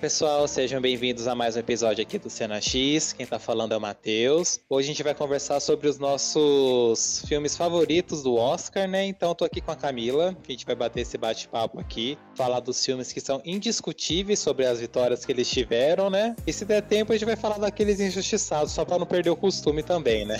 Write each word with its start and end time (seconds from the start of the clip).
pessoal, 0.00 0.48
sejam 0.48 0.80
bem-vindos 0.80 1.28
a 1.28 1.34
mais 1.34 1.56
um 1.56 1.58
episódio 1.58 2.00
aqui 2.00 2.18
do 2.18 2.30
Cena 2.30 2.58
X. 2.58 3.12
Quem 3.12 3.26
tá 3.26 3.38
falando 3.38 3.72
é 3.72 3.76
o 3.76 3.80
Matheus. 3.80 4.58
Hoje 4.66 4.86
a 4.86 4.92
gente 4.92 5.02
vai 5.02 5.14
conversar 5.14 5.60
sobre 5.60 5.88
os 5.88 5.98
nossos 5.98 7.22
filmes 7.28 7.54
favoritos 7.54 8.22
do 8.22 8.34
Oscar, 8.34 8.88
né? 8.88 9.04
Então 9.04 9.34
tô 9.34 9.44
aqui 9.44 9.60
com 9.60 9.70
a 9.70 9.76
Camila, 9.76 10.34
que 10.42 10.52
a 10.52 10.54
gente 10.54 10.64
vai 10.64 10.74
bater 10.74 11.00
esse 11.00 11.18
bate-papo 11.18 11.78
aqui, 11.78 12.16
falar 12.34 12.60
dos 12.60 12.82
filmes 12.82 13.12
que 13.12 13.20
são 13.20 13.42
indiscutíveis 13.44 14.38
sobre 14.38 14.64
as 14.64 14.80
vitórias 14.80 15.26
que 15.26 15.32
eles 15.32 15.50
tiveram, 15.50 16.08
né? 16.08 16.34
E 16.46 16.52
se 16.52 16.64
der 16.64 16.80
tempo 16.80 17.12
a 17.12 17.14
gente 17.14 17.26
vai 17.26 17.36
falar 17.36 17.58
daqueles 17.58 18.00
injustiçados, 18.00 18.72
só 18.72 18.86
para 18.86 18.98
não 18.98 19.06
perder 19.06 19.28
o 19.28 19.36
costume 19.36 19.82
também, 19.82 20.24
né? 20.24 20.38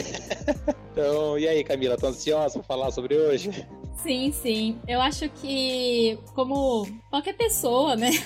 então, 0.90 1.38
e 1.38 1.46
aí, 1.46 1.62
Camila, 1.62 1.98
tá 1.98 2.06
ansiosa 2.06 2.54
pra 2.54 2.62
falar 2.62 2.90
sobre 2.92 3.14
hoje? 3.14 3.50
Sim, 4.02 4.32
sim. 4.32 4.78
Eu 4.88 5.00
acho 5.00 5.28
que, 5.28 6.18
como 6.34 6.86
qualquer 7.10 7.34
pessoa, 7.34 7.96
né? 7.96 8.10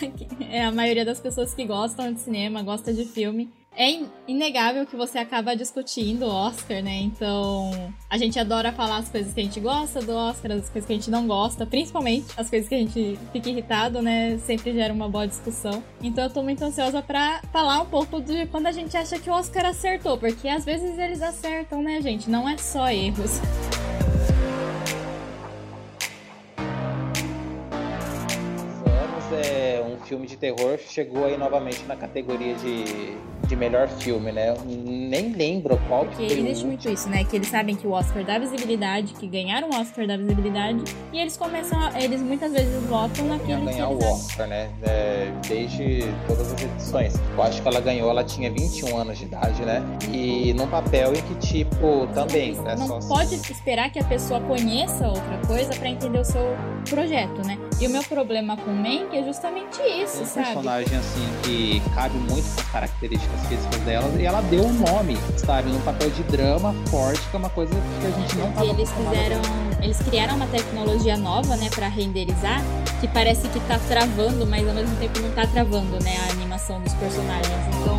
É 0.50 0.64
a 0.64 0.70
maioria 0.70 1.04
das 1.04 1.18
pessoas 1.18 1.52
que 1.52 1.64
gostam 1.64 2.12
de 2.12 2.20
cinema, 2.20 2.62
gosta 2.62 2.92
de 2.92 3.04
filme. 3.04 3.50
É 3.76 3.88
inegável 4.28 4.86
que 4.86 4.94
você 4.94 5.18
acaba 5.18 5.56
discutindo 5.56 6.26
o 6.26 6.30
Oscar, 6.30 6.80
né? 6.80 6.96
Então, 7.00 7.72
a 8.08 8.16
gente 8.16 8.38
adora 8.38 8.70
falar 8.70 8.98
as 8.98 9.08
coisas 9.08 9.34
que 9.34 9.40
a 9.40 9.42
gente 9.42 9.58
gosta 9.58 10.00
do 10.00 10.12
Oscar, 10.12 10.52
as 10.52 10.68
coisas 10.68 10.86
que 10.86 10.92
a 10.92 10.96
gente 10.96 11.10
não 11.10 11.26
gosta, 11.26 11.66
principalmente 11.66 12.26
as 12.36 12.48
coisas 12.48 12.68
que 12.68 12.74
a 12.76 12.78
gente 12.78 13.18
fica 13.32 13.48
irritado, 13.48 14.00
né? 14.00 14.38
Sempre 14.38 14.72
gera 14.74 14.94
uma 14.94 15.08
boa 15.08 15.26
discussão. 15.26 15.82
Então, 16.00 16.22
eu 16.22 16.30
tô 16.30 16.40
muito 16.40 16.62
ansiosa 16.62 17.02
para 17.02 17.42
falar 17.52 17.82
um 17.82 17.86
pouco 17.86 18.20
de 18.20 18.46
quando 18.46 18.68
a 18.68 18.72
gente 18.72 18.96
acha 18.96 19.18
que 19.18 19.28
o 19.28 19.32
Oscar 19.32 19.66
acertou, 19.66 20.16
porque 20.18 20.46
às 20.46 20.64
vezes 20.64 20.96
eles 20.96 21.20
acertam, 21.20 21.82
né, 21.82 22.00
gente? 22.00 22.30
Não 22.30 22.48
é 22.48 22.56
só 22.56 22.88
erros. 22.88 23.40
Filme 30.04 30.26
de 30.26 30.36
terror 30.36 30.78
chegou 30.78 31.24
aí 31.24 31.36
novamente 31.36 31.84
na 31.86 31.96
categoria 31.96 32.54
de 32.54 33.16
de 33.46 33.56
melhor 33.56 33.88
filme, 33.88 34.32
né? 34.32 34.50
Eu 34.50 34.64
nem 34.64 35.32
lembro 35.32 35.78
qual 35.88 36.04
Porque 36.06 36.26
que 36.26 36.32
existe 36.32 36.64
muito 36.64 36.88
isso, 36.90 37.08
né? 37.08 37.24
Que 37.24 37.36
eles 37.36 37.48
sabem 37.48 37.76
que 37.76 37.86
o 37.86 37.90
Oscar 37.90 38.24
dá 38.24 38.38
visibilidade, 38.38 39.12
que 39.14 39.26
ganharam 39.26 39.70
o 39.70 39.80
Oscar 39.80 40.06
dá 40.06 40.16
visibilidade, 40.16 40.82
e 41.12 41.20
eles 41.20 41.36
começam, 41.36 41.78
a, 41.78 42.00
eles 42.00 42.20
muitas 42.20 42.52
vezes 42.52 42.82
votam 42.84 43.26
naquele 43.26 43.64
ganhar 43.64 43.88
o 43.88 43.98
Oscar, 43.98 44.46
né? 44.46 44.70
É, 44.82 45.30
desde 45.46 46.04
todas 46.26 46.52
as 46.52 46.62
edições. 46.62 47.14
Eu 47.36 47.42
acho 47.42 47.62
que 47.62 47.68
ela 47.68 47.80
ganhou, 47.80 48.10
ela 48.10 48.24
tinha 48.24 48.50
21 48.50 48.96
anos 48.96 49.18
de 49.18 49.24
idade, 49.24 49.62
né? 49.62 49.82
E 50.12 50.52
num 50.54 50.66
papel 50.66 51.12
em 51.14 51.22
que, 51.22 51.34
tipo, 51.46 52.06
também, 52.14 52.54
né? 52.54 52.74
Não 52.76 53.00
só... 53.00 53.16
pode 53.16 53.34
esperar 53.34 53.90
que 53.90 53.98
a 53.98 54.04
pessoa 54.04 54.40
conheça 54.40 55.06
outra 55.08 55.38
coisa 55.46 55.74
para 55.74 55.88
entender 55.88 56.18
o 56.18 56.24
seu 56.24 56.56
projeto, 56.88 57.46
né? 57.46 57.58
E 57.80 57.86
o 57.86 57.90
meu 57.90 58.02
problema 58.04 58.56
com 58.56 58.70
Mank 58.70 59.13
é 59.16 59.24
justamente 59.24 59.80
isso, 59.82 60.22
um 60.22 60.26
sabe? 60.26 60.40
Um 60.40 60.54
personagem, 60.54 60.98
assim, 60.98 61.28
que 61.42 61.82
cabe 61.94 62.16
muito 62.18 62.54
com 62.54 62.60
as 62.60 62.68
características 62.68 63.40
físicas 63.46 63.80
dela 63.80 64.08
e 64.20 64.24
ela 64.24 64.40
deu 64.42 64.64
um 64.64 64.72
nome, 64.72 65.16
sabe? 65.36 65.70
Num 65.70 65.80
papel 65.80 66.10
de 66.10 66.22
drama 66.24 66.74
forte, 66.90 67.20
que 67.28 67.36
é 67.36 67.38
uma 67.38 67.50
coisa 67.50 67.74
que 68.00 68.06
a 68.06 68.10
gente 68.10 68.36
não 68.36 68.52
tava 68.52 68.66
eles 68.66 68.90
fizeram. 68.90 69.40
Eles 69.80 69.98
criaram 69.98 70.36
uma 70.36 70.46
tecnologia 70.46 71.16
nova, 71.16 71.56
né, 71.56 71.68
para 71.74 71.88
renderizar, 71.88 72.62
que 73.00 73.08
parece 73.08 73.46
que 73.48 73.60
tá 73.60 73.78
travando, 73.86 74.46
mas 74.46 74.66
ao 74.66 74.74
mesmo 74.74 74.96
tempo 74.96 75.20
não 75.20 75.30
tá 75.32 75.46
travando, 75.46 76.02
né, 76.02 76.16
a 76.26 76.32
animação 76.32 76.80
dos 76.80 76.94
personagens. 76.94 77.52
Então 77.80 77.98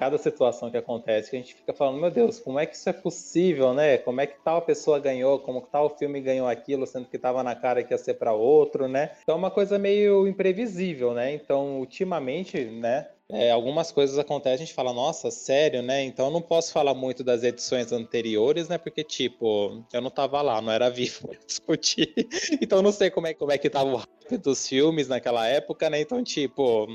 cada 0.00 0.16
situação 0.16 0.70
que 0.70 0.78
acontece 0.78 1.28
que 1.28 1.36
a 1.36 1.38
gente 1.38 1.54
fica 1.54 1.74
falando, 1.74 2.00
meu 2.00 2.10
Deus, 2.10 2.40
como 2.40 2.58
é 2.58 2.64
que 2.64 2.74
isso 2.74 2.88
é 2.88 2.92
possível, 2.92 3.74
né? 3.74 3.98
Como 3.98 4.18
é 4.18 4.26
que 4.26 4.40
tal 4.42 4.62
pessoa 4.62 4.98
ganhou, 4.98 5.38
como 5.38 5.60
tal 5.60 5.90
filme 5.90 6.22
ganhou 6.22 6.48
aquilo, 6.48 6.86
sendo 6.86 7.06
que 7.06 7.16
estava 7.16 7.42
na 7.42 7.54
cara 7.54 7.84
que 7.84 7.92
ia 7.92 7.98
ser 7.98 8.14
para 8.14 8.32
outro, 8.32 8.88
né? 8.88 9.10
Então 9.22 9.34
é 9.34 9.38
uma 9.38 9.50
coisa 9.50 9.78
meio 9.78 10.26
imprevisível, 10.26 11.12
né? 11.12 11.34
Então, 11.34 11.78
ultimamente, 11.78 12.64
né, 12.64 13.08
é, 13.32 13.50
algumas 13.50 13.92
coisas 13.92 14.18
acontecem, 14.18 14.54
a 14.54 14.66
gente 14.66 14.74
fala, 14.74 14.92
nossa, 14.92 15.30
sério, 15.30 15.82
né? 15.82 16.02
Então 16.02 16.26
eu 16.26 16.32
não 16.32 16.42
posso 16.42 16.72
falar 16.72 16.94
muito 16.94 17.22
das 17.22 17.42
edições 17.42 17.92
anteriores, 17.92 18.68
né? 18.68 18.78
Porque, 18.78 19.04
tipo, 19.04 19.84
eu 19.92 20.00
não 20.00 20.10
tava 20.10 20.40
lá, 20.42 20.60
não 20.60 20.72
era 20.72 20.88
vivo 20.88 21.28
pra 21.28 21.38
discutir. 21.46 22.12
então 22.60 22.82
não 22.82 22.92
sei 22.92 23.10
como 23.10 23.26
é, 23.26 23.34
como 23.34 23.52
é 23.52 23.58
que 23.58 23.70
tava 23.70 23.90
o 23.90 23.96
hype 23.96 24.38
dos 24.38 24.66
filmes 24.66 25.08
naquela 25.08 25.46
época, 25.46 25.88
né? 25.90 26.00
Então, 26.00 26.22
tipo, 26.22 26.86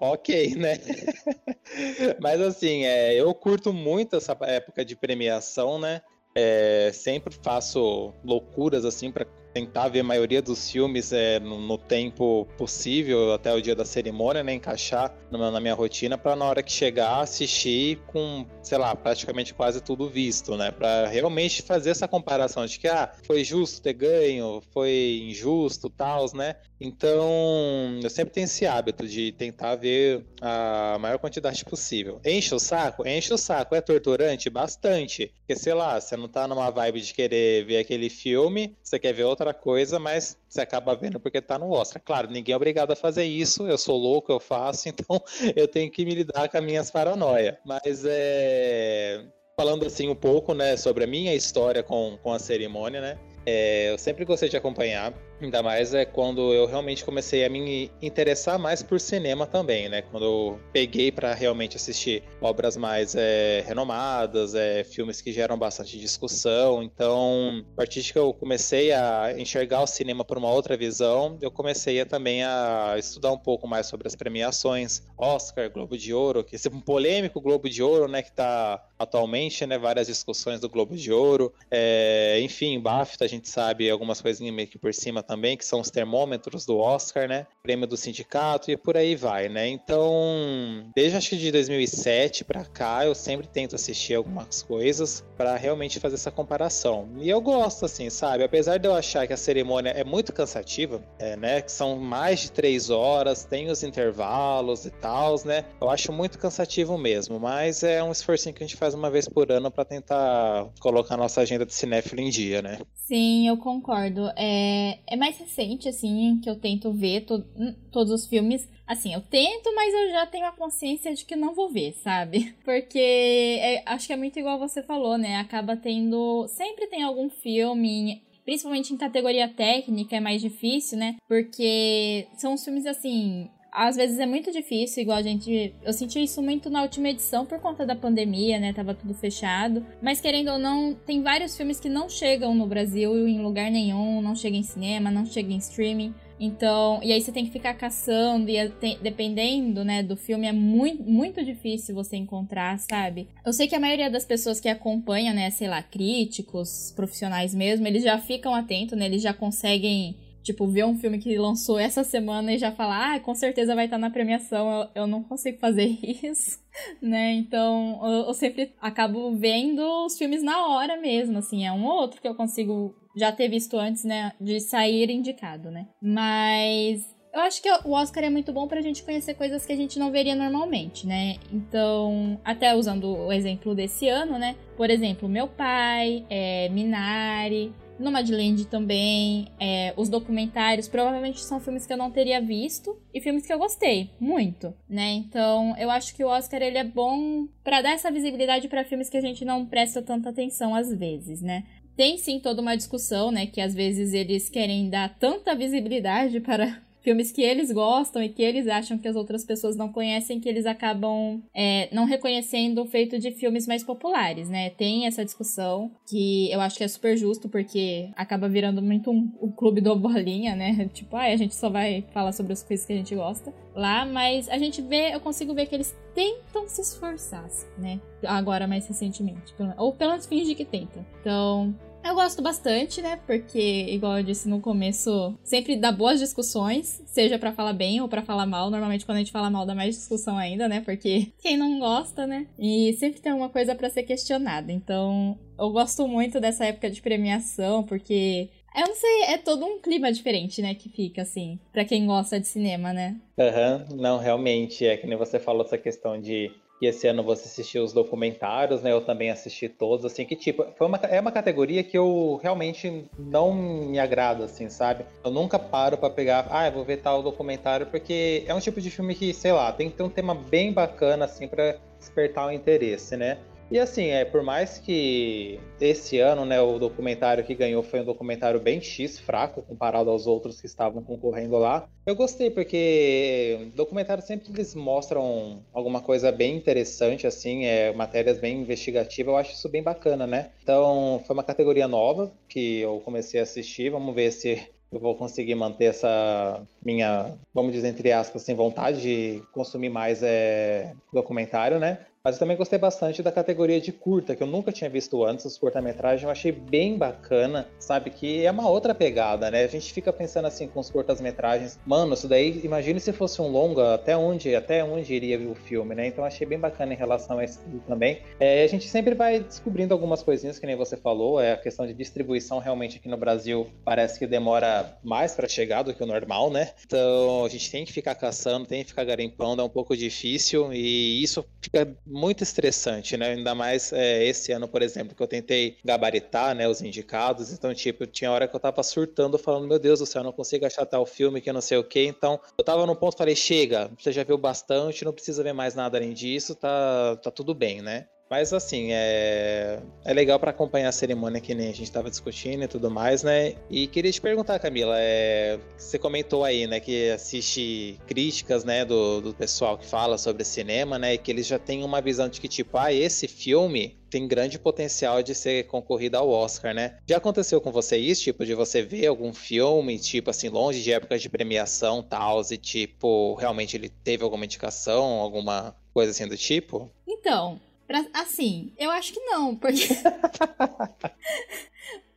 ok, 0.00 0.54
né? 0.54 0.78
Mas 2.20 2.40
assim, 2.40 2.84
é, 2.84 3.14
eu 3.14 3.32
curto 3.34 3.72
muito 3.72 4.16
essa 4.16 4.36
época 4.42 4.84
de 4.84 4.96
premiação, 4.96 5.78
né? 5.78 6.00
É, 6.34 6.90
sempre 6.92 7.34
faço 7.42 8.12
loucuras 8.22 8.84
assim 8.84 9.10
para 9.10 9.26
tentar 9.56 9.88
ver 9.88 10.00
a 10.00 10.04
maioria 10.04 10.42
dos 10.42 10.70
filmes 10.70 11.14
é, 11.14 11.40
no, 11.40 11.58
no, 11.58 11.78
tempo 11.78 12.46
possível, 12.58 13.32
até 13.32 13.54
o 13.54 13.62
dia 13.62 13.74
da 13.74 13.86
cerimônia, 13.86 14.44
né? 14.44 14.52
Encaixar 14.52 15.16
na, 15.30 15.50
na 15.50 15.58
minha 15.58 15.72
rotina 15.72 16.18
para 16.18 16.36
na 16.36 16.44
hora 16.44 16.62
que 16.62 16.70
chegar 16.70 17.20
assistir 17.20 17.98
com, 18.06 18.44
sei 18.62 18.76
lá, 18.76 18.94
praticamente 18.94 19.54
quase 19.54 19.80
tudo 19.80 20.10
visto, 20.10 20.58
né? 20.58 20.70
Para 20.70 21.06
realmente 21.06 21.62
fazer 21.62 21.88
essa 21.88 22.06
comparação 22.06 22.66
de 22.66 22.78
que, 22.78 22.86
ah, 22.86 23.10
foi 23.22 23.42
justo 23.42 23.80
ter 23.80 23.94
ganho, 23.94 24.62
foi 24.74 25.24
injusto, 25.26 25.88
tal, 25.88 26.26
né? 26.34 26.56
Então, 26.78 27.98
eu 28.02 28.10
sempre 28.10 28.34
tenho 28.34 28.44
esse 28.44 28.66
hábito 28.66 29.06
de 29.06 29.32
tentar 29.32 29.76
ver 29.76 30.22
a 30.40 30.98
maior 31.00 31.18
quantidade 31.18 31.64
possível. 31.64 32.20
Enche 32.24 32.54
o 32.54 32.58
saco? 32.58 33.06
Enche 33.08 33.32
o 33.32 33.38
saco. 33.38 33.74
É 33.74 33.80
torturante? 33.80 34.50
Bastante. 34.50 35.32
Porque, 35.38 35.56
sei 35.56 35.72
lá, 35.72 35.98
você 35.98 36.16
não 36.16 36.28
tá 36.28 36.46
numa 36.46 36.70
vibe 36.70 37.00
de 37.00 37.14
querer 37.14 37.64
ver 37.64 37.78
aquele 37.78 38.10
filme, 38.10 38.76
você 38.82 38.98
quer 38.98 39.14
ver 39.14 39.24
outra 39.24 39.45
coisa, 39.54 39.98
mas 39.98 40.36
você 40.48 40.60
acaba 40.60 40.94
vendo 40.94 41.20
porque 41.20 41.40
tá 41.40 41.58
no 41.58 41.70
Oscar. 41.70 42.02
Claro, 42.04 42.30
ninguém 42.30 42.52
é 42.52 42.56
obrigado 42.56 42.92
a 42.92 42.96
fazer 42.96 43.24
isso, 43.24 43.66
eu 43.66 43.78
sou 43.78 43.96
louco, 43.96 44.32
eu 44.32 44.40
faço, 44.40 44.88
então 44.90 45.20
eu 45.54 45.68
tenho 45.68 45.90
que 45.90 46.04
me 46.04 46.14
lidar 46.14 46.48
com 46.48 46.58
as 46.58 46.64
minhas 46.64 46.90
paranoias. 46.90 47.56
Mas 47.64 48.04
é. 48.06 49.24
Falando 49.58 49.86
assim 49.86 50.10
um 50.10 50.14
pouco, 50.14 50.52
né, 50.52 50.76
sobre 50.76 51.04
a 51.04 51.06
minha 51.06 51.34
história 51.34 51.82
com, 51.82 52.18
com 52.22 52.30
a 52.30 52.38
cerimônia, 52.38 53.00
né? 53.00 53.18
É, 53.46 53.90
eu 53.90 53.96
sempre 53.96 54.24
gostei 54.24 54.50
de 54.50 54.56
acompanhar, 54.56 55.14
ainda 55.40 55.62
mais 55.62 55.94
é 55.94 56.04
quando 56.04 56.52
eu 56.52 56.66
realmente 56.66 57.04
comecei 57.04 57.44
a 57.44 57.48
me 57.48 57.90
interessar 58.00 58.58
mais 58.58 58.82
por 58.82 59.00
cinema 59.00 59.46
também, 59.46 59.88
né? 59.88 60.02
Quando 60.02 60.24
eu 60.24 60.60
peguei 60.72 61.12
para 61.12 61.34
realmente 61.34 61.76
assistir 61.76 62.22
obras 62.40 62.76
mais 62.76 63.14
é, 63.14 63.62
renomadas, 63.66 64.54
é, 64.54 64.84
filmes 64.84 65.20
que 65.20 65.32
geram 65.32 65.58
bastante 65.58 65.98
discussão. 65.98 66.82
Então, 66.82 67.64
a 67.72 67.76
partir 67.76 68.02
de 68.02 68.12
que 68.12 68.18
eu 68.18 68.32
comecei 68.32 68.92
a 68.92 69.34
enxergar 69.38 69.82
o 69.82 69.86
cinema 69.86 70.24
por 70.24 70.38
uma 70.38 70.50
outra 70.50 70.76
visão, 70.76 71.38
eu 71.40 71.50
comecei 71.50 72.00
a, 72.00 72.06
também 72.06 72.42
a 72.42 72.94
estudar 72.98 73.32
um 73.32 73.38
pouco 73.38 73.66
mais 73.66 73.86
sobre 73.86 74.06
as 74.06 74.14
premiações, 74.14 75.02
Oscar, 75.18 75.70
Globo 75.70 75.96
de 75.96 76.12
Ouro, 76.14 76.44
que 76.44 76.56
esse 76.56 76.70
polêmico 76.70 77.40
Globo 77.40 77.68
de 77.68 77.82
Ouro, 77.82 78.08
né? 78.08 78.22
Que 78.22 78.30
está 78.30 78.82
atualmente, 78.98 79.66
né? 79.66 79.78
Várias 79.78 80.06
discussões 80.06 80.60
do 80.60 80.68
Globo 80.68 80.96
de 80.96 81.12
Ouro, 81.12 81.52
é, 81.70 82.38
enfim, 82.40 82.80
BAFTA, 82.80 83.24
a 83.24 83.28
gente 83.28 83.48
sabe 83.48 83.90
algumas 83.90 84.20
coisinhas 84.20 84.54
meio 84.54 84.68
que 84.68 84.78
por 84.78 84.94
cima 84.94 85.22
também, 85.26 85.56
que 85.56 85.64
são 85.64 85.80
os 85.80 85.90
termômetros 85.90 86.64
do 86.64 86.78
Oscar, 86.78 87.28
né? 87.28 87.46
Prêmio 87.62 87.86
do 87.86 87.96
sindicato 87.96 88.70
e 88.70 88.76
por 88.76 88.96
aí 88.96 89.16
vai, 89.16 89.48
né? 89.48 89.68
Então, 89.68 90.90
desde 90.94 91.16
acho 91.16 91.30
que 91.30 91.36
de 91.36 91.50
2007 91.50 92.44
para 92.44 92.64
cá, 92.64 93.04
eu 93.04 93.14
sempre 93.14 93.46
tento 93.46 93.74
assistir 93.74 94.14
algumas 94.14 94.62
coisas 94.62 95.24
para 95.36 95.56
realmente 95.56 96.00
fazer 96.00 96.14
essa 96.14 96.30
comparação. 96.30 97.08
E 97.18 97.28
eu 97.28 97.40
gosto, 97.40 97.84
assim, 97.84 98.08
sabe? 98.08 98.44
Apesar 98.44 98.78
de 98.78 98.86
eu 98.86 98.94
achar 98.94 99.26
que 99.26 99.32
a 99.32 99.36
cerimônia 99.36 99.90
é 99.90 100.04
muito 100.04 100.32
cansativa, 100.32 101.02
é, 101.18 101.36
né? 101.36 101.60
Que 101.60 101.72
são 101.72 101.96
mais 101.96 102.40
de 102.40 102.52
três 102.52 102.90
horas, 102.90 103.44
tem 103.44 103.68
os 103.70 103.82
intervalos 103.82 104.86
e 104.86 104.90
tal, 104.90 105.36
né? 105.44 105.64
Eu 105.80 105.90
acho 105.90 106.12
muito 106.12 106.38
cansativo 106.38 106.96
mesmo, 106.96 107.40
mas 107.40 107.82
é 107.82 108.02
um 108.02 108.12
esforço 108.12 108.52
que 108.52 108.62
a 108.62 108.66
gente 108.66 108.76
faz 108.76 108.94
uma 108.94 109.10
vez 109.10 109.28
por 109.28 109.50
ano 109.50 109.70
para 109.70 109.84
tentar 109.84 110.68
colocar 110.78 111.16
nossa 111.16 111.40
agenda 111.40 111.66
de 111.66 111.74
cinéfilo 111.74 112.20
em 112.20 112.30
dia, 112.30 112.62
né? 112.62 112.78
Sim, 112.94 113.48
eu 113.48 113.56
concordo. 113.56 114.30
É, 114.36 114.98
é 115.06 115.15
mais 115.16 115.38
recente, 115.38 115.88
assim, 115.88 116.40
que 116.42 116.48
eu 116.48 116.58
tento 116.58 116.92
ver 116.92 117.22
to 117.22 117.44
hum, 117.56 117.74
todos 117.90 118.12
os 118.12 118.26
filmes. 118.26 118.68
Assim, 118.86 119.12
eu 119.12 119.20
tento, 119.20 119.74
mas 119.74 119.92
eu 119.92 120.10
já 120.10 120.26
tenho 120.26 120.46
a 120.46 120.52
consciência 120.52 121.12
de 121.14 121.24
que 121.24 121.34
não 121.34 121.54
vou 121.54 121.68
ver, 121.68 121.92
sabe? 121.94 122.54
Porque 122.64 122.98
é, 122.98 123.82
acho 123.86 124.06
que 124.06 124.12
é 124.12 124.16
muito 124.16 124.38
igual 124.38 124.58
você 124.58 124.82
falou, 124.82 125.18
né? 125.18 125.36
Acaba 125.36 125.76
tendo. 125.76 126.46
Sempre 126.48 126.86
tem 126.86 127.02
algum 127.02 127.28
filme 127.28 128.22
principalmente 128.44 128.94
em 128.94 128.96
categoria 128.96 129.48
técnica, 129.48 130.14
é 130.14 130.20
mais 130.20 130.40
difícil, 130.40 130.96
né? 130.96 131.16
Porque 131.26 132.28
são 132.36 132.54
os 132.54 132.64
filmes 132.64 132.86
assim 132.86 133.50
às 133.76 133.94
vezes 133.94 134.18
é 134.18 134.24
muito 134.24 134.50
difícil, 134.50 135.02
igual 135.02 135.18
a 135.18 135.22
gente. 135.22 135.74
Eu 135.84 135.92
senti 135.92 136.22
isso 136.22 136.40
muito 136.42 136.70
na 136.70 136.80
última 136.80 137.10
edição 137.10 137.44
por 137.44 137.60
conta 137.60 137.84
da 137.84 137.94
pandemia, 137.94 138.58
né? 138.58 138.72
Tava 138.72 138.94
tudo 138.94 139.12
fechado. 139.12 139.84
Mas 140.00 140.18
querendo 140.18 140.50
ou 140.50 140.58
não, 140.58 140.94
tem 140.94 141.22
vários 141.22 141.54
filmes 141.54 141.78
que 141.78 141.88
não 141.88 142.08
chegam 142.08 142.54
no 142.54 142.66
Brasil 142.66 143.28
em 143.28 143.42
lugar 143.42 143.70
nenhum, 143.70 144.22
não 144.22 144.34
chegam 144.34 144.58
em 144.58 144.62
cinema, 144.62 145.10
não 145.10 145.26
chegam 145.26 145.52
em 145.52 145.58
streaming. 145.58 146.14
Então, 146.40 147.00
e 147.02 147.12
aí 147.12 147.20
você 147.20 147.30
tem 147.30 147.44
que 147.44 147.50
ficar 147.50 147.74
caçando, 147.74 148.50
e 148.50 148.56
dependendo, 149.02 149.84
né, 149.84 150.02
do 150.02 150.16
filme, 150.16 150.46
é 150.46 150.52
muito, 150.52 151.02
muito 151.02 151.42
difícil 151.42 151.94
você 151.94 152.16
encontrar, 152.16 152.78
sabe? 152.78 153.26
Eu 153.44 153.54
sei 153.54 153.66
que 153.66 153.74
a 153.74 153.80
maioria 153.80 154.10
das 154.10 154.24
pessoas 154.24 154.60
que 154.60 154.68
acompanham, 154.68 155.34
né, 155.34 155.48
sei 155.50 155.66
lá, 155.66 155.82
críticos, 155.82 156.92
profissionais 156.94 157.54
mesmo, 157.54 157.86
eles 157.86 158.02
já 158.02 158.18
ficam 158.18 158.54
atentos, 158.54 158.98
né, 158.98 159.06
eles 159.06 159.22
já 159.22 159.32
conseguem 159.32 160.16
tipo, 160.46 160.64
ver 160.68 160.84
um 160.84 160.96
filme 160.96 161.18
que 161.18 161.36
lançou 161.36 161.76
essa 161.76 162.04
semana 162.04 162.52
e 162.52 162.58
já 162.58 162.70
falar, 162.70 163.16
ah, 163.16 163.20
com 163.20 163.34
certeza 163.34 163.74
vai 163.74 163.86
estar 163.86 163.98
na 163.98 164.10
premiação, 164.10 164.70
eu, 164.70 165.02
eu 165.02 165.06
não 165.06 165.20
consigo 165.22 165.58
fazer 165.58 165.86
isso, 166.22 166.60
né? 167.02 167.32
Então, 167.32 168.00
eu, 168.02 168.28
eu, 168.28 168.34
sempre 168.34 168.72
acabo 168.80 169.34
vendo 169.34 169.82
os 170.06 170.16
filmes 170.16 170.44
na 170.44 170.68
hora 170.68 170.96
mesmo, 171.00 171.38
assim, 171.38 171.66
é 171.66 171.72
um 171.72 171.84
ou 171.84 172.00
outro 172.00 172.20
que 172.20 172.28
eu 172.28 172.34
consigo 172.36 172.94
já 173.16 173.32
ter 173.32 173.48
visto 173.48 173.76
antes, 173.76 174.04
né, 174.04 174.32
de 174.40 174.60
sair 174.60 175.10
indicado, 175.10 175.70
né? 175.70 175.88
Mas 176.00 177.04
eu 177.34 177.40
acho 177.40 177.60
que 177.60 177.68
o 177.84 177.90
Oscar 177.90 178.22
é 178.22 178.30
muito 178.30 178.52
bom 178.52 178.68
pra 178.68 178.80
gente 178.80 179.02
conhecer 179.02 179.34
coisas 179.34 179.66
que 179.66 179.72
a 179.72 179.76
gente 179.76 179.98
não 179.98 180.12
veria 180.12 180.36
normalmente, 180.36 181.06
né? 181.06 181.36
Então, 181.52 182.40
até 182.44 182.74
usando 182.74 183.08
o 183.08 183.32
exemplo 183.32 183.74
desse 183.74 184.08
ano, 184.08 184.38
né? 184.38 184.54
Por 184.76 184.90
exemplo, 184.90 185.28
Meu 185.28 185.48
Pai, 185.48 186.24
é, 186.30 186.68
Minari, 186.68 187.74
Nomadland 187.98 188.66
também, 188.66 189.48
é, 189.58 189.94
os 189.96 190.08
documentários, 190.08 190.88
provavelmente 190.88 191.40
são 191.40 191.60
filmes 191.60 191.86
que 191.86 191.92
eu 191.92 191.96
não 191.96 192.10
teria 192.10 192.40
visto 192.40 192.96
e 193.12 193.20
filmes 193.20 193.46
que 193.46 193.52
eu 193.52 193.58
gostei 193.58 194.10
muito, 194.20 194.74
né? 194.88 195.12
Então, 195.12 195.74
eu 195.78 195.90
acho 195.90 196.14
que 196.14 196.24
o 196.24 196.28
Oscar 196.28 196.62
ele 196.62 196.78
é 196.78 196.84
bom 196.84 197.46
para 197.64 197.82
dar 197.82 197.92
essa 197.92 198.10
visibilidade 198.10 198.68
para 198.68 198.84
filmes 198.84 199.08
que 199.08 199.16
a 199.16 199.22
gente 199.22 199.44
não 199.44 199.64
presta 199.66 200.02
tanta 200.02 200.30
atenção 200.30 200.74
às 200.74 200.92
vezes, 200.92 201.40
né? 201.40 201.64
Tem 201.96 202.18
sim 202.18 202.38
toda 202.38 202.60
uma 202.60 202.76
discussão, 202.76 203.30
né, 203.30 203.46
que 203.46 203.60
às 203.60 203.74
vezes 203.74 204.12
eles 204.12 204.50
querem 204.50 204.90
dar 204.90 205.16
tanta 205.18 205.54
visibilidade 205.54 206.40
para 206.40 206.82
filmes 207.06 207.30
que 207.30 207.40
eles 207.40 207.70
gostam 207.70 208.20
e 208.20 208.28
que 208.28 208.42
eles 208.42 208.66
acham 208.66 208.98
que 208.98 209.06
as 209.06 209.14
outras 209.14 209.44
pessoas 209.44 209.76
não 209.76 209.92
conhecem, 209.92 210.40
que 210.40 210.48
eles 210.48 210.66
acabam 210.66 211.40
é, 211.54 211.88
não 211.94 212.04
reconhecendo 212.04 212.82
o 212.82 212.84
feito 212.84 213.16
de 213.16 213.30
filmes 213.30 213.64
mais 213.64 213.84
populares, 213.84 214.50
né? 214.50 214.70
Tem 214.70 215.06
essa 215.06 215.24
discussão 215.24 215.92
que 216.04 216.50
eu 216.50 216.60
acho 216.60 216.76
que 216.76 216.82
é 216.82 216.88
super 216.88 217.16
justo, 217.16 217.48
porque 217.48 218.10
acaba 218.16 218.48
virando 218.48 218.82
muito 218.82 219.12
um, 219.12 219.30
um 219.40 219.52
clube 219.52 219.80
do 219.80 219.94
bolinha, 219.94 220.56
né? 220.56 220.90
Tipo, 220.96 221.14
ah, 221.14 221.26
a 221.26 221.36
gente 221.36 221.54
só 221.54 221.70
vai 221.70 222.04
falar 222.12 222.32
sobre 222.32 222.52
as 222.52 222.62
coisas 222.64 222.84
que 222.84 222.92
a 222.92 222.96
gente 222.96 223.14
gosta 223.14 223.54
lá, 223.72 224.04
mas 224.04 224.48
a 224.48 224.58
gente 224.58 224.82
vê, 224.82 225.14
eu 225.14 225.20
consigo 225.20 225.54
ver 225.54 225.66
que 225.66 225.76
eles 225.76 225.94
tentam 226.12 226.66
se 226.66 226.80
esforçar, 226.80 227.46
né? 227.78 228.00
Agora 228.24 228.66
mais 228.66 228.88
recentemente. 228.88 229.54
Ou 229.76 229.92
pelo 229.92 230.10
menos 230.12 230.26
finge 230.26 230.56
que 230.56 230.64
tentam. 230.64 231.06
Então, 231.20 231.72
eu 232.08 232.14
gosto 232.14 232.42
bastante, 232.42 233.02
né? 233.02 233.18
Porque, 233.26 233.86
igual 233.88 234.18
eu 234.18 234.24
disse 234.24 234.48
no 234.48 234.60
começo, 234.60 235.38
sempre 235.42 235.76
dá 235.76 235.90
boas 235.90 236.18
discussões, 236.20 237.02
seja 237.06 237.38
para 237.38 237.52
falar 237.52 237.72
bem 237.72 238.00
ou 238.00 238.08
para 238.08 238.22
falar 238.22 238.46
mal. 238.46 238.70
Normalmente, 238.70 239.04
quando 239.04 239.16
a 239.16 239.20
gente 239.20 239.32
fala 239.32 239.50
mal, 239.50 239.66
dá 239.66 239.74
mais 239.74 239.96
discussão 239.96 240.36
ainda, 240.36 240.68
né? 240.68 240.80
Porque 240.80 241.32
quem 241.42 241.56
não 241.56 241.78
gosta, 241.78 242.26
né? 242.26 242.46
E 242.58 242.94
sempre 242.98 243.20
tem 243.20 243.32
uma 243.32 243.48
coisa 243.48 243.74
para 243.74 243.90
ser 243.90 244.04
questionada. 244.04 244.72
Então, 244.72 245.38
eu 245.58 245.70
gosto 245.70 246.06
muito 246.06 246.40
dessa 246.40 246.64
época 246.64 246.90
de 246.90 247.02
premiação, 247.02 247.82
porque 247.82 248.50
eu 248.76 248.88
não 248.88 248.94
sei, 248.94 249.22
é 249.28 249.38
todo 249.38 249.64
um 249.64 249.80
clima 249.80 250.12
diferente, 250.12 250.60
né, 250.60 250.74
que 250.74 250.90
fica, 250.90 251.22
assim, 251.22 251.58
para 251.72 251.82
quem 251.82 252.06
gosta 252.06 252.38
de 252.38 252.46
cinema, 252.46 252.92
né? 252.92 253.16
Aham, 253.38 253.86
uhum, 253.90 253.96
não, 253.96 254.18
realmente, 254.18 254.84
é 254.84 254.98
que 254.98 255.06
nem 255.06 255.16
você 255.16 255.40
falou 255.40 255.64
essa 255.64 255.78
questão 255.78 256.20
de 256.20 256.50
e 256.80 256.86
esse 256.86 257.06
ano 257.08 257.22
você 257.22 257.44
assistiu 257.44 257.82
os 257.82 257.92
documentários, 257.92 258.82
né? 258.82 258.92
Eu 258.92 259.00
também 259.00 259.30
assisti 259.30 259.68
todos, 259.68 260.04
assim, 260.04 260.24
que 260.24 260.36
tipo, 260.36 260.66
foi 260.76 260.86
uma, 260.86 260.98
é 260.98 261.20
uma 261.20 261.32
categoria 261.32 261.82
que 261.82 261.96
eu 261.96 262.38
realmente 262.42 263.06
não 263.18 263.52
me 263.54 263.98
agrada, 263.98 264.44
assim, 264.44 264.68
sabe? 264.68 265.04
Eu 265.24 265.30
nunca 265.30 265.58
paro 265.58 265.96
para 265.96 266.10
pegar, 266.10 266.46
ah, 266.50 266.68
vou 266.70 266.84
ver 266.84 266.98
tal 266.98 267.22
documentário, 267.22 267.86
porque 267.86 268.44
é 268.46 268.54
um 268.54 268.60
tipo 268.60 268.80
de 268.80 268.90
filme 268.90 269.14
que, 269.14 269.32
sei 269.32 269.52
lá, 269.52 269.72
tem 269.72 269.90
que 269.90 269.96
ter 269.96 270.02
um 270.02 270.10
tema 270.10 270.34
bem 270.34 270.72
bacana, 270.72 271.24
assim, 271.24 271.48
para 271.48 271.76
despertar 271.98 272.46
o 272.46 272.52
interesse, 272.52 273.16
né? 273.16 273.38
E 273.70 273.80
assim, 273.80 274.06
é, 274.06 274.24
por 274.24 274.42
mais 274.42 274.78
que 274.78 275.58
esse 275.80 276.20
ano, 276.20 276.44
né, 276.44 276.60
o 276.60 276.78
documentário 276.78 277.44
que 277.44 277.54
ganhou 277.54 277.82
foi 277.82 278.00
um 278.00 278.04
documentário 278.04 278.60
bem 278.60 278.80
X, 278.80 279.18
fraco, 279.18 279.60
comparado 279.62 280.08
aos 280.08 280.26
outros 280.26 280.60
que 280.60 280.66
estavam 280.66 281.02
concorrendo 281.02 281.58
lá, 281.58 281.88
eu 282.06 282.14
gostei, 282.14 282.48
porque 282.48 283.70
documentários 283.74 284.26
sempre 284.26 284.50
eles 284.52 284.74
mostram 284.76 285.64
alguma 285.72 286.00
coisa 286.00 286.30
bem 286.30 286.56
interessante, 286.56 287.26
assim, 287.26 287.64
é, 287.64 287.92
matérias 287.92 288.38
bem 288.38 288.60
investigativas, 288.60 289.32
eu 289.32 289.36
acho 289.36 289.52
isso 289.52 289.68
bem 289.68 289.82
bacana, 289.82 290.26
né? 290.26 290.50
Então, 290.62 291.20
foi 291.26 291.34
uma 291.34 291.42
categoria 291.42 291.88
nova 291.88 292.32
que 292.48 292.80
eu 292.80 293.02
comecei 293.04 293.40
a 293.40 293.42
assistir, 293.42 293.90
vamos 293.90 294.14
ver 294.14 294.30
se 294.30 294.62
eu 294.92 295.00
vou 295.00 295.16
conseguir 295.16 295.54
manter 295.54 295.86
essa 295.86 296.62
minha, 296.84 297.34
vamos 297.52 297.72
dizer, 297.72 297.88
entre 297.88 298.12
aspas, 298.12 298.42
sem 298.42 298.54
assim, 298.54 298.62
vontade 298.62 299.02
de 299.02 299.42
consumir 299.52 299.88
mais 299.88 300.22
é, 300.22 300.92
documentário, 301.12 301.78
né? 301.78 301.98
Mas 302.26 302.34
eu 302.34 302.40
também 302.40 302.56
gostei 302.56 302.76
bastante 302.76 303.22
da 303.22 303.30
categoria 303.30 303.80
de 303.80 303.92
curta, 303.92 304.34
que 304.34 304.42
eu 304.42 304.48
nunca 304.48 304.72
tinha 304.72 304.90
visto 304.90 305.24
antes, 305.24 305.44
os 305.44 305.56
curta-metragens, 305.56 306.24
eu 306.24 306.28
achei 306.28 306.50
bem 306.50 306.98
bacana, 306.98 307.68
sabe? 307.78 308.10
Que 308.10 308.44
é 308.44 308.50
uma 308.50 308.68
outra 308.68 308.92
pegada, 308.92 309.48
né? 309.48 309.62
A 309.62 309.68
gente 309.68 309.92
fica 309.92 310.12
pensando 310.12 310.46
assim 310.46 310.66
com 310.66 310.80
os 310.80 310.90
curtas-metragens, 310.90 311.78
mano, 311.86 312.14
isso 312.14 312.26
daí, 312.26 312.60
imagine 312.64 312.98
se 312.98 313.12
fosse 313.12 313.40
um 313.40 313.46
longa, 313.46 313.94
até 313.94 314.16
onde, 314.16 314.56
até 314.56 314.82
onde 314.82 315.14
iria 315.14 315.38
o 315.38 315.54
filme, 315.54 315.94
né? 315.94 316.08
Então 316.08 316.24
achei 316.24 316.44
bem 316.44 316.58
bacana 316.58 316.92
em 316.92 316.96
relação 316.96 317.38
a 317.38 317.44
isso 317.44 317.60
também. 317.86 318.20
É, 318.40 318.64
a 318.64 318.66
gente 318.66 318.88
sempre 318.88 319.14
vai 319.14 319.38
descobrindo 319.38 319.94
algumas 319.94 320.20
coisinhas, 320.20 320.58
que 320.58 320.66
nem 320.66 320.74
você 320.74 320.96
falou, 320.96 321.40
é 321.40 321.52
a 321.52 321.56
questão 321.56 321.86
de 321.86 321.94
distribuição 321.94 322.58
realmente 322.58 322.96
aqui 322.96 323.08
no 323.08 323.16
Brasil 323.16 323.68
parece 323.84 324.18
que 324.18 324.26
demora 324.26 324.98
mais 325.04 325.32
para 325.32 325.46
chegar 325.46 325.84
do 325.84 325.94
que 325.94 326.02
o 326.02 326.06
normal, 326.06 326.50
né? 326.50 326.72
Então 326.84 327.44
a 327.44 327.48
gente 327.48 327.70
tem 327.70 327.84
que 327.84 327.92
ficar 327.92 328.16
caçando, 328.16 328.66
tem 328.66 328.82
que 328.82 328.88
ficar 328.88 329.04
garimpando, 329.04 329.62
é 329.62 329.64
um 329.64 329.68
pouco 329.68 329.96
difícil 329.96 330.72
e 330.72 331.22
isso 331.22 331.46
fica 331.60 331.86
muito 332.16 332.42
estressante, 332.42 333.16
né? 333.16 333.32
Ainda 333.32 333.54
mais 333.54 333.92
é, 333.92 334.24
esse 334.24 334.50
ano, 334.52 334.66
por 334.66 334.82
exemplo, 334.82 335.14
que 335.14 335.22
eu 335.22 335.28
tentei 335.28 335.76
gabaritar, 335.84 336.54
né, 336.54 336.68
os 336.68 336.80
indicados. 336.80 337.52
Então, 337.52 337.72
tipo, 337.74 338.06
tinha 338.06 338.32
hora 338.32 338.48
que 338.48 338.56
eu 338.56 338.60
tava 338.60 338.82
surtando, 338.82 339.38
falando, 339.38 339.68
meu 339.68 339.78
Deus 339.78 340.00
do 340.00 340.06
céu, 340.06 340.20
eu 340.20 340.24
não 340.24 340.32
consigo 340.32 340.66
achar 340.66 340.86
tal 340.86 341.04
filme 341.06 341.40
que 341.40 341.48
eu 341.50 341.54
não 341.54 341.60
sei 341.60 341.78
o 341.78 341.84
que. 341.84 342.00
Então, 342.04 342.40
eu 342.58 342.64
tava 342.64 342.86
no 342.86 342.96
ponto, 342.96 343.16
falei, 343.16 343.36
chega, 343.36 343.90
você 343.98 344.10
já 344.10 344.24
viu 344.24 344.38
bastante, 344.38 345.04
não 345.04 345.12
precisa 345.12 345.42
ver 345.42 345.52
mais 345.52 345.74
nada 345.74 345.98
além 345.98 346.12
disso, 346.12 346.54
tá, 346.54 347.16
tá 347.16 347.30
tudo 347.30 347.54
bem, 347.54 347.82
né? 347.82 348.08
Mas 348.28 348.52
assim, 348.52 348.88
é, 348.90 349.80
é 350.04 350.12
legal 350.12 350.38
para 350.38 350.50
acompanhar 350.50 350.88
a 350.88 350.92
cerimônia 350.92 351.40
que 351.40 351.54
nem 351.54 351.68
a 351.68 351.72
gente 351.72 351.84
estava 351.84 352.10
discutindo 352.10 352.64
e 352.64 352.68
tudo 352.68 352.90
mais, 352.90 353.22
né? 353.22 353.54
E 353.70 353.86
queria 353.86 354.10
te 354.10 354.20
perguntar, 354.20 354.58
Camila, 354.58 354.96
é... 354.98 355.58
você 355.76 355.98
comentou 355.98 356.44
aí, 356.44 356.66
né, 356.66 356.80
que 356.80 357.10
assiste 357.10 358.00
críticas, 358.06 358.64
né, 358.64 358.84
do, 358.84 359.20
do 359.20 359.34
pessoal 359.34 359.78
que 359.78 359.86
fala 359.86 360.18
sobre 360.18 360.44
cinema, 360.44 360.98
né, 360.98 361.14
e 361.14 361.18
que 361.18 361.30
eles 361.30 361.46
já 361.46 361.58
têm 361.58 361.84
uma 361.84 362.00
visão 362.00 362.28
de 362.28 362.40
que 362.40 362.48
tipo, 362.48 362.76
ah, 362.76 362.92
esse 362.92 363.28
filme 363.28 363.96
tem 364.10 364.26
grande 364.26 364.58
potencial 364.58 365.22
de 365.22 365.34
ser 365.34 365.66
concorrido 365.66 366.16
ao 366.16 366.30
Oscar, 366.30 366.72
né? 366.74 366.98
Já 367.06 367.18
aconteceu 367.18 367.60
com 367.60 367.70
você 367.70 367.96
isso, 367.96 368.22
tipo, 368.22 368.44
de 368.46 368.54
você 368.54 368.82
ver 368.82 369.06
algum 369.06 369.32
filme, 369.32 369.98
tipo, 369.98 370.30
assim, 370.30 370.48
longe 370.48 370.82
de 370.82 370.92
épocas 370.92 371.20
de 371.20 371.28
premiação, 371.28 372.02
tal, 372.02 372.40
e 372.50 372.56
tipo, 372.56 373.34
realmente 373.34 373.76
ele 373.76 373.88
teve 373.88 374.22
alguma 374.22 374.44
indicação, 374.44 375.04
alguma 375.04 375.76
coisa 375.92 376.12
assim 376.12 376.26
do 376.26 376.36
tipo? 376.36 376.90
Então, 377.06 377.60
Pra, 377.86 378.04
assim, 378.14 378.72
eu 378.76 378.90
acho 378.90 379.12
que 379.12 379.20
não, 379.20 379.54
porque. 379.54 379.86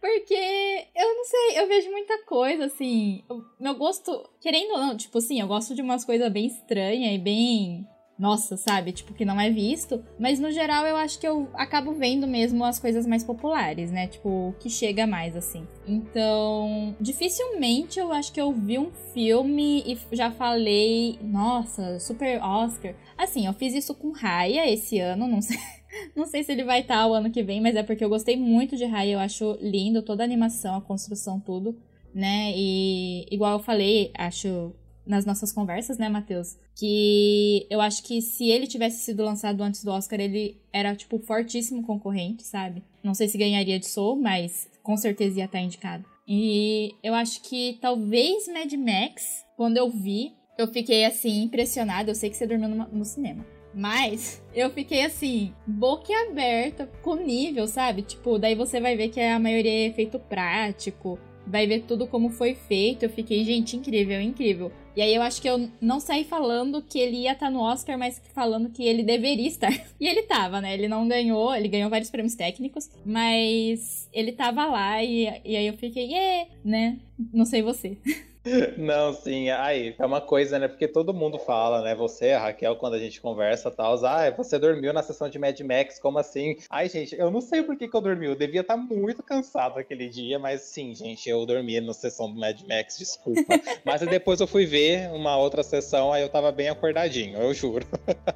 porque 0.01 0.87
eu 0.95 1.15
não 1.15 1.25
sei, 1.25 1.59
eu 1.59 1.67
vejo 1.67 1.91
muita 1.91 2.23
coisa, 2.25 2.65
assim. 2.65 3.23
meu 3.59 3.75
gosto, 3.75 4.27
querendo 4.41 4.71
ou 4.71 4.79
não, 4.79 4.97
tipo 4.97 5.17
assim, 5.19 5.39
eu 5.39 5.47
gosto 5.47 5.75
de 5.75 5.81
umas 5.81 6.03
coisas 6.03 6.31
bem 6.31 6.47
estranhas 6.47 7.13
e 7.13 7.19
bem. 7.19 7.87
Nossa, 8.19 8.57
sabe? 8.57 8.91
Tipo, 8.91 9.13
que 9.13 9.23
não 9.23 9.39
é 9.39 9.49
visto. 9.49 10.03
Mas 10.19 10.41
no 10.41 10.51
geral 10.51 10.85
eu 10.85 10.97
acho 10.97 11.17
que 11.17 11.25
eu 11.25 11.47
acabo 11.53 11.93
vendo 11.93 12.27
mesmo 12.27 12.65
as 12.65 12.77
coisas 12.77 13.07
mais 13.07 13.23
populares, 13.23 13.91
né? 13.93 14.07
Tipo, 14.07 14.53
que 14.59 14.69
chega 14.69 15.07
mais, 15.07 15.37
assim. 15.37 15.65
Então, 15.87 16.93
dificilmente 16.99 17.97
eu 17.97 18.11
acho 18.11 18.33
que 18.33 18.41
eu 18.41 18.51
vi 18.51 18.77
um 18.77 18.91
filme 19.13 19.81
e 19.87 19.97
já 20.13 20.31
falei, 20.31 21.17
nossa, 21.21 21.97
super 21.97 22.43
Oscar. 22.43 22.93
Assim, 23.19 23.45
eu 23.45 23.51
fiz 23.51 23.73
isso 23.75 23.93
com 23.93 24.11
Raya 24.11 24.71
esse 24.71 24.97
ano, 24.97 25.27
não 25.27 25.41
sei. 25.41 25.57
Não 26.15 26.27
sei 26.27 26.43
se 26.43 26.51
ele 26.51 26.63
vai 26.63 26.81
estar 26.81 27.07
o 27.07 27.15
ano 27.15 27.31
que 27.31 27.41
vem, 27.41 27.59
mas 27.59 27.75
é 27.75 27.81
porque 27.81 28.05
eu 28.05 28.09
gostei 28.09 28.37
muito 28.37 28.77
de 28.77 28.85
Raya, 28.85 29.13
eu 29.13 29.19
acho 29.19 29.57
lindo 29.59 30.03
toda 30.03 30.21
a 30.21 30.25
animação, 30.25 30.75
a 30.75 30.81
construção, 30.81 31.39
tudo, 31.39 31.75
né? 32.13 32.53
E 32.55 33.25
igual 33.31 33.53
eu 33.53 33.59
falei, 33.59 34.11
acho 34.15 34.71
nas 35.03 35.25
nossas 35.25 35.51
conversas, 35.51 35.97
né, 35.97 36.07
Matheus? 36.07 36.57
Que 36.75 37.65
eu 37.71 37.81
acho 37.81 38.03
que 38.03 38.21
se 38.21 38.47
ele 38.49 38.67
tivesse 38.67 39.03
sido 39.03 39.23
lançado 39.23 39.61
antes 39.63 39.83
do 39.83 39.89
Oscar, 39.89 40.19
ele 40.19 40.61
era, 40.71 40.95
tipo, 40.95 41.17
fortíssimo 41.17 41.81
concorrente, 41.81 42.43
sabe? 42.43 42.83
Não 43.03 43.15
sei 43.15 43.27
se 43.27 43.35
ganharia 43.35 43.79
de 43.79 43.87
Soul, 43.87 44.21
mas 44.21 44.69
com 44.83 44.95
certeza 44.95 45.39
ia 45.39 45.45
estar 45.45 45.59
indicado. 45.59 46.05
E 46.27 46.93
eu 47.01 47.15
acho 47.15 47.41
que 47.41 47.79
talvez 47.81 48.47
Mad 48.47 48.71
Max, 48.73 49.43
quando 49.57 49.77
eu 49.77 49.89
vi, 49.89 50.33
eu 50.61 50.67
fiquei 50.67 51.05
assim, 51.05 51.43
impressionada. 51.43 52.11
Eu 52.11 52.15
sei 52.15 52.29
que 52.29 52.35
você 52.35 52.45
dormiu 52.45 52.69
no, 52.69 52.87
no 52.87 53.05
cinema. 53.05 53.45
Mas 53.73 54.43
eu 54.53 54.69
fiquei 54.71 55.05
assim, 55.05 55.53
boquiaberta 55.65 56.89
com 57.01 57.11
o 57.11 57.23
nível, 57.23 57.67
sabe? 57.67 58.01
Tipo, 58.01 58.37
daí 58.37 58.55
você 58.55 58.79
vai 58.79 58.95
ver 58.95 59.09
que 59.09 59.21
a 59.21 59.39
maioria 59.39 59.71
é 59.71 59.85
efeito 59.85 60.19
prático, 60.19 61.19
vai 61.45 61.67
ver 61.67 61.83
tudo 61.83 62.07
como 62.07 62.29
foi 62.29 62.55
feito. 62.55 63.03
Eu 63.03 63.09
fiquei, 63.09 63.45
gente, 63.45 63.77
incrível, 63.77 64.19
incrível. 64.19 64.71
E 64.95 65.01
aí 65.01 65.15
eu 65.15 65.21
acho 65.21 65.41
que 65.41 65.49
eu 65.49 65.69
não 65.79 65.99
saí 65.99 66.23
falando 66.23 66.81
que 66.81 66.99
ele 66.99 67.17
ia 67.17 67.33
estar 67.33 67.45
tá 67.45 67.51
no 67.51 67.61
Oscar, 67.61 67.97
mas 67.97 68.21
falando 68.33 68.69
que 68.69 68.83
ele 68.83 69.03
deveria 69.03 69.47
estar. 69.47 69.71
E 69.99 70.07
ele 70.07 70.23
tava, 70.23 70.61
né? 70.61 70.73
Ele 70.73 70.87
não 70.87 71.07
ganhou, 71.07 71.53
ele 71.53 71.67
ganhou 71.67 71.89
vários 71.89 72.09
prêmios 72.09 72.35
técnicos, 72.35 72.89
mas 73.05 74.09
ele 74.13 74.31
tava 74.31 74.65
lá 74.65 75.03
e, 75.03 75.23
e 75.45 75.55
aí 75.57 75.67
eu 75.67 75.73
fiquei, 75.73 76.05
yeah, 76.05 76.49
né? 76.63 76.99
Não 77.33 77.45
sei 77.45 77.61
você. 77.61 77.97
Não, 78.77 79.13
sim, 79.13 79.49
aí 79.49 79.93
é 79.97 80.05
uma 80.05 80.21
coisa, 80.21 80.57
né? 80.57 80.67
Porque 80.67 80.87
todo 80.87 81.13
mundo 81.13 81.37
fala, 81.37 81.81
né? 81.81 81.93
Você, 81.95 82.31
a 82.31 82.39
Raquel, 82.39 82.75
quando 82.77 82.93
a 82.93 82.99
gente 82.99 83.19
conversa 83.19 83.69
tal, 83.69 83.93
ah, 84.05 84.31
você 84.31 84.57
dormiu 84.57 84.93
na 84.93 85.03
sessão 85.03 85.29
de 85.29 85.37
Mad 85.37 85.59
Max, 85.59 85.99
como 85.99 86.17
assim? 86.17 86.55
Ai, 86.69 86.87
gente, 86.87 87.15
eu 87.15 87.29
não 87.29 87.41
sei 87.41 87.61
por 87.63 87.75
que, 87.75 87.87
que 87.87 87.95
eu 87.95 88.01
dormi, 88.01 88.27
eu 88.27 88.35
devia 88.35 88.61
estar 88.61 88.77
muito 88.77 89.21
cansado 89.21 89.77
aquele 89.77 90.07
dia, 90.07 90.39
mas 90.39 90.61
sim, 90.61 90.95
gente, 90.95 91.29
eu 91.29 91.45
dormi 91.45 91.81
na 91.81 91.93
sessão 91.93 92.31
do 92.31 92.39
Mad 92.39 92.61
Max, 92.67 92.97
desculpa. 92.97 93.41
mas 93.83 94.01
depois 94.01 94.39
eu 94.39 94.47
fui 94.47 94.65
ver 94.65 95.11
uma 95.11 95.37
outra 95.37 95.61
sessão, 95.61 96.13
aí 96.13 96.21
eu 96.21 96.29
tava 96.29 96.51
bem 96.51 96.69
acordadinho, 96.69 97.37
eu 97.39 97.53
juro. 97.53 97.85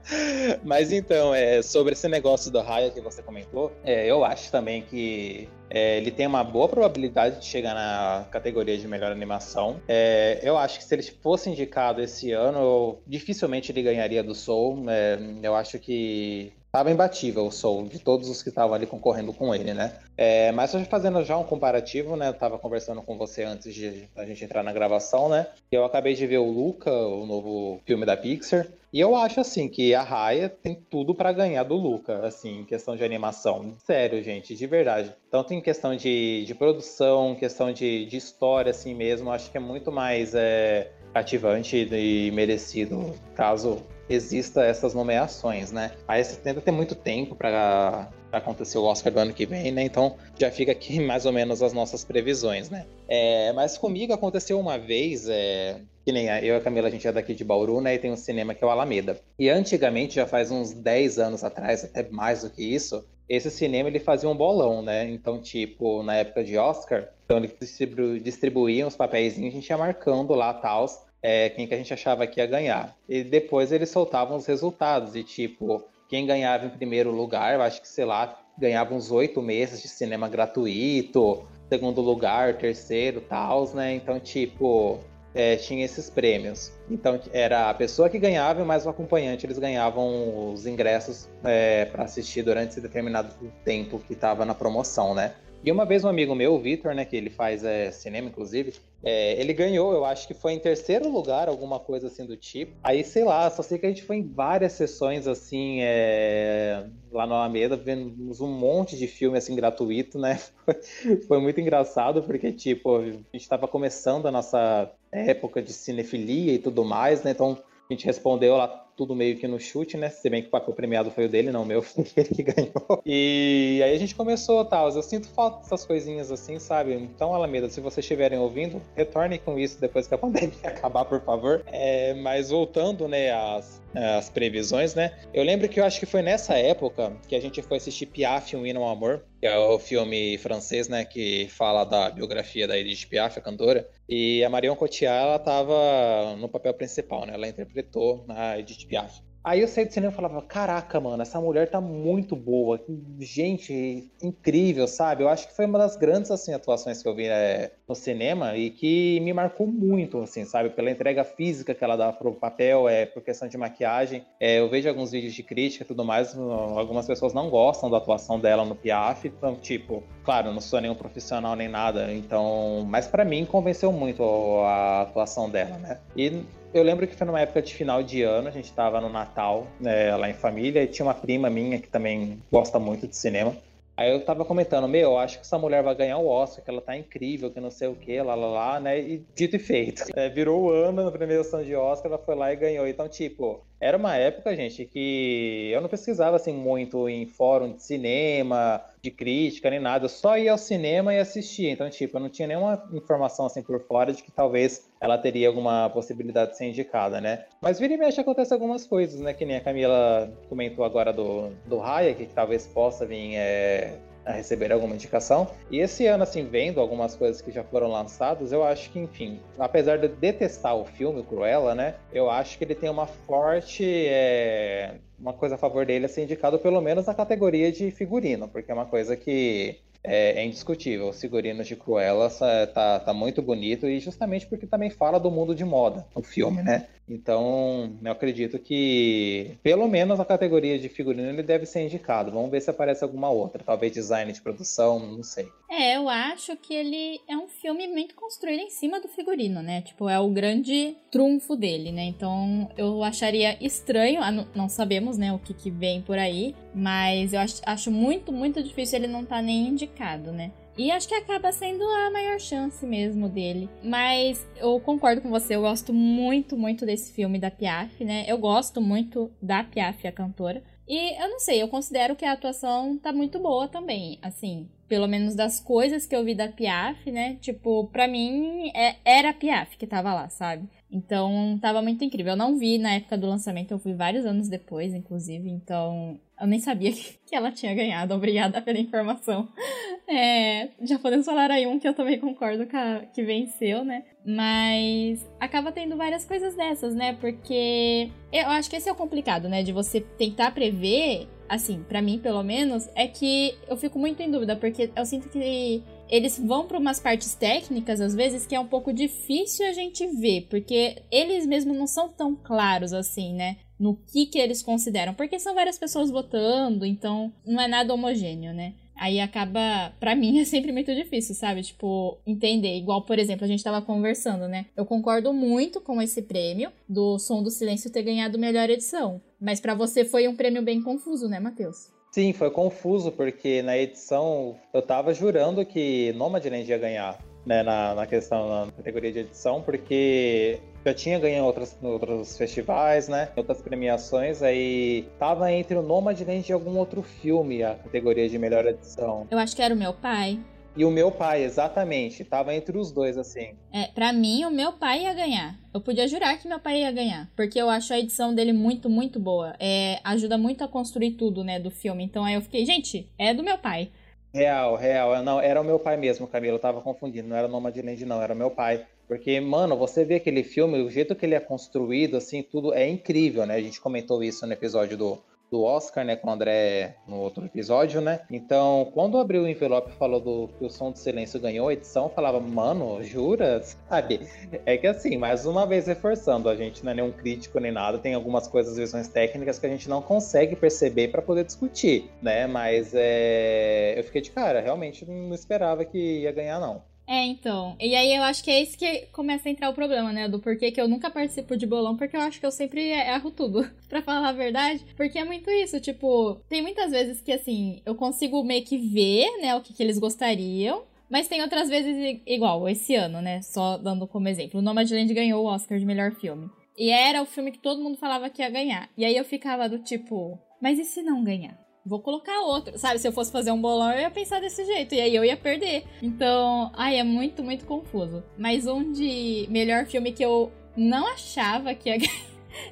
mas 0.63 0.91
então, 0.91 1.33
é, 1.33 1.61
sobre 1.61 1.93
esse 1.93 2.09
negócio 2.09 2.51
do 2.51 2.59
Raya 2.61 2.91
que 2.91 2.99
você 2.99 3.21
comentou, 3.21 3.71
é, 3.85 4.05
eu 4.05 4.25
acho 4.25 4.51
também 4.51 4.81
que 4.81 5.47
é, 5.73 5.97
ele 5.97 6.11
tem 6.11 6.27
uma 6.27 6.43
boa 6.43 6.69
probabilidade 6.69 7.39
de 7.39 7.45
chegar 7.45 7.73
na 7.73 8.25
categoria 8.29 8.77
de 8.77 8.87
melhor 8.87 9.11
animação. 9.11 9.81
É, 9.87 10.39
eu 10.43 10.55
acho 10.55 10.77
que 10.77 10.85
se 10.85 10.93
ele 10.93 11.01
fosse 11.01 11.49
indicado 11.49 11.99
esse 11.99 12.31
ano, 12.31 12.99
dificilmente 13.07 13.71
ele 13.71 13.81
ganharia 13.81 14.23
do 14.23 14.35
Soul. 14.35 14.85
É, 14.87 15.17
eu 15.41 15.55
acho 15.55 15.79
que 15.79 16.53
Tava 16.73 16.89
imbatível 16.89 17.45
o 17.45 17.51
Soul, 17.51 17.87
de 17.87 17.99
todos 17.99 18.27
os 18.27 18.41
que 18.41 18.49
estavam 18.49 18.73
ali 18.73 18.87
concorrendo 18.87 19.31
com 19.31 19.53
ele, 19.53 19.75
né? 19.75 19.95
É, 20.17 20.51
mas 20.53 20.73
fazendo 20.89 21.23
já 21.23 21.37
um 21.37 21.43
comparativo, 21.43 22.15
né? 22.15 22.29
Eu 22.29 22.33
tava 22.33 22.57
conversando 22.57 22.99
com 23.03 23.15
você 23.15 23.43
antes 23.43 23.75
de 23.75 24.09
a 24.15 24.25
gente 24.25 24.43
entrar 24.43 24.63
na 24.63 24.73
gravação, 24.73 25.29
né? 25.29 25.45
Eu 25.71 25.85
acabei 25.85 26.15
de 26.15 26.25
ver 26.25 26.39
o 26.39 26.49
Luca, 26.49 26.91
o 26.91 27.27
novo 27.27 27.79
filme 27.85 28.07
da 28.07 28.17
Pixar. 28.17 28.65
E 28.91 28.99
eu 28.99 29.15
acho, 29.15 29.39
assim, 29.39 29.69
que 29.69 29.93
a 29.93 30.01
Raya 30.01 30.49
tem 30.49 30.73
tudo 30.89 31.13
para 31.13 31.31
ganhar 31.31 31.61
do 31.61 31.75
Luca, 31.75 32.25
assim, 32.25 32.61
em 32.61 32.65
questão 32.65 32.95
de 32.95 33.03
animação. 33.03 33.75
Sério, 33.85 34.23
gente, 34.23 34.55
de 34.55 34.65
verdade. 34.65 35.13
Tanto 35.29 35.53
em 35.53 35.61
questão 35.61 35.95
de, 35.95 36.43
de 36.43 36.55
produção, 36.55 37.35
questão 37.35 37.71
de, 37.71 38.07
de 38.07 38.17
história, 38.17 38.71
assim 38.71 38.95
mesmo, 38.95 39.31
acho 39.31 39.51
que 39.51 39.57
é 39.57 39.59
muito 39.59 39.91
mais 39.91 40.33
é, 40.33 40.89
cativante 41.13 41.87
e 41.91 42.31
merecido, 42.31 43.13
caso 43.35 43.83
exista 44.09 44.63
essas 44.63 44.93
nomeações, 44.93 45.71
né? 45.71 45.91
Aí 46.07 46.23
você 46.23 46.35
tenta 46.35 46.61
ter 46.61 46.71
muito 46.71 46.95
tempo 46.95 47.35
para 47.35 48.09
acontecer 48.31 48.77
o 48.77 48.83
Oscar 48.83 49.11
do 49.11 49.19
ano 49.19 49.33
que 49.33 49.45
vem, 49.45 49.71
né? 49.71 49.83
Então 49.83 50.15
já 50.37 50.51
fica 50.51 50.71
aqui 50.71 50.99
mais 51.05 51.25
ou 51.25 51.31
menos 51.31 51.61
as 51.61 51.73
nossas 51.73 52.03
previsões, 52.03 52.69
né? 52.69 52.85
É, 53.07 53.51
mas 53.53 53.77
comigo 53.77 54.13
aconteceu 54.13 54.59
uma 54.59 54.77
vez, 54.77 55.27
é, 55.29 55.79
que 56.05 56.11
nem 56.11 56.27
eu 56.27 56.55
e 56.55 56.57
a 56.57 56.61
Camila, 56.61 56.87
a 56.87 56.91
gente 56.91 57.07
é 57.07 57.11
daqui 57.11 57.33
de 57.33 57.43
Bauru, 57.43 57.81
né? 57.81 57.95
E 57.95 57.99
tem 57.99 58.11
um 58.11 58.17
cinema 58.17 58.53
que 58.53 58.63
é 58.63 58.67
o 58.67 58.69
Alameda. 58.69 59.19
E 59.39 59.49
antigamente, 59.49 60.15
já 60.15 60.25
faz 60.25 60.51
uns 60.51 60.73
10 60.73 61.19
anos 61.19 61.43
atrás, 61.43 61.83
até 61.83 62.07
mais 62.09 62.43
do 62.43 62.49
que 62.49 62.63
isso, 62.63 63.05
esse 63.27 63.49
cinema 63.49 63.89
ele 63.89 63.99
fazia 63.99 64.29
um 64.29 64.35
bolão, 64.35 64.81
né? 64.81 65.09
Então, 65.09 65.41
tipo, 65.41 66.03
na 66.03 66.15
época 66.15 66.43
de 66.43 66.57
Oscar, 66.57 67.09
então 67.25 67.37
ele 67.37 67.51
distribu 67.59 68.19
distribuía 68.19 68.85
uns 68.85 68.95
papéis, 68.95 69.37
a 69.37 69.41
gente 69.41 69.67
ia 69.67 69.77
marcando 69.77 70.33
lá 70.33 70.53
tal 70.53 70.85
é, 71.23 71.49
quem 71.49 71.65
que 71.65 71.73
a 71.73 71.77
gente 71.77 71.93
achava 71.93 72.27
que 72.27 72.41
ia 72.41 72.45
ganhar. 72.45 72.95
E 73.07 73.23
depois 73.23 73.71
eles 73.71 73.89
soltavam 73.89 74.35
os 74.35 74.45
resultados, 74.45 75.15
e 75.15 75.23
tipo, 75.23 75.83
quem 76.09 76.27
ganhava 76.27 76.65
em 76.65 76.69
primeiro 76.69 77.11
lugar, 77.11 77.55
eu 77.55 77.61
acho 77.61 77.81
que, 77.81 77.87
sei 77.87 78.03
lá, 78.03 78.37
ganhava 78.57 78.93
uns 78.93 79.09
oito 79.09 79.41
meses 79.41 79.81
de 79.81 79.87
cinema 79.87 80.27
gratuito, 80.27 81.47
segundo 81.69 82.01
lugar, 82.01 82.57
terceiro, 82.57 83.21
tal, 83.21 83.67
né? 83.73 83.95
Então, 83.95 84.19
tipo, 84.19 84.99
é, 85.33 85.55
tinha 85.55 85.83
esses 85.83 86.09
prêmios. 86.09 86.71
Então, 86.89 87.19
era 87.31 87.69
a 87.69 87.73
pessoa 87.73 88.09
que 88.09 88.19
ganhava 88.19 88.61
e 88.61 88.65
mais 88.65 88.85
o 88.85 88.89
acompanhante, 88.89 89.45
eles 89.45 89.57
ganhavam 89.57 90.51
os 90.53 90.67
ingressos 90.67 91.29
é, 91.43 91.85
para 91.85 92.03
assistir 92.03 92.43
durante 92.43 92.71
esse 92.71 92.81
determinado 92.81 93.33
tempo 93.63 93.97
que 93.97 94.13
estava 94.13 94.45
na 94.45 94.53
promoção, 94.53 95.15
né? 95.15 95.33
E 95.65 95.71
uma 95.71 95.85
vez 95.85 96.03
um 96.03 96.09
amigo 96.09 96.35
meu, 96.35 96.53
o 96.53 96.59
Vitor, 96.59 96.93
né, 96.93 97.05
que 97.05 97.15
ele 97.15 97.29
faz 97.29 97.63
é, 97.63 97.89
cinema, 97.89 98.27
inclusive, 98.27 98.73
é, 99.01 99.39
ele 99.39 99.53
ganhou, 99.53 99.93
eu 99.93 100.03
acho 100.03 100.27
que 100.27 100.33
foi 100.33 100.51
em 100.51 100.59
terceiro 100.59 101.09
lugar, 101.09 101.47
alguma 101.47 101.79
coisa 101.79 102.07
assim 102.07 102.25
do 102.25 102.35
tipo. 102.35 102.73
Aí, 102.83 103.01
sei 103.01 103.23
lá, 103.23 103.49
só 103.49 103.63
sei 103.63 103.77
que 103.77 103.85
a 103.85 103.89
gente 103.89 104.03
foi 104.03 104.17
em 104.17 104.27
várias 104.27 104.73
sessões, 104.73 105.25
assim, 105.25 105.77
é, 105.81 106.85
lá 107.13 107.25
no 107.25 107.33
Alameda, 107.33 107.77
vemos 107.77 108.41
um 108.41 108.51
monte 108.51 108.97
de 108.97 109.07
filme, 109.07 109.37
assim, 109.37 109.55
gratuito, 109.55 110.19
né? 110.19 110.37
Foi, 111.27 111.39
muito 111.39 111.61
engraçado, 111.61 112.23
porque, 112.23 112.51
tipo, 112.51 112.97
a 112.97 113.05
gente 113.05 113.23
estava 113.35 113.65
começando 113.65 114.25
a 114.25 114.31
nossa 114.31 114.91
época 115.11 115.61
de 115.61 115.71
cinefilia 115.71 116.53
e 116.53 116.59
tudo 116.59 116.83
mais, 116.83 117.23
né? 117.23 117.31
Então, 117.31 117.57
a 117.89 117.93
gente 117.93 118.05
respondeu 118.05 118.57
lá 118.57 118.67
tudo 118.95 119.15
meio 119.15 119.37
que 119.37 119.47
no 119.47 119.59
chute, 119.59 119.97
né? 119.97 120.09
Se 120.09 120.29
bem 120.29 120.41
que 120.41 120.47
o 120.47 120.51
papel 120.51 120.73
premiado 120.73 121.11
foi 121.11 121.25
o 121.25 121.29
dele, 121.29 121.51
não 121.51 121.63
o 121.63 121.65
meu, 121.65 121.81
foi 121.83 122.05
ele 122.15 122.29
que 122.29 122.43
ganhou. 122.43 123.01
E 123.05 123.81
aí 123.83 123.95
a 123.95 123.99
gente 123.99 124.15
começou, 124.15 124.63
tal. 124.65 124.89
Eu 124.89 125.03
sinto 125.03 125.27
falta 125.27 125.61
dessas 125.61 125.85
coisinhas 125.85 126.31
assim, 126.31 126.59
sabe? 126.59 126.93
Então, 126.93 127.33
Alameda, 127.33 127.69
se 127.69 127.81
vocês 127.81 128.03
estiverem 128.03 128.37
ouvindo, 128.37 128.81
retornem 128.95 129.39
com 129.39 129.57
isso 129.57 129.79
depois 129.79 130.07
que 130.07 130.13
a 130.13 130.17
pandemia 130.19 130.53
acabar, 130.63 131.05
por 131.05 131.21
favor. 131.21 131.63
É, 131.67 132.13
mas 132.15 132.49
voltando, 132.49 133.07
né, 133.07 133.31
às, 133.31 133.81
às 133.93 134.29
previsões, 134.29 134.95
né? 134.95 135.17
Eu 135.33 135.43
lembro 135.43 135.67
que 135.67 135.79
eu 135.79 135.85
acho 135.85 135.99
que 135.99 136.05
foi 136.05 136.21
nessa 136.21 136.55
época 136.55 137.13
que 137.27 137.35
a 137.35 137.41
gente 137.41 137.61
foi 137.61 137.77
assistir 137.77 138.07
Piaf, 138.07 138.55
Um 138.55 138.65
Hino 138.65 138.87
Amor, 138.87 139.23
que 139.39 139.47
é 139.47 139.57
o 139.57 139.77
filme 139.77 140.37
francês, 140.37 140.87
né, 140.87 141.03
que 141.03 141.47
fala 141.49 141.83
da 141.83 142.09
biografia 142.09 142.67
da 142.67 142.77
Edith 142.77 143.07
Piaf, 143.07 143.37
a 143.37 143.41
cantora. 143.41 143.89
E 144.07 144.43
a 144.43 144.49
Marion 144.49 144.75
Cotillard, 144.75 145.23
ela 145.23 145.39
tava 145.39 146.35
no 146.37 146.47
papel 146.47 146.73
principal, 146.73 147.25
né? 147.25 147.33
Ela 147.33 147.47
interpretou 147.47 148.25
a 148.29 148.59
Edith 148.59 148.82
Piaf. 148.85 149.23
Aí 149.43 149.59
eu 149.59 149.67
saí 149.67 149.83
do 149.83 149.91
cinema 149.91 150.13
e 150.13 150.15
falava, 150.15 150.41
caraca, 150.41 151.01
mano, 151.01 151.21
essa 151.21 151.39
mulher 151.41 151.69
tá 151.69 151.81
muito 151.81 152.33
boa. 152.33 152.79
Gente, 153.19 154.09
incrível, 154.21 154.87
sabe? 154.87 155.21
Eu 155.21 155.27
acho 155.27 155.49
que 155.49 155.53
foi 155.53 155.65
uma 155.65 155.77
das 155.77 155.97
grandes, 155.97 156.31
assim, 156.31 156.53
atuações 156.53 157.03
que 157.03 157.09
eu 157.09 157.13
vi 157.13 157.25
é, 157.25 157.73
no 157.85 157.93
cinema 157.93 158.55
e 158.55 158.69
que 158.69 159.19
me 159.19 159.33
marcou 159.33 159.67
muito, 159.67 160.21
assim, 160.21 160.45
sabe? 160.45 160.69
Pela 160.69 160.89
entrega 160.89 161.25
física 161.25 161.75
que 161.75 161.83
ela 161.83 161.97
dá 161.97 162.13
pro 162.13 162.33
papel, 162.33 162.87
é, 162.87 163.05
por 163.05 163.21
questão 163.21 163.49
de 163.49 163.57
maquiagem. 163.57 164.25
É, 164.39 164.59
eu 164.59 164.69
vejo 164.69 164.87
alguns 164.87 165.11
vídeos 165.11 165.33
de 165.33 165.43
crítica 165.43 165.83
e 165.83 165.87
tudo 165.87 166.05
mais, 166.05 166.37
algumas 166.37 167.05
pessoas 167.05 167.33
não 167.33 167.49
gostam 167.49 167.89
da 167.89 167.97
atuação 167.97 168.39
dela 168.39 168.63
no 168.63 168.75
Piaf, 168.75 169.27
então, 169.27 169.55
tipo, 169.55 170.03
claro, 170.23 170.53
não 170.53 170.61
sou 170.61 170.79
nenhum 170.79 170.95
profissional 170.95 171.53
nem 171.53 171.67
nada, 171.67 172.13
então... 172.13 172.85
Mas 172.87 173.07
para 173.07 173.25
mim, 173.25 173.43
convenceu 173.43 173.91
muito 173.91 174.23
a 174.23 175.01
atuação 175.01 175.49
dela, 175.49 175.77
né? 175.79 175.99
E 176.15 176.43
eu 176.73 176.83
lembro 176.83 177.07
que 177.07 177.15
foi 177.15 177.27
numa 177.27 177.39
época 177.39 177.61
de 177.61 177.73
final 177.73 178.01
de 178.01 178.23
ano, 178.23 178.47
a 178.47 178.51
gente 178.51 178.65
estava 178.65 178.99
no 178.99 179.09
Natal, 179.09 179.67
né, 179.79 180.15
lá 180.15 180.29
em 180.29 180.33
família, 180.33 180.83
e 180.83 180.87
tinha 180.87 181.05
uma 181.05 181.13
prima 181.13 181.49
minha 181.49 181.79
que 181.79 181.87
também 181.87 182.41
gosta 182.51 182.79
muito 182.79 183.07
de 183.07 183.15
cinema. 183.15 183.55
Aí 183.95 184.11
eu 184.11 184.25
tava 184.25 184.43
comentando, 184.43 184.87
meu, 184.87 185.11
eu 185.11 185.17
acho 185.19 185.37
que 185.37 185.45
essa 185.45 185.57
mulher 185.57 185.83
vai 185.83 185.93
ganhar 185.93 186.17
o 186.17 186.25
Oscar, 186.25 186.63
que 186.63 186.71
ela 186.71 186.81
tá 186.81 186.97
incrível, 186.97 187.51
que 187.51 187.59
não 187.59 187.69
sei 187.69 187.87
o 187.87 187.95
que, 187.95 188.19
lá, 188.23 188.33
lá, 188.33 188.47
lá, 188.47 188.79
né? 188.79 188.99
E 188.99 189.23
dito 189.35 189.55
e 189.55 189.59
feito. 189.59 190.03
É, 190.15 190.29
virou 190.29 190.63
o 190.63 190.69
ano 190.71 191.03
na 191.03 191.11
premiação 191.11 191.63
de 191.63 191.75
Oscar, 191.75 192.11
ela 192.11 192.17
foi 192.17 192.33
lá 192.33 192.51
e 192.51 192.55
ganhou. 192.55 192.87
Então, 192.87 193.07
tipo, 193.07 193.63
era 193.83 193.97
uma 193.97 194.15
época, 194.15 194.55
gente, 194.55 194.85
que 194.85 195.69
eu 195.73 195.81
não 195.81 195.89
pesquisava 195.89 196.37
assim 196.37 196.53
muito 196.53 197.09
em 197.09 197.25
fórum 197.25 197.73
de 197.73 197.83
cinema, 197.83 198.81
de 199.01 199.11
crítica, 199.11 199.69
nem 199.69 199.79
nada. 199.79 200.05
Eu 200.05 200.09
só 200.09 200.37
ia 200.37 200.53
ao 200.53 200.57
cinema 200.57 201.13
e 201.13 201.19
assistia. 201.19 201.69
Então, 201.69 201.89
tipo, 201.89 202.15
eu 202.15 202.21
não 202.21 202.29
tinha 202.29 202.47
nenhuma 202.47 202.81
informação 202.93 203.45
assim 203.45 203.61
por 203.61 203.81
fora 203.81 204.13
de 204.13 204.23
que 204.23 204.31
talvez 204.31 204.89
ela 205.01 205.17
teria 205.17 205.49
alguma 205.49 205.89
possibilidade 205.89 206.51
de 206.51 206.57
ser 206.57 206.65
indicada, 206.67 207.19
né? 207.19 207.43
Mas 207.61 207.77
vira 207.77 207.93
e 207.93 207.97
mexe 207.97 208.21
acontece 208.21 208.53
algumas 208.53 208.87
coisas, 208.87 209.19
né? 209.19 209.33
Que 209.33 209.43
nem 209.43 209.57
a 209.57 209.61
Camila 209.61 210.31
comentou 210.47 210.85
agora 210.85 211.11
do, 211.11 211.49
do 211.65 211.77
Raya, 211.77 212.13
que 212.13 212.25
talvez 212.27 212.65
possa 212.65 213.05
vir 213.05 213.35
é, 213.35 213.97
a 214.25 214.31
receber 214.31 214.71
alguma 214.71 214.95
indicação. 214.95 215.49
E 215.69 215.79
esse 215.79 216.05
ano, 216.07 216.23
assim, 216.23 216.45
vendo 216.45 216.79
algumas 216.79 217.15
coisas 217.15 217.41
que 217.41 217.51
já 217.51 217.63
foram 217.63 217.87
lançadas, 217.87 218.51
eu 218.51 218.63
acho 218.63 218.89
que, 218.91 218.99
enfim, 218.99 219.39
apesar 219.57 219.97
de 219.97 220.07
detestar 220.07 220.75
o 220.75 220.85
filme, 220.85 221.23
Cruella, 221.23 221.75
né? 221.75 221.95
Eu 222.11 222.29
acho 222.29 222.57
que 222.57 222.63
ele 222.63 222.75
tem 222.75 222.89
uma 222.89 223.07
forte. 223.07 223.85
É, 223.85 224.95
uma 225.19 225.33
coisa 225.33 225.55
a 225.55 225.57
favor 225.57 225.85
dele 225.85 226.05
a 226.05 226.09
ser 226.09 226.23
indicado, 226.23 226.59
pelo 226.59 226.81
menos 226.81 227.05
na 227.05 227.13
categoria 227.13 227.71
de 227.71 227.91
figurino, 227.91 228.47
porque 228.47 228.71
é 228.71 228.73
uma 228.73 228.85
coisa 228.85 229.15
que 229.15 229.79
é, 230.03 230.41
é, 230.41 230.45
indiscutível. 230.45 231.07
Os 231.07 231.19
figurinos 231.19 231.65
de 231.65 231.75
Cruella 231.75 232.29
tá, 232.73 232.99
tá 232.99 233.13
muito 233.13 233.41
bonito 233.41 233.87
e 233.87 233.99
justamente 233.99 234.45
porque 234.45 234.67
também 234.67 234.89
fala 234.89 235.19
do 235.19 235.31
mundo 235.31 235.55
de 235.55 235.63
moda, 235.63 236.05
o 236.13 236.21
filme, 236.21 236.61
né? 236.61 236.87
Então, 237.07 237.97
eu 238.01 238.11
acredito 238.11 238.57
que 238.57 239.57
pelo 239.61 239.87
menos 239.87 240.19
a 240.19 240.25
categoria 240.25 240.79
de 240.79 240.87
figurino 240.89 241.29
ele 241.29 241.43
deve 241.43 241.65
ser 241.65 241.83
indicado. 241.83 242.31
Vamos 242.31 242.49
ver 242.49 242.61
se 242.61 242.69
aparece 242.69 243.03
alguma 243.03 243.29
outra, 243.29 243.63
talvez 243.63 243.91
design 243.91 244.31
de 244.31 244.41
produção, 244.41 244.99
não 244.99 245.23
sei. 245.23 245.47
É, 245.69 245.97
eu 245.97 246.07
acho 246.07 246.55
que 246.57 246.73
ele 246.73 247.19
é 247.27 247.35
um 247.35 247.47
filme 247.47 247.87
muito 247.87 248.15
construído 248.15 248.61
em 248.61 248.69
cima 248.69 249.01
do 249.01 249.07
figurino, 249.07 249.61
né? 249.61 249.81
Tipo, 249.81 250.07
é 250.07 250.19
o 250.19 250.29
grande 250.29 250.95
trunfo 251.11 251.55
dele, 251.55 251.91
né? 251.91 252.03
Então, 252.03 252.69
eu 252.77 253.03
acharia 253.03 253.57
estranho, 253.59 254.21
não 254.55 254.69
sabemos, 254.69 255.17
né, 255.17 255.33
o 255.33 255.39
que, 255.39 255.53
que 255.53 255.69
vem 255.69 256.01
por 256.01 256.17
aí, 256.17 256.55
mas 256.73 257.33
eu 257.33 257.39
acho, 257.65 257.91
muito, 257.91 258.31
muito 258.31 258.63
difícil 258.63 258.99
ele 258.99 259.07
não 259.07 259.23
estar 259.23 259.37
tá 259.37 259.41
nem 259.41 259.67
indicado, 259.67 260.31
né? 260.31 260.51
E 260.77 260.89
acho 260.89 261.07
que 261.07 261.13
acaba 261.13 261.51
sendo 261.51 261.83
a 261.83 262.09
maior 262.09 262.39
chance 262.39 262.85
mesmo 262.85 263.29
dele. 263.29 263.69
Mas 263.83 264.45
eu 264.57 264.79
concordo 264.79 265.21
com 265.21 265.29
você, 265.29 265.55
eu 265.55 265.61
gosto 265.61 265.93
muito, 265.93 266.57
muito 266.57 266.85
desse 266.85 267.13
filme 267.13 267.37
da 267.37 267.51
Piaf, 267.51 268.03
né? 268.03 268.25
Eu 268.27 268.37
gosto 268.37 268.81
muito 268.81 269.31
da 269.41 269.63
Piaf, 269.63 270.07
a 270.07 270.11
cantora. 270.11 270.63
E 270.87 271.21
eu 271.21 271.29
não 271.29 271.39
sei, 271.39 271.61
eu 271.61 271.67
considero 271.67 272.15
que 272.15 272.25
a 272.25 272.33
atuação 272.33 272.97
tá 272.97 273.13
muito 273.13 273.39
boa 273.39 273.67
também. 273.67 274.17
Assim, 274.21 274.67
pelo 274.87 275.07
menos 275.07 275.35
das 275.35 275.59
coisas 275.59 276.05
que 276.05 276.15
eu 276.15 276.25
vi 276.25 276.35
da 276.35 276.47
Piaf, 276.49 277.09
né? 277.11 277.37
Tipo, 277.39 277.87
pra 277.87 278.07
mim 278.07 278.71
é, 278.75 278.95
era 279.05 279.29
a 279.29 279.33
Piaf 279.33 279.77
que 279.77 279.87
tava 279.87 280.13
lá, 280.13 280.27
sabe? 280.29 280.67
Então 280.93 281.57
tava 281.59 281.81
muito 281.81 282.03
incrível. 282.03 282.33
Eu 282.33 282.37
não 282.37 282.57
vi 282.57 282.77
na 282.77 282.93
época 282.93 283.17
do 283.17 283.27
lançamento, 283.27 283.71
eu 283.71 283.79
fui 283.79 283.93
vários 283.93 284.25
anos 284.25 284.47
depois, 284.47 284.93
inclusive. 284.93 285.49
Então 285.49 286.19
eu 286.39 286.45
nem 286.45 286.59
sabia 286.59 286.91
que, 286.91 287.17
ela 287.35 287.51
tinha 287.51 287.73
ganhado. 287.73 288.13
Obrigada 288.13 288.61
pela 288.61 288.79
informação. 288.79 289.49
É, 290.05 290.71
já 290.81 290.99
podemos 290.99 291.25
falar 291.25 291.49
aí 291.49 291.65
um 291.65 291.79
que 291.79 291.87
eu 291.87 291.93
também 291.93 292.19
concordo 292.19 292.67
que, 292.67 292.75
a, 292.75 293.05
que 293.13 293.23
venceu, 293.23 293.85
né? 293.85 294.03
Mas 294.25 295.25
acaba 295.39 295.71
tendo 295.71 295.95
várias 295.95 296.25
coisas 296.25 296.53
dessas, 296.55 296.93
né? 296.93 297.13
Porque 297.13 298.11
eu 298.29 298.49
acho 298.49 298.69
que 298.69 298.75
esse 298.75 298.89
é 298.89 298.91
o 298.91 298.95
complicado, 298.95 299.47
né? 299.47 299.63
De 299.63 299.71
você 299.71 300.01
tentar 300.01 300.51
prever, 300.51 301.29
assim, 301.47 301.85
para 301.87 302.01
mim 302.01 302.19
pelo 302.19 302.43
menos, 302.43 302.89
é 302.95 303.07
que 303.07 303.57
eu 303.65 303.77
fico 303.77 303.97
muito 303.97 304.21
em 304.21 304.29
dúvida, 304.29 304.57
porque 304.57 304.91
eu 304.93 305.05
sinto 305.05 305.29
que 305.29 305.81
eles 306.13 306.37
vão 306.37 306.67
para 306.67 306.77
umas 306.77 306.99
partes 306.99 307.33
técnicas, 307.33 307.99
às 307.99 308.13
vezes, 308.13 308.45
que 308.45 308.53
é 308.53 308.59
um 308.59 308.67
pouco 308.67 308.93
difícil 308.93 309.65
a 309.65 309.73
gente 309.73 310.05
ver, 310.05 310.47
porque 310.47 311.01
eles 311.09 311.43
mesmos 311.47 311.75
não 311.75 311.87
são 311.87 312.07
tão 312.07 312.35
claros 312.35 312.93
assim, 312.93 313.33
né? 313.33 313.57
no 313.79 313.95
que 313.95 314.27
que 314.27 314.37
eles 314.37 314.61
consideram, 314.61 315.13
porque 315.13 315.39
são 315.39 315.53
várias 315.53 315.77
pessoas 315.77 316.09
votando, 316.09 316.85
então 316.85 317.33
não 317.45 317.59
é 317.59 317.67
nada 317.67 317.93
homogêneo, 317.93 318.53
né? 318.53 318.75
Aí 318.95 319.19
acaba, 319.19 319.91
para 319.99 320.15
mim 320.15 320.39
é 320.39 320.45
sempre 320.45 320.71
muito 320.71 320.93
difícil, 320.95 321.35
sabe? 321.35 321.63
Tipo, 321.63 322.17
entender. 322.25 322.77
Igual, 322.77 323.01
por 323.01 323.19
exemplo, 323.19 323.43
a 323.43 323.47
gente 323.47 323.63
tava 323.63 323.81
conversando, 323.81 324.47
né? 324.47 324.67
Eu 324.77 324.85
concordo 324.85 325.33
muito 325.33 325.81
com 325.81 326.01
esse 326.01 326.21
prêmio 326.21 326.71
do 326.87 327.19
Som 327.19 327.43
do 327.43 327.51
Silêncio 327.51 327.91
ter 327.91 328.03
ganhado 328.03 328.39
melhor 328.39 328.69
edição, 328.69 329.19
mas 329.41 329.59
para 329.59 329.73
você 329.73 330.05
foi 330.05 330.27
um 330.27 330.35
prêmio 330.35 330.61
bem 330.61 330.81
confuso, 330.81 331.27
né, 331.27 331.39
Matheus? 331.39 331.92
Sim, 332.13 332.31
foi 332.31 332.51
confuso 332.51 333.11
porque 333.11 333.63
na 333.63 333.75
edição 333.75 334.55
eu 334.71 334.83
tava 334.83 335.15
jurando 335.15 335.65
que 335.65 336.13
Nomadland 336.13 336.69
ia 336.69 336.77
ganhar 336.77 337.17
né, 337.43 337.63
na, 337.63 337.95
na 337.95 338.05
questão, 338.05 338.67
na 338.67 338.71
categoria 338.71 339.11
de 339.11 339.19
edição, 339.21 339.63
porque 339.63 340.59
já 340.85 340.93
tinha 340.93 341.17
ganho 341.17 341.43
outras, 341.43 341.75
outros 341.81 342.37
festivais, 342.37 343.07
né? 343.07 343.29
Outras 343.35 343.63
premiações, 343.63 344.43
aí 344.43 345.09
tava 345.17 345.51
entre 345.51 345.75
o 345.75 345.81
Nomadland 345.81 346.47
e 346.47 346.53
algum 346.53 346.77
outro 346.77 347.01
filme 347.01 347.63
a 347.63 347.73
categoria 347.73 348.29
de 348.29 348.37
melhor 348.37 348.63
edição. 348.67 349.25
Eu 349.31 349.39
acho 349.39 349.55
que 349.55 349.63
era 349.63 349.73
o 349.73 349.77
meu 349.77 349.91
pai. 349.91 350.39
E 350.75 350.83
o 350.83 350.89
meu 350.89 351.11
pai, 351.11 351.43
exatamente. 351.43 352.23
Tava 352.23 352.53
entre 352.55 352.77
os 352.77 352.91
dois, 352.91 353.15
assim. 353.17 353.53
É, 353.71 353.87
pra 353.87 354.11
mim, 354.11 354.43
o 354.43 354.49
meu 354.49 354.73
pai 354.73 355.03
ia 355.03 355.13
ganhar. 355.13 355.55
Eu 355.71 355.79
podia 355.79 356.07
jurar 356.07 356.39
que 356.39 356.47
meu 356.47 356.59
pai 356.59 356.81
ia 356.81 356.91
ganhar. 356.91 357.29
Porque 357.35 357.61
eu 357.61 357.69
acho 357.69 357.93
a 357.93 357.99
edição 357.99 358.33
dele 358.33 358.53
muito, 358.53 358.89
muito 358.89 359.19
boa. 359.19 359.55
É, 359.59 359.99
ajuda 360.03 360.37
muito 360.37 360.63
a 360.63 360.67
construir 360.67 361.11
tudo, 361.11 361.43
né, 361.43 361.59
do 361.59 361.69
filme. 361.69 362.03
Então 362.03 362.25
aí 362.25 362.33
eu 362.33 362.41
fiquei, 362.41 362.65
gente, 362.65 363.07
é 363.19 363.33
do 363.33 363.43
meu 363.43 363.57
pai. 363.57 363.91
Real, 364.33 364.75
real. 364.75 365.23
Não, 365.23 365.39
era 365.39 365.61
o 365.61 365.63
meu 365.63 365.77
pai 365.77 365.95
mesmo, 365.95 366.27
Camilo. 366.27 366.55
Eu 366.55 366.59
tava 366.59 366.81
confundindo. 366.81 367.27
Não 367.27 367.37
era 367.37 367.47
Nomadland, 367.47 368.03
não. 368.05 368.19
Era 368.19 368.33
o 368.33 368.37
meu 368.37 368.49
pai. 368.49 368.83
Porque, 369.07 369.39
mano, 369.39 369.77
você 369.77 370.03
vê 370.03 370.15
aquele 370.15 370.43
filme, 370.43 370.81
o 370.81 370.89
jeito 370.89 371.13
que 371.13 371.25
ele 371.25 371.35
é 371.35 371.39
construído, 371.39 372.17
assim, 372.17 372.41
tudo 372.41 372.73
é 372.73 372.89
incrível, 372.89 373.45
né? 373.45 373.55
A 373.55 373.61
gente 373.61 373.79
comentou 373.79 374.23
isso 374.23 374.47
no 374.47 374.53
episódio 374.53 374.97
do, 374.97 375.21
do 375.53 375.61
Oscar, 375.61 376.03
né, 376.03 376.15
com 376.15 376.27
o 376.27 376.31
André 376.31 376.95
no 377.07 377.17
outro 377.17 377.45
episódio, 377.45 378.01
né? 378.01 378.21
Então, 378.31 378.89
quando 378.91 379.19
abriu 379.19 379.43
o 379.43 379.47
envelope 379.47 379.91
e 379.91 379.95
falou 379.95 380.19
do 380.19 380.49
que 380.57 380.65
o 380.65 380.69
Som 380.69 380.91
do 380.91 380.97
Silêncio 380.97 381.39
ganhou 381.39 381.67
a 381.67 381.73
edição, 381.73 382.09
falava, 382.09 382.39
mano, 382.39 383.03
jura? 383.03 383.61
Sabe? 383.61 384.27
É 384.65 384.75
que 384.77 384.87
assim, 384.87 385.15
mais 385.15 385.45
uma 385.45 385.67
vez 385.67 385.85
reforçando, 385.85 386.49
a 386.49 386.55
gente 386.55 386.83
não 386.83 386.91
é 386.91 386.95
nenhum 386.95 387.11
crítico 387.11 387.59
nem 387.59 387.71
nada, 387.71 387.99
tem 387.99 388.15
algumas 388.15 388.47
coisas, 388.47 388.77
visões 388.77 389.07
técnicas 389.07 389.59
que 389.59 389.67
a 389.67 389.69
gente 389.69 389.87
não 389.87 390.01
consegue 390.01 390.55
perceber 390.55 391.09
para 391.09 391.21
poder 391.21 391.43
discutir, 391.43 392.09
né? 392.19 392.47
Mas 392.47 392.91
é... 392.95 393.93
eu 393.95 394.03
fiquei 394.05 394.21
de 394.21 394.31
cara, 394.31 394.59
realmente 394.59 395.05
não 395.05 395.35
esperava 395.35 395.85
que 395.85 396.21
ia 396.21 396.31
ganhar, 396.31 396.59
não. 396.59 396.81
É, 397.07 397.25
então. 397.25 397.75
E 397.79 397.95
aí 397.95 398.15
eu 398.15 398.23
acho 398.23 398.43
que 398.43 398.49
é 398.49 398.61
isso 398.61 398.77
que 398.77 399.07
começa 399.11 399.47
a 399.47 399.51
entrar 399.51 399.69
o 399.69 399.73
problema, 399.73 400.11
né? 400.13 400.27
Do 400.27 400.39
porquê 400.39 400.71
que 400.71 400.79
eu 400.79 400.87
nunca 400.87 401.09
participo 401.09 401.55
de 401.57 401.65
bolão, 401.65 401.97
porque 401.97 402.15
eu 402.15 402.21
acho 402.21 402.39
que 402.39 402.45
eu 402.45 402.51
sempre 402.51 402.81
erro 402.91 403.29
tudo. 403.31 403.69
pra 403.89 404.01
falar 404.01 404.29
a 404.29 404.33
verdade. 404.33 404.85
Porque 404.95 405.19
é 405.19 405.25
muito 405.25 405.49
isso, 405.49 405.79
tipo, 405.79 406.35
tem 406.49 406.61
muitas 406.61 406.91
vezes 406.91 407.21
que 407.21 407.31
assim, 407.31 407.81
eu 407.85 407.95
consigo 407.95 408.43
meio 408.43 408.63
que 408.63 408.77
ver, 408.77 409.27
né, 409.41 409.55
o 409.55 409.61
que, 409.61 409.73
que 409.73 409.83
eles 409.83 409.99
gostariam. 409.99 410.83
Mas 411.09 411.27
tem 411.27 411.41
outras 411.43 411.69
vezes 411.69 412.21
igual, 412.25 412.67
esse 412.67 412.95
ano, 412.95 413.21
né? 413.21 413.41
Só 413.41 413.77
dando 413.77 414.07
como 414.07 414.27
exemplo. 414.27 414.59
O 414.59 414.63
Nomadland 414.63 415.13
ganhou 415.13 415.43
o 415.43 415.47
Oscar 415.47 415.77
de 415.77 415.85
melhor 415.85 416.13
filme. 416.15 416.49
E 416.75 416.89
era 416.89 417.21
o 417.21 417.25
filme 417.25 417.51
que 417.51 417.59
todo 417.59 417.83
mundo 417.83 417.97
falava 417.97 418.29
que 418.29 418.41
ia 418.41 418.49
ganhar. 418.49 418.89
E 418.97 419.05
aí 419.05 419.15
eu 419.15 419.23
ficava 419.23 419.69
do 419.69 419.77
tipo, 419.77 420.39
mas 420.59 420.79
e 420.79 420.83
se 420.83 421.03
não 421.03 421.23
ganhar? 421.23 421.62
Vou 421.85 421.99
colocar 421.99 422.41
outro. 422.41 422.77
Sabe, 422.77 422.99
se 422.99 423.07
eu 423.07 423.11
fosse 423.11 423.31
fazer 423.31 423.51
um 423.51 423.61
bolão, 423.61 423.91
eu 423.91 424.01
ia 424.01 424.11
pensar 424.11 424.39
desse 424.39 424.65
jeito. 424.65 424.95
E 424.95 425.01
aí 425.01 425.15
eu 425.15 425.23
ia 425.23 425.37
perder. 425.37 425.83
Então, 426.01 426.71
ai, 426.73 426.97
é 426.99 427.03
muito, 427.03 427.43
muito 427.43 427.65
confuso. 427.65 428.23
Mas 428.37 428.67
um 428.67 428.91
de 428.91 429.47
melhor 429.49 429.85
filme 429.85 430.11
que 430.11 430.23
eu 430.23 430.51
não 430.75 431.07
achava 431.07 431.73
que 431.73 431.89
ia 431.89 431.97
ganhar. 431.97 432.25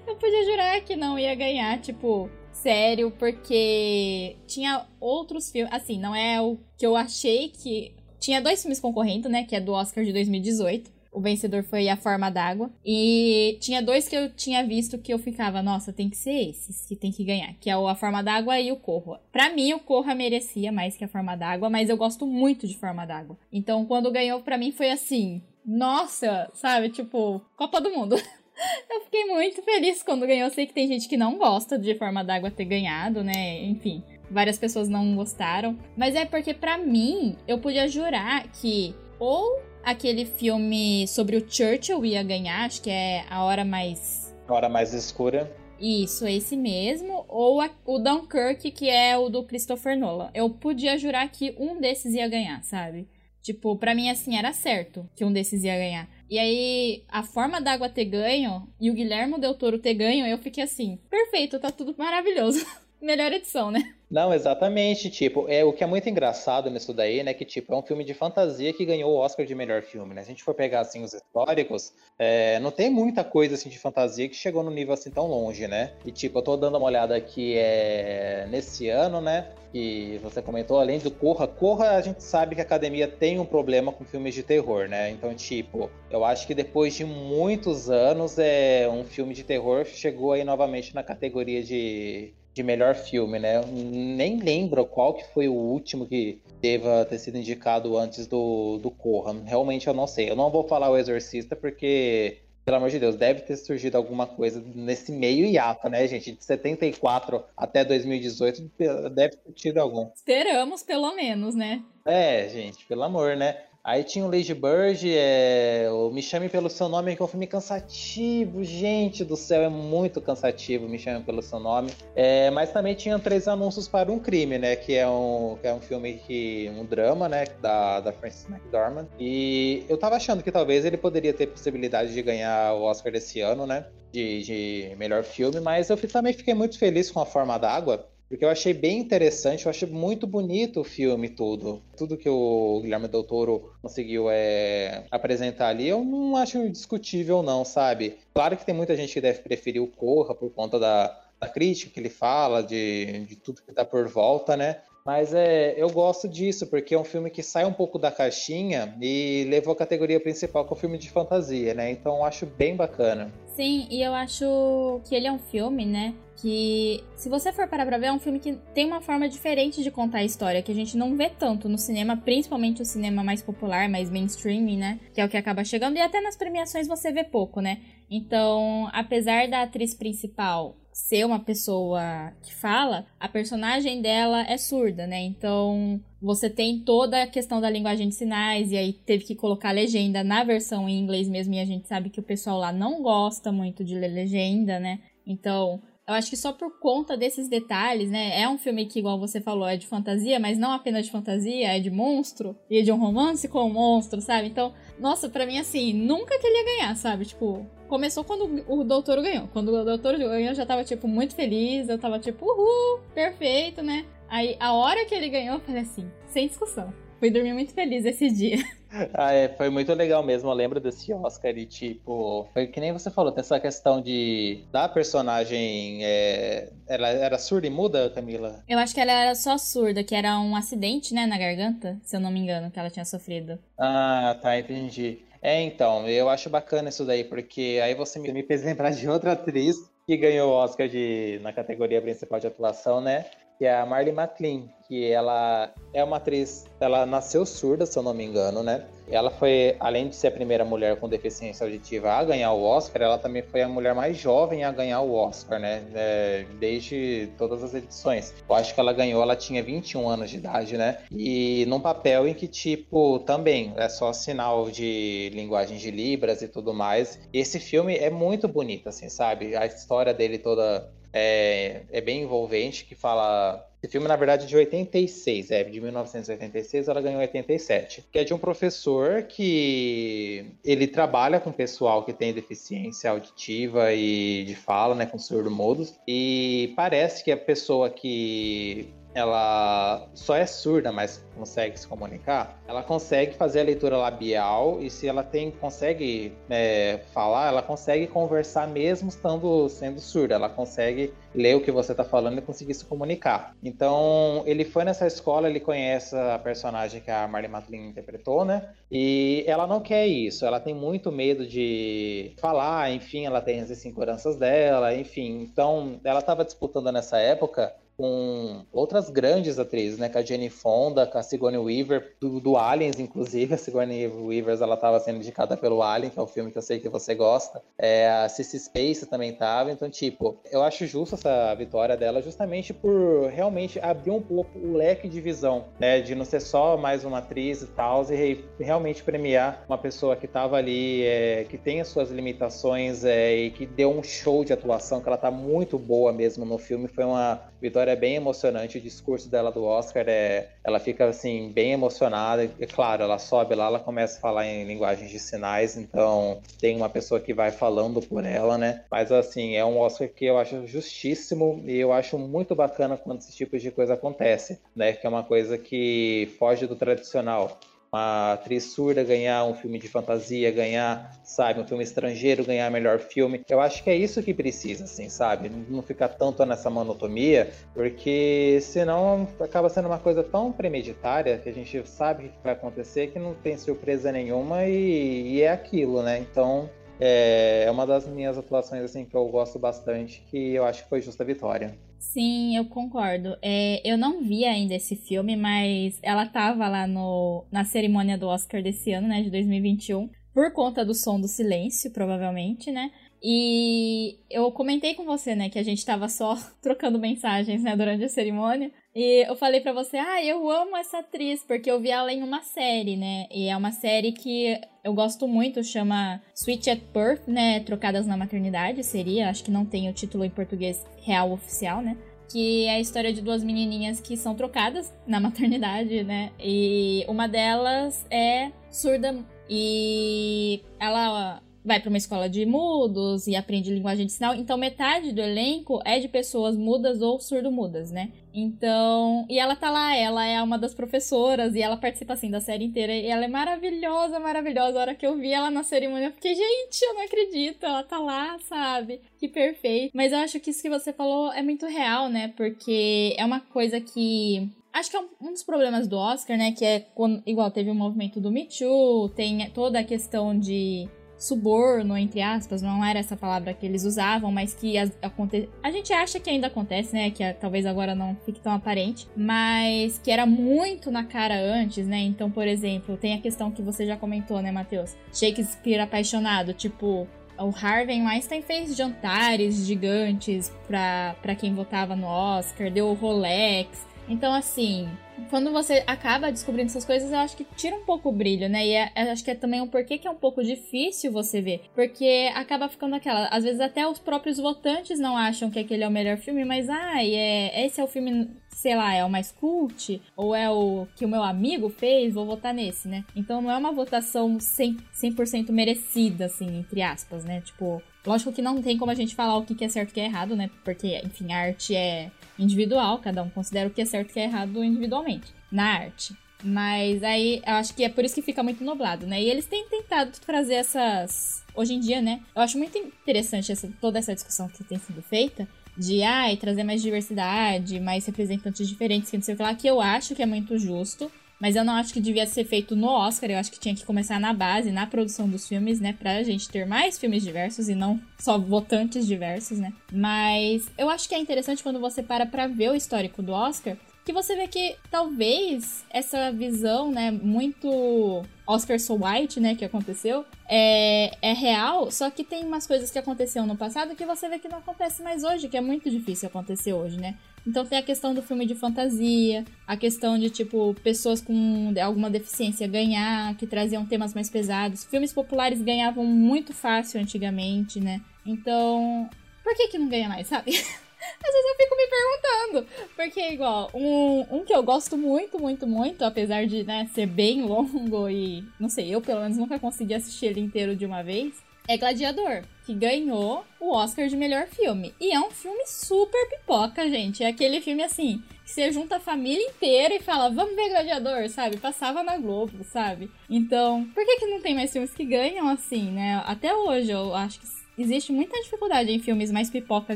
eu 0.08 0.16
podia 0.16 0.46
jurar 0.46 0.82
que 0.82 0.96
não 0.96 1.18
ia 1.18 1.36
ganhar, 1.36 1.80
tipo, 1.80 2.30
sério, 2.52 3.12
porque 3.12 4.38
tinha 4.48 4.88
outros 5.00 5.52
filmes. 5.52 5.74
Assim, 5.74 6.00
não 6.00 6.16
é 6.16 6.42
o 6.42 6.58
que 6.78 6.86
eu 6.86 6.96
achei 6.96 7.50
que. 7.50 7.96
Tinha 8.20 8.40
dois 8.40 8.62
filmes 8.62 8.80
concorrendo, 8.80 9.28
né? 9.28 9.44
Que 9.44 9.56
é 9.56 9.60
do 9.60 9.72
Oscar 9.72 10.04
de 10.04 10.14
2018 10.14 11.01
o 11.12 11.20
vencedor 11.20 11.64
foi 11.64 11.90
A 11.90 11.98
Forma 11.98 12.30
d'Água. 12.30 12.72
E 12.86 13.58
tinha 13.60 13.82
dois 13.82 14.08
que 14.08 14.16
eu 14.16 14.30
tinha 14.30 14.66
visto 14.66 14.98
que 14.98 15.14
eu 15.14 15.20
ficava, 15.20 15.62
nossa, 15.62 15.92
tem 15.92 16.10
que 16.10 16.18
ser 16.18 16.50
esses 16.50 16.86
que 16.86 16.96
tem 16.96 17.12
que 17.12 17.24
ganhar, 17.24 17.54
que 17.60 17.70
é 17.70 17.78
o 17.78 17.88
A 17.88 17.96
Forma 17.96 18.24
d'Água 18.24 18.60
e 18.60 18.72
o 18.72 18.78
Corra. 18.78 19.20
Pra 19.32 19.52
mim, 19.52 19.74
o 19.74 19.80
Corra 19.80 20.16
merecia 20.16 20.72
mais 20.72 20.96
que 20.96 21.04
A 21.04 21.10
Forma 21.10 21.36
d'Água, 21.36 21.70
mas 21.70 21.90
eu 21.90 21.98
gosto 21.98 22.26
muito 22.26 22.68
de 22.68 22.78
Forma 22.78 23.06
d'Água. 23.06 23.38
Então, 23.52 23.86
quando 23.86 24.12
ganhou, 24.12 24.42
pra 24.42 24.58
mim 24.58 24.72
foi 24.72 24.90
assim, 24.90 25.42
nossa, 25.66 26.50
sabe, 26.54 26.90
tipo, 26.90 27.42
Copa 27.56 27.82
do 27.82 27.92
Mundo. 27.92 28.16
eu 28.90 29.02
fiquei 29.02 29.26
muito 29.26 29.62
feliz 29.64 30.02
quando 30.02 30.28
ganhou. 30.28 30.48
Eu 30.48 30.54
sei 30.54 30.66
que 30.66 30.74
tem 30.74 30.88
gente 30.88 31.10
que 31.10 31.18
não 31.18 31.38
gosta 31.38 31.78
de 31.78 31.96
Forma 31.96 32.24
d'Água 32.24 32.50
ter 32.50 32.66
ganhado, 32.66 33.24
né? 33.24 33.64
Enfim, 33.64 34.04
várias 34.30 34.58
pessoas 34.58 34.88
não 34.88 35.16
gostaram. 35.16 35.78
Mas 35.98 36.16
é 36.16 36.26
porque, 36.26 36.54
para 36.54 36.78
mim, 36.78 37.36
eu 37.48 37.60
podia 37.60 37.88
jurar 37.88 38.48
que 38.48 38.96
ou 39.20 39.62
aquele 39.84 40.26
filme 40.26 41.08
sobre 41.08 41.38
o 41.38 41.46
Churchill 41.48 42.06
ia 42.06 42.24
ganhar, 42.24 42.66
acho 42.66 42.82
que 42.82 42.90
é 42.90 43.26
A 43.30 43.44
Hora 43.44 43.66
Mais. 43.66 44.36
A 44.48 44.54
Hora 44.54 44.70
Mais 44.70 44.94
Escura. 44.94 45.52
Isso, 45.80 46.28
esse 46.28 46.56
mesmo. 46.56 47.26
Ou 47.28 47.60
a, 47.60 47.70
o 47.86 47.98
Dunkirk, 47.98 48.70
que 48.72 48.90
é 48.90 49.18
o 49.18 49.30
do 49.30 49.44
Christopher 49.44 49.98
Nolan. 49.98 50.30
Eu 50.34 50.50
podia 50.50 50.98
jurar 50.98 51.28
que 51.30 51.56
um 51.58 51.82
desses 51.82 52.14
ia 52.14 52.28
ganhar, 52.28 52.64
sabe? 52.64 53.08
Tipo, 53.42 53.76
pra 53.76 53.96
mim, 53.96 54.08
assim, 54.08 54.38
era 54.38 54.54
certo 54.54 55.10
que 55.16 55.26
um 55.26 55.34
desses 55.34 55.64
ia 55.64 55.76
ganhar. 55.76 56.08
E 56.30 56.38
aí, 56.38 57.04
a 57.10 57.24
forma 57.24 57.60
d'água 57.60 57.90
ter 57.90 58.06
ganho 58.06 58.68
e 58.80 58.92
o 58.92 58.94
Guilherme 58.94 59.40
Del 59.40 59.56
Toro 59.56 59.80
ter 59.80 59.96
ganho, 59.96 60.28
eu 60.28 60.38
fiquei 60.38 60.64
assim, 60.64 61.00
perfeito, 61.10 61.60
tá 61.60 61.72
tudo 61.72 61.96
maravilhoso. 61.98 62.64
Melhor 63.02 63.32
edição, 63.34 63.72
né? 63.72 63.96
Não, 64.12 64.34
exatamente, 64.34 65.10
tipo, 65.10 65.48
é 65.48 65.64
o 65.64 65.72
que 65.72 65.84
é 65.84 65.88
muito 65.88 66.08
engraçado 66.08 66.70
nisso 66.70 66.94
daí, 66.94 67.24
né, 67.24 67.34
que 67.34 67.46
tipo, 67.46 67.74
é 67.74 67.78
um 67.78 67.82
filme 67.82 68.04
de 68.04 68.14
fantasia 68.14 68.74
que 68.74 68.86
ganhou 68.86 69.12
o 69.12 69.16
Oscar 69.16 69.46
de 69.46 69.56
melhor 69.56 69.82
filme, 69.82 70.14
né? 70.14 70.22
Se 70.22 70.28
a 70.28 70.32
gente 70.34 70.44
for 70.44 70.54
pegar 70.54 70.82
assim 70.82 71.02
os 71.02 71.14
históricos, 71.14 71.94
é, 72.20 72.60
não 72.60 72.72
tem 72.72 72.90
muita 72.90 73.24
coisa 73.24 73.56
assim 73.56 73.70
de 73.70 73.80
fantasia 73.80 74.28
que 74.28 74.36
chegou 74.36 74.64
no 74.64 74.70
nível 74.70 74.94
assim 74.94 75.10
tão 75.10 75.28
longe, 75.28 75.66
né? 75.68 75.94
E 76.06 76.12
tipo, 76.12 76.38
eu 76.38 76.42
tô 76.44 76.58
dando 76.58 76.78
uma 76.78 76.86
olhada 76.86 77.16
aqui 77.16 77.56
é 77.56 78.46
nesse 78.52 78.90
ano, 78.90 79.22
né? 79.22 79.50
Que 79.72 80.20
você 80.22 80.42
comentou, 80.42 80.80
além 80.80 81.00
do 81.00 81.10
Corra, 81.10 81.48
Corra 81.48 81.92
a 81.92 82.02
gente 82.02 82.22
sabe 82.22 82.54
que 82.54 82.62
a 82.62 82.66
academia 82.66 83.08
tem 83.08 83.40
um 83.40 83.46
problema 83.46 83.94
com 83.94 84.04
filmes 84.04 84.36
de 84.36 84.44
terror, 84.44 84.90
né? 84.90 85.10
Então, 85.10 85.34
tipo, 85.34 85.90
eu 86.10 86.26
acho 86.26 86.46
que 86.46 86.54
depois 86.54 86.94
de 86.94 87.06
muitos 87.06 87.90
anos, 87.90 88.38
é 88.38 88.88
um 88.92 89.06
filme 89.06 89.34
de 89.34 89.44
terror 89.44 89.86
chegou 89.86 90.34
aí 90.34 90.44
novamente 90.44 90.94
na 90.94 91.02
categoria 91.02 91.64
de 91.64 92.34
de 92.54 92.64
melhor 92.64 92.96
filme, 92.96 93.40
né? 93.40 93.58
Eu 93.58 93.68
nem 93.68 94.40
lembro 94.40 94.86
qual 94.86 95.14
que 95.14 95.24
foi 95.34 95.48
o 95.48 95.54
último 95.54 96.06
que 96.06 96.42
deva 96.62 97.06
ter 97.06 97.18
sido 97.18 97.38
indicado 97.38 97.98
antes 97.98 98.28
do, 98.28 98.78
do 98.78 98.92
Corra. 98.92 99.36
Realmente 99.46 99.88
eu 99.88 99.94
não 99.94 100.08
sei. 100.08 100.30
Eu 100.30 100.36
não 100.36 100.52
vou 100.52 100.68
falar 100.68 100.90
o 100.90 100.98
Exorcista 100.98 101.56
porque 101.56 102.40
pelo 102.64 102.78
amor 102.78 102.90
de 102.90 103.00
Deus, 103.00 103.16
deve 103.16 103.42
ter 103.42 103.58
surgido 103.58 103.98
alguma 103.98 104.28
coisa 104.28 104.64
nesse 104.76 105.12
meio 105.12 105.46
hiato, 105.46 105.90
né, 105.90 106.08
gente? 106.08 106.32
De 106.34 106.44
74 106.44 107.44
até 107.58 107.84
2018, 107.84 108.72
deve 109.14 109.36
ter 109.36 109.52
tido 109.54 109.80
algum. 109.80 110.10
Esperamos, 110.16 110.84
pelo 110.84 111.14
menos, 111.16 111.56
né? 111.56 111.84
É, 112.06 112.48
gente, 112.50 112.86
pelo 112.86 113.04
amor, 113.04 113.36
né? 113.36 113.58
Aí 113.84 114.04
tinha 114.04 114.24
o 114.24 114.30
Lady 114.30 114.54
Bird, 114.54 115.12
é, 115.12 115.90
o 115.92 116.12
Me 116.12 116.22
Chame 116.22 116.48
Pelo 116.50 116.70
Seu 116.70 116.88
Nome, 116.88 117.16
que 117.16 117.22
é 117.22 117.26
um 117.26 117.28
filme 117.28 117.48
cansativo, 117.48 118.64
gente 118.64 119.26
do 119.26 119.36
céu, 119.36 119.64
é 119.64 119.70
muito 119.70 120.22
cansativo, 120.22 120.88
Me 120.88 121.00
Chame 121.00 121.24
Pelo 121.24 121.42
Seu 121.42 121.60
Nome. 121.60 121.92
É, 122.16 122.52
mas 122.52 122.72
também 122.72 122.94
tinha 122.94 123.18
Três 123.18 123.48
Anúncios 123.48 123.88
para 123.88 124.12
um 124.12 124.20
Crime, 124.20 124.60
né, 124.60 124.76
que 124.76 124.94
é 124.94 125.08
um, 125.08 125.58
que 125.60 125.68
é 125.68 125.74
um 125.74 125.82
filme, 125.82 126.22
que 126.28 126.72
um 126.78 126.86
drama, 126.86 127.28
né, 127.28 127.46
da, 127.60 128.00
da 128.02 128.14
Frances 128.14 128.48
McDormand. 128.48 129.08
E 129.20 129.84
eu 129.90 129.98
tava 129.98 130.16
achando 130.16 130.44
que 130.44 130.52
talvez 130.52 130.86
ele 130.86 130.98
poderia 130.98 131.34
ter 131.34 131.48
possibilidade 131.48 132.14
de 132.14 132.22
ganhar 132.22 132.76
o 132.76 132.84
Oscar 132.84 133.12
desse 133.12 133.42
ano, 133.42 133.66
né, 133.66 133.88
de, 134.12 134.44
de 134.44 134.96
melhor 134.96 135.24
filme, 135.24 135.60
mas 135.60 135.90
eu 135.90 135.98
também 135.98 136.34
fiquei 136.34 136.54
muito 136.54 136.78
feliz 136.78 137.10
com 137.10 137.20
A 137.20 137.26
Forma 137.26 137.58
d'Água, 137.58 138.08
porque 138.32 138.46
eu 138.46 138.50
achei 138.50 138.74
bem 138.74 138.98
interessante, 138.98 139.66
eu 139.66 139.70
achei 139.70 139.86
muito 139.86 140.26
bonito 140.26 140.80
o 140.80 140.86
filme 140.86 141.28
tudo. 141.28 141.82
Tudo 141.98 142.16
que 142.16 142.30
o 142.30 142.80
Guilherme 142.82 143.10
Del 143.10 143.26
Toro 143.26 143.74
conseguiu 143.82 144.28
é, 144.32 145.04
apresentar 145.12 145.68
ali, 145.68 145.90
eu 145.90 146.02
não 146.02 146.38
acho 146.38 146.70
discutível 146.70 147.44
não, 147.44 147.66
sabe? 147.66 148.20
Claro 148.34 148.56
que 148.56 148.66
tem 148.66 148.74
muita 148.74 148.96
gente 148.96 149.12
que 149.12 149.20
deve 149.20 149.40
preferir 149.40 149.82
o 149.82 149.88
Corra 149.88 150.34
por 150.34 150.50
conta 150.50 150.80
da, 150.80 151.08
da 151.42 151.50
crítica 151.50 151.92
que 151.92 152.00
ele 152.00 152.10
fala, 152.10 152.64
de, 152.64 153.26
de 153.26 153.36
tudo 153.36 153.62
que 153.62 153.74
tá 153.74 153.84
por 153.84 154.08
volta, 154.08 154.56
né? 154.56 154.78
Mas 155.06 155.34
é, 155.34 155.74
eu 155.78 155.90
gosto 155.90 156.28
disso, 156.28 156.68
porque 156.68 156.94
é 156.94 157.00
um 157.00 157.04
filme 157.04 157.30
que 157.30 157.42
sai 157.42 157.66
um 157.66 157.74
pouco 157.74 157.98
da 157.98 158.12
caixinha 158.12 158.96
e 159.02 159.46
levou 159.50 159.74
a 159.74 159.76
categoria 159.76 160.20
principal 160.20 160.66
com 160.66 160.76
o 160.76 160.78
filme 160.78 160.98
de 160.98 161.10
fantasia, 161.10 161.74
né? 161.74 161.92
Então 161.92 162.18
eu 162.18 162.24
acho 162.24 162.46
bem 162.46 162.76
bacana. 162.76 163.32
Sim, 163.56 163.88
e 163.90 164.02
eu 164.02 164.14
acho 164.14 165.02
que 165.06 165.14
ele 165.14 165.28
é 165.28 165.32
um 165.32 165.40
filme, 165.40 165.86
né? 165.86 166.14
Que, 166.38 167.04
se 167.16 167.30
você 167.30 167.52
for 167.52 167.68
parar 167.68 167.86
pra 167.86 167.98
ver, 167.98 168.08
é 168.08 168.12
um 168.12 168.20
filme 168.20 168.40
que 168.40 168.54
tem 168.74 168.88
uma 168.88 169.02
forma 169.02 169.28
diferente 169.28 169.84
de 169.84 169.92
contar 169.92 170.20
a 170.20 170.24
história, 170.24 170.62
que 170.62 170.72
a 170.72 170.76
gente 170.76 170.98
não 170.98 171.16
vê 171.16 171.30
tanto 171.30 171.70
no 171.70 171.78
cinema, 171.78 172.18
principalmente 172.18 172.82
o 172.82 172.86
cinema 172.86 173.24
mais 173.24 173.44
popular, 173.44 173.88
mais 173.90 174.10
mainstream, 174.10 174.78
né? 174.78 175.00
Que 175.14 175.22
é 175.22 175.26
o 175.26 175.30
que 175.30 175.38
acaba 175.38 175.64
chegando, 175.64 175.98
e 175.98 176.02
até 176.02 176.20
nas 176.22 176.36
premiações 176.36 176.88
você 176.88 177.12
vê 177.12 177.24
pouco, 177.24 177.60
né? 177.60 177.80
Então, 178.10 178.90
apesar 178.92 179.48
da 179.48 179.62
atriz 179.62 179.94
principal 179.94 180.76
ser 180.92 181.26
uma 181.26 181.40
pessoa 181.40 182.34
que 182.42 182.54
fala, 182.54 183.06
a 183.20 183.28
personagem 183.28 184.02
dela 184.02 184.44
é 184.44 184.58
surda, 184.58 185.08
né? 185.08 185.22
Então 185.22 186.00
você 186.22 186.50
tem 186.50 186.80
toda 186.80 187.24
a 187.24 187.28
questão 187.28 187.60
da 187.60 187.70
linguagem 187.70 188.10
de 188.10 188.16
sinais, 188.16 188.72
e 188.72 188.78
aí 188.78 188.94
teve 188.94 189.24
que 189.24 189.36
colocar 189.36 189.72
legenda 189.72 190.24
na 190.24 190.44
versão 190.44 190.88
em 190.88 191.00
inglês 191.00 191.28
mesmo, 191.28 191.54
e 191.54 191.60
a 191.60 191.66
gente 191.66 191.88
sabe 191.88 192.10
que 192.10 192.20
o 192.20 192.24
pessoal 192.24 192.60
lá 192.60 192.72
não 192.72 193.02
gosta 193.02 193.52
muito 193.52 193.84
de 193.84 193.96
ler 193.96 194.10
legenda, 194.10 194.80
né? 194.80 195.00
Então, 195.26 195.82
eu 196.08 196.14
acho 196.14 196.30
que 196.30 196.38
só 196.38 196.52
por 196.52 196.80
conta 196.80 197.16
desses 197.16 197.48
detalhes, 197.48 198.10
né? 198.12 198.42
É 198.42 198.50
um 198.50 198.58
filme 198.58 198.86
que, 198.86 199.00
igual 199.00 199.20
você 199.20 199.40
falou, 199.40 199.68
é 199.68 199.78
de 199.78 199.88
fantasia, 199.88 200.40
mas 200.40 200.58
não 200.58 200.72
apenas 200.72 201.06
de 201.06 201.12
fantasia, 201.12 201.76
é 201.76 201.80
de 201.80 201.90
monstro 201.90 202.56
e 202.70 202.80
é 202.80 202.82
de 202.82 202.92
um 202.92 203.00
romance 203.00 203.48
com 203.48 203.64
um 203.66 203.74
monstro, 203.74 204.20
sabe? 204.20 204.48
Então, 204.48 204.74
nossa, 205.00 205.30
para 205.30 205.46
mim, 205.46 205.58
assim, 205.58 205.94
nunca 205.94 206.38
que 206.38 206.46
ele 206.46 206.58
ia 206.58 206.78
ganhar, 206.78 206.96
sabe? 206.96 207.26
Tipo, 207.26 207.66
começou 207.92 208.24
quando 208.24 208.64
o 208.70 208.86
doutor 208.86 209.22
ganhou. 209.22 209.50
Quando 209.52 209.68
o 209.68 209.84
doutor 209.84 210.18
ganhou, 210.18 210.34
eu 210.34 210.56
já 210.56 210.66
tava, 210.66 210.82
tipo, 210.86 211.10
muito 211.10 211.36
feliz. 211.36 211.90
Eu 211.90 212.00
tava, 212.00 212.18
tipo, 212.20 212.46
uhul, 212.46 213.02
perfeito, 213.14 213.84
né? 213.84 214.06
Aí, 214.30 214.56
a 214.62 214.72
hora 214.74 215.04
que 215.06 215.14
ele 215.14 215.28
ganhou, 215.28 215.56
eu 215.56 215.60
falei 215.60 215.82
assim, 215.82 216.10
sem 216.26 216.48
discussão. 216.48 216.94
Fui 217.20 217.30
dormir 217.30 217.52
muito 217.54 217.74
feliz 217.74 218.06
esse 218.06 218.30
dia. 218.30 218.58
Ah, 219.14 219.32
é, 219.32 219.48
foi 219.48 219.70
muito 219.70 219.94
legal 219.94 220.22
mesmo. 220.22 220.50
Eu 220.50 220.54
lembro 220.54 220.78
desse 220.78 221.14
Oscar 221.14 221.58
e, 221.58 221.66
tipo, 221.66 222.46
foi 222.52 222.68
que 222.68 222.82
nem 222.82 222.92
você 222.92 223.10
falou, 223.10 223.32
tem 223.32 223.40
essa 223.40 223.58
questão 223.58 224.02
de 224.02 224.66
da 224.70 224.90
personagem. 224.90 226.04
É, 226.04 226.68
ela 226.90 227.08
era 227.08 227.38
surda 227.38 227.66
e 227.66 227.70
muda, 227.70 228.10
Camila? 228.10 228.62
Eu 228.68 228.78
acho 228.78 228.94
que 228.94 229.00
ela 229.00 229.14
era 229.14 229.34
só 229.34 229.58
surda, 229.58 230.04
que 230.04 230.14
era 230.14 230.38
um 230.42 230.58
acidente, 230.58 231.14
né, 231.14 231.26
na 231.26 231.38
garganta, 231.38 231.98
se 232.04 232.18
eu 232.18 232.20
não 232.20 232.30
me 232.30 232.42
engano, 232.42 232.70
que 232.70 232.78
ela 232.78 232.90
tinha 232.90 233.06
sofrido. 233.06 233.58
Ah, 233.80 234.38
tá, 234.42 234.60
entendi. 234.60 235.20
É, 235.42 235.62
então, 235.62 236.08
eu 236.08 236.30
acho 236.30 236.50
bacana 236.50 236.90
isso 236.90 237.04
daí, 237.04 237.24
porque 237.24 237.80
aí 237.84 237.96
você 237.96 238.20
me 238.20 238.44
fez 238.44 238.64
lembrar 238.64 238.92
de 238.92 239.10
outra 239.10 239.32
atriz 239.32 239.90
que 240.06 240.16
ganhou 240.16 240.52
o 240.52 240.54
Oscar 240.54 240.88
de, 240.88 241.40
na 241.42 241.52
categoria 241.52 242.02
principal 242.02 242.40
de 242.40 242.48
atuação, 242.48 243.02
né? 243.02 243.26
Que 243.58 243.66
é 243.66 243.76
a 243.76 243.86
Marley 243.86 244.14
McLean, 244.14 244.64
que 244.88 245.10
ela 245.12 245.74
é 245.94 246.04
uma 246.04 246.18
atriz, 246.18 246.66
ela 246.80 247.06
nasceu 247.06 247.46
surda, 247.46 247.86
se 247.86 247.98
eu 247.98 248.04
não 248.04 248.14
me 248.14 248.24
engano, 248.24 248.62
né? 248.62 248.86
Ela 249.12 249.30
foi, 249.30 249.76
além 249.80 250.08
de 250.08 250.16
ser 250.16 250.28
a 250.28 250.32
primeira 250.32 250.64
mulher 250.64 250.96
com 250.98 251.08
deficiência 251.08 251.66
auditiva 251.66 252.12
a 252.12 252.24
ganhar 252.24 252.54
o 252.54 252.64
Oscar, 252.64 253.02
ela 253.02 253.18
também 253.18 253.42
foi 253.42 253.62
a 253.62 253.68
mulher 253.68 253.94
mais 253.94 254.18
jovem 254.18 254.64
a 254.64 254.72
ganhar 254.72 255.02
o 255.02 255.14
Oscar, 255.14 255.60
né? 255.60 255.84
É, 255.94 256.46
desde 256.60 257.30
todas 257.38 257.64
as 257.64 257.74
edições. 257.74 258.34
Eu 258.48 258.56
acho 258.56 258.74
que 258.74 258.80
ela 258.80 258.94
ganhou, 258.94 259.22
ela 259.22 259.36
tinha 259.36 259.62
21 259.62 260.08
anos 260.08 260.30
de 260.30 260.38
idade, 260.38 260.78
né? 260.78 261.00
E 261.12 261.66
num 261.68 261.80
papel 261.80 262.28
em 262.28 262.34
que, 262.34 262.48
tipo, 262.48 263.20
também 263.20 263.74
é 263.76 263.90
só 263.90 264.14
sinal 264.14 264.70
de 264.72 265.30
linguagem 265.34 265.78
de 265.78 265.92
Libras 265.92 266.42
e 266.42 266.48
tudo 266.48 266.74
mais. 266.74 267.20
Esse 267.34 267.60
filme 267.60 267.98
é 267.98 268.10
muito 268.10 268.48
bonito, 268.48 268.90
assim, 268.90 269.10
sabe? 269.10 269.56
A 269.56 269.66
história 269.66 270.14
dele 270.14 270.38
toda 270.38 270.90
é, 271.14 271.82
é 271.92 272.02
bem 272.02 272.24
envolvente, 272.24 272.86
que 272.86 272.96
fala 272.96 273.68
esse 273.82 273.92
filme, 273.92 274.08
na 274.08 274.16
verdade, 274.16 274.46
é 274.46 274.48
de 274.48 274.56
86, 274.56 275.50
é 275.50 275.64
de 275.64 275.82
1986, 275.82 276.88
ela 276.88 277.02
ganhou 277.02 277.20
87. 277.20 278.06
Que 278.12 278.20
é 278.20 278.24
de 278.24 278.32
um 278.32 278.38
professor 278.38 279.24
que 279.24 280.46
ele 280.64 280.86
trabalha 280.86 281.40
com 281.40 281.52
pessoal 281.52 282.06
que 282.06 282.14
tem 282.14 282.32
deficiência 282.32 283.10
auditiva 283.10 283.92
e 283.92 284.44
de 284.46 284.56
fala, 284.56 284.94
né, 284.94 285.08
com 285.08 285.18
surdo-mudos. 285.18 285.96
E 286.08 286.74
parece 286.76 287.24
que 287.24 287.32
a 287.32 287.38
pessoa 287.38 287.90
que 287.90 288.94
ela 289.14 290.08
só 290.14 290.36
é 290.36 290.46
surda, 290.46 290.92
mas 290.92 291.24
consegue 291.36 291.80
se 291.80 291.88
comunicar, 291.88 292.62
ela 292.68 292.84
consegue 292.84 293.34
fazer 293.34 293.62
a 293.62 293.64
leitura 293.64 293.98
labial 293.98 294.80
e 294.82 294.90
se 294.90 295.08
ela 295.08 295.24
tem 295.24 295.52
consegue 295.52 296.34
é, 296.50 297.02
falar, 297.14 297.48
ela 297.48 297.62
consegue 297.62 298.08
conversar 298.08 298.68
mesmo 298.68 299.10
estando 299.10 299.68
sendo 299.70 300.00
surda. 300.00 300.36
Ela 300.36 300.50
consegue 300.50 301.14
ler 301.34 301.56
o 301.56 301.62
que 301.62 301.72
você 301.72 301.92
está 301.92 302.04
falando 302.04 302.38
e 302.38 302.42
conseguir 302.42 302.74
se 302.74 302.86
comunicar. 302.86 303.56
Então 303.64 304.44
ele 304.46 304.64
foi 304.64 304.84
nessa 304.84 305.08
escola, 305.08 305.50
ele 305.50 305.60
conhece 305.60 306.16
a 306.16 306.38
personagem 306.40 307.02
que 307.02 307.12
a 307.12 307.28
Marley 307.28 307.50
Matlin 307.50 307.88
interpretou, 307.88 308.46
né? 308.46 308.70
E 308.92 309.44
ela 309.48 309.66
não 309.66 309.80
quer 309.80 310.08
isso. 310.08 310.46
Ela 310.46 310.60
tem 310.60 310.74
muito 310.74 311.12
medo 311.12 311.46
de 311.46 312.34
falar. 312.38 312.92
Enfim, 312.92 313.26
ela 313.26 313.42
tem 313.42 313.62
as 313.62 313.72
inseguranças 313.72 314.36
dela. 314.36 314.94
Enfim, 314.94 315.42
então 315.42 316.00
ela 316.04 316.20
estava 316.20 316.44
disputando 316.46 316.92
nessa 316.92 317.18
época 317.18 317.74
com 318.02 318.66
outras 318.74 319.12
grandes 319.12 319.60
atrizes, 319.60 320.00
né? 320.00 320.10
Com 320.10 320.18
a 320.18 320.24
Jenny 320.24 320.50
Fonda, 320.50 321.06
com 321.06 321.20
a 321.20 321.24
Sigourney 321.24 321.60
Weaver, 321.60 322.16
do, 322.20 322.40
do 322.40 322.58
Aliens, 322.58 323.00
inclusive. 323.00 323.54
A 323.54 323.58
Sigourney 323.58 324.08
Weaver, 324.08 324.58
ela 324.60 324.74
estava 324.74 325.00
sendo 325.00 325.18
indicada 325.18 325.56
pelo 325.56 325.84
Alien, 325.84 326.10
que 326.10 326.18
é 326.18 326.22
o 326.22 326.26
filme 326.26 326.52
que 326.52 326.58
eu 326.58 326.62
sei 326.64 326.80
que 326.80 326.90
você 326.90 327.14
gosta. 327.14 327.62
É, 327.78 328.10
a 328.10 328.28
Cissy 328.28 328.58
Space 328.58 329.06
também 329.06 329.30
estava. 329.30 329.72
Então, 329.72 329.88
tipo, 329.88 330.40
eu 330.52 330.64
acho 330.64 330.88
justo 330.88 331.14
essa 331.14 331.54
vitória 331.54 331.96
dela 331.96 332.24
justamente 332.24 332.74
por 332.74 333.30
realmente 333.30 333.80
abrir 333.80 334.12
um 334.12 334.22
pouco 334.22 334.58
o 334.58 334.74
leque 334.74 335.08
de 335.08 335.22
visão, 335.22 335.66
né? 335.80 336.02
De 336.02 336.16
não 336.16 336.26
ser 336.26 336.40
só 336.40 336.76
mais 336.78 337.06
uma 337.06 337.20
atriz 337.20 337.62
e 337.62 337.68
tal, 337.68 338.04
e 338.12 338.44
realmente 338.60 339.04
premiar 339.04 339.64
uma 339.68 339.78
pessoa 339.78 340.16
que 340.16 340.26
estava 340.26 340.56
ali, 340.56 341.04
é, 341.04 341.44
que 341.48 341.58
tem 341.58 341.82
as 341.82 341.88
suas 341.88 342.10
limitações 342.10 343.04
é, 343.04 343.36
e 343.36 343.52
que 343.52 343.68
deu 343.68 343.92
um 343.92 344.02
show 344.02 344.44
de 344.44 344.54
atuação, 344.54 345.02
que 345.02 345.08
ela 345.08 345.18
tá 345.18 345.30
muito 345.30 345.78
boa 345.78 346.12
mesmo 346.12 346.46
no 346.46 346.58
filme. 346.58 346.88
Foi 346.88 347.04
uma 347.04 347.51
vitória 347.62 347.92
é 347.92 347.96
bem 347.96 348.16
emocionante. 348.16 348.78
O 348.78 348.82
discurso 348.82 349.30
dela 349.30 349.52
do 349.52 349.64
Oscar 349.64 350.06
é. 350.08 350.50
Ela 350.64 350.80
fica 350.80 351.06
assim, 351.06 351.52
bem 351.54 351.72
emocionada. 351.72 352.44
E 352.44 352.66
claro, 352.66 353.04
ela 353.04 353.20
sobe 353.20 353.56
lá, 353.56 353.68
ela 353.68 353.80
começa 353.80 354.18
a 354.18 354.22
falar 354.22 354.46
em 354.46 354.66
linguagem 354.66 355.08
de 355.08 355.20
sinais, 355.20 355.78
então 355.78 356.42
tem 356.60 356.76
uma 356.76 356.90
pessoa 356.90 357.20
que 357.20 357.34
vai 357.34 357.52
falando 357.52 358.02
por 358.02 358.26
ela, 358.26 358.58
né? 358.58 358.84
Mas 358.90 359.12
assim, 359.12 359.56
é 359.56 359.64
um 359.64 359.78
Oscar 359.80 360.10
que 360.10 360.26
eu 360.26 360.38
acho 360.38 360.66
justíssimo 360.68 361.64
e 361.66 361.78
eu 361.78 361.94
acho 361.94 362.18
muito 362.18 362.56
bacana 362.56 362.98
quando 362.98 363.20
esse 363.20 363.36
tipo 363.36 363.58
de 363.58 363.72
coisa 363.72 363.94
acontece, 363.94 364.60
né? 364.76 364.94
Que 364.94 365.06
é 365.06 365.10
uma 365.10 365.24
coisa 365.24 365.58
que 365.58 366.32
foge 366.40 366.66
do 366.66 366.76
tradicional 366.76 367.60
uma 367.94 368.34
atriz 368.34 368.72
surda 368.72 369.04
ganhar 369.04 369.44
um 369.44 369.54
filme 369.54 369.78
de 369.78 369.90
fantasia, 369.90 370.50
ganhar, 370.50 371.12
sabe, 371.26 371.60
um 371.60 371.68
filme 371.68 371.84
estrangeiro, 371.84 372.46
ganhar 372.46 372.72
melhor 372.72 373.00
filme. 373.00 373.44
Eu 373.50 373.60
acho 373.60 373.84
que 373.84 373.90
é 373.90 373.96
isso 373.96 374.24
que 374.24 374.34
precisa, 374.34 374.86
assim, 374.86 375.10
sabe? 375.10 375.52
Não 375.70 375.82
ficar 375.82 376.08
tanto 376.08 376.46
nessa 376.46 376.70
monotonia, 376.70 377.52
porque 377.74 378.60
senão 378.62 379.28
acaba 379.42 379.68
sendo 379.68 379.88
uma 379.88 380.00
coisa 380.00 380.24
tão 380.24 380.54
premeditária 380.54 381.38
que 381.38 381.50
a 381.50 381.54
gente 381.54 381.86
sabe 381.86 382.28
o 382.28 382.30
que 382.30 382.44
vai 382.44 382.54
acontecer 382.54 383.08
que 383.08 383.20
não 383.20 383.34
tem 383.34 383.58
surpresa 383.58 384.10
nenhuma 384.10 384.66
e, 384.66 385.34
e 385.34 385.42
é 385.42 385.50
aquilo, 385.50 386.02
né? 386.02 386.20
Então 386.20 386.70
é, 386.98 387.66
é 387.66 387.72
uma 387.72 387.86
das 387.86 388.08
minhas 388.08 388.38
atuações 388.38 388.84
assim 388.84 389.04
que 389.04 389.16
eu 389.16 389.28
gosto 389.28 389.60
bastante, 389.60 390.24
que 390.30 390.54
eu 390.54 390.64
acho 390.64 390.84
que 390.84 390.90
foi 390.90 391.02
justa 391.02 391.26
vitória. 391.26 391.78
Sim, 392.02 392.58
eu 392.58 392.66
concordo. 392.66 393.38
É, 393.44 393.80
eu 393.90 393.96
não 393.98 394.24
vi 394.24 394.44
ainda 394.44 394.74
esse 394.74 394.96
filme, 394.96 395.36
mas 395.36 396.00
ela 396.02 396.26
tava 396.26 396.68
lá 396.68 396.88
no, 396.88 397.46
na 397.52 397.64
cerimônia 397.64 398.18
do 398.18 398.28
Oscar 398.28 398.62
desse 398.64 398.92
ano, 398.92 399.08
né, 399.08 399.22
de 399.22 399.30
2021. 399.30 400.10
por 400.34 400.52
conta 400.52 400.84
do 400.84 400.96
som 400.96 401.20
do 401.22 401.28
silêncio, 401.28 401.92
provavelmente, 401.92 402.72
né? 402.72 402.92
E 403.24 404.18
eu 404.30 404.52
comentei 404.52 404.96
com 404.96 405.06
você, 405.06 405.36
né, 405.36 405.50
que 405.50 405.60
a 405.60 405.64
gente 405.64 405.86
tava 405.86 406.10
só 406.10 406.36
trocando 406.62 406.98
mensagens, 406.98 407.62
né, 407.62 407.76
durante 407.76 408.04
a 408.04 408.10
cerimônia. 408.10 408.72
E 408.96 409.26
eu 409.28 409.36
falei 409.36 409.62
para 409.62 409.72
você, 409.72 409.98
ah, 409.98 410.24
eu 410.24 410.50
amo 410.50 410.76
essa 410.76 411.00
atriz, 411.00 411.44
porque 411.44 411.70
eu 411.70 411.80
vi 411.80 411.92
ela 411.92 412.12
em 412.12 412.24
uma 412.24 412.42
série, 412.42 412.98
né? 412.98 413.28
E 413.32 413.48
é 413.48 413.56
uma 413.56 413.72
série 413.72 414.12
que 414.12 414.60
eu 414.84 414.94
gosto 414.94 415.28
muito, 415.28 415.64
chama 415.64 416.22
Switch 416.36 416.68
at 416.68 416.82
Birth, 416.94 417.26
né? 417.28 417.62
Trocadas 417.62 418.06
na 418.06 418.18
Maternidade, 418.18 418.84
seria. 418.84 419.30
Acho 419.30 419.46
que 419.46 419.52
não 419.52 419.66
tem 419.66 419.90
o 419.90 419.94
título 419.94 420.26
em 420.26 420.30
português 420.30 420.86
real 420.98 421.32
oficial, 421.32 421.82
né? 421.82 421.98
que 422.32 422.64
é 422.64 422.76
a 422.76 422.80
história 422.80 423.12
de 423.12 423.22
duas 423.22 423.44
menininhas 423.44 424.00
que 424.00 424.16
são 424.16 424.34
trocadas 424.34 424.94
na 425.06 425.20
maternidade, 425.22 426.04
né? 426.04 426.32
E 426.40 427.04
uma 427.08 427.28
delas 427.28 428.06
é 428.10 428.52
surda 428.70 429.24
e 429.50 430.62
ela 430.80 431.44
vai 431.64 431.80
para 431.80 431.90
uma 431.90 431.98
escola 431.98 432.28
de 432.28 432.46
mudos 432.46 433.28
e 433.28 433.36
aprende 433.36 433.74
linguagem 433.74 434.06
de 434.06 434.12
sinal. 434.12 434.36
Então, 434.36 434.58
metade 434.58 435.12
do 435.12 435.22
elenco 435.22 435.80
é 435.86 436.00
de 436.00 436.08
pessoas 436.08 436.58
mudas 436.58 437.02
ou 437.02 437.20
surdo-mudas, 437.20 437.92
né? 437.92 438.12
Então, 438.34 439.26
e 439.30 439.38
ela 439.38 439.56
tá 439.56 439.70
lá, 439.70 439.96
ela 439.96 440.26
é 440.26 440.42
uma 440.42 440.58
das 440.58 440.74
professoras 440.74 441.54
e 441.54 441.62
ela 441.62 441.78
participa 441.78 442.14
assim 442.14 442.30
da 442.30 442.40
série 442.40 442.66
inteira 442.66 442.94
e 442.94 443.08
ela 443.08 443.26
é 443.26 443.28
maravilhosa, 443.28 444.20
maravilhosa. 444.20 444.78
A 444.78 444.82
hora 444.82 444.96
que 444.96 445.06
eu 445.06 445.18
vi 445.18 445.32
ela 445.32 445.52
na 445.52 445.64
cerimônia, 445.64 446.08
eu 446.08 446.14
fiquei, 446.14 446.34
gente, 446.34 446.82
eu 446.82 446.94
não 446.94 447.02
acredito, 447.02 447.66
ela 447.66 447.84
tá 447.84 448.00
lá, 448.00 448.38
sabe? 448.40 449.02
Que 449.18 449.28
perfeito. 449.28 449.92
Mas 449.94 450.12
eu 450.12 450.20
acho 450.20 450.40
que 450.40 450.50
isso 450.50 450.62
que 450.62 450.70
você 450.70 450.94
falou 450.94 451.32
é 451.34 451.42
muito 451.42 451.66
real, 451.66 452.10
né? 452.10 452.30
Porque 452.30 453.14
é 453.18 453.26
uma 453.26 453.40
coisa 453.40 453.80
que 453.80 454.50
Acho 454.74 454.90
que 454.90 454.96
é 454.96 455.04
um 455.20 455.34
dos 455.34 455.44
problemas 455.44 455.86
do 455.86 455.98
Oscar, 455.98 456.38
né? 456.38 456.54
Que 456.54 456.64
é 456.64 456.80
quando, 456.80 457.22
igual 457.26 457.52
teve 457.52 457.70
o 457.70 457.76
movimento 457.76 458.22
do 458.22 458.32
Me 458.32 458.48
Too, 458.48 459.10
tem 459.10 459.50
toda 459.50 459.80
a 459.80 459.84
questão 459.84 460.38
de 460.38 460.88
suborno, 461.22 461.96
entre 461.96 462.20
aspas, 462.20 462.64
não 462.64 462.84
era 462.84 462.98
essa 462.98 463.16
palavra 463.16 463.54
que 463.54 463.64
eles 463.64 463.86
usavam, 463.86 464.32
mas 464.32 464.56
que 464.56 464.76
a, 464.76 464.90
aconte... 465.04 465.48
a 465.62 465.70
gente 465.70 465.94
acha 465.94 466.20
que 466.20 466.30
ainda 466.30 466.48
acontece, 466.48 466.94
né? 466.94 467.12
Que 467.12 467.32
talvez 467.34 467.66
agora 467.66 467.94
não 467.94 468.18
fique 468.26 468.40
tão 468.40 468.52
aparente, 468.52 469.08
mas 469.16 470.00
que 470.00 470.10
era 470.10 470.26
muito 470.26 470.90
na 470.90 471.04
cara 471.04 471.40
antes, 471.40 471.88
né? 471.88 472.00
Então, 472.00 472.32
por 472.32 472.48
exemplo, 472.48 472.98
tem 472.98 473.14
a 473.14 473.22
questão 473.22 473.52
que 473.52 473.62
você 473.62 473.86
já 473.86 473.96
comentou, 473.96 474.42
né, 474.42 474.52
Matheus? 474.52 474.96
Shakespeare 475.14 475.80
apaixonado, 475.80 476.54
tipo, 476.54 477.08
o 477.38 477.54
Harvey 477.56 478.02
Weinstein 478.02 478.42
fez 478.42 478.76
jantares 478.76 479.66
gigantes 479.66 480.52
pra 480.68 481.36
quem 481.38 481.54
votava 481.54 481.96
no 481.96 482.08
Oscar, 482.08 482.72
deu 482.72 482.88
o 482.88 482.94
Rolex. 482.94 483.86
Então, 484.10 484.34
assim, 484.34 484.90
quando 485.30 485.52
você 485.52 485.84
acaba 485.88 486.32
descobrindo 486.32 486.70
essas 486.70 486.86
coisas, 486.86 487.12
eu 487.12 487.18
acho 487.20 487.36
que 487.36 487.46
tira 487.56 487.76
um 487.76 487.86
pouco 487.86 488.10
o 488.10 488.12
brilho, 488.12 488.50
né? 488.50 488.66
E 488.66 488.74
é, 488.74 488.92
acho 489.12 489.24
que 489.24 489.32
é 489.32 489.36
também 489.36 489.62
um 489.62 489.68
porquê 489.68 489.98
que 489.98 490.08
é 490.08 490.12
um 490.12 490.16
pouco 490.16 490.44
difícil 490.44 491.12
você 491.12 491.42
ver. 491.42 491.62
Porque 491.74 492.32
acaba 492.36 492.70
ficando 492.70 492.96
aquela. 492.96 493.28
Às 493.28 493.44
vezes 493.44 493.60
até 493.60 493.88
os 493.88 494.00
próprios 494.00 494.38
votantes 494.38 495.00
não 495.00 495.16
acham 495.16 495.50
que 495.50 495.60
aquele 495.60 495.84
é 495.84 495.88
o 495.88 495.92
melhor 495.92 496.18
filme, 496.18 496.46
mas 496.46 496.70
ah, 496.70 497.04
é, 497.04 497.66
esse 497.66 497.80
é 497.80 497.84
o 497.84 497.88
filme, 497.88 498.30
sei 498.50 498.76
lá, 498.76 498.94
é 498.94 499.04
o 499.04 499.10
mais 499.10 499.32
cult, 499.32 500.02
ou 500.16 500.36
é 500.36 500.50
o 500.50 500.88
que 500.96 501.06
o 501.06 501.10
meu 501.10 501.24
amigo 501.24 501.70
fez, 501.70 502.14
vou 502.14 502.26
votar 502.26 502.54
nesse, 502.54 502.88
né? 502.88 503.04
Então 503.16 503.42
não 503.42 503.52
é 503.52 503.58
uma 503.58 503.72
votação 503.72 504.38
100%, 504.38 505.26
100 505.26 505.46
merecida, 505.50 506.26
assim, 506.26 506.60
entre 506.60 506.82
aspas, 506.82 507.24
né? 507.24 507.42
Tipo, 507.42 507.82
lógico 508.06 508.32
que 508.32 508.42
não 508.42 508.62
tem 508.62 508.78
como 508.78 508.92
a 508.92 508.96
gente 508.96 509.16
falar 509.16 509.38
o 509.38 509.46
que 509.46 509.64
é 509.64 509.70
certo 509.70 509.90
e 509.90 509.92
o 509.92 509.94
que 509.94 510.02
é 510.02 510.06
errado, 510.06 510.36
né? 510.36 510.50
Porque, 510.64 511.02
enfim, 511.04 511.32
a 511.32 511.40
arte 511.40 511.76
é 511.76 512.12
individual, 512.42 513.00
cada 513.00 513.24
um 513.24 513.30
considera 513.30 513.68
o 513.68 513.72
que 513.72 513.82
é 513.82 513.86
certo 513.86 514.10
e 514.10 514.12
o 514.12 514.14
que 514.14 514.20
é 514.20 514.24
errado 514.24 514.64
individualmente, 514.64 515.34
na 515.52 515.76
arte. 515.76 516.16
Mas 516.44 517.04
aí 517.04 517.42
eu 517.46 517.54
acho 517.54 517.74
que 517.76 517.84
é 517.84 517.90
por 517.90 518.04
isso 518.04 518.16
que 518.16 518.22
fica 518.22 518.42
muito 518.42 518.64
nublado, 518.64 519.06
né? 519.06 519.22
E 519.22 519.30
eles 519.30 519.46
têm 519.46 519.68
tentado 519.68 520.12
trazer 520.26 520.56
essas. 520.56 521.44
Hoje 521.54 521.74
em 521.74 521.80
dia, 521.80 522.02
né? 522.02 522.22
Eu 522.36 522.42
acho 522.42 522.58
muito 522.58 522.78
interessante 522.78 523.52
essa, 523.52 523.70
toda 523.80 524.00
essa 524.00 524.14
discussão 524.14 524.48
que 524.48 524.64
tem 524.64 524.80
sido 524.80 525.02
feita 525.02 525.48
de 525.78 526.04
ai, 526.04 526.38
trazer 526.38 526.64
mais 526.64 526.82
diversidade, 526.82 527.80
mais 527.80 528.06
representantes 528.06 528.68
diferentes, 528.68 529.10
que 529.10 529.18
não 529.18 529.24
sei 529.24 529.36
o 529.36 529.38
que 529.38 529.44
lá, 529.44 529.56
que 529.56 529.68
eu 529.68 529.80
acho 529.80 530.16
que 530.16 530.22
é 530.22 530.26
muito 530.26 530.58
justo. 530.58 531.12
Mas 531.42 531.56
eu 531.56 531.66
não 531.66 531.74
acho 531.74 531.92
que 531.92 532.00
devia 532.00 532.28
ser 532.28 532.46
feito 532.46 532.76
no 532.76 532.88
Oscar. 532.88 533.32
Eu 533.32 533.40
acho 533.40 533.52
que 533.52 533.60
tinha 533.60 533.74
que 533.74 533.84
começar 533.84 534.20
na 534.20 534.32
base, 534.32 534.72
na 534.72 534.86
produção 534.86 535.28
dos 535.28 535.48
filmes, 535.48 535.80
né? 535.80 535.94
Pra 535.98 536.22
gente 536.22 536.48
ter 536.48 536.68
mais 536.68 537.00
filmes 537.00 537.24
diversos 537.24 537.68
e 537.68 537.74
não 537.74 538.00
só 538.20 538.38
votantes 538.38 539.08
diversos, 539.08 539.58
né? 539.58 539.74
Mas 539.92 540.70
eu 540.78 540.88
acho 540.88 541.10
que 541.10 541.16
é 541.16 541.18
interessante 541.18 541.64
quando 541.64 541.80
você 541.80 542.04
para 542.04 542.28
pra 542.28 542.46
ver 542.46 542.70
o 542.70 542.76
histórico 542.76 543.24
do 543.24 543.32
Oscar 543.32 543.76
que 544.04 544.12
você 544.12 544.36
vê 544.36 544.48
que 544.48 544.76
talvez 544.90 545.86
essa 545.90 546.32
visão, 546.32 546.92
né, 546.92 547.12
muito 547.12 548.24
Oscar 548.48 548.80
So 548.80 548.96
White, 548.96 549.40
né, 549.40 549.56
que 549.56 549.64
aconteceu, 549.64 550.26
é, 550.50 551.16
é 551.22 551.34
real, 551.34 551.92
só 551.92 552.10
que 552.10 552.24
tem 552.24 552.44
umas 552.44 552.66
coisas 552.66 552.90
que 552.90 552.98
aconteceram 552.98 553.46
no 553.46 553.56
passado 553.56 553.96
que 553.96 554.06
você 554.06 554.28
vê 554.28 554.40
que 554.40 554.50
não 554.50 554.58
acontece 554.58 555.04
mais 555.04 555.24
hoje, 555.24 555.48
que 555.48 555.58
é 555.58 555.62
muito 555.62 555.90
difícil 555.90 556.28
acontecer 556.28 556.74
hoje, 556.74 556.98
né? 556.98 557.16
Então 557.46 557.66
tem 557.66 557.78
a 557.78 557.84
questão 557.84 558.14
do 558.14 558.22
filme 558.22 558.46
de 558.46 558.54
fantasia, 558.56 559.44
a 559.66 559.76
questão 559.76 560.18
de, 560.18 560.30
tipo, 560.30 560.76
pessoas 560.84 561.22
com 561.22 561.74
alguma 561.84 562.10
deficiência 562.10 562.68
ganhar, 562.68 563.36
que 563.36 563.48
traziam 563.48 563.86
temas 563.86 564.14
mais 564.14 564.30
pesados. 564.30 564.84
Filmes 564.84 565.12
populares 565.12 565.62
ganhavam 565.62 566.06
muito 566.06 566.54
fácil 566.54 567.02
antigamente, 567.02 567.80
né? 567.80 568.02
Então, 568.26 569.10
por 569.44 569.56
que 569.56 569.70
que 569.70 569.78
não 569.78 569.90
ganha 569.90 570.08
mais, 570.08 570.28
sabe? 570.28 570.52
Às 571.24 571.34
vezes 571.34 571.50
eu 571.50 571.56
fico 571.58 571.76
me 571.76 571.88
perguntando. 571.88 572.90
Porque, 572.96 573.34
igual, 573.34 573.72
um, 573.74 574.38
um 574.38 574.46
que 574.46 574.54
eu 574.54 574.62
gosto 574.62 574.98
muito, 574.98 575.40
muito, 575.40 575.66
muito, 575.66 576.04
apesar 576.04 576.46
de 576.46 576.64
né, 576.64 576.88
ser 576.94 577.08
bem 577.08 577.42
longo 577.46 578.08
e, 578.08 578.44
não 578.60 578.70
sei, 578.70 578.94
eu 578.94 579.02
pelo 579.02 579.22
menos 579.22 579.38
nunca 579.38 579.60
consegui 579.60 579.96
assistir 579.96 580.28
ele 580.28 580.40
inteiro 580.40 580.76
de 580.76 580.86
uma 580.86 581.02
vez, 581.02 581.34
é 581.68 581.78
Gladiador, 581.78 582.44
que 582.66 582.74
ganhou 582.74 583.46
o 583.60 583.74
Oscar 583.74 584.08
de 584.08 584.16
melhor 584.16 584.48
filme. 584.48 584.94
E 585.00 585.14
é 585.14 585.20
um 585.20 585.32
filme 585.32 585.66
super 585.66 586.30
pipoca, 586.30 586.90
gente. 586.90 587.24
É 587.24 587.28
aquele 587.28 587.62
filme 587.62 587.84
assim, 587.84 588.22
que 588.44 588.52
você 588.52 588.72
junta 588.72 588.98
a 588.98 589.00
família 589.00 589.48
inteira 589.48 589.94
e 589.94 590.02
fala, 590.02 590.30
vamos 590.30 590.56
ver 590.56 590.70
Gladiador, 590.70 591.30
sabe? 591.30 591.58
Passava 591.58 592.04
na 592.04 592.18
Globo, 592.18 592.64
sabe? 592.64 593.10
Então, 593.30 593.86
por 593.94 594.06
que, 594.06 594.18
que 594.18 594.28
não 594.28 594.42
tem 594.42 594.56
mais 594.56 594.72
filmes 594.72 594.94
que 594.94 595.06
ganham 595.06 595.48
assim, 595.48 595.92
né? 595.92 596.22
Até 596.26 596.54
hoje 596.54 596.92
eu 596.92 597.16
acho 597.16 597.40
que 597.40 597.48
existe 597.78 598.12
muita 598.12 598.40
dificuldade 598.42 598.92
em 598.92 599.00
filmes 599.00 599.32
mais 599.32 599.50
pipoca 599.50 599.96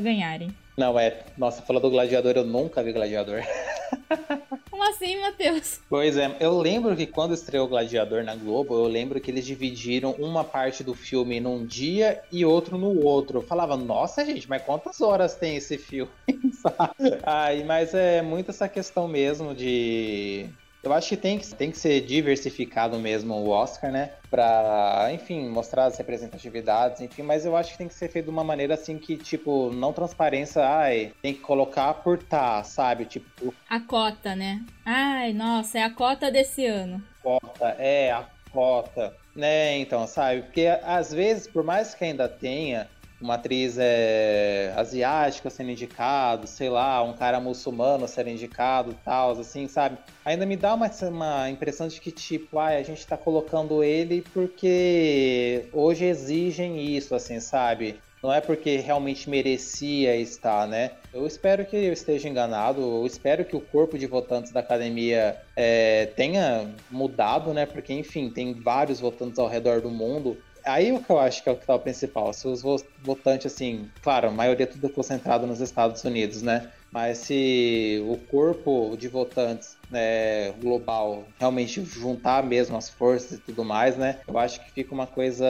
ganharem. 0.00 0.50
Não, 0.76 0.98
é. 0.98 1.24
Nossa, 1.38 1.62
falou 1.62 1.80
do 1.80 1.90
Gladiador, 1.90 2.32
eu 2.36 2.44
nunca 2.44 2.82
vi 2.82 2.92
Gladiador. 2.92 3.42
Como 4.76 4.90
assim, 4.90 5.18
Matheus? 5.22 5.80
Pois 5.88 6.18
é, 6.18 6.36
eu 6.38 6.58
lembro 6.58 6.94
que 6.94 7.06
quando 7.06 7.32
estreou 7.32 7.66
Gladiador 7.66 8.22
na 8.22 8.36
Globo, 8.36 8.74
eu 8.74 8.86
lembro 8.86 9.18
que 9.18 9.30
eles 9.30 9.46
dividiram 9.46 10.10
uma 10.18 10.44
parte 10.44 10.84
do 10.84 10.92
filme 10.92 11.40
num 11.40 11.64
dia 11.64 12.20
e 12.30 12.44
outro 12.44 12.76
no 12.76 13.02
outro. 13.02 13.38
Eu 13.38 13.42
falava, 13.42 13.74
nossa, 13.74 14.22
gente, 14.22 14.46
mas 14.46 14.60
quantas 14.60 15.00
horas 15.00 15.34
tem 15.34 15.56
esse 15.56 15.78
filme? 15.78 16.12
Ai, 17.24 17.64
mas 17.64 17.94
é 17.94 18.20
muito 18.20 18.50
essa 18.50 18.68
questão 18.68 19.08
mesmo 19.08 19.54
de 19.54 20.50
eu 20.82 20.92
acho 20.92 21.08
que 21.08 21.16
tem 21.16 21.38
que, 21.38 21.54
tem 21.54 21.70
que 21.70 21.78
ser 21.78 22.00
diversificado 22.02 22.98
mesmo 22.98 23.34
o 23.34 23.48
Oscar, 23.48 23.90
né? 23.90 24.12
Pra, 24.30 25.08
enfim, 25.12 25.48
mostrar 25.48 25.86
as 25.86 25.98
representatividades, 25.98 27.00
enfim, 27.00 27.22
mas 27.22 27.44
eu 27.44 27.56
acho 27.56 27.72
que 27.72 27.78
tem 27.78 27.88
que 27.88 27.94
ser 27.94 28.08
feito 28.08 28.26
de 28.26 28.30
uma 28.30 28.44
maneira 28.44 28.74
assim 28.74 28.98
que, 28.98 29.16
tipo, 29.16 29.70
não 29.72 29.92
transparência, 29.92 30.64
ai, 30.64 31.12
tem 31.22 31.34
que 31.34 31.40
colocar 31.40 31.92
por 31.94 32.22
tá, 32.22 32.62
sabe? 32.62 33.04
Tipo. 33.04 33.52
A 33.68 33.80
cota, 33.80 34.36
né? 34.36 34.64
Ai, 34.84 35.32
nossa, 35.32 35.78
é 35.78 35.82
a 35.82 35.90
cota 35.90 36.30
desse 36.30 36.66
ano. 36.66 37.02
Cota, 37.22 37.76
é, 37.78 38.12
a 38.12 38.24
cota. 38.50 39.14
Né, 39.34 39.76
então, 39.76 40.06
sabe? 40.06 40.42
Porque 40.42 40.66
às 40.82 41.12
vezes, 41.12 41.46
por 41.46 41.62
mais 41.62 41.94
que 41.94 42.02
ainda 42.04 42.26
tenha 42.26 42.88
uma 43.20 43.34
atriz 43.34 43.76
é, 43.78 44.72
asiática 44.76 45.48
sendo 45.48 45.70
indicado, 45.70 46.46
sei 46.46 46.68
lá, 46.68 47.02
um 47.02 47.14
cara 47.14 47.40
muçulmano 47.40 48.06
sendo 48.06 48.30
indicado 48.30 48.96
tal, 49.04 49.32
assim, 49.32 49.66
sabe? 49.68 49.98
Ainda 50.24 50.44
me 50.44 50.56
dá 50.56 50.74
uma, 50.74 50.90
uma 51.02 51.50
impressão 51.50 51.88
de 51.88 52.00
que, 52.00 52.10
tipo, 52.10 52.58
ah, 52.58 52.68
a 52.68 52.82
gente 52.82 53.06
tá 53.06 53.16
colocando 53.16 53.82
ele 53.82 54.24
porque 54.32 55.66
hoje 55.72 56.04
exigem 56.04 56.96
isso, 56.96 57.14
assim, 57.14 57.40
sabe? 57.40 57.98
Não 58.22 58.32
é 58.32 58.40
porque 58.40 58.78
realmente 58.78 59.30
merecia 59.30 60.16
estar, 60.16 60.66
né? 60.66 60.92
Eu 61.12 61.26
espero 61.26 61.64
que 61.64 61.76
eu 61.76 61.92
esteja 61.92 62.28
enganado, 62.28 62.80
eu 62.80 63.06
espero 63.06 63.44
que 63.44 63.54
o 63.54 63.60
corpo 63.60 63.96
de 63.98 64.06
votantes 64.06 64.52
da 64.52 64.60
academia 64.60 65.36
é, 65.54 66.06
tenha 66.16 66.68
mudado, 66.90 67.54
né? 67.54 67.66
Porque, 67.66 67.92
enfim, 67.92 68.30
tem 68.30 68.52
vários 68.52 69.00
votantes 69.00 69.38
ao 69.38 69.46
redor 69.46 69.80
do 69.80 69.90
mundo 69.90 70.36
aí 70.66 70.92
o 70.92 71.02
que 71.02 71.10
eu 71.10 71.18
acho 71.18 71.42
que 71.42 71.48
é 71.48 71.52
o 71.52 71.56
que 71.56 71.64
tá 71.64 71.74
o 71.74 71.78
principal. 71.78 72.32
Se 72.32 72.46
os 72.46 72.62
votantes, 73.02 73.52
assim, 73.52 73.88
claro, 74.02 74.28
a 74.28 74.30
maioria 74.30 74.64
é 74.64 74.66
tudo 74.66 74.88
concentrado 74.90 75.46
nos 75.46 75.60
Estados 75.60 76.02
Unidos, 76.04 76.42
né? 76.42 76.70
Mas 76.90 77.18
se 77.18 78.02
o 78.08 78.16
corpo 78.16 78.96
de 78.96 79.08
votantes 79.08 79.75
né, 79.90 80.52
global 80.60 81.24
realmente 81.38 81.84
juntar 81.84 82.42
mesmo 82.42 82.76
as 82.76 82.88
forças 82.88 83.32
e 83.32 83.38
tudo 83.38 83.64
mais, 83.64 83.96
né? 83.96 84.18
Eu 84.26 84.38
acho 84.38 84.64
que 84.64 84.70
fica 84.72 84.94
uma 84.94 85.06
coisa 85.06 85.46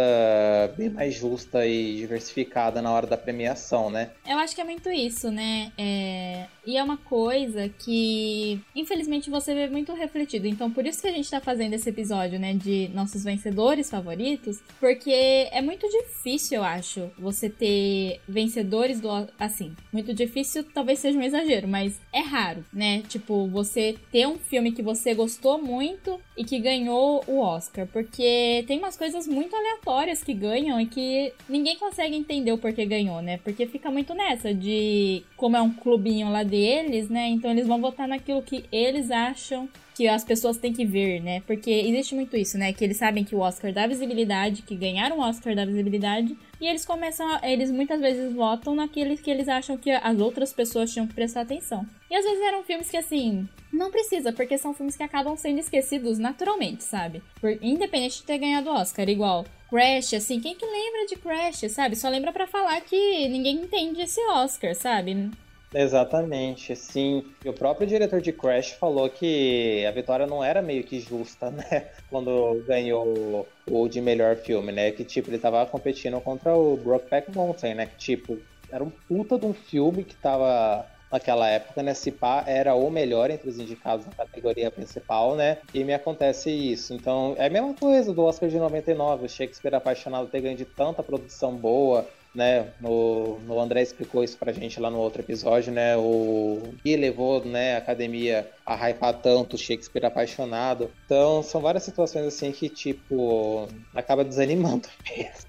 bem 0.77 0.91
mais 0.91 1.15
justa 1.15 1.67
e 1.67 1.97
diversificada 1.97 2.83
na 2.83 2.93
hora 2.93 3.07
da 3.07 3.17
premiação, 3.17 3.91
né? 3.91 4.11
Eu 4.27 4.39
acho 4.39 4.55
que 4.55 4.61
é 4.61 4.65
muito 4.65 4.91
isso, 4.91 5.31
né? 5.31 5.73
É... 5.79 6.47
E 6.67 6.77
é 6.77 6.83
uma 6.83 6.97
coisa 6.97 7.69
que, 7.69 8.61
infelizmente, 8.75 9.31
você 9.31 9.55
vê 9.55 9.69
muito 9.69 9.95
refletido. 9.95 10.49
Então, 10.49 10.69
por 10.69 10.85
isso 10.85 11.01
que 11.01 11.07
a 11.07 11.13
gente 11.13 11.31
tá 11.31 11.41
fazendo 11.41 11.75
esse 11.75 11.89
episódio, 11.89 12.41
né, 12.41 12.55
de 12.55 12.91
nossos 12.93 13.23
vencedores 13.23 13.89
favoritos, 13.89 14.59
porque 14.81 15.49
é 15.53 15.63
muito 15.63 15.89
difícil, 15.89 16.59
eu 16.59 16.65
acho, 16.65 17.09
você 17.17 17.49
ter 17.49 18.21
vencedores 18.29 19.01
do. 19.01 19.09
Assim, 19.39 19.77
muito 19.93 20.13
difícil 20.13 20.65
talvez 20.75 20.99
seja 20.99 21.17
um 21.17 21.23
exagero, 21.23 21.69
mas 21.69 22.01
é 22.13 22.21
raro, 22.21 22.65
né? 22.73 23.03
Tipo, 23.09 23.47
você 23.47 23.95
ter 24.11 24.26
um 24.27 24.39
filme 24.39 24.73
que 24.73 24.83
você 24.83 25.15
gostou 25.15 25.63
muito 25.63 26.21
e 26.37 26.45
que 26.45 26.59
ganhou 26.59 27.25
o 27.27 27.39
Oscar, 27.41 27.87
porque 27.87 28.65
tem 28.67 28.79
umas 28.79 28.97
coisas 28.97 29.27
muito 29.27 29.55
aleatórias 29.55 30.23
que 30.23 30.35
ganham 30.35 30.81
e 30.81 30.87
que 30.87 31.33
ninguém 31.49 31.77
consegue 31.77 32.15
entender 32.15 32.53
o 32.53 32.59
porquê 32.59 32.85
ganhou, 32.85 33.21
né? 33.23 33.39
Porque 33.39 33.67
fica 33.67 33.91
muito 33.91 34.15
nessa 34.15 34.53
de 34.53 35.23
como 35.37 35.57
é 35.57 35.63
um 35.63 35.73
clubinho 35.73 36.31
lá 36.31 36.43
deles, 36.43 37.09
né? 37.09 37.29
Então 37.29 37.51
eles 37.51 37.67
vão 37.67 37.81
votar 37.81 38.07
naquilo 38.07 38.43
que 38.43 38.65
eles 38.71 39.11
acham 39.11 39.69
que 39.97 40.07
as 40.07 40.23
pessoas 40.23 40.59
têm 40.59 40.75
que 40.75 40.85
ver, 40.85 41.23
né? 41.23 41.41
Porque 41.47 41.71
existe 41.71 42.15
muito 42.15 42.37
isso, 42.37 42.59
né? 42.59 42.71
Que 42.71 42.85
eles 42.85 42.99
sabem 42.99 43.25
que 43.25 43.35
o 43.35 43.39
Oscar 43.39 43.73
dá 43.73 43.87
visibilidade, 43.87 44.61
que 44.61 44.77
ganharam 44.77 45.19
o 45.19 45.23
Oscar 45.23 45.55
dá 45.55 45.65
visibilidade, 45.65 46.37
e 46.61 46.67
eles 46.67 46.85
começam, 46.85 47.29
a, 47.35 47.41
eles 47.51 47.71
muitas 47.71 48.01
vezes 48.01 48.33
votam 48.33 48.75
naqueles 48.75 49.21
que 49.21 49.31
eles 49.31 49.49
acham 49.49 49.77
que 49.77 49.91
as 49.91 50.19
outras 50.19 50.53
pessoas 50.53 50.93
tinham 50.93 51.07
que 51.07 51.15
prestar 51.15 51.43
atenção. 51.43 51.87
E 52.11 52.17
às 52.17 52.25
vezes 52.25 52.43
eram 52.43 52.63
filmes 52.63 52.91
que 52.91 52.97
assim, 52.97 53.49
não 53.73 53.91
precisa, 53.91 54.33
porque 54.33 54.57
são 54.57 54.75
filmes 54.75 54.97
que 54.97 55.03
acabam 55.03 55.37
sendo 55.37 55.59
esquecidos 55.59 56.19
naturalmente, 56.19 56.85
sabe? 56.85 57.23
Por, 57.41 57.53
independente 57.63 58.19
de 58.19 58.25
ter 58.25 58.39
ganhado 58.39 58.71
o 58.71 58.75
Oscar, 58.75 59.09
igual 59.09 59.45
Crash, 59.69 60.15
assim, 60.15 60.41
quem 60.41 60.55
que 60.55 60.65
lembra 60.65 61.07
de 61.07 61.17
Crash, 61.17 61.71
sabe? 61.71 61.97
Só 61.97 62.09
lembra 62.09 62.33
para 62.33 62.47
falar 62.47 62.81
que 62.83 63.29
ninguém 63.29 63.57
entende 63.57 64.01
esse 64.01 64.21
Oscar, 64.29 64.75
sabe? 64.75 65.31
Exatamente, 65.75 66.75
sim. 66.75 67.35
E 67.45 67.49
o 67.49 67.53
próprio 67.59 67.87
diretor 67.87 68.21
de 68.21 68.33
Crash 68.33 68.73
falou 68.73 69.11
que 69.11 69.85
a 69.87 69.91
vitória 69.91 70.27
não 70.27 70.43
era 70.43 70.63
meio 70.63 70.85
que 70.85 70.99
justa, 71.01 71.51
né? 71.51 71.91
Quando 72.09 72.63
ganhou 72.67 73.53
o 73.67 73.89
de 73.89 74.01
melhor 74.01 74.37
filme, 74.37 74.73
né? 74.73 74.91
Que 74.93 75.05
tipo, 75.05 75.29
ele 75.31 75.39
tava 75.39 75.67
competindo 75.67 76.21
contra 76.21 76.57
o 76.57 76.77
Brokeback 76.79 77.31
Mountain, 77.31 77.75
né? 77.75 77.87
Que 77.87 77.97
tipo, 77.97 78.43
era 78.71 78.83
um 78.83 78.91
puta 78.91 79.39
de 79.39 79.45
um 79.45 79.53
filme 79.53 80.05
que 80.05 80.17
tava 80.17 80.89
naquela 81.13 81.47
época, 81.49 81.83
né? 81.83 81.93
Se 81.95 82.11
pá, 82.13 82.43
era 82.47 82.75
o 82.75 82.91
melhor 82.91 83.31
entre 83.31 83.49
os 83.49 83.59
indicados 83.59 84.07
na 84.07 84.15
categoria 84.15 84.71
principal, 84.71 85.37
né? 85.37 85.61
E 85.75 85.85
me 85.85 85.93
acontece 85.93 86.51
isso. 86.51 86.95
Então, 86.95 87.35
é 87.39 87.47
a 87.47 87.51
mesma 87.51 87.75
coisa 87.77 88.15
do 88.15 88.23
Oscar 88.25 88.49
de 88.49 88.59
99, 88.59 89.27
o 89.27 89.29
Shakespeare 89.29 89.75
Apaixonado 89.75 90.31
ter 90.31 90.41
ganho 90.41 90.57
de 90.57 90.65
tanta 90.65 91.03
produção 91.03 91.57
boa, 91.59 92.11
né? 92.37 92.75
O, 92.83 93.41
André 93.61 93.83
explicou 93.83 94.23
isso 94.23 94.39
pra 94.39 94.53
gente 94.53 94.79
lá 94.79 94.91
no 94.91 94.99
outro 94.99 95.23
episódio, 95.23 95.73
né? 95.73 95.97
O 95.97 96.75
que 96.83 96.97
levou 96.97 97.45
né, 97.45 97.75
a 97.75 97.79
academia 97.79 98.51
a 98.65 98.75
hypar 98.89 99.21
tanto 99.21 99.57
Shakespeare 99.59 100.05
apaixonado. 100.07 100.93
Então, 101.05 101.43
são 101.43 101.61
várias 101.61 101.85
situações 101.85 102.27
assim 102.27 102.53
que, 102.53 102.69
tipo, 102.69 103.67
acaba 103.95 104.25
desanimando 104.25 104.89
mesmo. 105.09 105.49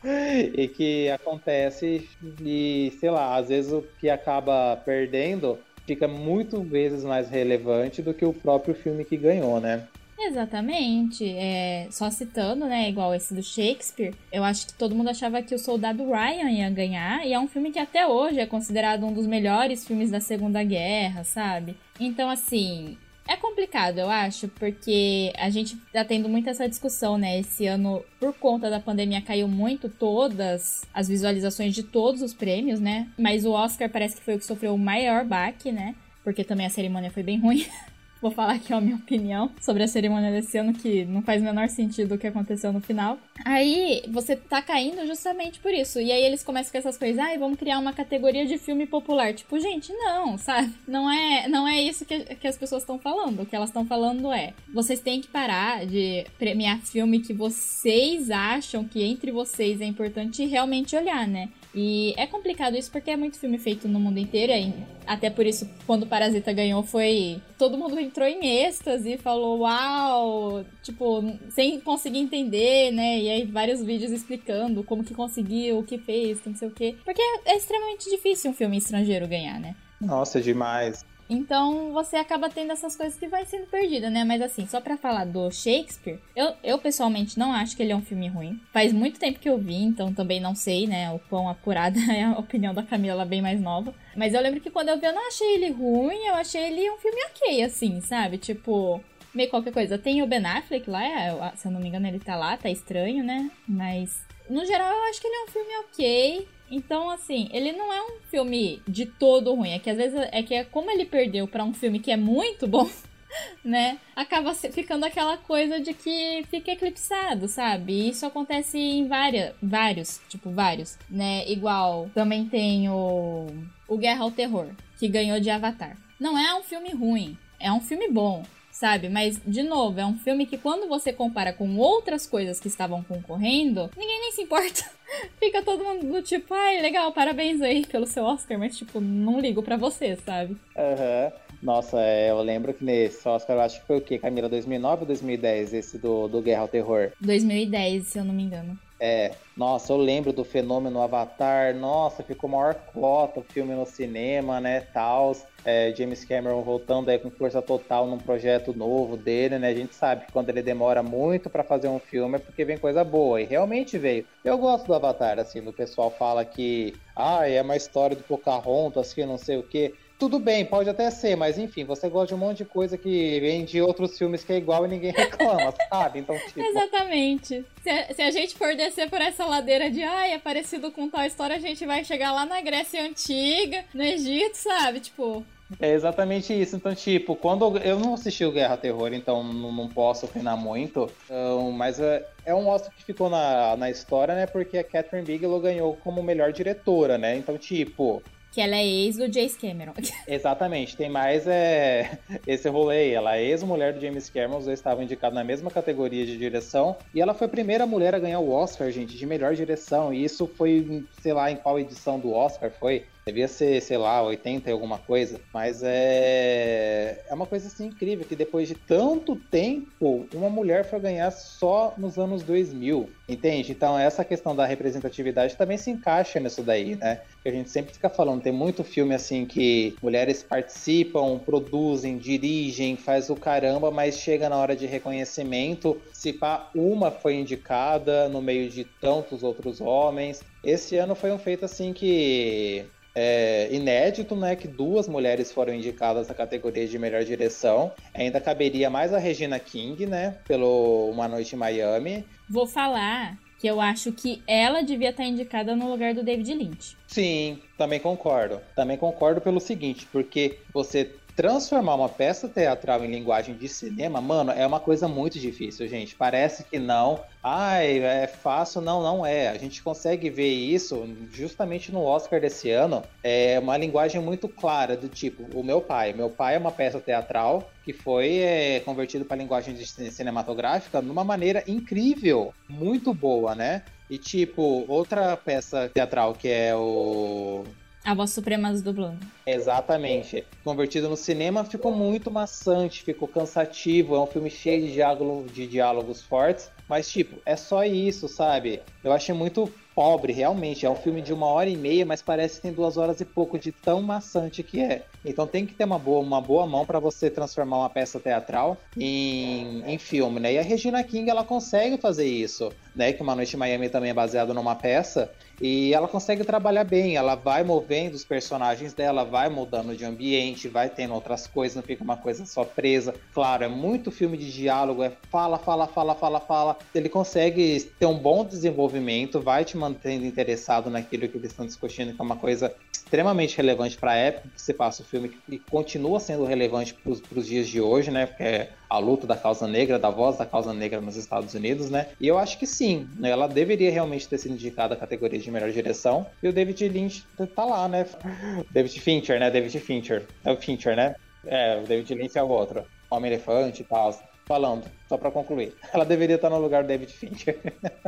e 0.56 0.68
que 0.70 1.10
acontece 1.10 2.10
e, 2.22 2.92
sei 3.00 3.10
lá, 3.10 3.36
às 3.36 3.50
vezes 3.50 3.72
o 3.72 3.84
que 3.98 4.10
acaba 4.10 4.78
perdendo 4.78 5.64
fica 5.86 6.08
muito 6.08 6.64
vezes 6.64 7.04
mais 7.04 7.30
relevante 7.30 8.02
do 8.02 8.14
que 8.14 8.26
o 8.26 8.34
próprio 8.34 8.76
filme 8.76 9.06
que 9.06 9.18
ganhou, 9.18 9.60
né? 9.60 9.88
Exatamente. 10.18 11.28
É, 11.30 11.88
só 11.92 12.10
citando, 12.10 12.66
né, 12.66 12.90
igual 12.90 13.14
esse 13.14 13.34
do 13.34 13.44
Shakespeare, 13.44 14.16
eu 14.32 14.44
acho 14.44 14.68
que 14.68 14.74
todo 14.74 14.96
mundo 14.96 15.10
achava 15.10 15.42
que 15.42 15.54
o 15.54 15.60
Soldado 15.60 16.04
Ryan 16.04 16.50
ia 16.50 16.70
ganhar, 16.70 17.26
e 17.26 17.34
é 17.34 17.40
um 17.40 17.48
filme 17.48 17.72
que 17.72 17.80
até 17.80 18.08
hoje 18.08 18.40
é 18.40 18.46
considerado 18.46 19.06
um 19.06 19.14
dos 19.14 19.28
melhores 19.28 19.86
filmes 19.86 20.10
da 20.10 20.20
Segunda 20.20 20.64
Guerra, 20.64 21.24
sabe? 21.24 21.78
Então, 22.00 22.30
assim, 22.30 22.98
é 23.28 23.36
complicado, 23.36 24.00
eu 24.00 24.10
acho, 24.10 24.48
porque 24.48 25.34
a 25.38 25.50
gente 25.50 25.76
tá 25.92 26.04
tendo 26.04 26.30
muito 26.30 26.50
essa 26.50 26.68
discussão, 26.68 27.18
né? 27.18 27.40
Esse 27.40 27.68
ano, 27.68 28.04
por 28.20 28.34
conta 28.34 28.70
da 28.70 28.80
pandemia, 28.80 29.22
caiu 29.22 29.48
muito 29.48 29.90
todas 29.90 30.86
as 30.94 31.08
visualizações 31.08 31.76
de 31.76 31.84
todos 31.84 32.22
os 32.22 32.34
prêmios, 32.34 32.80
né? 32.80 33.08
Mas 33.20 33.46
o 33.46 33.52
Oscar 33.52 33.90
parece 33.90 34.16
que 34.16 34.24
foi 34.24 34.36
o 34.36 34.40
que 34.40 34.46
sofreu 34.46 34.74
o 34.74 34.80
maior 34.80 35.26
baque, 35.26 35.72
né? 35.72 35.94
Porque 36.24 36.44
também 36.44 36.66
a 36.66 36.70
cerimônia 36.70 37.12
foi 37.12 37.24
bem 37.24 37.38
ruim. 37.38 37.66
Vou 38.22 38.32
falar 38.32 38.54
aqui 38.54 38.74
a 38.74 38.82
minha 38.82 38.96
opinião 38.96 39.52
sobre 39.62 39.84
a 39.84 39.88
cerimônia 39.88 40.32
desse 40.32 40.58
ano, 40.58 40.74
que 40.74 41.06
não 41.06 41.22
faz 41.22 41.42
o 41.42 41.46
menor 41.46 41.70
sentido 41.70 42.16
o 42.16 42.18
que 42.18 42.28
aconteceu 42.28 42.74
no 42.74 42.82
final. 42.82 43.18
Aí 43.46 44.04
você 44.10 44.36
tá 44.36 44.62
caindo 44.62 45.06
justamente 45.06 45.60
por 45.60 45.72
isso. 45.72 46.00
E 46.00 46.12
aí 46.12 46.24
eles 46.24 46.44
começam 46.44 46.72
com 46.72 46.78
essas 46.78 46.98
coisas, 46.98 47.20
ai, 47.20 47.36
ah, 47.36 47.40
vamos 47.40 47.60
criar 47.60 47.80
uma 47.80 47.94
categoria 47.94 48.46
de 48.46 48.58
filme 48.58 48.86
popular. 48.88 49.34
Tipo, 49.34 49.60
gente, 49.60 49.92
não, 49.94 50.38
sabe? 50.38 50.74
Não 50.88 51.10
é, 51.12 51.48
não 51.48 51.68
é 51.68 51.82
isso 51.82 52.06
que, 52.06 52.20
que 52.36 52.48
as 52.48 52.58
pessoas 52.58 52.84
estão 52.84 52.98
falando. 52.98 53.42
O 53.42 53.46
que 53.46 53.56
elas 53.56 53.70
estão 53.70 53.86
falando 53.86 54.32
é: 54.32 54.54
vocês 54.74 55.00
têm 55.00 55.22
que 55.22 55.28
parar 55.28 55.86
de 55.86 56.26
premiar 56.38 56.80
filme 56.80 57.20
que 57.20 57.34
vocês 57.34 58.32
acham 58.32 58.84
que 58.84 59.04
entre 59.04 59.32
vocês 59.32 59.82
é 59.82 59.86
importante 59.86 60.46
realmente 60.46 60.96
olhar, 60.96 61.28
né? 61.28 61.50
E 61.74 62.14
é 62.18 62.26
complicado 62.26 62.76
isso 62.76 62.92
porque 62.92 63.12
é 63.12 63.18
muito 63.18 63.38
filme 63.38 63.58
feito 63.58 63.88
no 63.88 64.00
mundo 64.00 64.18
inteiro. 64.18 64.52
E 64.52 64.74
até 65.06 65.30
por 65.30 65.46
isso, 65.46 65.70
quando 65.86 66.08
Parasita 66.08 66.52
ganhou, 66.54 66.84
foi. 66.84 67.42
Todo 67.58 67.78
mundo 67.78 68.00
entrou 68.00 68.28
em 68.28 68.64
êxtase 68.64 69.14
e 69.14 69.18
falou, 69.18 69.60
uau! 69.60 70.66
Tipo, 70.82 71.24
sem 71.50 71.80
conseguir 71.80 72.20
entender, 72.20 72.92
né? 72.92 73.20
E 73.20 73.30
aí 73.30 73.46
vários 73.46 73.84
vídeos 73.84 74.12
explicando 74.12 74.84
como 74.84 75.04
que 75.04 75.14
conseguiu, 75.14 75.80
o 75.80 75.84
que 75.84 75.98
fez, 75.98 76.40
não 76.46 76.56
sei 76.56 76.68
o 76.68 76.72
quê. 76.72 76.96
Porque 77.04 77.22
é 77.46 77.56
extremamente 77.56 78.10
difícil 78.10 78.52
um 78.52 78.54
filme 78.54 78.78
estrangeiro 78.78 79.28
ganhar, 79.28 79.60
né? 79.60 79.76
Nossa, 80.00 80.42
demais. 80.42 81.06
Então 81.30 81.92
você 81.92 82.16
acaba 82.16 82.50
tendo 82.50 82.72
essas 82.72 82.96
coisas 82.96 83.18
que 83.18 83.28
vai 83.28 83.46
sendo 83.46 83.68
perdida, 83.68 84.10
né? 84.10 84.24
Mas 84.24 84.42
assim, 84.42 84.66
só 84.66 84.80
para 84.80 84.98
falar 84.98 85.26
do 85.26 85.52
Shakespeare, 85.52 86.20
eu, 86.36 86.54
eu 86.64 86.78
pessoalmente 86.80 87.38
não 87.38 87.52
acho 87.52 87.76
que 87.76 87.84
ele 87.84 87.92
é 87.92 87.96
um 87.96 88.02
filme 88.02 88.28
ruim. 88.28 88.60
Faz 88.72 88.94
muito 88.94 89.20
tempo 89.20 89.40
que 89.40 89.50
eu 89.50 89.58
vi, 89.58 89.84
então 89.84 90.14
também 90.14 90.40
não 90.40 90.56
sei, 90.56 90.88
né, 90.88 91.12
o 91.12 91.20
quão 91.20 91.50
apurada 91.50 92.00
é 92.12 92.24
a 92.24 92.32
opinião 92.32 92.74
da 92.74 92.84
Camila, 92.84 93.26
bem 93.26 93.42
mais 93.42 93.60
nova. 93.60 93.94
Mas 94.16 94.34
eu 94.34 94.42
lembro 94.42 94.62
que 94.62 94.70
quando 94.70 94.90
eu 94.90 95.00
vi, 95.00 95.06
eu 95.06 95.14
não 95.14 95.28
achei 95.28 95.56
ele 95.56 95.70
ruim, 95.72 96.26
eu 96.26 96.36
achei 96.36 96.64
ele 96.68 96.90
um 96.92 96.98
filme 96.98 97.22
ok, 97.26 97.64
assim, 97.64 98.02
sabe? 98.02 98.38
Tipo, 98.38 99.02
meio 99.34 99.50
qualquer 99.50 99.74
coisa. 99.74 99.98
Tem 99.98 100.22
o 100.22 100.28
Ben 100.28 100.46
Affleck 100.46 100.90
lá, 100.90 101.04
é, 101.06 101.56
se 101.56 101.68
eu 101.68 101.72
não 101.72 101.80
me 101.80 101.88
engano, 101.88 102.08
ele 102.08 102.20
tá 102.20 102.36
lá, 102.36 102.58
tá 102.58 102.70
estranho, 102.70 103.24
né? 103.24 103.52
Mas 103.68 104.26
no 104.50 104.66
geral 104.66 104.90
eu 104.90 105.04
acho 105.10 105.22
que 105.22 105.28
ele 105.28 105.36
é 105.36 105.44
um 105.44 105.48
filme 105.48 105.78
ok. 105.86 106.48
Então, 106.70 107.10
assim, 107.10 107.50
ele 107.52 107.72
não 107.72 107.92
é 107.94 108.02
um 108.02 108.20
filme 108.30 108.82
de 108.88 109.06
todo 109.06 109.54
ruim. 109.54 109.72
É 109.72 109.80
que 109.80 109.90
às 109.90 109.98
vezes 109.98 110.20
é 110.32 110.44
que 110.44 110.54
é 110.54 110.64
como 110.64 110.92
ele 110.92 111.06
perdeu 111.06 111.48
para 111.48 111.64
um 111.64 111.74
filme 111.74 112.00
que 112.00 112.12
é 112.12 112.18
muito 112.18 112.68
bom, 112.68 112.90
né? 113.64 113.98
Acaba 114.16 114.54
ficando 114.54 115.06
aquela 115.06 115.38
coisa 115.38 115.80
de 115.80 115.94
que 115.94 116.46
fica 116.50 116.72
eclipsado, 116.72 117.48
sabe? 117.48 117.94
E 117.94 118.10
isso 118.10 118.26
acontece 118.26 118.78
em 118.78 119.08
várias, 119.08 119.54
vários, 119.62 120.22
tipo, 120.28 120.50
vários, 120.50 120.98
né? 121.10 121.50
Igual 121.50 122.10
também 122.14 122.46
tem 122.46 122.90
o, 122.90 123.48
o 123.88 123.98
Guerra 123.98 124.24
ao 124.24 124.32
Terror, 124.32 124.68
que 124.98 125.08
ganhou 125.08 125.40
de 125.40 125.50
Avatar. 125.50 125.98
Não 126.20 126.38
é 126.38 126.56
um 126.56 126.64
filme 126.64 126.90
ruim, 126.92 127.38
é 127.60 127.72
um 127.72 127.82
filme 127.82 128.10
bom 128.10 128.44
sabe? 128.78 129.10
Mas, 129.10 129.42
de 129.46 129.64
novo, 129.64 130.00
é 130.00 130.06
um 130.06 130.18
filme 130.20 130.46
que 130.46 130.58
quando 130.58 130.88
você 130.88 131.12
compara 131.12 131.52
com 131.52 131.78
outras 131.78 132.28
coisas 132.28 132.60
que 132.60 132.68
estavam 132.68 133.04
concorrendo, 133.04 133.90
ninguém 133.98 134.20
nem 134.22 134.32
se 134.32 134.44
importa. 134.44 134.86
Fica 135.40 135.62
todo 135.64 135.84
mundo 135.84 136.12
do 136.12 136.22
tipo, 136.22 136.54
ai, 136.54 136.82
legal, 136.82 137.12
parabéns 137.14 137.62
aí 137.62 137.86
pelo 137.86 138.06
seu 138.06 138.24
Oscar, 138.24 138.58
mas, 138.58 138.78
tipo, 138.78 139.00
não 139.00 139.40
ligo 139.40 139.64
para 139.64 139.78
você, 139.78 140.16
sabe? 140.18 140.58
Aham. 140.76 141.32
Uhum. 141.32 141.48
Nossa, 141.62 142.00
é, 142.00 142.30
eu 142.30 142.40
lembro 142.44 142.72
que 142.72 142.84
nesse 142.84 143.28
Oscar, 143.28 143.56
eu 143.56 143.62
acho 143.62 143.82
que 143.82 143.88
foi 143.88 143.98
o 143.98 144.02
quê, 144.02 144.20
Camila? 144.20 144.48
2009 144.48 145.02
ou 145.02 145.08
2010, 145.08 145.74
esse 145.74 145.98
do, 145.98 146.28
do 146.28 146.42
Guerra 146.42 146.62
ao 146.62 146.68
Terror? 146.68 147.12
2010, 147.20 148.08
se 148.08 148.20
eu 148.20 148.24
não 148.24 148.34
me 148.34 148.44
engano. 148.44 148.78
É, 149.00 149.38
nossa, 149.56 149.94
eu 149.94 149.98
lembro 149.98 150.34
do 150.34 150.44
fenômeno 150.44 151.00
Avatar, 151.02 151.76
nossa, 151.76 152.24
ficou 152.24 152.50
maior 152.50 152.74
cota 152.88 153.42
o 153.42 153.44
filme 153.44 153.76
no 153.76 153.86
cinema, 153.86 154.60
né, 154.60 154.82
tals. 154.82 155.46
É, 155.64 155.94
James 155.96 156.24
Cameron 156.26 156.64
voltando 156.64 157.10
aí 157.10 157.20
com 157.20 157.30
força 157.30 157.62
total 157.62 158.08
num 158.08 158.18
projeto 158.18 158.74
novo 158.74 159.16
dele, 159.18 159.60
né, 159.60 159.68
a 159.68 159.74
gente 159.76 159.94
sabe 159.96 160.26
que 160.26 160.32
quando 160.32 160.50
ele 160.50 160.64
demora 160.64 161.04
muito 161.04 161.50
para 161.50 161.64
fazer 161.64 161.90
um 161.90 162.00
filme 162.00 162.38
é 162.38 162.40
porque 162.40 162.66
vem 162.66 162.80
coisa 162.80 163.04
boa, 163.04 163.40
e 163.42 163.46
realmente 163.46 163.98
veio. 164.00 164.26
Eu 164.44 164.58
gosto 164.58 164.88
do 164.88 164.94
Avatar, 164.96 165.38
assim, 165.40 165.60
o 165.60 165.74
pessoal 165.74 166.10
fala 166.18 166.44
que, 166.46 167.02
ah, 167.16 167.48
é 167.48 167.62
uma 167.62 167.76
história 167.76 168.16
do 168.16 168.24
Pocahontas, 168.24 169.14
que 169.14 169.26
não 169.26 169.38
sei 169.38 169.58
o 169.58 169.68
quê. 169.68 169.96
Tudo 170.18 170.40
bem, 170.40 170.66
pode 170.66 170.90
até 170.90 171.12
ser, 171.12 171.36
mas 171.36 171.60
enfim, 171.60 171.84
você 171.84 172.10
gosta 172.10 172.30
de 172.30 172.34
um 172.34 172.44
monte 172.44 172.58
de 172.58 172.66
coisa 172.66 172.98
que 172.98 173.40
vem 173.40 173.64
de 173.64 173.80
outros 173.80 174.18
filmes 174.18 174.44
que 174.44 174.52
é 174.52 174.58
igual 174.58 174.84
e 174.86 174.90
ninguém 174.90 175.12
reclama, 175.16 175.72
sabe? 175.90 176.20
Então, 176.20 176.36
tipo... 176.40 176.60
Exatamente. 176.60 177.64
Se 177.84 177.90
a, 177.90 178.14
se 178.14 178.22
a, 178.24 178.32
gente 178.32 178.56
for 178.56 178.76
descer 178.76 179.10
por 179.12 179.22
essa 179.22 179.46
ladeira 179.46 179.92
de 179.92 180.02
ai, 180.02 180.34
é 180.34 180.40
parecido 180.40 180.92
com 180.92 181.08
tal 181.08 181.24
história, 181.24 181.56
a 181.56 181.60
gente 181.60 181.86
vai 181.86 182.04
chegar 182.04 182.32
lá 182.32 182.48
na 182.48 182.60
Grécia 182.62 183.04
Antiga, 183.04 183.86
no 183.94 184.02
Egito, 184.02 184.56
sabe? 184.56 185.02
Tipo, 185.02 185.46
É 185.80 185.94
exatamente 185.94 186.52
isso. 186.52 186.76
Então, 186.76 186.96
tipo, 186.96 187.36
quando 187.36 187.78
eu 187.78 188.00
não 188.00 188.16
assisti 188.16 188.44
o 188.44 188.52
Guerra 188.52 188.76
Terror, 188.76 189.14
então 189.14 189.44
não, 189.44 189.72
não 189.72 189.88
posso 189.88 190.26
opinar 190.26 190.58
muito, 190.58 191.12
então, 191.26 191.72
mas 191.72 192.00
é, 192.00 192.26
é 192.44 192.56
um 192.56 192.68
Oscar 192.68 192.92
que 192.96 193.04
ficou 193.04 193.30
na, 193.30 193.78
na 193.78 193.90
história, 193.92 194.34
né? 194.34 194.48
Porque 194.48 194.80
a 194.80 194.84
Catherine 194.84 195.28
Bigelow 195.28 195.60
ganhou 195.60 195.96
como 196.04 196.24
melhor 196.24 196.52
diretora, 196.52 197.20
né? 197.20 197.38
Então, 197.38 197.56
tipo, 197.56 198.24
que 198.58 198.62
ela 198.62 198.76
é 198.76 198.84
ex 198.84 199.18
do 199.18 199.32
James 199.32 199.56
Cameron. 199.56 199.94
Exatamente, 200.28 200.98
tem 200.98 201.08
mais 201.08 201.46
é, 201.46 202.18
esse 202.48 202.68
rolê 202.68 203.02
aí. 203.02 203.14
Ela 203.14 203.38
é 203.38 203.44
ex-mulher 203.44 203.94
do 203.94 204.02
James 204.02 204.32
Cameron, 204.32 204.58
os 204.58 204.66
dois 204.66 204.80
estavam 204.80 205.04
indicados 205.04 205.36
na 205.36 205.44
mesma 205.44 205.70
categoria 205.70 206.26
de 206.26 206.36
direção. 206.36 206.98
E 207.14 207.22
ela 207.22 207.36
foi 207.36 207.46
a 207.46 207.50
primeira 207.52 207.86
mulher 207.86 208.16
a 208.16 208.20
ganhar 208.20 208.40
o 208.40 208.50
Oscar, 208.50 208.90
gente, 208.90 209.16
de 209.16 209.26
melhor 209.28 209.54
direção. 209.54 210.12
E 210.12 210.24
isso 210.24 210.48
foi, 210.48 211.06
sei 211.22 211.34
lá, 211.34 211.52
em 211.52 211.56
qual 211.58 211.80
edição 211.80 212.20
do 212.20 212.34
Oscar 212.34 212.72
foi. 212.72 213.06
Devia 213.28 213.50
ser, 213.50 213.82
sei 213.82 213.98
lá, 213.98 214.24
80 214.24 214.70
e 214.70 214.72
alguma 214.72 214.98
coisa. 214.98 215.42
Mas 215.54 215.82
é. 215.84 217.26
É 217.30 217.34
uma 217.34 217.46
coisa 217.46 217.68
assim 217.68 217.88
incrível 217.88 218.26
que 218.26 218.38
depois 218.38 218.70
de 218.70 218.76
tanto 218.76 219.36
tempo, 219.36 220.26
uma 220.34 220.50
mulher 220.50 220.90
foi 220.90 220.98
ganhar 221.02 221.30
só 221.32 221.94
nos 221.98 222.18
anos 222.18 222.42
2000. 222.42 223.10
Entende? 223.28 223.74
Então, 223.74 224.00
essa 224.00 224.24
questão 224.24 224.56
da 224.56 224.66
representatividade 224.66 225.58
também 225.58 225.78
se 225.78 225.92
encaixa 225.92 226.40
nisso 226.40 226.64
daí, 226.64 226.96
né? 226.96 227.20
Que 227.44 227.50
a 227.50 227.52
gente 227.52 227.70
sempre 227.70 227.94
fica 227.94 228.10
falando. 228.10 228.42
Tem 228.42 228.54
muito 228.54 228.82
filme 228.82 229.14
assim 229.14 229.46
que 229.46 229.94
mulheres 230.02 230.42
participam, 230.42 231.38
produzem, 231.38 232.18
dirigem, 232.18 232.96
faz 232.96 233.30
o 233.30 233.36
caramba, 233.36 233.92
mas 233.92 234.18
chega 234.18 234.48
na 234.48 234.56
hora 234.56 234.74
de 234.74 234.86
reconhecimento. 234.86 236.02
Se 236.14 236.32
pá, 236.32 236.70
uma 236.74 237.12
foi 237.12 237.36
indicada 237.36 238.30
no 238.30 238.42
meio 238.42 238.70
de 238.70 238.86
tantos 238.86 239.44
outros 239.44 239.82
homens. 239.82 240.42
Esse 240.64 240.96
ano 240.96 241.14
foi 241.14 241.32
um 241.32 241.38
feito 241.38 241.66
assim 241.66 241.92
que 241.92 242.86
é, 243.20 243.68
inédito, 243.72 244.36
né, 244.36 244.56
que 244.56 244.68
duas 244.68 245.08
mulheres 245.08 245.52
foram 245.52 245.74
indicadas 245.74 246.28
na 246.28 246.36
categoria 246.36 246.88
de 246.88 247.00
melhor 247.00 247.24
direção. 247.24 247.92
Ainda 248.14 248.40
caberia 248.40 248.92
mais 248.92 249.12
a 249.12 249.18
Regina 249.18 249.58
King, 249.58 250.06
né, 250.06 250.38
pelo 250.48 251.10
Uma 251.10 251.28
Noite 251.28 251.56
em 251.56 251.58
Miami. 251.58 252.24
Vou 252.48 252.68
falar 252.68 253.36
que 253.58 253.66
eu 253.66 253.82
acho 253.82 254.12
que 254.12 254.44
ela 254.46 254.84
devia 254.84 255.10
estar 255.10 255.24
indicada 255.24 255.76
no 255.76 255.90
lugar 255.90 256.14
do 256.14 256.22
David 256.22 256.54
Lynch. 256.54 256.96
Sim, 257.08 257.60
também 257.76 258.00
concordo. 258.00 258.62
Também 258.76 258.98
concordo 258.98 259.42
pelo 259.42 259.60
seguinte, 259.60 260.08
porque 260.12 260.60
você 260.72 261.10
transformar 261.38 261.94
uma 261.94 262.10
peça 262.10 262.50
teatral 262.50 263.06
em 263.06 263.12
linguagem 263.12 263.56
de 263.56 263.70
cinema, 263.70 264.20
mano, 264.20 264.52
é 264.52 264.66
uma 264.66 264.80
coisa 264.80 265.08
muito 265.08 265.40
difícil, 265.40 265.88
gente. 265.88 266.16
Parece 266.16 266.64
que 266.64 266.80
não. 266.80 267.24
Ai, 267.44 268.00
é 268.00 268.26
fácil. 268.26 268.82
Não, 268.82 269.04
não 269.04 269.24
é. 269.24 269.48
A 269.48 269.58
gente 269.58 269.84
consegue 269.84 270.32
ver 270.32 270.50
isso 270.50 271.08
justamente 271.32 271.92
no 271.92 272.02
Oscar 272.02 272.42
desse 272.42 272.72
ano. 272.72 273.04
É 273.24 273.60
uma 273.60 273.78
linguagem 273.78 274.20
muito 274.20 274.50
clara 274.50 274.98
do 274.98 275.08
tipo, 275.08 275.48
o 275.56 275.64
meu 275.64 275.80
pai. 275.80 276.12
Meu 276.12 276.32
pai 276.32 276.56
é 276.56 276.58
uma 276.58 276.72
peça 276.72 277.00
teatral 277.00 277.72
que 277.86 277.94
foi 277.94 278.40
é, 278.40 278.80
convertido 278.80 279.24
para 279.24 279.38
linguagem 279.38 279.78
cinematográfica 279.78 281.04
de 281.04 281.10
uma 281.10 281.24
maneira 281.24 281.64
incrível, 281.68 282.52
muito 282.68 283.14
boa, 283.14 283.54
né? 283.54 283.84
E 284.10 284.18
tipo, 284.18 284.86
outra 284.88 285.38
peça 285.38 285.90
teatral 285.94 286.34
que 286.34 286.48
é 286.50 286.76
o 286.76 287.64
a 288.08 288.14
Voz 288.14 288.30
Suprema 288.30 288.72
dublando. 288.72 289.20
Exatamente. 289.46 290.46
Convertido 290.64 291.10
no 291.10 291.18
cinema 291.18 291.66
ficou 291.66 291.92
muito 291.92 292.32
maçante, 292.32 293.04
ficou 293.04 293.28
cansativo. 293.28 294.16
É 294.16 294.20
um 294.22 294.26
filme 294.26 294.50
cheio 294.50 294.88
de, 294.88 295.54
de 295.54 295.68
diálogos 295.68 296.22
fortes. 296.22 296.72
Mas, 296.88 297.12
tipo, 297.12 297.36
é 297.46 297.58
só 297.58 297.84
isso, 297.84 298.30
sabe? 298.30 298.80
Eu 299.04 299.12
achei 299.12 299.36
muito 299.36 299.70
pobre, 299.94 300.32
realmente. 300.32 300.86
É 300.86 300.90
um 300.90 300.96
filme 300.96 301.22
de 301.22 301.34
uma 301.34 301.48
hora 301.48 301.70
e 301.70 301.76
meia, 301.76 302.06
mas 302.06 302.22
parece 302.22 302.58
que 302.58 302.62
tem 302.62 302.72
duas 302.72 302.96
horas 302.96 303.20
e 303.20 303.26
pouco 303.26 303.60
de 303.60 303.74
tão 303.74 304.02
maçante 304.02 304.64
que 304.64 304.80
é. 304.80 305.04
Então 305.26 305.46
tem 305.46 305.66
que 305.66 305.74
ter 305.74 305.84
uma 305.84 306.00
boa, 306.00 306.22
uma 306.22 306.40
boa 306.40 306.66
mão 306.66 306.86
para 306.86 307.00
você 307.00 307.30
transformar 307.30 307.80
uma 307.80 307.90
peça 307.90 308.22
teatral 308.22 308.78
em, 308.96 309.84
em 309.86 309.98
filme, 309.98 310.40
né? 310.40 310.54
E 310.54 310.60
a 310.60 310.62
Regina 310.62 311.04
King, 311.04 311.30
ela 311.30 311.44
consegue 311.44 311.98
fazer 311.98 312.26
isso, 312.26 312.72
né? 312.96 313.12
Que 313.12 313.22
Uma 313.22 313.36
Noite 313.36 313.56
em 313.56 313.60
Miami 313.60 313.90
também 313.90 314.12
é 314.12 314.14
baseado 314.14 314.54
numa 314.54 314.76
peça. 314.76 315.30
E 315.60 315.94
ela 315.94 316.08
consegue 316.08 316.44
trabalhar 316.44 316.84
bem, 316.84 317.16
ela 317.16 317.36
vai 317.36 317.64
movendo 317.64 318.14
os 318.14 318.24
personagens 318.24 318.94
dela, 318.94 319.24
vai 319.24 319.50
mudando 319.50 319.96
de 319.96 320.06
ambiente, 320.06 320.68
vai 320.68 320.90
tendo 320.90 321.14
outras 321.14 321.48
coisas, 321.48 321.76
não 321.76 321.84
fica 321.84 322.04
uma 322.04 322.18
coisa 322.18 322.46
só 322.46 322.64
presa. 322.64 323.16
Claro, 323.34 323.64
é 323.64 323.68
muito 323.68 324.12
filme 324.12 324.38
de 324.38 324.52
diálogo, 324.52 325.04
é 325.04 325.12
fala, 325.32 325.58
fala, 325.58 325.88
fala, 325.88 326.16
fala, 326.16 326.40
fala. 326.40 326.78
Ele 326.94 327.10
consegue 327.10 327.80
ter 328.00 328.06
um 328.06 328.18
bom 328.18 328.46
desenvolvimento, 328.46 329.42
vai 329.42 329.66
te 329.66 329.76
mantendo 329.76 330.26
interessado 330.26 330.90
naquilo 330.90 331.28
que 331.28 331.38
eles 331.38 331.52
estão 331.52 331.66
discutindo, 331.66 332.14
que 332.14 332.22
é 332.22 332.24
uma 332.24 332.38
coisa 332.38 332.74
extremamente 332.94 333.58
relevante 333.58 333.98
para 333.98 334.12
a 334.12 334.16
época 334.16 334.50
que 334.54 334.62
se 334.62 334.74
passa 334.74 335.02
o 335.02 335.06
filme 335.06 335.32
e 335.50 335.58
continua 335.58 336.20
sendo 336.20 336.46
relevante 336.46 336.94
para 336.94 337.40
os 337.40 337.48
dias 337.48 337.68
de 337.68 337.82
hoje, 337.82 338.12
né? 338.12 338.26
Porque 338.26 338.70
a 338.90 338.98
luta 338.98 339.28
da 339.28 339.36
causa 339.36 339.68
negra, 339.68 340.00
da 340.00 340.10
voz 340.10 340.38
da 340.38 340.46
causa 340.46 340.74
negra 340.74 341.02
nos 341.02 341.16
Estados 341.16 341.54
Unidos, 341.54 341.90
né? 341.90 342.08
E 342.20 342.28
eu 342.28 342.38
acho 342.38 342.58
que 342.58 342.66
sim, 342.66 343.08
né? 343.18 343.30
ela 343.30 343.48
deveria 343.48 343.92
realmente 343.92 344.28
ter 344.28 344.38
sido 344.38 344.54
indicada 344.54 344.94
a 344.94 344.98
categoria 344.98 345.40
de 345.40 345.52
melhor 345.52 345.72
direção. 345.72 346.26
E 346.42 346.48
o 346.48 346.54
David 346.54 346.88
Lynch 346.88 347.26
tá 347.56 347.66
lá, 347.66 347.88
né? 347.88 348.06
David 348.72 349.00
Fincher, 349.00 349.40
né? 349.40 349.52
David 349.52 349.80
Fincher. 349.80 350.26
É 350.44 350.52
o 350.52 350.58
Fincher, 350.58 350.96
né? 350.96 351.16
É, 351.46 351.80
o 351.82 351.88
David 351.88 352.14
Lynch 352.14 352.38
é 352.38 352.44
o 352.44 352.50
outro. 352.50 352.86
Homem-Elefante 353.10 353.82
e 353.82 353.86
tal. 353.86 354.18
Falando, 354.46 354.86
só 355.10 355.18
para 355.18 355.30
concluir. 355.30 355.74
Ela 355.94 356.06
deveria 356.06 356.36
estar 356.36 356.50
no 356.50 356.60
lugar 356.60 356.84
do 356.84 356.88
David 356.88 357.12
Fincher. 357.12 357.60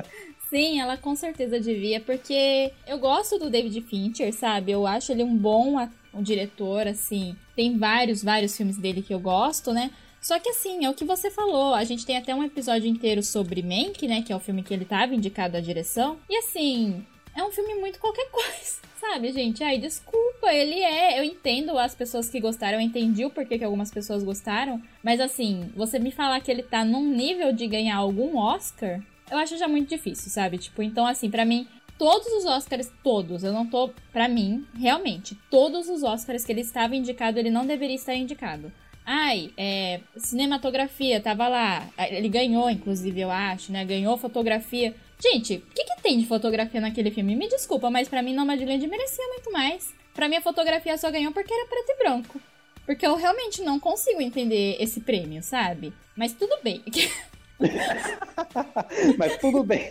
Sim, 0.49 0.81
ela 0.81 0.97
com 0.97 1.15
certeza 1.15 1.59
devia, 1.59 2.01
porque 2.01 2.71
eu 2.87 2.97
gosto 2.97 3.37
do 3.37 3.51
David 3.51 3.81
Fincher, 3.81 4.33
sabe? 4.33 4.71
Eu 4.71 4.87
acho 4.87 5.11
ele 5.11 5.21
um 5.21 5.37
bom 5.37 5.77
um 6.13 6.23
diretor, 6.23 6.87
assim. 6.87 7.35
Tem 7.55 7.77
vários, 7.77 8.23
vários 8.23 8.55
filmes 8.55 8.77
dele 8.77 9.01
que 9.01 9.13
eu 9.13 9.19
gosto, 9.19 9.71
né? 9.71 9.91
Só 10.21 10.39
que 10.39 10.49
assim, 10.49 10.85
é 10.85 10.89
o 10.89 10.93
que 10.93 11.05
você 11.05 11.31
falou. 11.31 11.73
A 11.73 11.83
gente 11.83 12.05
tem 12.05 12.17
até 12.17 12.33
um 12.35 12.43
episódio 12.43 12.89
inteiro 12.89 13.23
sobre 13.23 13.61
Mank, 13.61 14.07
né? 14.07 14.21
Que 14.21 14.33
é 14.33 14.35
o 14.35 14.39
filme 14.39 14.63
que 14.63 14.73
ele 14.73 14.85
tava 14.85 15.15
indicado 15.15 15.57
à 15.57 15.61
direção. 15.61 16.17
E 16.29 16.37
assim, 16.37 17.05
é 17.35 17.43
um 17.43 17.51
filme 17.51 17.75
muito 17.75 17.99
qualquer 17.99 18.27
coisa. 18.31 18.79
Sabe, 18.99 19.31
gente? 19.31 19.63
Ai, 19.63 19.77
desculpa, 19.77 20.53
ele 20.53 20.79
é. 20.81 21.19
Eu 21.19 21.23
entendo 21.23 21.77
as 21.77 21.95
pessoas 21.95 22.29
que 22.29 22.39
gostaram, 22.39 22.79
eu 22.79 22.81
entendi 22.81 23.23
o 23.23 23.29
porquê 23.29 23.57
que 23.57 23.63
algumas 23.63 23.89
pessoas 23.89 24.23
gostaram. 24.23 24.81
Mas 25.01 25.21
assim, 25.21 25.71
você 25.73 25.97
me 25.97 26.11
falar 26.11 26.41
que 26.41 26.51
ele 26.51 26.63
tá 26.63 26.83
num 26.83 27.05
nível 27.05 27.53
de 27.53 27.65
ganhar 27.65 27.95
algum 27.95 28.37
Oscar, 28.37 29.01
eu 29.31 29.37
acho 29.37 29.57
já 29.57 29.67
muito 29.69 29.87
difícil, 29.87 30.29
sabe? 30.29 30.57
Tipo, 30.57 30.83
então, 30.83 31.05
assim, 31.07 31.29
para 31.29 31.45
mim, 31.45 31.65
todos 31.97 32.27
os 32.27 32.45
Oscars, 32.45 32.91
todos, 33.03 33.43
eu 33.43 33.53
não 33.53 33.65
tô. 33.65 33.89
para 34.11 34.27
mim, 34.27 34.65
realmente, 34.77 35.37
todos 35.49 35.87
os 35.87 36.03
Oscars 36.03 36.43
que 36.43 36.51
ele 36.51 36.61
estava 36.61 36.95
indicado, 36.95 37.39
ele 37.39 37.49
não 37.49 37.65
deveria 37.65 37.95
estar 37.95 38.15
indicado. 38.15 38.71
Ai, 39.11 39.51
é, 39.57 40.01
cinematografia, 40.17 41.19
tava 41.19 41.47
lá. 41.47 41.89
Ele 42.11 42.29
ganhou, 42.29 42.69
inclusive, 42.69 43.19
eu 43.19 43.31
acho, 43.31 43.71
né? 43.71 43.83
Ganhou 43.83 44.15
fotografia. 44.19 44.93
Gente, 45.19 45.55
o 45.55 45.73
que, 45.73 45.83
que 45.83 46.01
tem 46.03 46.19
de 46.19 46.27
fotografia 46.27 46.79
naquele 46.79 47.09
filme? 47.09 47.35
Me 47.35 47.49
desculpa, 47.49 47.89
mas 47.89 48.07
para 48.07 48.21
mim 48.21 48.35
Nomadland 48.35 48.85
merecia 48.85 49.27
muito 49.29 49.51
mais. 49.51 49.95
Para 50.13 50.29
mim 50.29 50.35
a 50.35 50.41
fotografia 50.41 50.95
só 50.95 51.09
ganhou 51.09 51.31
porque 51.31 51.51
era 51.51 51.65
preto 51.65 51.89
e 51.89 51.97
branco. 52.03 52.39
Porque 52.85 53.03
eu 53.03 53.15
realmente 53.15 53.63
não 53.63 53.79
consigo 53.79 54.21
entender 54.21 54.77
esse 54.79 54.99
prêmio, 55.01 55.41
sabe? 55.41 55.91
Mas 56.15 56.33
tudo 56.33 56.55
bem. 56.61 56.83
Mas 59.17 59.37
tudo 59.37 59.63
bem. 59.63 59.89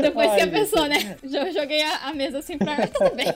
Depois 0.00 0.30
Ai, 0.30 0.36
que 0.36 0.42
a 0.42 0.48
pessoa, 0.48 0.88
né? 0.88 1.16
Joguei 1.24 1.82
a, 1.82 2.12
mesa 2.12 2.38
assim 2.38 2.58
pra 2.58 2.86
tudo 2.86 3.14
bem. 3.14 3.32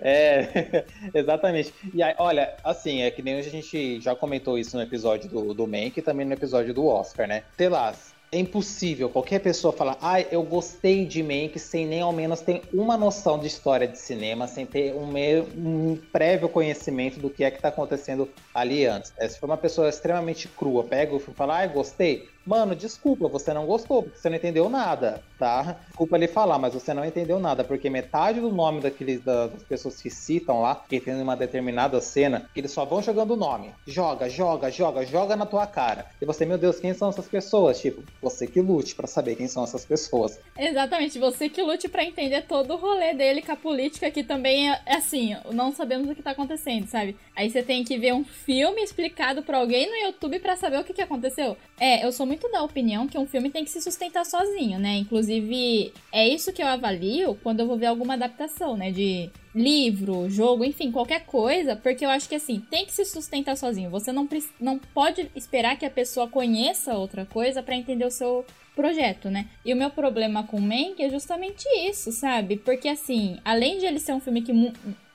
É, 0.00 0.84
exatamente. 1.14 1.72
E 1.92 2.02
aí, 2.02 2.14
olha, 2.18 2.54
assim, 2.64 3.02
é 3.02 3.10
que 3.10 3.22
nem 3.22 3.34
a 3.38 3.42
gente 3.42 4.00
já 4.00 4.14
comentou 4.14 4.58
isso 4.58 4.76
no 4.76 4.82
episódio 4.82 5.28
do, 5.28 5.54
do 5.54 5.66
Mank 5.66 5.98
e 5.98 6.02
também 6.02 6.26
no 6.26 6.32
episódio 6.32 6.72
do 6.72 6.86
Oscar, 6.86 7.26
né? 7.26 7.44
Telas, 7.56 8.09
é 8.32 8.38
impossível 8.38 9.08
qualquer 9.08 9.40
pessoa 9.40 9.72
falar, 9.72 9.98
ai, 10.00 10.22
ah, 10.22 10.34
eu 10.34 10.42
gostei 10.42 11.04
de 11.04 11.22
Mank 11.22 11.58
sem 11.58 11.86
nem 11.86 12.00
ao 12.00 12.12
menos 12.12 12.40
ter 12.40 12.62
uma 12.72 12.96
noção 12.96 13.38
de 13.38 13.48
história 13.48 13.88
de 13.88 13.98
cinema, 13.98 14.46
sem 14.46 14.64
ter 14.64 14.94
um, 14.94 15.06
meio, 15.06 15.48
um 15.56 15.96
prévio 16.12 16.48
conhecimento 16.48 17.18
do 17.18 17.28
que 17.28 17.42
é 17.42 17.50
que 17.50 17.56
está 17.56 17.68
acontecendo 17.68 18.28
ali 18.54 18.86
antes. 18.86 19.12
Se 19.28 19.38
for 19.38 19.46
uma 19.46 19.56
pessoa 19.56 19.88
extremamente 19.88 20.46
crua, 20.46 20.84
pega 20.84 21.16
e 21.16 21.20
fala, 21.20 21.56
ai, 21.56 21.64
ah, 21.66 21.68
gostei, 21.68 22.28
Mano, 22.44 22.74
desculpa, 22.74 23.28
você 23.28 23.52
não 23.52 23.66
gostou, 23.66 24.02
porque 24.02 24.18
você 24.18 24.30
não 24.30 24.36
entendeu 24.36 24.68
nada, 24.68 25.22
tá? 25.40 25.76
Desculpa 25.88 26.16
ele 26.16 26.28
falar, 26.28 26.58
mas 26.58 26.74
você 26.74 26.92
não 26.92 27.02
entendeu 27.02 27.40
nada, 27.40 27.64
porque 27.64 27.88
metade 27.88 28.40
do 28.40 28.52
nome 28.52 28.82
daqueles 28.82 29.24
das 29.24 29.62
pessoas 29.62 30.00
que 30.00 30.10
citam 30.10 30.60
lá, 30.60 30.84
que 30.86 31.00
tem 31.00 31.14
uma 31.14 31.34
determinada 31.34 31.98
cena, 31.98 32.48
eles 32.54 32.70
só 32.70 32.84
vão 32.84 33.02
jogando 33.02 33.30
o 33.30 33.36
nome. 33.36 33.72
Joga, 33.86 34.28
joga, 34.28 34.70
joga, 34.70 35.06
joga 35.06 35.34
na 35.36 35.46
tua 35.46 35.66
cara. 35.66 36.06
E 36.20 36.26
você, 36.26 36.44
meu 36.44 36.58
Deus, 36.58 36.78
quem 36.78 36.92
são 36.92 37.08
essas 37.08 37.26
pessoas? 37.26 37.80
Tipo, 37.80 38.04
você 38.20 38.46
que 38.46 38.60
lute 38.60 38.94
para 38.94 39.06
saber 39.06 39.34
quem 39.34 39.48
são 39.48 39.64
essas 39.64 39.84
pessoas. 39.86 40.38
Exatamente, 40.58 41.18
você 41.18 41.48
que 41.48 41.62
lute 41.62 41.88
para 41.88 42.04
entender 42.04 42.42
todo 42.42 42.74
o 42.74 42.76
rolê 42.76 43.14
dele 43.14 43.40
com 43.40 43.52
a 43.52 43.56
política, 43.56 44.10
que 44.10 44.22
também 44.22 44.70
é 44.70 44.78
assim, 44.86 45.34
não 45.52 45.72
sabemos 45.72 46.10
o 46.10 46.14
que 46.14 46.22
tá 46.22 46.32
acontecendo, 46.32 46.86
sabe? 46.86 47.16
Aí 47.34 47.48
você 47.48 47.62
tem 47.62 47.82
que 47.82 47.96
ver 47.96 48.12
um 48.12 48.24
filme 48.24 48.82
explicado 48.82 49.42
pra 49.42 49.56
alguém 49.56 49.88
no 49.88 50.06
YouTube 50.06 50.38
para 50.38 50.56
saber 50.56 50.78
o 50.80 50.84
que, 50.84 50.92
que 50.92 51.00
aconteceu. 51.00 51.56
É, 51.78 52.04
eu 52.04 52.12
sou 52.12 52.26
muito 52.26 52.46
da 52.50 52.62
opinião 52.62 53.08
que 53.08 53.16
um 53.16 53.26
filme 53.26 53.48
tem 53.48 53.64
que 53.64 53.70
se 53.70 53.80
sustentar 53.80 54.26
sozinho, 54.26 54.78
né? 54.78 54.96
Inclusive 54.96 55.29
Inclusive, 55.30 55.92
é 56.10 56.26
isso 56.26 56.52
que 56.52 56.60
eu 56.60 56.66
avalio 56.66 57.38
quando 57.42 57.60
eu 57.60 57.66
vou 57.66 57.76
ver 57.76 57.86
alguma 57.86 58.14
adaptação, 58.14 58.76
né? 58.76 58.90
De 58.90 59.30
livro, 59.54 60.28
jogo, 60.28 60.64
enfim, 60.64 60.90
qualquer 60.90 61.24
coisa, 61.24 61.76
porque 61.76 62.04
eu 62.04 62.10
acho 62.10 62.28
que 62.28 62.34
assim, 62.34 62.60
tem 62.68 62.84
que 62.84 62.92
se 62.92 63.04
sustentar 63.04 63.56
sozinho. 63.56 63.90
Você 63.90 64.10
não, 64.10 64.28
não 64.60 64.78
pode 64.78 65.30
esperar 65.36 65.76
que 65.76 65.86
a 65.86 65.90
pessoa 65.90 66.28
conheça 66.28 66.94
outra 66.94 67.24
coisa 67.24 67.62
para 67.62 67.76
entender 67.76 68.04
o 68.04 68.10
seu 68.10 68.44
projeto, 68.74 69.30
né? 69.30 69.46
E 69.64 69.72
o 69.72 69.76
meu 69.76 69.90
problema 69.90 70.42
com 70.44 70.60
Mank 70.60 71.00
é 71.00 71.08
justamente 71.08 71.64
isso, 71.88 72.10
sabe? 72.10 72.56
Porque 72.56 72.88
assim, 72.88 73.38
além 73.44 73.78
de 73.78 73.86
ele 73.86 74.00
ser 74.00 74.12
um 74.12 74.20
filme 74.20 74.42
que 74.42 74.52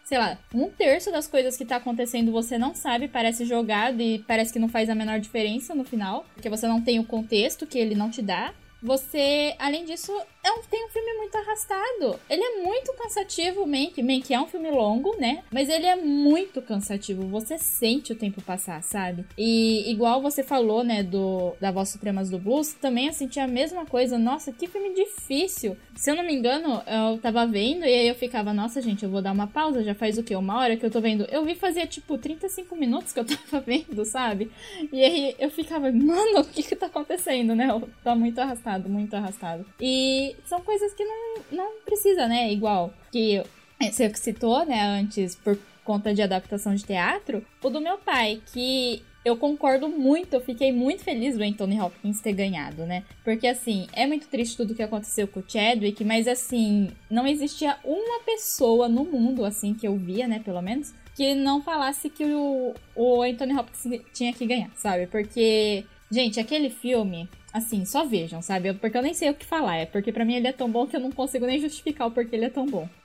sei 0.05 0.19
lá, 0.19 0.37
um 0.53 0.69
terço 0.69 1.11
das 1.11 1.27
coisas 1.27 1.57
que 1.57 1.65
tá 1.65 1.77
acontecendo 1.77 2.31
você 2.31 2.57
não 2.57 2.75
sabe, 2.75 3.07
parece 3.07 3.43
jogado 3.43 4.01
e 4.01 4.19
parece 4.19 4.53
que 4.53 4.59
não 4.59 4.69
faz 4.69 4.87
a 4.89 4.95
menor 4.95 5.19
diferença 5.19 5.73
no 5.73 5.83
final, 5.83 6.25
porque 6.35 6.49
você 6.49 6.67
não 6.67 6.79
tem 6.79 6.99
o 6.99 7.03
contexto 7.03 7.65
que 7.65 7.79
ele 7.79 7.95
não 7.95 8.09
te 8.09 8.21
dá. 8.21 8.53
Você, 8.85 9.55
além 9.57 9.83
disso, 9.83 10.15
é 10.45 10.51
um, 10.51 10.61
tem 10.69 10.85
um 10.85 10.89
filme 10.89 11.13
muito 11.17 11.35
arrastado. 11.35 12.19
Ele 12.29 12.43
é 12.43 12.63
muito 12.63 12.93
cansativo, 12.93 13.65
Mank. 13.65 14.01
Mank 14.03 14.31
é 14.31 14.39
um 14.39 14.45
filme 14.45 14.69
longo, 14.69 15.19
né? 15.19 15.43
Mas 15.51 15.69
ele 15.69 15.87
é 15.87 15.95
muito 15.95 16.61
cansativo. 16.61 17.27
Você 17.29 17.57
sente 17.57 18.13
o 18.13 18.15
tempo 18.15 18.41
passar, 18.43 18.83
sabe? 18.83 19.25
E 19.35 19.89
igual 19.91 20.21
você 20.21 20.43
falou, 20.43 20.83
né, 20.83 21.01
do 21.01 21.53
da 21.59 21.71
Voz 21.71 21.89
Supremas 21.89 22.29
do 22.29 22.37
Blues, 22.37 22.73
também 22.73 23.07
eu 23.07 23.13
senti 23.13 23.39
a 23.39 23.47
mesma 23.47 23.87
coisa. 23.87 24.19
Nossa, 24.19 24.51
que 24.51 24.67
filme 24.67 24.93
difícil. 24.93 25.75
Se 25.95 26.11
eu 26.11 26.15
não 26.15 26.23
me 26.23 26.35
engano, 26.35 26.81
eu 26.85 27.17
tava 27.17 27.47
vendo 27.47 27.83
e 27.83 27.93
aí 27.93 28.07
eu 28.07 28.15
ficava, 28.15 28.53
nossa, 28.53 28.81
gente, 28.81 29.03
eu 29.03 29.09
vou 29.09 29.23
dar 29.23 29.31
uma 29.31 29.47
pausa. 29.47 29.83
Já 29.83 29.95
faz 29.95 30.19
o 30.19 30.23
quê? 30.23 30.35
Uma 30.35 30.59
hora 30.59 30.77
que 30.77 30.85
eu 30.85 30.91
tô 30.91 31.01
vendo. 31.01 31.25
Eu 31.31 31.43
vi 31.43 31.55
fazia 31.55 31.87
tipo 31.87 32.19
35 32.19 32.75
minutos 32.75 33.11
que 33.11 33.19
eu 33.19 33.25
tava 33.25 33.63
vendo, 33.65 34.05
sabe? 34.05 34.51
E 34.93 35.03
aí 35.03 35.35
eu 35.39 35.49
ficava, 35.49 35.91
mano, 35.91 36.41
o 36.41 36.45
que 36.45 36.61
que 36.61 36.75
tá 36.75 36.85
acontecendo, 36.85 37.55
né? 37.55 37.67
Tá 38.03 38.15
muito 38.15 38.39
arrastado, 38.39 38.87
muito 38.87 39.15
arrastado. 39.15 39.65
E 39.81 40.34
são 40.45 40.61
coisas 40.61 40.93
que 40.93 41.03
não, 41.03 41.35
não 41.51 41.71
precisa, 41.85 42.27
né? 42.27 42.51
Igual 42.51 42.93
que 43.11 43.43
você 43.79 44.13
citou, 44.15 44.65
né, 44.65 44.81
antes, 44.81 45.35
por 45.35 45.57
conta 45.83 46.13
de 46.13 46.21
adaptação 46.21 46.73
de 46.73 46.83
teatro, 46.83 47.45
o 47.61 47.69
do 47.69 47.79
meu 47.79 47.97
pai, 47.97 48.41
que 48.51 49.03
eu 49.23 49.35
concordo 49.35 49.89
muito, 49.89 50.35
eu 50.35 50.41
fiquei 50.41 50.71
muito 50.71 51.03
feliz 51.03 51.35
do 51.35 51.43
Anthony 51.43 51.81
Hopkins 51.81 52.21
ter 52.21 52.33
ganhado, 52.33 52.85
né? 52.85 53.03
Porque 53.23 53.47
assim, 53.47 53.87
é 53.91 54.05
muito 54.05 54.27
triste 54.27 54.55
tudo 54.55 54.75
que 54.75 54.83
aconteceu 54.83 55.27
com 55.27 55.39
o 55.39 55.43
Chadwick, 55.47 56.03
mas 56.03 56.27
assim, 56.27 56.89
não 57.09 57.25
existia 57.25 57.77
uma 57.83 58.19
pessoa 58.19 58.87
no 58.87 59.03
mundo, 59.03 59.43
assim, 59.43 59.73
que 59.73 59.87
eu 59.87 59.95
via, 59.95 60.27
né, 60.27 60.39
pelo 60.45 60.61
menos, 60.61 60.93
que 61.15 61.33
não 61.33 61.61
falasse 61.61 62.09
que 62.09 62.23
o, 62.23 62.75
o 62.95 63.21
Anthony 63.23 63.57
Hopkins 63.57 64.01
tinha 64.13 64.31
que 64.31 64.45
ganhar, 64.45 64.69
sabe? 64.75 65.07
Porque, 65.07 65.85
gente, 66.11 66.39
aquele 66.39 66.69
filme 66.69 67.27
Assim, 67.55 67.85
só 67.85 68.03
vejam, 68.03 68.41
sabe? 68.41 68.73
Porque 68.73 68.97
eu 68.97 69.01
nem 69.01 69.13
sei 69.13 69.29
o 69.29 69.33
que 69.33 69.45
falar. 69.45 69.77
É 69.77 69.85
porque 69.85 70.11
para 70.11 70.25
mim 70.25 70.35
ele 70.35 70.49
é 70.49 70.51
tão 70.51 70.69
bom 70.69 70.85
que 70.85 70.93
eu 70.93 70.99
não 70.99 71.09
consigo 71.09 71.45
nem 71.45 71.57
justificar 71.57 72.05
o 72.05 72.11
porquê 72.11 72.35
ele 72.35 72.43
é 72.43 72.49
tão 72.49 72.65
bom. 72.65 72.85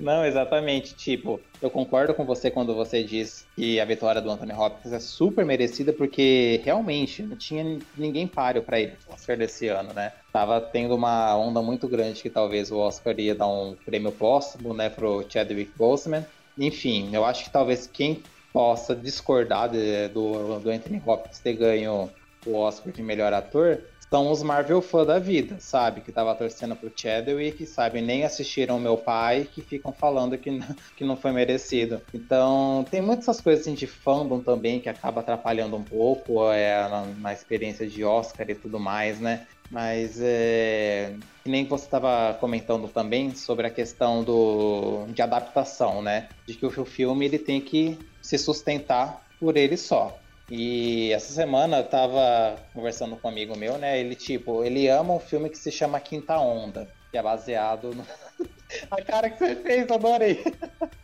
Não, 0.00 0.24
exatamente. 0.24 0.94
Tipo, 0.94 1.38
eu 1.60 1.68
concordo 1.68 2.14
com 2.14 2.24
você 2.24 2.50
quando 2.50 2.74
você 2.74 3.02
diz 3.02 3.46
que 3.54 3.78
a 3.78 3.84
vitória 3.84 4.22
do 4.22 4.30
Anthony 4.30 4.54
Hopkins 4.54 4.94
é 4.94 5.00
super 5.00 5.44
merecida, 5.44 5.92
porque 5.92 6.62
realmente 6.64 7.22
não 7.22 7.36
tinha 7.36 7.78
ninguém 7.94 8.26
páreo 8.26 8.62
para 8.62 8.80
ele 8.80 8.94
no 9.06 9.14
Oscar 9.14 9.36
desse 9.36 9.68
ano, 9.68 9.92
né? 9.92 10.10
Tava 10.32 10.62
tendo 10.62 10.94
uma 10.94 11.36
onda 11.36 11.60
muito 11.60 11.86
grande 11.86 12.22
que 12.22 12.30
talvez 12.30 12.70
o 12.70 12.78
Oscar 12.78 13.20
ia 13.20 13.34
dar 13.34 13.48
um 13.48 13.76
prêmio 13.84 14.12
póstumo, 14.12 14.72
né, 14.72 14.88
pro 14.88 15.26
Chadwick 15.28 15.72
Boseman. 15.76 16.24
Enfim, 16.56 17.10
eu 17.12 17.22
acho 17.22 17.44
que 17.44 17.50
talvez 17.50 17.86
quem 17.86 18.22
possa 18.54 18.94
discordar 18.94 19.68
de, 19.68 20.06
do, 20.08 20.60
do 20.60 20.70
Anthony 20.70 21.02
Hopkins 21.04 21.40
ter 21.40 21.54
ganho 21.54 22.08
o 22.46 22.54
Oscar 22.54 22.92
de 22.92 23.02
melhor 23.02 23.32
ator 23.32 23.82
são 24.14 24.30
os 24.30 24.44
Marvel 24.44 24.80
fã 24.80 25.04
da 25.04 25.18
vida, 25.18 25.56
sabe? 25.58 26.00
Que 26.00 26.12
tava 26.12 26.36
torcendo 26.36 26.76
pro 26.76 26.92
Chadwick, 26.94 27.66
sabe? 27.66 28.00
Nem 28.00 28.22
assistiram 28.22 28.78
meu 28.78 28.96
pai, 28.96 29.48
que 29.52 29.60
ficam 29.60 29.92
falando 29.92 30.38
que, 30.38 30.50
que 30.96 31.02
não 31.02 31.16
foi 31.16 31.32
merecido. 31.32 32.00
Então, 32.14 32.86
tem 32.88 33.02
muitas 33.02 33.40
coisas 33.40 33.62
assim, 33.62 33.74
de 33.74 33.88
fandom 33.88 34.38
também 34.38 34.78
que 34.78 34.88
acaba 34.88 35.20
atrapalhando 35.20 35.74
um 35.74 35.82
pouco 35.82 36.48
é, 36.52 36.88
na, 36.88 37.06
na 37.18 37.32
experiência 37.32 37.88
de 37.88 38.04
Oscar 38.04 38.48
e 38.48 38.54
tudo 38.54 38.78
mais, 38.78 39.18
né? 39.18 39.48
Mas 39.74 40.20
é, 40.20 41.16
que 41.42 41.50
nem 41.50 41.66
você 41.66 41.86
estava 41.86 42.32
comentando 42.38 42.86
também 42.86 43.34
sobre 43.34 43.66
a 43.66 43.70
questão 43.70 44.22
do, 44.22 45.06
de 45.08 45.20
adaptação, 45.20 46.00
né? 46.00 46.28
De 46.46 46.54
que 46.54 46.64
o 46.64 46.84
filme 46.84 47.24
ele 47.26 47.40
tem 47.40 47.60
que 47.60 47.98
se 48.22 48.38
sustentar 48.38 49.26
por 49.36 49.56
ele 49.56 49.76
só. 49.76 50.16
E 50.48 51.10
essa 51.12 51.32
semana 51.32 51.78
eu 51.78 51.88
tava 51.88 52.56
conversando 52.72 53.16
com 53.16 53.26
um 53.26 53.30
amigo 53.32 53.56
meu, 53.56 53.76
né? 53.76 53.98
Ele, 53.98 54.14
tipo, 54.14 54.62
ele 54.62 54.86
ama 54.86 55.14
um 55.14 55.18
filme 55.18 55.50
que 55.50 55.58
se 55.58 55.72
chama 55.72 55.98
Quinta 55.98 56.38
Onda, 56.38 56.88
que 57.10 57.18
é 57.18 57.22
baseado 57.22 57.92
no... 57.96 58.06
A 58.92 59.02
cara 59.02 59.28
que 59.28 59.38
você 59.38 59.56
fez, 59.56 59.90
adorei. 59.90 60.44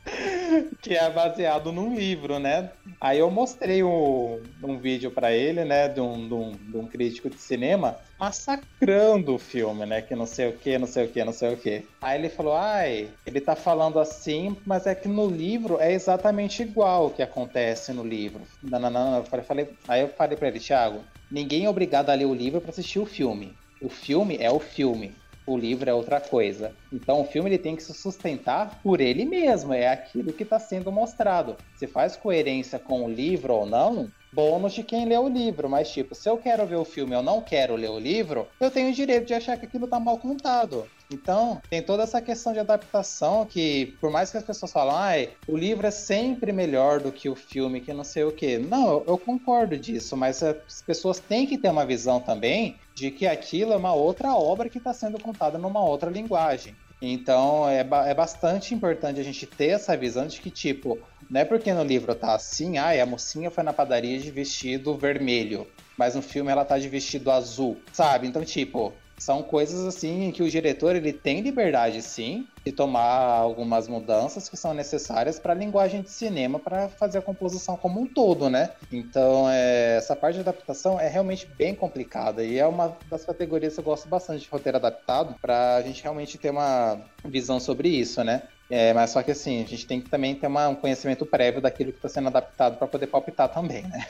que 0.81 0.95
é 0.95 1.11
baseado 1.11 1.73
num 1.73 1.93
livro, 1.95 2.39
né? 2.39 2.73
Aí 3.03 3.19
eu 3.19 3.31
mostrei 3.31 3.83
um, 3.83 4.43
um 4.63 4.79
vídeo 4.79 5.11
para 5.11 5.33
ele, 5.33 5.65
né, 5.65 5.89
de 5.89 6.03
um, 6.03 6.29
de, 6.29 6.35
um, 6.35 6.51
de 6.51 6.77
um, 6.77 6.87
crítico 6.87 7.31
de 7.31 7.41
cinema 7.41 7.99
massacrando 8.19 9.35
o 9.35 9.39
filme, 9.39 9.87
né, 9.87 10.03
que 10.03 10.15
não 10.15 10.27
sei 10.27 10.49
o 10.49 10.59
que, 10.59 10.77
não 10.77 10.87
sei 10.87 11.07
o 11.07 11.09
que, 11.09 11.25
não 11.25 11.33
sei 11.33 11.55
o 11.55 11.57
que. 11.57 11.89
Aí 12.03 12.19
ele 12.19 12.29
falou, 12.29 12.55
ai, 12.55 13.11
ele 13.25 13.41
tá 13.41 13.57
falando 13.57 13.99
assim, 13.99 14.55
mas 14.67 14.87
é 14.87 14.95
que 14.95 15.09
no 15.09 15.27
livro 15.27 15.81
é 15.81 15.93
exatamente 15.95 16.63
igual 16.63 17.07
o 17.07 17.11
que 17.11 17.23
acontece 17.23 17.91
no 17.95 18.05
livro. 18.05 18.43
Não, 18.63 18.79
não, 18.79 18.91
não, 18.91 19.17
eu 19.17 19.43
falei, 19.45 19.71
aí 19.89 20.03
eu 20.03 20.09
falei 20.09 20.37
para 20.37 20.49
ele, 20.49 20.61
Thiago, 20.61 21.03
ninguém 21.31 21.65
é 21.65 21.71
obrigado 21.71 22.11
a 22.11 22.15
ler 22.15 22.27
o 22.27 22.35
livro 22.35 22.61
para 22.61 22.71
assistir 22.71 22.99
o 22.99 23.07
filme. 23.07 23.57
O 23.81 23.89
filme 23.89 24.37
é 24.39 24.51
o 24.51 24.61
filme 24.61 25.17
o 25.47 25.57
livro 25.57 25.89
é 25.89 25.95
outra 25.95 26.21
coisa. 26.21 26.77
Então 26.93 27.21
o 27.21 27.25
filme 27.25 27.51
ele 27.51 27.59
tem 27.59 27.77
que 27.77 27.83
se 27.83 27.95
sustentar 27.95 28.81
por 28.83 29.01
ele 29.01 29.25
mesmo, 29.25 29.73
é 29.73 29.89
aquilo 29.89 30.33
que 30.33 30.43
está 30.43 30.59
sendo 30.59 30.93
mostrado. 30.93 31.57
Se 31.75 31.87
faz 31.87 32.17
coerência 32.17 32.79
com 32.79 33.05
o 33.05 33.11
livro 33.11 33.55
ou 33.55 33.67
não, 33.67 34.11
bônus 34.33 34.73
de 34.73 34.85
quem 34.85 35.07
lê 35.07 35.19
o 35.19 35.29
livro, 35.29 35.69
mas 35.69 35.91
tipo, 35.91 36.15
se 36.15 36.29
eu 36.29 36.39
quero 36.39 36.67
ver 36.67 36.77
o 36.77 36.85
filme 36.85 37.13
e 37.13 37.17
eu 37.17 37.23
não 37.23 37.43
quero 37.43 37.75
ler 37.75 37.91
o 37.91 37.99
livro, 37.99 38.49
eu 38.61 38.71
tenho 38.71 38.91
o 38.91 38.95
direito 38.95 39.27
de 39.27 39.35
achar 39.35 39.59
que 39.59 39.67
aquilo 39.67 39.89
tá 39.89 39.99
mal 39.99 40.19
contado. 40.19 40.87
Então, 41.13 41.61
tem 41.69 41.83
toda 41.83 42.05
essa 42.05 42.23
questão 42.23 42.53
de 42.53 42.61
adaptação 42.61 43.45
que, 43.45 43.99
por 44.01 44.13
mais 44.13 44.31
que 44.31 44.37
as 44.37 44.45
pessoas 44.45 44.71
falam, 44.71 44.95
ah, 44.95 45.15
o 45.49 45.57
livro 45.57 45.85
é 45.85 45.91
sempre 45.91 46.53
melhor 46.53 47.01
do 47.01 47.11
que 47.11 47.29
o 47.29 47.35
filme, 47.35 47.81
que 47.81 47.93
não 47.93 48.05
sei 48.05 48.23
o 48.23 48.31
quê. 48.31 48.59
Não, 48.59 48.89
eu, 48.89 49.05
eu 49.09 49.19
concordo 49.19 49.77
disso, 49.77 50.17
mas 50.17 50.41
as 50.41 50.81
pessoas 50.87 51.19
têm 51.19 51.47
que 51.49 51.59
ter 51.59 51.69
uma 51.69 51.85
visão 51.85 52.21
também 52.21 52.79
de 53.01 53.11
que 53.11 53.27
aquilo 53.27 53.73
é 53.73 53.77
uma 53.77 53.95
outra 53.95 54.35
obra 54.35 54.69
que 54.69 54.77
está 54.77 54.93
sendo 54.93 55.19
contada 55.19 55.57
numa 55.57 55.83
outra 55.83 56.11
linguagem. 56.11 56.77
Então 57.01 57.67
é, 57.67 57.83
ba 57.83 58.07
é 58.07 58.13
bastante 58.13 58.75
importante 58.75 59.19
a 59.19 59.23
gente 59.23 59.47
ter 59.47 59.69
essa 59.69 59.97
visão 59.97 60.27
de 60.27 60.39
que, 60.39 60.51
tipo, 60.51 61.01
não 61.31 61.41
é 61.41 61.45
porque 61.47 61.73
no 61.73 61.83
livro 61.83 62.15
tá 62.15 62.35
assim, 62.35 62.77
ah, 62.77 62.91
a 62.91 63.07
mocinha 63.07 63.51
foi 63.51 63.65
na 63.65 63.73
padaria 63.73 64.19
de 64.19 64.31
vestido 64.31 64.99
vermelho, 64.99 65.67
mas 65.97 66.15
no 66.15 66.21
filme 66.21 66.51
ela 66.51 66.63
tá 66.63 66.79
de 66.79 66.91
vestido 66.91 67.31
azul, 67.31 67.83
sabe? 67.91 68.27
Então, 68.27 68.45
tipo, 68.45 68.93
são 69.21 69.43
coisas 69.43 69.87
assim 69.87 70.33
que 70.33 70.43
o 70.43 70.51
diretor 70.51 70.97
ele 70.97 71.13
tem 71.13 71.43
liberdade 71.43 72.01
sim 72.01 72.49
de 72.65 72.73
tomar 72.73 73.03
algumas 73.03 73.87
mudanças 73.87 74.49
que 74.49 74.57
são 74.57 74.73
necessárias 74.73 75.39
para 75.39 75.53
a 75.53 75.57
linguagem 75.57 76.01
de 76.01 76.11
cinema 76.11 76.59
para 76.59 76.89
fazer 76.89 77.19
a 77.19 77.23
composição 77.23 77.77
como 77.77 78.01
um 78.01 78.07
todo, 78.07 78.49
né? 78.49 78.71
Então 78.91 79.49
é, 79.51 79.97
essa 79.97 80.17
parte 80.17 80.37
de 80.37 80.41
adaptação 80.41 80.99
é 80.99 81.07
realmente 81.07 81.47
bem 81.47 81.75
complicada 81.75 82.43
e 82.43 82.59
é 82.59 82.67
uma 82.67 82.97
das 83.11 83.25
categorias 83.25 83.75
que 83.75 83.81
eu 83.81 83.85
gosto 83.85 84.09
bastante 84.09 84.45
de 84.45 84.49
roteiro 84.49 84.79
adaptado 84.79 85.37
para 85.41 85.77
a 85.77 85.83
gente 85.83 86.03
realmente 86.03 86.39
ter 86.39 86.51
uma 86.51 87.01
visão 87.27 87.61
sobre 87.61 87.89
isso, 87.89 88.25
né? 88.25 88.49
É, 88.71 88.95
mas 88.95 89.11
só 89.11 89.23
que 89.23 89.33
assim, 89.33 89.63
a 89.63 89.67
gente 89.67 89.85
tem 89.85 90.01
que 90.01 90.09
também 90.09 90.35
ter 90.35 90.47
uma, 90.47 90.69
um 90.69 90.77
conhecimento 90.77 91.27
prévio 91.27 91.61
daquilo 91.61 91.91
que 91.91 91.99
está 91.99 92.09
sendo 92.09 92.29
adaptado 92.29 92.77
para 92.79 92.87
poder 92.87 93.09
palpitar 93.09 93.49
também, 93.49 93.83
né? 93.83 94.07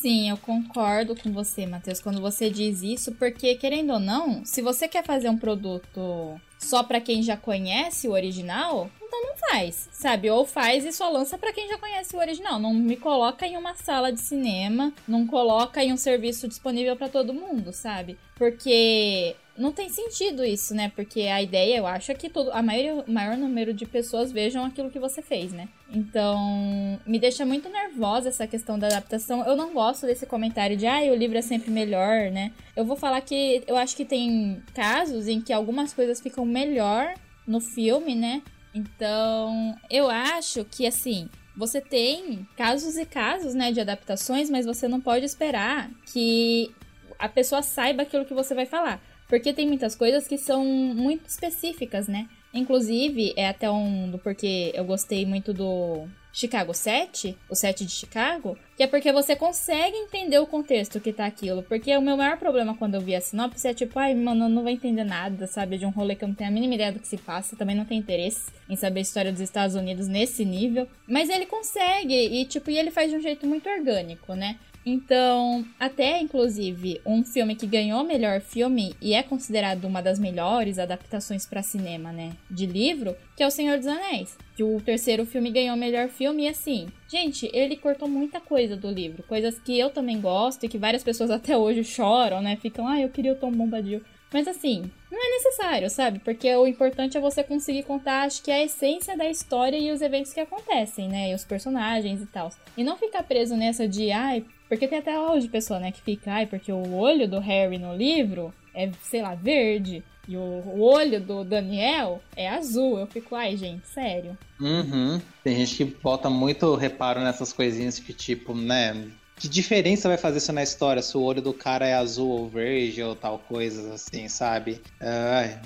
Sim, 0.00 0.28
eu 0.28 0.36
concordo 0.36 1.16
com 1.16 1.32
você, 1.32 1.66
Matheus, 1.66 2.02
quando 2.02 2.20
você 2.20 2.50
diz 2.50 2.82
isso, 2.82 3.12
porque 3.12 3.54
querendo 3.54 3.94
ou 3.94 3.98
não, 3.98 4.44
se 4.44 4.60
você 4.60 4.86
quer 4.86 5.02
fazer 5.02 5.30
um 5.30 5.38
produto 5.38 6.38
só 6.58 6.82
para 6.82 7.00
quem 7.00 7.22
já 7.22 7.36
conhece 7.36 8.06
o 8.06 8.12
original, 8.12 8.90
então 9.02 9.22
não 9.22 9.36
faz, 9.36 9.88
sabe? 9.92 10.28
Ou 10.30 10.44
faz 10.44 10.84
e 10.84 10.92
só 10.92 11.08
lança 11.08 11.38
para 11.38 11.52
quem 11.52 11.68
já 11.68 11.78
conhece 11.78 12.14
o 12.14 12.18
original. 12.18 12.58
Não 12.58 12.74
me 12.74 12.96
coloca 12.96 13.46
em 13.46 13.56
uma 13.56 13.74
sala 13.74 14.12
de 14.12 14.20
cinema, 14.20 14.92
não 15.08 15.26
coloca 15.26 15.82
em 15.82 15.92
um 15.92 15.96
serviço 15.96 16.46
disponível 16.48 16.96
para 16.96 17.08
todo 17.08 17.32
mundo, 17.32 17.72
sabe? 17.72 18.18
Porque 18.34 19.36
não 19.56 19.72
tem 19.72 19.88
sentido 19.88 20.44
isso, 20.44 20.74
né? 20.74 20.90
Porque 20.94 21.22
a 21.22 21.40
ideia, 21.40 21.76
eu 21.76 21.86
acho, 21.86 22.10
é 22.10 22.14
que 22.14 22.28
todo, 22.28 22.50
a 22.52 22.62
maioria, 22.62 22.94
o 22.94 23.10
maior 23.10 23.36
número 23.36 23.72
de 23.72 23.86
pessoas 23.86 24.32
vejam 24.32 24.64
aquilo 24.64 24.90
que 24.90 24.98
você 24.98 25.22
fez, 25.22 25.52
né? 25.52 25.68
Então, 25.90 27.00
me 27.06 27.18
deixa 27.18 27.46
muito 27.46 27.68
nervosa 27.68 28.28
essa 28.28 28.46
questão 28.46 28.78
da 28.78 28.88
adaptação. 28.88 29.44
Eu 29.46 29.56
não 29.56 29.72
gosto 29.72 30.06
desse 30.06 30.26
comentário 30.26 30.76
de, 30.76 30.86
ah, 30.86 31.00
o 31.10 31.14
livro 31.14 31.38
é 31.38 31.42
sempre 31.42 31.70
melhor, 31.70 32.30
né? 32.30 32.52
Eu 32.74 32.84
vou 32.84 32.96
falar 32.96 33.20
que 33.20 33.62
eu 33.66 33.76
acho 33.76 33.96
que 33.96 34.04
tem 34.04 34.62
casos 34.74 35.28
em 35.28 35.40
que 35.40 35.52
algumas 35.52 35.92
coisas 35.92 36.20
ficam 36.20 36.44
melhor 36.44 37.14
no 37.46 37.60
filme, 37.60 38.14
né? 38.14 38.42
Então, 38.74 39.76
eu 39.88 40.10
acho 40.10 40.64
que, 40.64 40.84
assim, 40.84 41.28
você 41.56 41.80
tem 41.80 42.46
casos 42.56 42.96
e 42.96 43.06
casos, 43.06 43.54
né, 43.54 43.70
de 43.70 43.80
adaptações, 43.80 44.50
mas 44.50 44.66
você 44.66 44.88
não 44.88 45.00
pode 45.00 45.24
esperar 45.24 45.88
que 46.12 46.74
a 47.18 47.28
pessoa 47.28 47.62
saiba 47.62 48.02
aquilo 48.02 48.24
que 48.24 48.34
você 48.34 48.54
vai 48.54 48.66
falar. 48.66 49.00
Porque 49.28 49.52
tem 49.52 49.66
muitas 49.66 49.94
coisas 49.94 50.26
que 50.26 50.38
são 50.38 50.64
muito 50.64 51.26
específicas, 51.26 52.08
né? 52.08 52.28
Inclusive, 52.52 53.32
é 53.36 53.48
até 53.48 53.70
um 53.70 54.10
do 54.10 54.18
porquê 54.18 54.70
eu 54.74 54.84
gostei 54.84 55.26
muito 55.26 55.52
do 55.52 56.06
Chicago 56.32 56.74
7, 56.74 57.36
o 57.48 57.54
7 57.54 57.84
de 57.84 57.92
Chicago, 57.92 58.58
que 58.76 58.82
é 58.82 58.88
porque 58.88 59.12
você 59.12 59.36
consegue 59.36 59.96
entender 59.96 60.38
o 60.40 60.46
contexto 60.46 61.00
que 61.00 61.12
tá 61.12 61.26
aquilo. 61.26 61.62
Porque 61.62 61.96
o 61.96 62.02
meu 62.02 62.16
maior 62.16 62.36
problema 62.36 62.76
quando 62.76 62.96
eu 62.96 63.00
vi 63.00 63.14
a 63.14 63.20
sinopse 63.20 63.68
é 63.68 63.72
tipo, 63.72 63.96
ai, 64.00 64.14
mano, 64.14 64.46
eu 64.46 64.48
não 64.48 64.62
vou 64.62 64.70
entender 64.70 65.04
nada, 65.04 65.46
sabe? 65.46 65.78
De 65.78 65.86
um 65.86 65.90
rolê 65.90 66.16
que 66.16 66.24
eu 66.24 66.28
não 66.28 66.34
tenho 66.34 66.50
a 66.50 66.52
mínima 66.52 66.74
ideia 66.74 66.90
do 66.90 66.98
que 66.98 67.06
se 67.06 67.16
passa, 67.16 67.56
também 67.56 67.76
não 67.76 67.84
tenho 67.84 68.00
interesse 68.00 68.50
em 68.68 68.74
saber 68.74 68.98
a 68.98 69.02
história 69.02 69.30
dos 69.30 69.40
Estados 69.40 69.76
Unidos 69.76 70.08
nesse 70.08 70.44
nível. 70.44 70.88
Mas 71.06 71.28
ele 71.30 71.46
consegue, 71.46 72.14
e 72.14 72.44
tipo, 72.44 72.68
e 72.68 72.78
ele 72.78 72.90
faz 72.90 73.10
de 73.10 73.16
um 73.16 73.20
jeito 73.20 73.46
muito 73.46 73.68
orgânico, 73.68 74.34
né? 74.34 74.58
Então, 74.86 75.64
até 75.80 76.20
inclusive, 76.20 77.00
um 77.06 77.24
filme 77.24 77.56
que 77.56 77.66
ganhou 77.66 78.04
melhor 78.04 78.40
filme 78.40 78.94
e 79.00 79.14
é 79.14 79.22
considerado 79.22 79.84
uma 79.86 80.02
das 80.02 80.18
melhores 80.18 80.78
adaptações 80.78 81.46
para 81.46 81.62
cinema, 81.62 82.12
né, 82.12 82.32
de 82.50 82.66
livro, 82.66 83.16
que 83.34 83.42
é 83.42 83.46
O 83.46 83.50
Senhor 83.50 83.78
dos 83.78 83.86
Anéis. 83.86 84.36
Que 84.54 84.62
o 84.62 84.80
terceiro 84.80 85.24
filme 85.24 85.50
ganhou 85.50 85.76
melhor 85.76 86.08
filme 86.08 86.44
e 86.44 86.48
assim, 86.48 86.86
gente, 87.08 87.50
ele 87.52 87.76
cortou 87.76 88.08
muita 88.08 88.40
coisa 88.40 88.76
do 88.76 88.90
livro, 88.90 89.22
coisas 89.24 89.58
que 89.58 89.78
eu 89.78 89.90
também 89.90 90.20
gosto 90.20 90.64
e 90.64 90.68
que 90.68 90.78
várias 90.78 91.02
pessoas 91.02 91.30
até 91.32 91.56
hoje 91.56 91.82
choram, 91.82 92.42
né, 92.42 92.56
ficam, 92.56 92.86
ah, 92.86 93.00
eu 93.00 93.08
queria 93.08 93.32
o 93.32 93.36
Tom 93.36 93.50
Bombadil. 93.50 94.02
Mas 94.34 94.48
assim, 94.48 94.90
não 95.12 95.16
é 95.16 95.30
necessário, 95.36 95.88
sabe? 95.88 96.18
Porque 96.18 96.52
o 96.56 96.66
importante 96.66 97.16
é 97.16 97.20
você 97.20 97.44
conseguir 97.44 97.84
contar, 97.84 98.22
acho 98.22 98.42
que 98.42 98.50
a 98.50 98.64
essência 98.64 99.16
da 99.16 99.30
história 99.30 99.76
e 99.76 99.92
os 99.92 100.02
eventos 100.02 100.32
que 100.32 100.40
acontecem, 100.40 101.08
né? 101.08 101.30
E 101.30 101.34
os 101.36 101.44
personagens 101.44 102.20
e 102.20 102.26
tal. 102.26 102.50
E 102.76 102.82
não 102.82 102.96
ficar 102.96 103.22
preso 103.22 103.56
nessa 103.56 103.86
de, 103.86 104.10
ai, 104.10 104.44
porque 104.68 104.88
tem 104.88 104.98
até 104.98 105.16
hoje 105.16 105.46
pessoa, 105.46 105.78
né, 105.78 105.92
que 105.92 106.02
fica, 106.02 106.32
ai, 106.32 106.46
porque 106.46 106.72
o 106.72 106.94
olho 106.96 107.28
do 107.28 107.38
Harry 107.38 107.78
no 107.78 107.94
livro 107.94 108.52
é, 108.74 108.90
sei 109.04 109.22
lá, 109.22 109.36
verde. 109.36 110.02
E 110.26 110.36
o, 110.36 110.80
olho 110.80 111.20
do 111.20 111.44
Daniel 111.44 112.20
é 112.34 112.48
azul. 112.48 112.98
Eu 112.98 113.06
fico, 113.06 113.36
ai, 113.36 113.56
gente, 113.56 113.86
sério. 113.86 114.36
Uhum. 114.60 115.20
Tem 115.44 115.54
gente 115.54 115.76
que 115.76 115.84
bota 115.84 116.28
muito 116.28 116.74
reparo 116.74 117.20
nessas 117.20 117.52
coisinhas 117.52 118.00
que, 118.00 118.12
tipo, 118.12 118.52
né? 118.52 119.06
Que 119.36 119.48
diferença 119.48 120.08
vai 120.08 120.16
fazer 120.16 120.38
isso 120.38 120.52
na 120.52 120.62
história 120.62 121.02
se 121.02 121.16
o 121.16 121.22
olho 121.22 121.42
do 121.42 121.52
cara 121.52 121.86
é 121.86 121.94
azul 121.94 122.28
ou 122.28 122.48
verde 122.48 123.02
ou 123.02 123.16
tal 123.16 123.38
coisa 123.38 123.94
assim, 123.94 124.28
sabe? 124.28 124.80
Ai, 125.00 125.60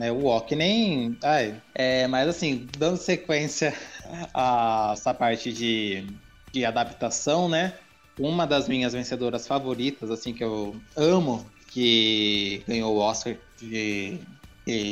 é, 0.00 0.12
o 0.12 0.24
walk 0.24 0.54
nem. 0.54 1.16
Ai, 1.22 1.60
é, 1.74 2.06
mas 2.06 2.28
assim, 2.28 2.68
dando 2.78 2.98
sequência 2.98 3.74
a 4.34 4.92
essa 4.92 5.14
parte 5.14 5.52
de, 5.52 6.04
de 6.52 6.64
adaptação, 6.64 7.48
né? 7.48 7.72
Uma 8.18 8.46
das 8.46 8.68
minhas 8.68 8.92
vencedoras 8.92 9.46
favoritas, 9.46 10.10
assim, 10.10 10.34
que 10.34 10.44
eu 10.44 10.76
amo, 10.94 11.50
que 11.70 12.62
ganhou 12.68 12.94
o 12.94 12.98
Oscar 12.98 13.34
de, 13.58 14.20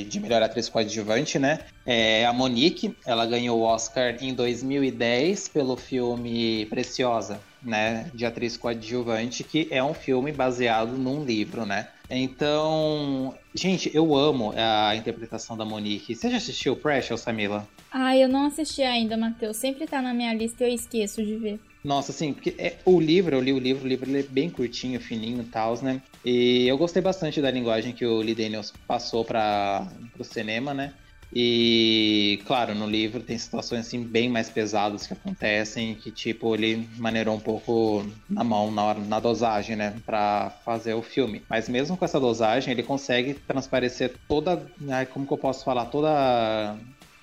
de 0.05 0.21
melhor 0.21 0.43
atriz 0.43 0.69
coadjuvante, 0.69 1.39
né? 1.39 1.61
É 1.85 2.25
a 2.27 2.33
Monique, 2.33 2.97
ela 3.07 3.27
ganhou 3.27 3.61
o 3.61 3.63
Oscar 3.63 4.17
em 4.21 4.35
2010 4.35 5.49
pelo 5.49 5.77
filme 5.77 6.67
Preciosa, 6.67 7.41
né? 7.63 8.11
De 8.15 8.25
atriz 8.25 8.57
coadjuvante, 8.57 9.45
que 9.45 9.69
é 9.71 9.83
um 9.83 9.95
filme 9.95 10.33
baseado 10.33 10.93
num 10.93 11.25
livro, 11.25 11.65
né? 11.67 11.89
Então, 12.11 13.35
gente, 13.55 13.91
eu 13.95 14.17
amo 14.17 14.55
a 14.57 14.97
interpretação 14.97 15.57
da 15.57 15.65
Monique. 15.65 16.15
Você 16.15 16.31
já 16.31 16.39
assistiu 16.39 16.75
Precious, 16.75 17.21
Samila? 17.21 17.69
Ah, 17.91 18.17
eu 18.17 18.29
não 18.29 18.47
assisti 18.47 18.83
ainda, 18.83 19.17
Matheus. 19.17 19.57
Sempre 19.57 19.87
tá 19.87 20.01
na 20.01 20.15
minha 20.15 20.33
lista 20.33 20.65
e 20.65 20.71
eu 20.71 20.75
esqueço 20.75 21.23
de 21.23 21.37
ver. 21.37 21.61
Nossa, 21.85 22.11
assim, 22.11 22.33
porque 22.33 22.55
é, 22.59 22.77
o 22.85 23.01
livro, 23.01 23.37
eu 23.37 23.41
li 23.41 23.53
o 23.53 23.59
livro, 23.59 23.85
o 23.85 23.89
livro 23.89 24.17
é 24.17 24.23
bem 24.23 24.51
curtinho, 24.51 25.01
fininho 25.01 25.43
e 25.43 25.47
tal, 25.47 25.81
né? 25.83 26.03
E 26.25 26.67
eu 26.67 26.77
gostei 26.77 27.01
bastante 27.01 27.41
da 27.41 27.51
linguagem 27.51 27.93
que 27.93 28.05
o 28.05 28.19
Lee 28.19 28.35
Daniels 28.35 28.73
passou 28.87 29.25
para 29.25 29.87
o 30.19 30.25
cinema, 30.25 30.75
né? 30.75 30.93
E, 31.33 32.41
claro, 32.47 32.75
no 32.75 32.87
livro 32.87 33.23
tem 33.23 33.37
situações 33.37 33.87
assim 33.87 34.03
bem 34.03 34.29
mais 34.29 34.49
pesadas 34.49 35.07
que 35.07 35.13
acontecem, 35.13 35.95
que 35.95 36.11
tipo, 36.11 36.55
ele 36.55 36.89
maneirou 36.97 37.37
um 37.37 37.41
pouco 37.41 38.05
na 38.29 38.43
mão, 38.43 38.71
na, 38.71 38.85
hora, 38.85 39.01
na 39.01 39.21
dosagem, 39.21 39.77
né, 39.77 39.95
para 40.07 40.51
fazer 40.65 40.95
o 40.95 41.03
filme. 41.03 41.43
Mas 41.49 41.69
mesmo 41.69 41.97
com 41.97 42.05
essa 42.05 42.19
dosagem, 42.19 42.73
ele 42.73 42.83
consegue 42.83 43.35
transparecer 43.35 44.15
toda, 44.27 44.71
como 45.13 45.27
que 45.27 45.33
eu 45.33 45.39
posso 45.39 45.65
falar, 45.65 45.87
toda 45.87 46.09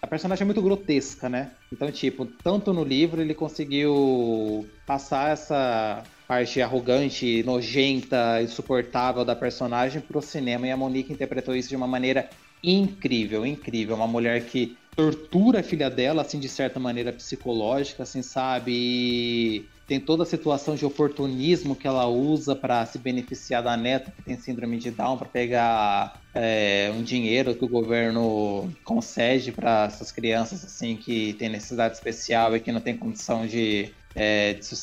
a 0.01 0.07
personagem 0.07 0.43
é 0.43 0.45
muito 0.45 0.61
grotesca, 0.61 1.27
né? 1.27 1.51
Então, 1.71 1.91
tipo, 1.91 2.25
tanto 2.25 2.71
no 2.71 2.83
livro 2.83 3.21
ele 3.21 3.33
conseguiu 3.33 4.69
passar 4.85 5.31
essa 5.31 6.03
parte 6.27 6.61
arrogante, 6.61 7.43
nojenta, 7.43 8.41
insuportável 8.41 9.25
da 9.25 9.35
personagem 9.35 10.01
pro 10.01 10.21
cinema 10.21 10.67
e 10.67 10.71
a 10.71 10.77
Monique 10.77 11.11
interpretou 11.11 11.55
isso 11.55 11.69
de 11.69 11.75
uma 11.75 11.87
maneira 11.87 12.29
incrível, 12.71 13.45
incrível. 13.45 13.95
Uma 13.95 14.07
mulher 14.07 14.45
que 14.45 14.77
tortura 14.95 15.59
a 15.59 15.63
filha 15.63 15.89
dela, 15.89 16.21
assim, 16.21 16.39
de 16.39 16.47
certa 16.49 16.79
maneira 16.79 17.11
psicológica, 17.11 18.03
assim, 18.03 18.21
sabe? 18.21 18.71
E 18.73 19.65
tem 19.87 19.99
toda 19.99 20.23
a 20.23 20.25
situação 20.25 20.75
de 20.75 20.85
oportunismo 20.85 21.75
que 21.75 21.85
ela 21.85 22.07
usa 22.07 22.55
para 22.55 22.85
se 22.85 22.97
beneficiar 22.97 23.61
da 23.61 23.77
neta 23.77 24.11
que 24.11 24.23
tem 24.23 24.39
síndrome 24.39 24.77
de 24.77 24.89
Down, 24.89 25.17
para 25.17 25.27
pegar 25.27 26.21
é, 26.33 26.91
um 26.95 27.03
dinheiro 27.03 27.53
que 27.53 27.65
o 27.65 27.69
governo 27.69 28.73
concede 28.83 29.51
para 29.51 29.85
essas 29.85 30.11
crianças, 30.11 30.63
assim, 30.63 30.95
que 30.95 31.33
tem 31.33 31.49
necessidade 31.49 31.95
especial 31.95 32.55
e 32.55 32.59
que 32.59 32.71
não 32.71 32.81
tem 32.81 32.97
condição 32.97 33.45
de 33.45 33.93
é, 34.15 34.53
de 34.53 34.65
se 34.65 34.75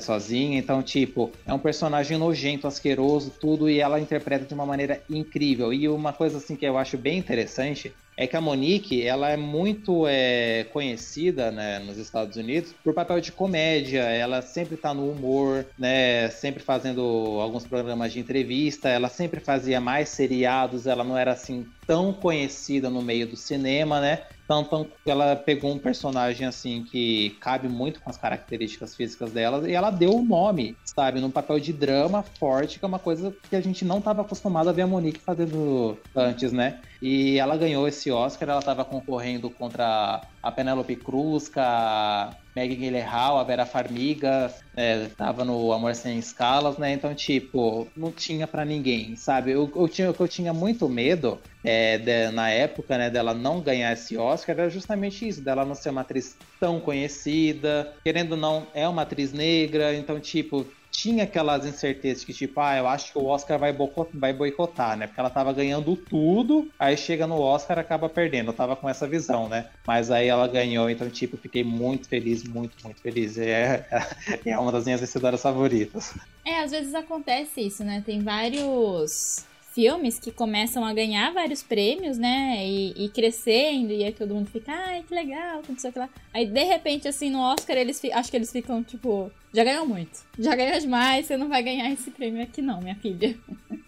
sozinha. 0.00 0.58
Então, 0.58 0.82
tipo, 0.82 1.32
é 1.46 1.54
um 1.54 1.58
personagem 1.58 2.18
nojento, 2.18 2.66
asqueroso, 2.66 3.32
tudo, 3.40 3.70
e 3.70 3.80
ela 3.80 4.00
interpreta 4.00 4.44
de 4.44 4.52
uma 4.52 4.66
maneira 4.66 5.02
incrível. 5.08 5.72
E 5.72 5.88
uma 5.88 6.12
coisa 6.12 6.38
assim 6.38 6.56
que 6.56 6.66
eu 6.66 6.76
acho 6.76 6.98
bem 6.98 7.18
interessante 7.18 7.94
é 8.20 8.26
que 8.26 8.36
a 8.36 8.40
Monique, 8.40 9.02
ela 9.02 9.30
é 9.30 9.36
muito 9.36 10.06
é, 10.06 10.64
conhecida 10.64 11.50
né, 11.50 11.78
nos 11.78 11.96
Estados 11.96 12.36
Unidos 12.36 12.74
por 12.84 12.92
papel 12.92 13.18
de 13.18 13.32
comédia, 13.32 14.02
ela 14.02 14.42
sempre 14.42 14.76
tá 14.76 14.92
no 14.92 15.10
humor, 15.10 15.66
né, 15.78 16.28
sempre 16.28 16.62
fazendo 16.62 17.00
alguns 17.40 17.66
programas 17.66 18.12
de 18.12 18.20
entrevista, 18.20 18.90
ela 18.90 19.08
sempre 19.08 19.40
fazia 19.40 19.80
mais 19.80 20.10
seriados, 20.10 20.86
ela 20.86 21.02
não 21.02 21.16
era 21.16 21.32
assim 21.32 21.66
tão 21.86 22.12
conhecida 22.12 22.90
no 22.90 23.00
meio 23.00 23.26
do 23.26 23.36
cinema, 23.36 24.00
né? 24.02 24.22
Tanto 24.50 24.90
que 25.04 25.08
ela 25.08 25.36
pegou 25.36 25.70
um 25.70 25.78
personagem 25.78 26.44
assim 26.44 26.82
que 26.82 27.38
cabe 27.40 27.68
muito 27.68 28.00
com 28.00 28.10
as 28.10 28.18
características 28.18 28.96
físicas 28.96 29.30
dela 29.30 29.70
e 29.70 29.74
ela 29.74 29.92
deu 29.92 30.12
o 30.12 30.24
nome, 30.24 30.76
sabe, 30.84 31.20
num 31.20 31.30
papel 31.30 31.60
de 31.60 31.72
drama 31.72 32.24
forte, 32.36 32.80
que 32.80 32.84
é 32.84 32.88
uma 32.88 32.98
coisa 32.98 33.32
que 33.48 33.54
a 33.54 33.60
gente 33.60 33.84
não 33.84 33.98
estava 33.98 34.22
acostumado 34.22 34.68
a 34.68 34.72
ver 34.72 34.82
a 34.82 34.88
Monique 34.88 35.20
fazendo 35.20 35.96
antes, 36.16 36.50
né? 36.50 36.80
E 37.00 37.38
ela 37.38 37.56
ganhou 37.56 37.86
esse 37.86 38.10
Oscar, 38.10 38.48
ela 38.48 38.58
estava 38.58 38.84
concorrendo 38.84 39.50
contra 39.50 40.20
a 40.42 40.50
Penélope 40.50 40.96
Cruz, 40.96 41.48
com 41.48 41.60
a 41.60 42.34
Maggie 42.56 42.76
Gyllenhaal, 42.76 43.38
a 43.38 43.44
Vera 43.44 43.64
Farmiga, 43.66 44.52
é, 44.76 45.06
tava 45.16 45.44
no 45.44 45.72
Amor 45.72 45.94
Sem 45.94 46.18
Escalas, 46.18 46.78
né? 46.78 46.92
Então, 46.92 47.14
tipo, 47.14 47.86
não 47.96 48.10
tinha 48.10 48.46
para 48.46 48.64
ninguém, 48.64 49.16
sabe? 49.16 49.52
Eu, 49.52 49.70
eu, 49.74 49.88
tinha, 49.88 50.14
eu 50.18 50.28
tinha 50.28 50.52
muito 50.52 50.88
medo 50.88 51.40
é, 51.62 51.98
de, 51.98 52.30
na 52.30 52.50
época, 52.50 52.96
né, 52.96 53.10
dela 53.10 53.34
não 53.34 53.60
ganhar 53.60 53.92
esse 53.92 54.16
Oscar, 54.16 54.58
era 54.58 54.70
justamente 54.70 55.28
isso, 55.28 55.42
dela 55.42 55.64
não 55.64 55.74
ser 55.74 55.90
uma 55.90 56.00
atriz 56.00 56.36
tão 56.58 56.80
conhecida, 56.80 57.94
querendo 58.04 58.32
ou 58.32 58.38
não, 58.38 58.66
é 58.74 58.88
uma 58.88 59.02
atriz 59.02 59.32
negra, 59.32 59.94
então, 59.94 60.18
tipo, 60.18 60.66
tinha 60.90 61.24
aquelas 61.24 61.64
incertezas 61.64 62.24
que, 62.24 62.32
tipo, 62.32 62.60
ah, 62.60 62.76
eu 62.76 62.88
acho 62.88 63.12
que 63.12 63.18
o 63.18 63.26
Oscar 63.26 63.58
vai, 63.58 63.74
vai 64.12 64.32
boicotar, 64.32 64.96
né? 64.96 65.06
Porque 65.06 65.20
ela 65.20 65.30
tava 65.30 65.52
ganhando 65.52 65.96
tudo, 65.96 66.68
aí 66.78 66.96
chega 66.96 67.26
no 67.26 67.40
Oscar 67.40 67.78
acaba 67.78 68.08
perdendo. 68.08 68.48
Eu 68.48 68.54
tava 68.54 68.76
com 68.76 68.88
essa 68.88 69.06
visão, 69.06 69.48
né? 69.48 69.68
Mas 69.86 70.10
aí 70.10 70.28
ela 70.28 70.48
ganhou, 70.48 70.90
então, 70.90 71.08
tipo, 71.08 71.36
fiquei 71.36 71.62
muito 71.62 72.08
feliz, 72.08 72.44
muito, 72.44 72.76
muito 72.84 73.00
feliz. 73.00 73.38
É, 73.38 73.86
é 74.44 74.58
uma 74.58 74.72
das 74.72 74.84
minhas 74.84 75.00
vencedoras 75.00 75.40
favoritas. 75.40 76.14
É, 76.44 76.60
às 76.60 76.70
vezes 76.70 76.94
acontece 76.94 77.60
isso, 77.60 77.84
né? 77.84 78.02
Tem 78.04 78.20
vários 78.20 79.44
filmes 79.72 80.18
que 80.18 80.30
começam 80.30 80.84
a 80.84 80.92
ganhar 80.92 81.32
vários 81.32 81.62
prêmios, 81.62 82.18
né? 82.18 82.66
E, 82.66 83.04
e 83.04 83.08
crescendo, 83.08 83.92
e 83.92 84.04
aí 84.04 84.12
todo 84.12 84.34
mundo 84.34 84.50
fica, 84.50 84.72
ai, 84.72 85.04
que 85.06 85.14
legal, 85.14 85.62
tudo 85.62 85.78
isso 85.78 85.90
lá. 85.96 86.08
Aí, 86.32 86.46
de 86.46 86.64
repente, 86.64 87.08
assim, 87.08 87.30
no 87.30 87.40
Oscar, 87.40 87.76
eles 87.76 88.00
acho 88.12 88.30
que 88.30 88.36
eles 88.36 88.50
ficam, 88.50 88.82
tipo, 88.82 89.30
já 89.52 89.64
ganhou 89.64 89.86
muito. 89.86 90.20
Já 90.38 90.54
ganhou 90.54 90.78
demais, 90.78 91.26
você 91.26 91.36
não 91.36 91.48
vai 91.48 91.62
ganhar 91.62 91.90
esse 91.90 92.10
prêmio 92.10 92.42
aqui, 92.42 92.60
não, 92.60 92.80
minha 92.80 92.96
filha. 92.96 93.36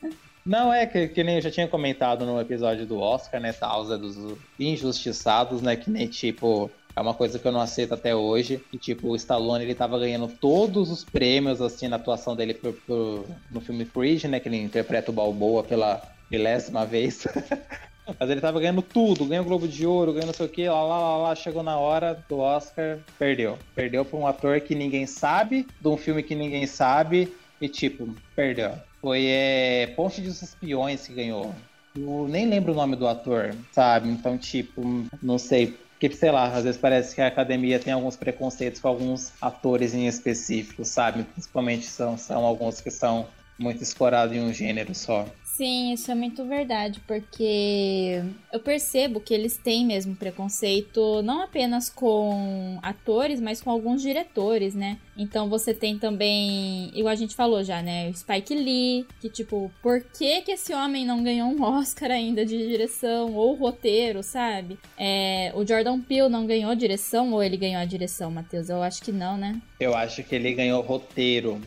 Não, 0.44 0.72
é 0.72 0.84
que, 0.86 1.06
que 1.06 1.22
nem 1.22 1.36
eu 1.36 1.40
já 1.40 1.52
tinha 1.52 1.68
comentado 1.68 2.26
no 2.26 2.40
episódio 2.40 2.84
do 2.84 2.98
Oscar, 2.98 3.40
né? 3.40 3.52
Tal, 3.52 3.84
dos 3.96 4.36
injustiçados, 4.58 5.62
né? 5.62 5.76
Que 5.76 5.88
nem 5.88 6.08
tipo 6.08 6.68
é 6.94 7.00
uma 7.00 7.14
coisa 7.14 7.38
que 7.38 7.46
eu 7.46 7.52
não 7.52 7.60
aceito 7.60 7.94
até 7.94 8.14
hoje. 8.14 8.60
E, 8.72 8.78
tipo, 8.78 9.08
o 9.08 9.16
Stallone, 9.16 9.64
ele 9.64 9.74
tava 9.74 9.98
ganhando 9.98 10.28
todos 10.28 10.90
os 10.90 11.04
prêmios, 11.04 11.60
assim, 11.60 11.88
na 11.88 11.96
atuação 11.96 12.36
dele 12.36 12.54
pro, 12.54 12.72
pro, 12.72 13.24
no 13.50 13.60
filme 13.60 13.84
Creed, 13.84 14.24
né? 14.24 14.40
Que 14.40 14.48
ele 14.48 14.62
interpreta 14.62 15.10
o 15.10 15.14
Balboa 15.14 15.62
pela 15.62 16.02
milésima 16.30 16.84
vez. 16.84 17.26
Mas 18.18 18.30
ele 18.30 18.40
tava 18.40 18.58
ganhando 18.58 18.82
tudo, 18.82 19.24
ganhou 19.24 19.44
o 19.44 19.48
Globo 19.48 19.68
de 19.68 19.86
Ouro, 19.86 20.12
ganhou 20.12 20.26
não 20.26 20.34
sei 20.34 20.46
o 20.46 20.48
que, 20.48 20.68
lá, 20.68 20.82
lá, 20.82 20.98
lá, 20.98 21.16
lá, 21.18 21.34
chegou 21.34 21.62
na 21.62 21.78
hora 21.78 22.22
do 22.28 22.38
Oscar, 22.38 22.98
perdeu. 23.18 23.56
Perdeu 23.74 24.04
pra 24.04 24.18
um 24.18 24.26
ator 24.26 24.60
que 24.60 24.74
ninguém 24.74 25.06
sabe, 25.06 25.66
de 25.80 25.88
um 25.88 25.96
filme 25.96 26.22
que 26.22 26.34
ninguém 26.34 26.66
sabe, 26.66 27.32
e 27.60 27.68
tipo, 27.68 28.12
perdeu. 28.34 28.72
Foi 29.00 29.24
é, 29.26 29.86
Ponte 29.96 30.20
dos 30.20 30.42
Espiões 30.42 31.06
que 31.06 31.14
ganhou. 31.14 31.54
Eu 31.96 32.26
nem 32.28 32.48
lembro 32.48 32.72
o 32.72 32.76
nome 32.76 32.96
do 32.96 33.06
ator, 33.06 33.54
sabe? 33.70 34.08
Então, 34.08 34.36
tipo, 34.38 34.82
não 35.22 35.38
sei. 35.38 35.76
Porque, 36.02 36.16
sei 36.16 36.32
lá, 36.32 36.52
às 36.52 36.64
vezes 36.64 36.80
parece 36.80 37.14
que 37.14 37.20
a 37.20 37.28
academia 37.28 37.78
tem 37.78 37.92
alguns 37.92 38.16
preconceitos 38.16 38.80
com 38.80 38.88
alguns 38.88 39.34
atores 39.40 39.94
em 39.94 40.08
específico, 40.08 40.84
sabe? 40.84 41.22
Principalmente 41.22 41.86
são, 41.86 42.18
são 42.18 42.44
alguns 42.44 42.80
que 42.80 42.90
são 42.90 43.28
muito 43.56 43.84
escorados 43.84 44.34
em 44.34 44.40
um 44.40 44.52
gênero 44.52 44.92
só. 44.96 45.24
Sim, 45.52 45.92
isso 45.92 46.10
é 46.10 46.14
muito 46.14 46.46
verdade, 46.46 46.98
porque 47.06 48.22
eu 48.50 48.58
percebo 48.58 49.20
que 49.20 49.34
eles 49.34 49.58
têm 49.58 49.84
mesmo 49.84 50.16
preconceito 50.16 51.20
não 51.20 51.42
apenas 51.42 51.90
com 51.90 52.78
atores, 52.82 53.38
mas 53.38 53.60
com 53.60 53.70
alguns 53.70 54.00
diretores, 54.00 54.74
né? 54.74 54.96
Então 55.14 55.50
você 55.50 55.74
tem 55.74 55.98
também, 55.98 56.90
igual 56.94 57.12
a 57.12 57.16
gente 57.16 57.36
falou 57.36 57.62
já, 57.62 57.82
né? 57.82 58.08
O 58.08 58.14
Spike 58.14 58.54
Lee, 58.54 59.06
que 59.20 59.28
tipo, 59.28 59.70
por 59.82 60.02
que 60.02 60.40
que 60.40 60.52
esse 60.52 60.72
homem 60.72 61.04
não 61.04 61.22
ganhou 61.22 61.50
um 61.50 61.62
Oscar 61.62 62.10
ainda 62.10 62.46
de 62.46 62.56
direção 62.56 63.34
ou 63.34 63.54
roteiro, 63.54 64.22
sabe? 64.22 64.78
É, 64.96 65.52
o 65.54 65.66
Jordan 65.66 66.00
Peele 66.00 66.30
não 66.30 66.46
ganhou 66.46 66.74
direção 66.74 67.30
ou 67.30 67.42
ele 67.42 67.58
ganhou 67.58 67.82
a 67.82 67.84
direção, 67.84 68.30
Matheus? 68.30 68.70
Eu 68.70 68.82
acho 68.82 69.02
que 69.02 69.12
não, 69.12 69.36
né? 69.36 69.60
Eu 69.78 69.94
acho 69.94 70.24
que 70.24 70.34
ele 70.34 70.54
ganhou 70.54 70.80
roteiro. 70.80 71.60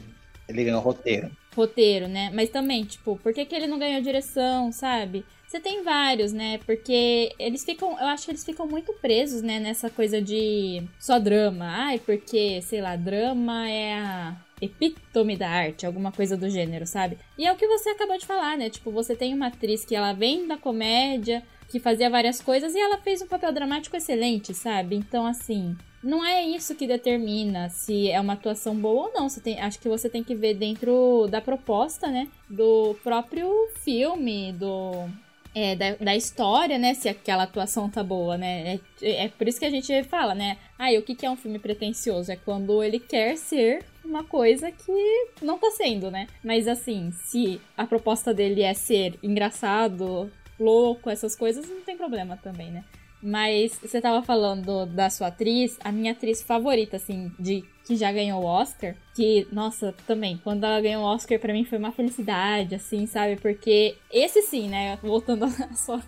Ele 0.50 0.64
ganhou 0.64 0.82
roteiro 0.82 1.30
roteiro, 1.56 2.08
né? 2.08 2.32
Mas 2.34 2.50
também, 2.50 2.84
tipo, 2.84 3.18
por 3.18 3.34
que, 3.34 3.46
que 3.46 3.56
ele 3.56 3.68
não 3.68 3.80
ganhou 3.80 4.02
direção, 4.02 4.72
sabe? 4.72 5.26
Você 5.48 5.60
tem 5.60 5.84
vários, 5.84 6.34
né? 6.34 6.60
Porque 6.66 7.34
eles 7.40 7.64
ficam. 7.64 7.92
Eu 7.92 8.08
acho 8.08 8.26
que 8.26 8.32
eles 8.32 8.44
ficam 8.44 8.68
muito 8.68 8.94
presos, 8.94 9.42
né? 9.42 9.60
Nessa 9.60 9.90
coisa 9.90 10.22
de 10.22 10.84
só 11.00 11.18
drama. 11.20 11.66
Ai, 11.66 12.00
porque, 12.00 12.62
sei 12.62 12.82
lá, 12.82 12.96
drama 12.96 13.70
é 13.70 13.94
a 13.94 14.36
epítome 14.62 15.36
da 15.36 15.50
arte, 15.50 15.86
alguma 15.86 16.12
coisa 16.12 16.36
do 16.36 16.50
gênero, 16.50 16.86
sabe? 16.86 17.18
E 17.38 17.46
é 17.46 17.52
o 17.52 17.56
que 17.56 17.68
você 17.68 17.90
acabou 17.90 18.18
de 18.18 18.26
falar, 18.26 18.58
né? 18.58 18.70
Tipo, 18.70 18.92
você 18.92 19.16
tem 19.16 19.34
uma 19.34 19.48
atriz 19.48 19.86
que 19.86 19.96
ela 19.96 20.14
vem 20.14 20.48
da 20.48 20.58
comédia, 20.58 21.44
que 21.70 21.80
fazia 21.80 22.10
várias 22.10 22.42
coisas 22.42 22.74
e 22.74 22.80
ela 22.80 22.98
fez 22.98 23.22
um 23.22 23.28
papel 23.28 23.52
dramático 23.52 23.96
excelente, 23.96 24.54
sabe? 24.54 24.96
Então, 24.96 25.26
assim, 25.26 25.76
não 26.06 26.24
é 26.24 26.44
isso 26.44 26.76
que 26.76 26.86
determina 26.86 27.68
se 27.70 28.12
é 28.12 28.22
uma 28.22 28.34
atuação 28.34 28.76
boa 28.76 29.08
ou 29.08 29.14
não. 29.14 29.28
Você 29.28 29.42
tem, 29.42 29.60
acho 29.60 29.80
que 29.80 29.90
você 29.90 30.08
tem 30.08 30.24
que 30.24 30.36
ver 30.36 30.54
dentro 30.54 31.28
da 31.30 31.42
proposta, 31.42 32.08
né? 32.08 32.28
Do 32.48 32.96
próprio 33.04 33.50
filme, 33.84 34.54
do. 34.54 35.10
É, 35.54 35.74
da, 35.74 35.96
da 35.96 36.16
história, 36.16 36.78
né? 36.78 36.94
Se 36.94 37.10
aquela 37.10 37.44
atuação 37.44 37.90
tá 37.90 38.04
boa, 38.04 38.38
né? 38.38 38.80
É, 39.02 39.26
é 39.26 39.30
por 39.30 39.48
isso 39.48 39.58
que 39.58 39.66
a 39.66 39.70
gente 39.70 40.04
fala, 40.04 40.36
né? 40.36 40.58
Ah, 40.78 40.92
o 40.92 41.02
que, 41.02 41.16
que 41.16 41.26
é 41.26 41.32
um 41.32 41.38
filme 41.38 41.58
pretencioso? 41.58 42.32
É 42.32 42.36
quando 42.36 42.84
ele 42.84 43.00
quer 43.00 43.36
ser 43.36 43.84
uma 44.04 44.24
coisa 44.24 44.72
que 44.72 45.28
não 45.42 45.58
tá 45.58 45.72
sendo, 45.72 46.12
né? 46.12 46.28
Mas 46.44 46.68
assim, 46.68 47.12
se 47.24 47.60
a 47.76 47.88
proposta 47.88 48.32
dele 48.32 48.62
é 48.62 48.76
ser 48.76 49.18
engraçado, 49.24 50.32
louco, 50.60 51.10
essas 51.10 51.36
coisas, 51.36 51.68
não 51.68 51.82
tem 51.82 51.98
problema 51.98 52.38
também, 52.38 52.70
né? 52.70 52.84
Mas 53.26 53.80
você 53.82 54.00
tava 54.00 54.22
falando 54.22 54.86
da 54.86 55.10
sua 55.10 55.28
atriz, 55.28 55.80
a 55.84 55.92
minha 55.92 56.12
atriz 56.12 56.44
favorita, 56.44 56.98
assim, 56.98 57.32
de 57.40 57.64
que 57.84 57.96
já 57.96 58.12
ganhou 58.12 58.44
o 58.44 58.46
Oscar, 58.46 58.96
que, 59.16 59.48
nossa, 59.52 59.96
também, 60.06 60.40
quando 60.44 60.64
ela 60.64 60.80
ganhou 60.82 61.04
o 61.04 61.08
Oscar, 61.08 61.40
para 61.40 61.54
mim 61.54 61.64
foi 61.64 61.80
uma 61.80 61.92
felicidade, 61.92 62.76
assim, 62.76 63.08
sabe? 63.08 63.36
Porque 63.38 63.96
esse 64.12 64.44
sim, 64.44 64.68
né? 64.68 65.00
Voltando 65.02 65.46
à 65.50 65.74
sua 65.74 66.02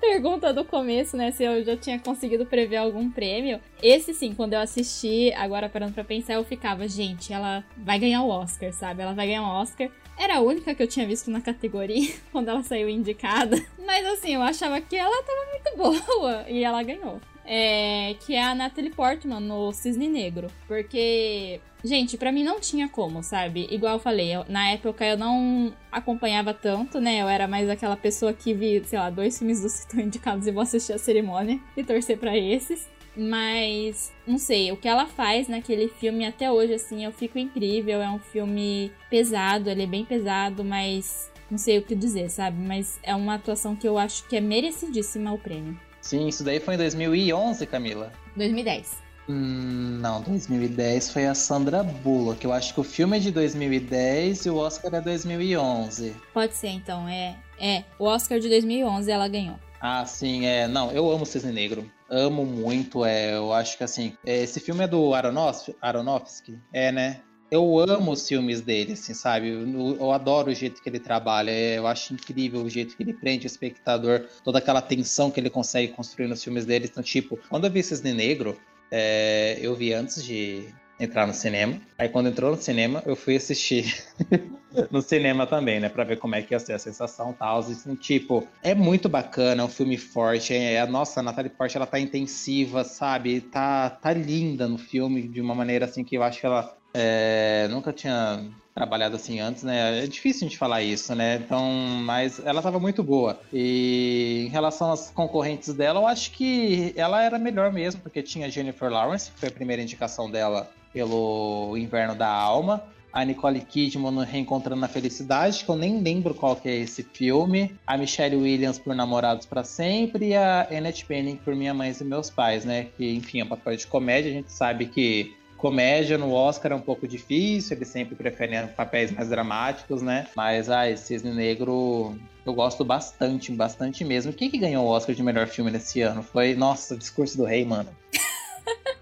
pergunta 0.00 0.52
do 0.52 0.64
começo, 0.64 1.16
né? 1.16 1.32
Se 1.32 1.42
eu 1.42 1.64
já 1.64 1.76
tinha 1.76 1.98
conseguido 1.98 2.46
prever 2.46 2.76
algum 2.76 3.10
prêmio. 3.10 3.60
Esse 3.82 4.14
sim, 4.14 4.32
quando 4.32 4.52
eu 4.52 4.60
assisti, 4.60 5.32
agora 5.34 5.68
parando 5.68 5.92
pra 5.92 6.04
pensar, 6.04 6.34
eu 6.34 6.44
ficava, 6.44 6.86
gente, 6.86 7.32
ela 7.32 7.64
vai 7.76 7.98
ganhar 7.98 8.22
o 8.22 8.28
Oscar, 8.28 8.72
sabe? 8.72 9.02
Ela 9.02 9.14
vai 9.14 9.26
ganhar 9.26 9.42
o 9.42 9.60
Oscar. 9.60 9.90
Era 10.18 10.36
a 10.36 10.40
única 10.40 10.74
que 10.74 10.82
eu 10.82 10.86
tinha 10.86 11.06
visto 11.06 11.30
na 11.30 11.40
categoria 11.40 12.14
quando 12.30 12.48
ela 12.48 12.62
saiu 12.62 12.88
indicada. 12.88 13.56
Mas 13.84 14.06
assim, 14.06 14.34
eu 14.34 14.42
achava 14.42 14.80
que 14.80 14.96
ela 14.96 15.22
tava 15.22 15.50
muito 15.50 15.76
boa 16.08 16.44
e 16.48 16.62
ela 16.62 16.82
ganhou. 16.82 17.20
É, 17.44 18.14
que 18.24 18.34
é 18.34 18.42
a 18.42 18.54
Natalie 18.54 18.90
Portman 18.90 19.40
no 19.40 19.72
Cisne 19.72 20.08
Negro. 20.08 20.48
Porque, 20.68 21.60
gente, 21.82 22.16
para 22.16 22.30
mim 22.30 22.44
não 22.44 22.60
tinha 22.60 22.88
como, 22.88 23.22
sabe? 23.22 23.66
Igual 23.70 23.94
eu 23.94 23.98
falei, 23.98 24.34
eu, 24.34 24.44
na 24.48 24.70
época 24.70 25.04
eu 25.04 25.18
não 25.18 25.74
acompanhava 25.90 26.54
tanto, 26.54 27.00
né? 27.00 27.20
Eu 27.20 27.28
era 27.28 27.48
mais 27.48 27.68
aquela 27.68 27.96
pessoa 27.96 28.32
que 28.32 28.54
vi, 28.54 28.82
sei 28.84 28.98
lá, 28.98 29.10
dois 29.10 29.36
filmes 29.36 29.60
do 29.60 29.68
Citão 29.68 30.00
indicados 30.00 30.46
e 30.46 30.52
vou 30.52 30.62
assistir 30.62 30.92
a 30.92 30.98
cerimônia 30.98 31.58
e 31.76 31.82
torcer 31.82 32.16
para 32.16 32.36
esses. 32.38 32.88
Mas, 33.16 34.12
não 34.26 34.38
sei, 34.38 34.72
o 34.72 34.76
que 34.76 34.88
ela 34.88 35.06
faz 35.06 35.48
naquele 35.48 35.88
filme 35.88 36.26
até 36.26 36.50
hoje, 36.50 36.74
assim, 36.74 37.04
eu 37.04 37.12
fico 37.12 37.38
incrível. 37.38 38.00
É 38.00 38.08
um 38.08 38.18
filme 38.18 38.90
pesado, 39.10 39.68
ele 39.68 39.82
é 39.82 39.86
bem 39.86 40.04
pesado, 40.04 40.64
mas 40.64 41.30
não 41.50 41.58
sei 41.58 41.78
o 41.78 41.82
que 41.82 41.94
dizer, 41.94 42.30
sabe? 42.30 42.56
Mas 42.58 42.98
é 43.02 43.14
uma 43.14 43.34
atuação 43.34 43.76
que 43.76 43.86
eu 43.86 43.98
acho 43.98 44.26
que 44.26 44.36
é 44.36 44.40
merecidíssima 44.40 45.32
o 45.32 45.38
prêmio. 45.38 45.78
Sim, 46.00 46.26
isso 46.26 46.42
daí 46.42 46.58
foi 46.58 46.74
em 46.74 46.78
2011, 46.78 47.66
Camila. 47.66 48.12
2010. 48.34 49.02
Hum, 49.28 49.98
não, 50.00 50.20
2010 50.22 51.12
foi 51.12 51.26
a 51.26 51.34
Sandra 51.34 51.84
Bullock. 51.84 52.44
Eu 52.44 52.52
acho 52.52 52.74
que 52.74 52.80
o 52.80 52.84
filme 52.84 53.18
é 53.18 53.20
de 53.20 53.30
2010 53.30 54.46
e 54.46 54.50
o 54.50 54.56
Oscar 54.56 54.94
é 54.94 55.00
2011. 55.00 56.16
Pode 56.34 56.54
ser, 56.54 56.68
então. 56.68 57.08
É, 57.08 57.36
é. 57.60 57.84
O 57.98 58.04
Oscar 58.04 58.40
de 58.40 58.48
2011 58.48 59.10
ela 59.10 59.28
ganhou. 59.28 59.56
Ah, 59.80 60.04
sim, 60.04 60.46
é. 60.46 60.66
Não, 60.66 60.90
eu 60.90 61.08
amo 61.10 61.24
Cisne 61.24 61.52
Negro 61.52 61.88
amo 62.12 62.44
muito. 62.44 63.04
É, 63.04 63.34
eu 63.34 63.52
acho 63.52 63.76
que 63.76 63.82
assim, 63.82 64.12
é, 64.24 64.42
esse 64.42 64.60
filme 64.60 64.84
é 64.84 64.88
do 64.88 65.14
Aronofsky, 65.14 65.74
Aronofsky, 65.80 66.58
é, 66.72 66.92
né? 66.92 67.20
Eu 67.50 67.78
amo 67.78 68.12
os 68.12 68.26
filmes 68.26 68.62
dele, 68.62 68.94
assim, 68.94 69.12
sabe? 69.12 69.50
Eu, 69.50 69.96
eu, 69.96 70.10
adoro 70.10 70.50
o 70.50 70.54
jeito 70.54 70.82
que 70.82 70.88
ele 70.88 70.98
trabalha. 70.98 71.50
É, 71.50 71.78
eu 71.78 71.86
acho 71.86 72.14
incrível 72.14 72.62
o 72.62 72.70
jeito 72.70 72.96
que 72.96 73.02
ele 73.02 73.12
prende 73.12 73.46
o 73.46 73.48
espectador, 73.48 74.26
toda 74.42 74.58
aquela 74.58 74.80
tensão 74.80 75.30
que 75.30 75.38
ele 75.38 75.50
consegue 75.50 75.92
construir 75.92 76.28
nos 76.28 76.42
filmes 76.42 76.64
dele. 76.64 76.88
Então, 76.90 77.02
tipo, 77.02 77.38
quando 77.50 77.66
eu 77.66 77.70
vi 77.70 77.82
Cisne 77.82 78.14
Negro, 78.14 78.58
é, 78.90 79.58
eu 79.60 79.74
vi 79.74 79.92
antes 79.92 80.24
de 80.24 80.66
entrar 81.02 81.26
no 81.26 81.34
cinema. 81.34 81.80
Aí 81.98 82.08
quando 82.08 82.28
entrou 82.28 82.50
no 82.50 82.56
cinema, 82.56 83.02
eu 83.06 83.16
fui 83.16 83.36
assistir 83.36 84.04
no 84.90 85.02
cinema 85.02 85.46
também, 85.46 85.80
né? 85.80 85.88
Pra 85.88 86.04
ver 86.04 86.18
como 86.18 86.34
é 86.34 86.42
que 86.42 86.54
ia 86.54 86.58
ser 86.58 86.74
a 86.74 86.78
sensação 86.78 87.30
e 87.30 87.34
tal. 87.34 87.58
Assim, 87.58 87.94
tipo, 87.94 88.46
é 88.62 88.74
muito 88.74 89.08
bacana, 89.08 89.62
é 89.62 89.64
um 89.64 89.68
filme 89.68 89.98
forte. 89.98 90.54
É, 90.54 90.80
a 90.80 90.86
nossa, 90.86 91.20
a 91.20 91.22
Natalie 91.22 91.50
Portman, 91.50 91.82
ela 91.82 91.86
tá 91.86 91.98
intensiva, 91.98 92.84
sabe? 92.84 93.40
Tá, 93.40 93.90
tá 93.90 94.12
linda 94.12 94.68
no 94.68 94.78
filme 94.78 95.26
de 95.28 95.40
uma 95.40 95.54
maneira 95.54 95.84
assim 95.86 96.04
que 96.04 96.16
eu 96.16 96.22
acho 96.22 96.40
que 96.40 96.46
ela 96.46 96.76
é, 96.94 97.68
nunca 97.70 97.92
tinha 97.92 98.44
trabalhado 98.74 99.16
assim 99.16 99.40
antes, 99.40 99.62
né? 99.62 100.04
É 100.04 100.06
difícil 100.06 100.46
a 100.46 100.48
gente 100.48 100.58
falar 100.58 100.82
isso, 100.82 101.14
né? 101.14 101.36
Então, 101.36 101.70
mas 102.02 102.40
ela 102.44 102.60
estava 102.60 102.78
muito 102.78 103.02
boa. 103.02 103.38
E 103.52 104.44
em 104.46 104.48
relação 104.48 104.92
às 104.92 105.10
concorrentes 105.10 105.74
dela, 105.74 106.00
eu 106.00 106.06
acho 106.06 106.30
que 106.32 106.92
ela 106.96 107.22
era 107.22 107.38
melhor 107.38 107.72
mesmo, 107.72 108.00
porque 108.00 108.22
tinha 108.22 108.50
Jennifer 108.50 108.90
Lawrence, 108.90 109.30
que 109.30 109.40
foi 109.40 109.48
a 109.48 109.52
primeira 109.52 109.82
indicação 109.82 110.30
dela 110.30 110.70
pelo 110.92 111.76
Inverno 111.76 112.14
da 112.14 112.28
Alma. 112.28 112.82
A 113.12 113.24
Nicole 113.24 113.60
Kidman 113.60 114.24
reencontrando 114.24 114.80
na 114.80 114.88
felicidade, 114.88 115.64
que 115.64 115.70
eu 115.70 115.76
nem 115.76 116.00
lembro 116.00 116.34
qual 116.34 116.56
que 116.56 116.68
é 116.68 116.76
esse 116.76 117.02
filme. 117.02 117.74
A 117.86 117.98
Michelle 117.98 118.36
Williams 118.36 118.78
por 118.78 118.94
Namorados 118.94 119.44
para 119.44 119.62
Sempre 119.64 120.28
e 120.28 120.34
a 120.34 120.66
Annette 120.70 121.04
Bening 121.06 121.36
por 121.36 121.54
Minha 121.54 121.74
Mãe 121.74 121.94
e 122.00 122.04
Meus 122.04 122.30
Pais, 122.30 122.64
né? 122.64 122.86
Que, 122.96 123.12
enfim, 123.14 123.40
é 123.40 123.44
um 123.44 123.48
papel 123.48 123.76
de 123.76 123.86
comédia. 123.86 124.30
A 124.30 124.34
gente 124.34 124.50
sabe 124.50 124.86
que 124.86 125.36
comédia 125.58 126.16
no 126.16 126.32
Oscar 126.32 126.72
é 126.72 126.74
um 126.74 126.80
pouco 126.80 127.06
difícil, 127.06 127.76
eles 127.76 127.88
sempre 127.88 128.16
preferem 128.16 128.66
papéis 128.68 129.12
mais 129.12 129.28
dramáticos, 129.28 130.00
né? 130.00 130.26
Mas, 130.34 130.70
ai, 130.70 130.96
Cisne 130.96 131.34
Negro 131.34 132.16
eu 132.44 132.52
gosto 132.52 132.84
bastante, 132.84 133.52
bastante 133.52 134.04
mesmo. 134.04 134.32
Quem 134.32 134.50
que 134.50 134.58
ganhou 134.58 134.84
o 134.84 134.88
Oscar 134.88 135.14
de 135.14 135.22
melhor 135.22 135.46
filme 135.46 135.70
nesse 135.70 136.00
ano? 136.00 136.22
Foi, 136.22 136.54
nossa, 136.54 136.94
o 136.94 136.98
Discurso 136.98 137.36
do 137.36 137.44
Rei, 137.44 137.64
mano. 137.64 137.88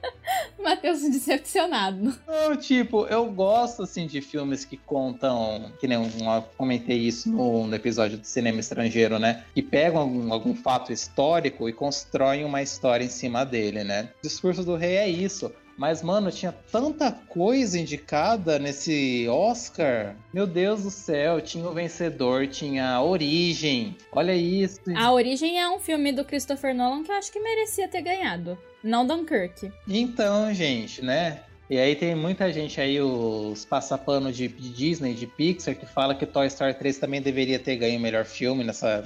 Matheus 0.65 1.03
decepcionado. 1.03 2.15
Não, 2.27 2.57
tipo, 2.57 3.07
eu 3.07 3.27
gosto, 3.27 3.83
assim, 3.83 4.07
de 4.07 4.21
filmes 4.21 4.65
que 4.65 4.77
contam, 4.77 5.73
que 5.81 5.87
nem 5.87 5.99
eu 5.99 6.43
comentei 6.57 6.99
isso 6.99 7.31
no, 7.31 7.67
no 7.67 7.75
episódio 7.75 8.19
do 8.19 8.27
cinema 8.27 8.61
estrangeiro, 8.61 9.19
né? 9.19 9.45
Que 9.55 9.63
pegam 9.63 10.01
algum, 10.01 10.33
algum 10.33 10.55
fato 10.55 10.93
histórico 10.93 11.69
e 11.69 11.73
constroem 11.73 12.45
uma 12.45 12.63
história 12.63 13.05
em 13.05 13.09
cima 13.09 13.45
dele, 13.45 13.85
né? 13.85 14.11
O 14.19 14.23
Discurso 14.23 14.65
do 14.65 14.77
Rei 14.77 14.97
é 14.97 15.09
isso. 15.09 15.53
Mas, 15.81 16.03
mano, 16.03 16.31
tinha 16.31 16.53
tanta 16.71 17.11
coisa 17.11 17.79
indicada 17.79 18.59
nesse 18.59 19.27
Oscar. 19.31 20.15
Meu 20.31 20.47
Deus 20.47 20.83
do 20.83 20.91
céu, 20.91 21.41
tinha 21.41 21.67
o 21.67 21.73
vencedor, 21.73 22.47
tinha 22.49 22.87
a 22.91 23.03
Origem. 23.03 23.97
Olha 24.13 24.35
isso. 24.35 24.79
A 24.95 25.11
Origem 25.11 25.59
é 25.59 25.71
um 25.71 25.79
filme 25.79 26.13
do 26.13 26.23
Christopher 26.23 26.75
Nolan 26.75 27.03
que 27.03 27.11
eu 27.11 27.15
acho 27.15 27.33
que 27.33 27.41
merecia 27.41 27.89
ter 27.89 28.03
ganhado. 28.03 28.59
Não 28.85 29.07
Dunkirk. 29.07 29.73
Então, 29.89 30.53
gente, 30.53 31.03
né? 31.03 31.45
E 31.71 31.79
aí 31.79 31.95
tem 31.95 32.17
muita 32.17 32.53
gente 32.53 32.81
aí, 32.81 33.01
os 33.01 33.65
passapanos 33.65 34.37
de, 34.37 34.49
Disney, 34.49 35.15
de 35.15 35.25
Pixar, 35.25 35.77
que 35.77 35.87
fala 35.87 36.17
que 36.17 36.27
Toy 36.27 36.49
Story 36.49 36.75
3 36.75 36.99
também 36.99 37.23
deveria 37.23 37.61
ter 37.61 37.77
ganho 37.77 37.97
o 37.97 38.03
melhor 38.03 38.25
filme 38.25 38.65
nessa. 38.65 39.05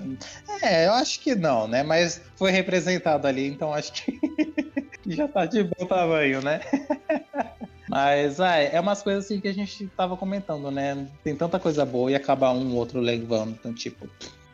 É, 0.62 0.86
eu 0.86 0.94
acho 0.94 1.20
que 1.20 1.34
não, 1.34 1.68
né? 1.68 1.82
Mas 1.82 2.22
foi 2.36 2.50
representado 2.50 3.26
ali, 3.26 3.46
então 3.46 3.74
acho 3.74 3.92
que 3.92 4.18
já 5.08 5.28
tá 5.28 5.44
de 5.44 5.62
bom 5.62 5.84
tamanho, 5.84 6.40
né? 6.40 6.62
Mas 7.86 8.40
ah, 8.40 8.56
é 8.56 8.80
umas 8.80 9.02
coisas 9.02 9.26
assim 9.26 9.38
que 9.38 9.48
a 9.48 9.52
gente 9.52 9.86
tava 9.88 10.16
comentando, 10.16 10.70
né? 10.70 11.06
Tem 11.22 11.36
tanta 11.36 11.58
coisa 11.58 11.84
boa 11.84 12.10
e 12.10 12.14
acaba 12.14 12.50
um 12.50 12.74
outro 12.74 12.98
levando. 12.98 13.50
Então, 13.60 13.74
tipo. 13.74 14.08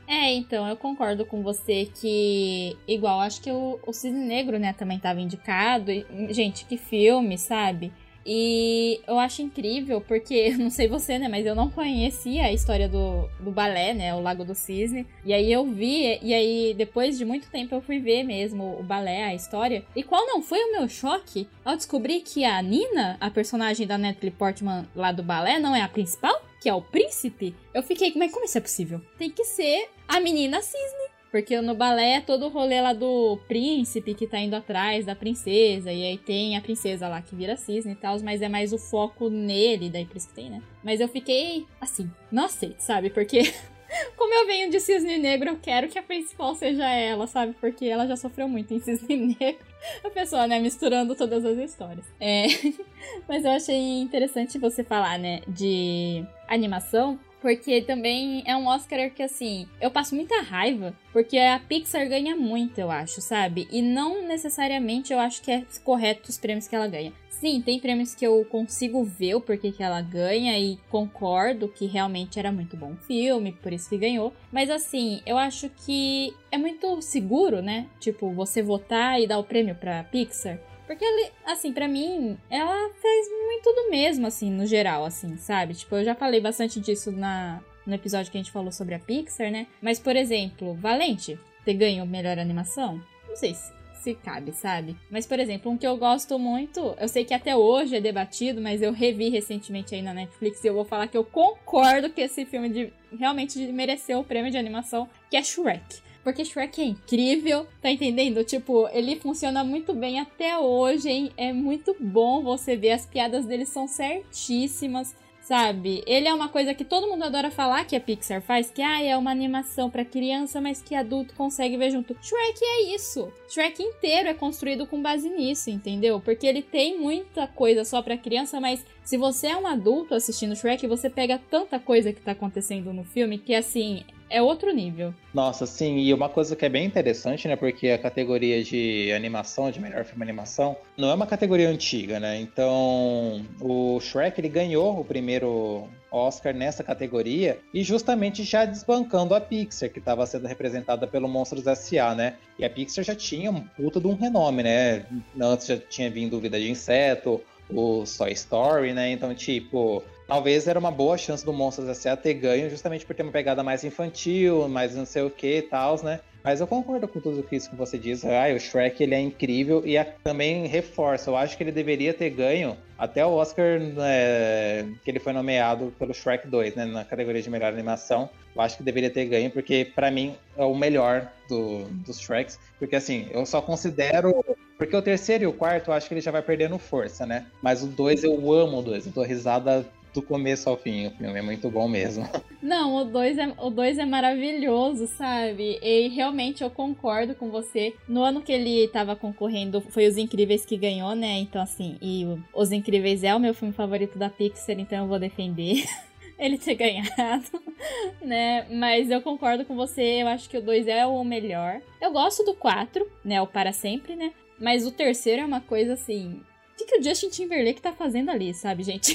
É, 0.08 0.34
então, 0.34 0.66
eu 0.66 0.76
concordo 0.76 1.24
com 1.24 1.40
você 1.40 1.88
que, 1.94 2.76
igual, 2.88 3.20
acho 3.20 3.40
que 3.40 3.52
o, 3.52 3.78
o 3.86 3.92
Cisne 3.92 4.26
Negro, 4.26 4.58
né, 4.58 4.72
também 4.72 4.98
tava 4.98 5.20
indicado. 5.20 5.92
E, 5.92 6.04
gente, 6.30 6.64
que 6.64 6.76
filme, 6.76 7.38
sabe? 7.38 7.92
E 8.24 9.00
eu 9.06 9.18
acho 9.18 9.42
incrível, 9.42 10.00
porque, 10.00 10.50
não 10.58 10.70
sei 10.70 10.88
você, 10.88 11.18
né, 11.18 11.28
mas 11.28 11.46
eu 11.46 11.54
não 11.54 11.70
conhecia 11.70 12.44
a 12.44 12.52
história 12.52 12.88
do, 12.88 13.28
do 13.40 13.50
balé, 13.50 13.94
né, 13.94 14.14
o 14.14 14.20
Lago 14.20 14.44
do 14.44 14.54
Cisne. 14.54 15.06
E 15.24 15.32
aí 15.32 15.52
eu 15.52 15.64
vi, 15.64 16.18
e 16.22 16.34
aí 16.34 16.74
depois 16.76 17.16
de 17.18 17.24
muito 17.24 17.50
tempo 17.50 17.74
eu 17.74 17.80
fui 17.80 17.98
ver 17.98 18.22
mesmo 18.22 18.78
o 18.78 18.82
balé, 18.82 19.24
a 19.24 19.34
história. 19.34 19.84
E 19.94 20.02
qual 20.02 20.26
não 20.26 20.42
foi 20.42 20.58
o 20.58 20.72
meu 20.72 20.88
choque 20.88 21.48
ao 21.64 21.76
descobrir 21.76 22.20
que 22.20 22.44
a 22.44 22.60
Nina, 22.62 23.16
a 23.20 23.30
personagem 23.30 23.86
da 23.86 23.98
Natalie 23.98 24.30
Portman 24.30 24.88
lá 24.94 25.12
do 25.12 25.22
balé, 25.22 25.58
não 25.58 25.74
é 25.74 25.82
a 25.82 25.88
principal? 25.88 26.42
Que 26.60 26.68
é 26.68 26.74
o 26.74 26.82
príncipe? 26.82 27.54
Eu 27.72 27.82
fiquei, 27.82 28.12
mas 28.16 28.30
como 28.30 28.44
isso 28.44 28.58
é 28.58 28.60
possível? 28.60 29.00
Tem 29.16 29.30
que 29.30 29.44
ser 29.44 29.88
a 30.06 30.20
menina 30.20 30.60
cisne. 30.60 31.09
Porque 31.30 31.60
no 31.60 31.74
balé 31.74 32.16
é 32.16 32.20
todo 32.20 32.46
o 32.46 32.48
rolê 32.48 32.80
lá 32.80 32.92
do 32.92 33.38
príncipe 33.46 34.14
que 34.14 34.26
tá 34.26 34.38
indo 34.38 34.54
atrás 34.54 35.06
da 35.06 35.14
princesa. 35.14 35.92
E 35.92 36.04
aí 36.04 36.18
tem 36.18 36.56
a 36.56 36.60
princesa 36.60 37.08
lá 37.08 37.22
que 37.22 37.36
vira 37.36 37.56
cisne 37.56 37.92
e 37.92 37.96
tal, 37.96 38.18
mas 38.20 38.42
é 38.42 38.48
mais 38.48 38.72
o 38.72 38.78
foco 38.78 39.30
nele, 39.30 39.88
daí 39.88 40.04
por 40.04 40.16
isso 40.16 40.28
que 40.28 40.34
tem, 40.34 40.50
né? 40.50 40.60
Mas 40.82 41.00
eu 41.00 41.06
fiquei 41.06 41.66
assim, 41.80 42.10
não 42.32 42.46
aceito, 42.46 42.80
sabe? 42.80 43.10
Porque 43.10 43.42
como 44.16 44.34
eu 44.34 44.46
venho 44.46 44.70
de 44.70 44.80
cisne 44.80 45.18
negro, 45.18 45.50
eu 45.50 45.58
quero 45.60 45.88
que 45.88 45.98
a 45.98 46.02
principal 46.02 46.54
seja 46.56 46.88
ela, 46.88 47.28
sabe? 47.28 47.54
Porque 47.60 47.84
ela 47.86 48.06
já 48.06 48.16
sofreu 48.16 48.48
muito 48.48 48.74
em 48.74 48.80
cisne 48.80 49.16
negro. 49.40 49.64
A 50.04 50.10
pessoa, 50.10 50.46
né, 50.46 50.58
misturando 50.58 51.14
todas 51.14 51.44
as 51.44 51.56
histórias. 51.58 52.04
É. 52.18 52.46
Mas 53.28 53.44
eu 53.44 53.52
achei 53.52 54.00
interessante 54.00 54.58
você 54.58 54.82
falar, 54.82 55.18
né, 55.18 55.42
de 55.46 56.24
animação, 56.48 57.18
porque 57.40 57.80
também 57.82 58.42
é 58.46 58.56
um 58.56 58.66
Oscar 58.66 59.10
que, 59.10 59.22
assim, 59.22 59.66
eu 59.80 59.90
passo 59.90 60.14
muita 60.14 60.40
raiva, 60.42 60.94
porque 61.12 61.38
a 61.38 61.58
Pixar 61.58 62.08
ganha 62.08 62.36
muito, 62.36 62.78
eu 62.78 62.90
acho, 62.90 63.20
sabe? 63.20 63.68
E 63.70 63.82
não 63.82 64.26
necessariamente 64.26 65.12
eu 65.12 65.18
acho 65.18 65.42
que 65.42 65.50
é 65.50 65.64
correto 65.84 66.30
os 66.30 66.38
prêmios 66.38 66.68
que 66.68 66.74
ela 66.74 66.88
ganha. 66.88 67.12
Sim, 67.40 67.62
tem 67.62 67.80
prêmios 67.80 68.14
que 68.14 68.26
eu 68.26 68.44
consigo 68.44 69.02
ver 69.02 69.34
o 69.34 69.40
porquê 69.40 69.72
que 69.72 69.82
ela 69.82 70.02
ganha 70.02 70.58
e 70.58 70.78
concordo 70.90 71.68
que 71.68 71.86
realmente 71.86 72.38
era 72.38 72.52
muito 72.52 72.76
bom 72.76 72.94
filme, 72.96 73.52
por 73.62 73.72
isso 73.72 73.88
que 73.88 73.96
ganhou. 73.96 74.34
Mas 74.52 74.68
assim, 74.68 75.22
eu 75.24 75.38
acho 75.38 75.70
que 75.70 76.34
é 76.52 76.58
muito 76.58 77.00
seguro, 77.00 77.62
né? 77.62 77.86
Tipo, 77.98 78.30
você 78.30 78.62
votar 78.62 79.18
e 79.18 79.26
dar 79.26 79.38
o 79.38 79.44
prêmio 79.44 79.74
pra 79.74 80.04
Pixar. 80.04 80.60
Porque, 80.90 81.06
assim, 81.44 81.72
para 81.72 81.86
mim, 81.86 82.36
ela 82.50 82.90
fez 83.00 83.28
muito 83.30 83.72
do 83.72 83.90
mesmo, 83.90 84.26
assim, 84.26 84.50
no 84.50 84.66
geral, 84.66 85.04
assim, 85.04 85.36
sabe? 85.36 85.72
Tipo, 85.72 85.94
eu 85.94 86.04
já 86.04 86.16
falei 86.16 86.40
bastante 86.40 86.80
disso 86.80 87.12
na, 87.12 87.62
no 87.86 87.94
episódio 87.94 88.28
que 88.28 88.36
a 88.36 88.40
gente 88.40 88.50
falou 88.50 88.72
sobre 88.72 88.96
a 88.96 88.98
Pixar, 88.98 89.52
né? 89.52 89.68
Mas, 89.80 90.00
por 90.00 90.16
exemplo, 90.16 90.74
Valente 90.74 91.38
ter 91.64 91.74
ganho 91.74 92.04
melhor 92.04 92.40
animação? 92.40 93.00
Não 93.28 93.36
sei 93.36 93.54
se, 93.54 93.72
se 94.02 94.14
cabe, 94.16 94.50
sabe? 94.50 94.96
Mas, 95.08 95.28
por 95.28 95.38
exemplo, 95.38 95.70
um 95.70 95.78
que 95.78 95.86
eu 95.86 95.96
gosto 95.96 96.36
muito, 96.40 96.96
eu 96.98 97.06
sei 97.06 97.24
que 97.24 97.34
até 97.34 97.54
hoje 97.54 97.94
é 97.94 98.00
debatido, 98.00 98.60
mas 98.60 98.82
eu 98.82 98.92
revi 98.92 99.28
recentemente 99.28 99.94
aí 99.94 100.02
na 100.02 100.12
Netflix 100.12 100.64
e 100.64 100.66
eu 100.66 100.74
vou 100.74 100.84
falar 100.84 101.06
que 101.06 101.16
eu 101.16 101.22
concordo 101.22 102.10
que 102.10 102.20
esse 102.20 102.44
filme 102.44 102.68
de, 102.68 102.92
realmente 103.16 103.60
mereceu 103.68 104.18
o 104.18 104.24
prêmio 104.24 104.50
de 104.50 104.58
animação, 104.58 105.08
que 105.30 105.36
é 105.36 105.42
Shrek. 105.44 106.09
Porque 106.22 106.44
Shrek 106.44 106.80
é 106.80 106.84
incrível, 106.84 107.66
tá 107.80 107.90
entendendo? 107.90 108.44
Tipo, 108.44 108.88
ele 108.92 109.16
funciona 109.16 109.64
muito 109.64 109.94
bem 109.94 110.20
até 110.20 110.58
hoje, 110.58 111.08
hein? 111.08 111.32
É 111.36 111.52
muito 111.52 111.96
bom 111.98 112.42
você 112.42 112.76
ver, 112.76 112.92
as 112.92 113.06
piadas 113.06 113.46
dele 113.46 113.64
são 113.64 113.88
certíssimas 113.88 115.14
sabe? 115.50 116.04
Ele 116.06 116.28
é 116.28 116.32
uma 116.32 116.48
coisa 116.48 116.72
que 116.72 116.84
todo 116.84 117.08
mundo 117.08 117.24
adora 117.24 117.50
falar 117.50 117.84
que 117.84 117.96
a 117.96 118.00
Pixar 118.00 118.40
faz, 118.40 118.70
que 118.70 118.80
ah, 118.80 119.02
é 119.02 119.16
uma 119.16 119.32
animação 119.32 119.90
para 119.90 120.04
criança, 120.04 120.60
mas 120.60 120.80
que 120.80 120.94
adulto 120.94 121.34
consegue 121.34 121.76
ver 121.76 121.90
junto. 121.90 122.16
Shrek 122.22 122.60
é 122.62 122.94
isso. 122.94 123.32
Shrek 123.48 123.82
inteiro 123.82 124.28
é 124.28 124.34
construído 124.34 124.86
com 124.86 125.02
base 125.02 125.28
nisso, 125.28 125.68
entendeu? 125.68 126.20
Porque 126.20 126.46
ele 126.46 126.62
tem 126.62 127.00
muita 127.00 127.48
coisa 127.48 127.84
só 127.84 128.00
para 128.00 128.16
criança, 128.16 128.60
mas 128.60 128.86
se 129.04 129.16
você 129.16 129.48
é 129.48 129.56
um 129.56 129.66
adulto 129.66 130.14
assistindo 130.14 130.54
Shrek, 130.54 130.86
você 130.86 131.10
pega 131.10 131.40
tanta 131.50 131.80
coisa 131.80 132.12
que 132.12 132.20
tá 132.20 132.30
acontecendo 132.30 132.92
no 132.92 133.02
filme 133.02 133.36
que 133.36 133.52
assim, 133.52 134.04
é 134.30 134.40
outro 134.40 134.72
nível. 134.72 135.12
Nossa, 135.34 135.66
sim, 135.66 135.98
e 135.98 136.14
uma 136.14 136.28
coisa 136.28 136.54
que 136.56 136.64
é 136.64 136.68
bem 136.68 136.86
interessante, 136.86 137.46
né? 137.48 137.56
Porque 137.56 137.88
a 137.88 137.98
categoria 137.98 138.62
de 138.62 139.12
animação, 139.12 139.70
de 139.70 139.80
melhor 139.80 140.04
filme 140.04 140.22
animação, 140.22 140.76
não 140.96 141.10
é 141.10 141.14
uma 141.14 141.26
categoria 141.26 141.68
antiga, 141.68 142.20
né? 142.20 142.40
Então, 142.40 143.44
o 143.60 143.98
Shrek 144.00 144.40
ele 144.40 144.48
ganhou 144.48 145.00
o 145.00 145.04
primeiro 145.04 145.88
Oscar 146.10 146.54
nessa 146.54 146.82
categoria 146.82 147.58
e 147.74 147.82
justamente 147.82 148.42
já 148.44 148.64
desbancando 148.64 149.34
a 149.34 149.40
Pixar, 149.40 149.90
que 149.90 149.98
estava 149.98 150.24
sendo 150.26 150.46
representada 150.46 151.06
pelo 151.06 151.28
Monstros 151.28 151.66
S.A., 151.66 152.14
né? 152.14 152.36
E 152.58 152.64
a 152.64 152.70
Pixar 152.70 153.04
já 153.04 153.14
tinha 153.14 153.50
um 153.50 153.60
puta 153.60 154.00
de 154.00 154.06
um 154.06 154.14
renome, 154.14 154.62
né? 154.62 155.04
Antes 155.40 155.66
já 155.66 155.76
tinha 155.76 156.10
vindo 156.10 156.40
Vida 156.40 156.58
de 156.58 156.70
Inseto, 156.70 157.40
o 157.68 158.04
Toy 158.16 158.32
Story, 158.32 158.92
né? 158.92 159.10
Então, 159.10 159.34
tipo, 159.34 160.02
talvez 160.30 160.68
era 160.68 160.78
uma 160.78 160.92
boa 160.92 161.18
chance 161.18 161.44
do 161.44 161.52
Monstros 161.52 161.88
S.A. 161.88 162.16
ter 162.16 162.34
ganho, 162.34 162.70
justamente 162.70 163.04
por 163.04 163.16
ter 163.16 163.24
uma 163.24 163.32
pegada 163.32 163.64
mais 163.64 163.82
infantil, 163.82 164.68
mais 164.68 164.94
não 164.94 165.04
sei 165.04 165.22
o 165.22 165.30
que 165.30 165.56
e 165.58 165.62
tal, 165.62 166.00
né? 166.04 166.20
Mas 166.44 166.60
eu 166.60 166.68
concordo 166.68 167.08
com 167.08 167.20
tudo 167.20 167.44
isso 167.50 167.68
que 167.68 167.74
você 167.74 167.98
diz. 167.98 168.24
Ah, 168.24 168.54
o 168.54 168.60
Shrek 168.60 169.02
ele 169.02 169.14
é 169.14 169.20
incrível 169.20 169.82
e 169.84 170.02
também 170.22 170.66
reforça. 170.66 171.30
Eu 171.30 171.36
acho 171.36 171.56
que 171.56 171.64
ele 171.64 171.72
deveria 171.72 172.14
ter 172.14 172.30
ganho 172.30 172.76
até 172.96 173.26
o 173.26 173.32
Oscar 173.32 173.80
né, 173.80 174.88
que 175.04 175.10
ele 175.10 175.18
foi 175.18 175.32
nomeado 175.32 175.92
pelo 175.98 176.14
Shrek 176.14 176.46
2, 176.46 176.76
né, 176.76 176.84
na 176.84 177.04
categoria 177.04 177.42
de 177.42 177.50
melhor 177.50 177.72
animação. 177.72 178.30
Eu 178.54 178.62
acho 178.62 178.76
que 178.76 178.84
deveria 178.84 179.10
ter 179.10 179.26
ganho 179.26 179.50
porque 179.50 179.90
para 179.94 180.12
mim 180.12 180.36
é 180.56 180.64
o 180.64 180.74
melhor 180.76 181.28
do, 181.48 181.84
dos 182.04 182.20
Shreks. 182.20 182.58
Porque 182.78 182.94
assim, 182.94 183.26
eu 183.32 183.44
só 183.44 183.60
considero 183.60 184.44
porque 184.78 184.96
o 184.96 185.02
terceiro 185.02 185.44
e 185.44 185.46
o 185.46 185.52
quarto 185.52 185.90
eu 185.90 185.94
acho 185.94 186.08
que 186.08 186.14
ele 186.14 186.20
já 186.22 186.30
vai 186.30 186.40
perdendo 186.40 186.78
força, 186.78 187.26
né? 187.26 187.46
Mas 187.60 187.82
o 187.82 187.86
dois 187.86 188.24
eu 188.24 188.32
amo 188.52 188.78
o 188.78 188.82
dois. 188.82 189.04
Eu 189.04 189.12
tô 189.12 189.22
risada 189.22 189.84
do 190.12 190.22
começo 190.22 190.68
ao 190.68 190.76
fim. 190.76 191.06
O 191.06 191.10
filme 191.10 191.38
é 191.38 191.42
muito 191.42 191.70
bom 191.70 191.88
mesmo. 191.88 192.28
Não, 192.62 192.96
o 192.96 193.04
2 193.04 193.38
é, 193.38 193.54
o 193.58 193.70
dois 193.70 193.98
é 193.98 194.04
maravilhoso, 194.04 195.06
sabe? 195.06 195.78
E 195.82 196.08
realmente 196.08 196.62
eu 196.62 196.70
concordo 196.70 197.34
com 197.34 197.50
você. 197.50 197.94
No 198.06 198.22
ano 198.22 198.42
que 198.42 198.52
ele 198.52 198.88
tava 198.88 199.16
concorrendo, 199.16 199.80
foi 199.80 200.06
Os 200.06 200.18
Incríveis 200.18 200.66
que 200.66 200.76
ganhou, 200.76 201.14
né? 201.14 201.38
Então, 201.38 201.62
assim, 201.62 201.96
e 202.02 202.26
Os 202.54 202.70
Incríveis 202.70 203.24
é 203.24 203.34
o 203.34 203.40
meu 203.40 203.54
filme 203.54 203.72
favorito 203.72 204.18
da 204.18 204.28
Pixar, 204.28 204.78
então 204.78 204.98
eu 204.98 205.06
vou 205.06 205.18
defender. 205.18 205.84
ele 206.40 206.56
ter 206.56 206.74
ganhado, 206.74 207.62
né? 208.22 208.66
Mas 208.70 209.10
eu 209.10 209.20
concordo 209.20 209.64
com 209.64 209.76
você, 209.76 210.22
eu 210.22 210.28
acho 210.28 210.48
que 210.48 210.56
o 210.56 210.62
2 210.62 210.88
é 210.88 211.06
o 211.06 211.22
melhor. 211.22 211.80
Eu 212.00 212.10
gosto 212.12 212.42
do 212.42 212.54
4, 212.54 213.06
né? 213.22 213.40
O 213.42 213.46
Para 213.46 213.72
Sempre, 213.72 214.16
né? 214.16 214.32
Mas 214.58 214.86
o 214.86 214.90
terceiro 214.90 215.42
é 215.42 215.44
uma 215.44 215.60
coisa 215.60 215.92
assim. 215.92 216.42
O 216.72 216.76
que, 216.76 216.86
que 216.86 216.98
o 216.98 217.02
Justin 217.02 217.28
Timberlake 217.28 217.82
tá 217.82 217.92
fazendo 217.92 218.30
ali, 218.30 218.54
sabe, 218.54 218.82
gente? 218.82 219.14